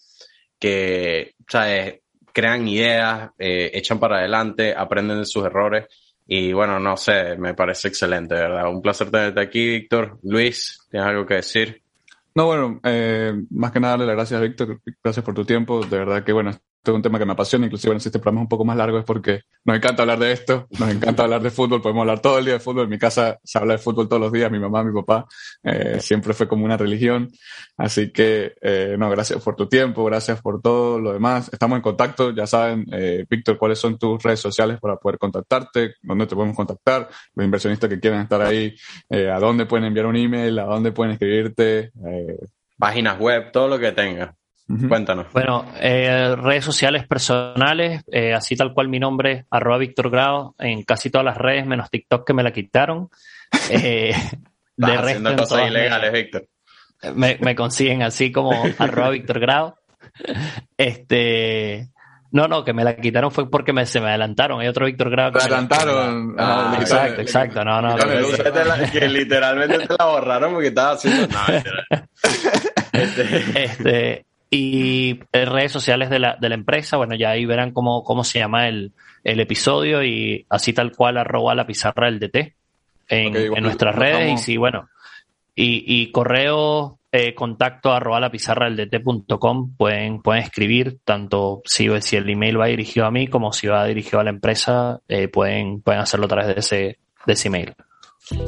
que, 0.60 1.34
¿sabes? 1.48 2.02
crean 2.32 2.66
ideas, 2.66 3.30
eh, 3.38 3.70
echan 3.74 3.98
para 3.98 4.18
adelante, 4.18 4.74
aprenden 4.76 5.18
de 5.18 5.26
sus 5.26 5.44
errores. 5.44 5.86
Y 6.34 6.54
bueno, 6.54 6.78
no 6.78 6.96
sé, 6.96 7.36
me 7.36 7.52
parece 7.52 7.88
excelente, 7.88 8.34
¿verdad? 8.34 8.70
Un 8.70 8.80
placer 8.80 9.10
tenerte 9.10 9.38
aquí, 9.38 9.68
Víctor. 9.68 10.18
Luis, 10.22 10.80
¿tienes 10.90 11.06
algo 11.06 11.26
que 11.26 11.34
decir? 11.34 11.82
No, 12.34 12.46
bueno, 12.46 12.80
eh, 12.84 13.34
más 13.50 13.70
que 13.70 13.80
nada 13.80 13.98
darle 13.98 14.06
las 14.06 14.16
gracias 14.16 14.40
Víctor, 14.40 14.80
gracias 15.04 15.22
por 15.22 15.34
tu 15.34 15.44
tiempo, 15.44 15.84
de 15.84 15.98
verdad 15.98 16.24
que 16.24 16.32
bueno, 16.32 16.52
es 16.90 16.94
un 16.94 17.02
tema 17.02 17.18
que 17.18 17.26
me 17.26 17.32
apasiona, 17.32 17.66
inclusive 17.66 17.90
bueno, 17.90 18.00
si 18.00 18.08
este 18.08 18.18
programa 18.18 18.40
es 18.40 18.44
un 18.44 18.48
poco 18.48 18.64
más 18.64 18.76
largo 18.76 18.98
es 18.98 19.04
porque 19.04 19.42
nos 19.64 19.76
encanta 19.76 20.02
hablar 20.02 20.18
de 20.18 20.32
esto, 20.32 20.66
nos 20.78 20.90
encanta 20.90 21.22
hablar 21.24 21.42
de 21.42 21.50
fútbol, 21.50 21.80
podemos 21.80 22.02
hablar 22.02 22.20
todo 22.20 22.38
el 22.38 22.44
día 22.44 22.54
de 22.54 22.60
fútbol, 22.60 22.84
en 22.84 22.90
mi 22.90 22.98
casa 22.98 23.38
se 23.44 23.58
habla 23.58 23.74
de 23.74 23.78
fútbol 23.78 24.08
todos 24.08 24.20
los 24.20 24.32
días, 24.32 24.50
mi 24.50 24.58
mamá, 24.58 24.82
mi 24.82 24.92
papá, 24.92 25.26
eh, 25.62 25.98
siempre 26.00 26.34
fue 26.34 26.48
como 26.48 26.64
una 26.64 26.76
religión, 26.76 27.30
así 27.76 28.10
que 28.10 28.54
eh, 28.60 28.96
no, 28.98 29.08
gracias 29.10 29.42
por 29.42 29.54
tu 29.54 29.68
tiempo, 29.68 30.04
gracias 30.04 30.40
por 30.40 30.60
todo 30.60 30.98
lo 30.98 31.12
demás, 31.12 31.50
estamos 31.52 31.76
en 31.76 31.82
contacto, 31.82 32.34
ya 32.34 32.46
saben, 32.46 32.86
eh, 32.92 33.24
Víctor, 33.28 33.58
cuáles 33.58 33.78
son 33.78 33.98
tus 33.98 34.22
redes 34.22 34.40
sociales 34.40 34.78
para 34.80 34.96
poder 34.96 35.18
contactarte, 35.18 35.94
dónde 36.02 36.26
te 36.26 36.34
podemos 36.34 36.56
contactar, 36.56 37.08
los 37.34 37.44
inversionistas 37.44 37.88
que 37.88 38.00
quieran 38.00 38.22
estar 38.22 38.42
ahí, 38.42 38.74
eh, 39.08 39.30
a 39.30 39.38
dónde 39.38 39.66
pueden 39.66 39.86
enviar 39.86 40.06
un 40.06 40.16
email, 40.16 40.58
a 40.58 40.64
dónde 40.64 40.92
pueden 40.92 41.12
escribirte. 41.12 41.92
Eh, 42.06 42.38
Páginas 42.78 43.18
web, 43.18 43.52
todo 43.52 43.68
lo 43.68 43.78
que 43.78 43.92
Cuéntanos. 44.88 45.26
Bueno, 45.32 45.66
eh, 45.80 46.34
redes 46.36 46.64
sociales 46.64 47.06
personales, 47.06 48.02
eh, 48.10 48.32
así 48.32 48.56
tal 48.56 48.72
cual 48.72 48.88
mi 48.88 48.98
nombre, 48.98 49.46
arroba 49.50 49.78
Víctor 49.78 50.10
Grado, 50.10 50.54
en 50.58 50.82
casi 50.82 51.10
todas 51.10 51.24
las 51.24 51.36
redes, 51.36 51.66
menos 51.66 51.90
TikTok 51.90 52.26
que 52.26 52.34
me 52.34 52.42
la 52.42 52.52
quitaron. 52.52 53.08
Eh, 53.68 54.14
de 54.76 54.92
haciendo 54.94 55.36
cosas 55.36 55.68
ilegales, 55.68 56.10
Víctor. 56.10 56.48
Me, 57.14 57.36
me, 57.38 57.54
consiguen 57.54 58.02
así 58.02 58.32
como 58.32 58.50
arroba 58.78 59.10
Víctor 59.10 59.40
Grado. 59.40 59.76
Este, 60.78 61.90
no, 62.30 62.48
no, 62.48 62.64
que 62.64 62.72
me 62.72 62.82
la 62.82 62.96
quitaron 62.96 63.30
fue 63.30 63.50
porque 63.50 63.74
me, 63.74 63.84
se 63.84 64.00
me 64.00 64.08
adelantaron. 64.08 64.62
Hay 64.62 64.68
otro 64.68 64.86
Víctor 64.86 65.10
Grado. 65.10 65.32
Me 65.32 65.40
adelantaron. 65.40 66.34
Ah, 66.38 66.78
exacto, 66.80 67.20
exacto. 67.20 67.62
No, 67.62 67.82
no. 67.82 67.94
que 68.90 69.06
literalmente 69.06 69.86
te 69.86 69.94
la 69.98 70.06
borraron 70.06 70.54
porque 70.54 70.68
estaba 70.68 70.92
haciendo. 70.92 71.28
No, 72.94 73.00
este, 73.00 73.64
este 73.64 74.26
y 74.54 75.18
redes 75.32 75.72
sociales 75.72 76.10
de 76.10 76.18
la, 76.18 76.36
de 76.38 76.50
la 76.50 76.54
empresa, 76.54 76.98
bueno, 76.98 77.14
ya 77.14 77.30
ahí 77.30 77.46
verán 77.46 77.72
cómo, 77.72 78.04
cómo 78.04 78.22
se 78.22 78.38
llama 78.38 78.68
el, 78.68 78.92
el 79.24 79.40
episodio 79.40 80.04
y 80.04 80.44
así 80.50 80.74
tal 80.74 80.92
cual 80.94 81.16
arroba 81.16 81.54
la 81.54 81.66
pizarra 81.66 82.10
del 82.10 82.20
DT 82.20 82.54
en, 83.08 83.34
en 83.34 83.62
nuestras 83.62 83.94
redes. 83.94 84.30
Y 84.30 84.36
sí, 84.36 84.56
bueno, 84.58 84.90
y, 85.54 85.84
y 85.86 86.12
correo 86.12 86.98
eh, 87.10 87.34
contacto 87.34 87.92
arroba 87.92 88.20
la 88.20 88.30
pizarra 88.30 88.68
del 88.68 88.90
dt.com 88.90 89.74
pueden, 89.74 90.20
pueden 90.20 90.42
escribir 90.42 90.98
tanto 91.02 91.62
si, 91.64 91.88
si 92.02 92.16
el 92.16 92.28
email 92.28 92.60
va 92.60 92.66
dirigido 92.66 93.06
a 93.06 93.10
mí 93.10 93.28
como 93.28 93.54
si 93.54 93.68
va 93.68 93.86
dirigido 93.86 94.20
a 94.20 94.24
la 94.24 94.30
empresa, 94.30 95.00
eh, 95.08 95.28
pueden, 95.28 95.80
pueden 95.80 96.02
hacerlo 96.02 96.26
a 96.26 96.28
través 96.28 96.54
de 96.54 96.60
ese, 96.60 96.98
de 97.24 97.32
ese 97.32 97.48
email. 97.48 97.74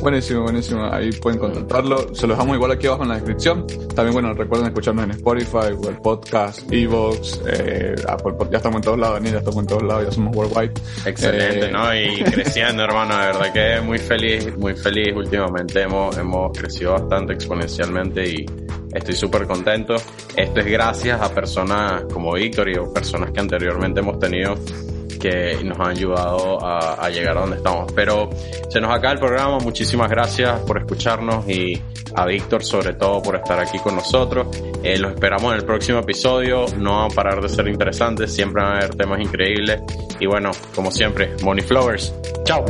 Buenísimo, 0.00 0.42
buenísimo. 0.42 0.84
Ahí 0.84 1.10
pueden 1.10 1.40
contactarlo. 1.40 2.14
Se 2.14 2.28
los 2.28 2.36
dejamos 2.36 2.54
igual 2.54 2.70
aquí 2.70 2.86
abajo 2.86 3.02
en 3.02 3.08
la 3.08 3.14
descripción. 3.16 3.66
También, 3.94 4.12
bueno, 4.12 4.32
recuerden 4.32 4.68
escucharnos 4.68 5.04
en 5.04 5.10
Spotify, 5.10 5.72
Google 5.74 5.98
Podcast, 6.00 6.72
Evox, 6.72 7.40
eh, 7.48 7.96
Apple 8.08 8.34
Ya 8.52 8.58
estamos 8.58 8.76
en 8.76 8.82
todos 8.82 8.98
lados, 8.98 9.14
Daniel, 9.16 9.32
ya 9.32 9.38
estamos 9.40 9.60
en 9.60 9.66
todos 9.66 9.82
lados, 9.82 10.04
ya 10.04 10.12
somos 10.12 10.36
worldwide. 10.36 10.72
Excelente, 11.04 11.66
eh, 11.66 11.72
¿no? 11.72 11.94
Y 11.94 12.22
creciendo, 12.32 12.84
hermano. 12.84 13.18
De 13.18 13.26
verdad 13.26 13.52
que 13.52 13.80
muy 13.80 13.98
feliz, 13.98 14.56
muy 14.56 14.76
feliz 14.76 15.12
últimamente. 15.14 15.82
Hemos, 15.82 16.16
hemos 16.18 16.56
crecido 16.56 16.92
bastante 16.92 17.32
exponencialmente 17.32 18.28
y 18.28 18.46
estoy 18.94 19.14
súper 19.14 19.44
contento. 19.48 19.96
Esto 20.36 20.60
es 20.60 20.66
gracias 20.66 21.20
a 21.20 21.34
personas 21.34 22.04
como 22.12 22.32
Víctor 22.34 22.68
y 22.68 22.74
personas 22.94 23.32
que 23.32 23.40
anteriormente 23.40 23.98
hemos 23.98 24.20
tenido 24.20 24.54
que 25.24 25.64
nos 25.64 25.80
han 25.80 25.88
ayudado 25.88 26.58
a, 26.62 27.08
llegar 27.08 27.38
a 27.38 27.40
donde 27.40 27.56
estamos. 27.56 27.90
Pero 27.94 28.28
se 28.68 28.78
nos 28.78 28.90
acaba 28.90 29.14
el 29.14 29.18
programa. 29.18 29.58
Muchísimas 29.58 30.10
gracias 30.10 30.60
por 30.60 30.76
escucharnos 30.76 31.48
y 31.48 31.80
a 32.14 32.26
Víctor 32.26 32.62
sobre 32.62 32.92
todo 32.92 33.22
por 33.22 33.36
estar 33.36 33.58
aquí 33.58 33.78
con 33.78 33.96
nosotros. 33.96 34.48
Eh, 34.82 34.98
los 34.98 35.12
esperamos 35.12 35.52
en 35.54 35.60
el 35.60 35.64
próximo 35.64 36.00
episodio. 36.00 36.66
No 36.76 36.98
van 36.98 37.10
a 37.10 37.14
parar 37.14 37.40
de 37.40 37.48
ser 37.48 37.68
interesantes. 37.68 38.34
Siempre 38.34 38.62
van 38.62 38.74
a 38.74 38.76
haber 38.76 38.94
temas 38.96 39.18
increíbles. 39.20 39.80
Y 40.20 40.26
bueno, 40.26 40.50
como 40.74 40.90
siempre, 40.90 41.30
Money 41.42 41.64
Flowers. 41.64 42.14
Chao. 42.44 42.62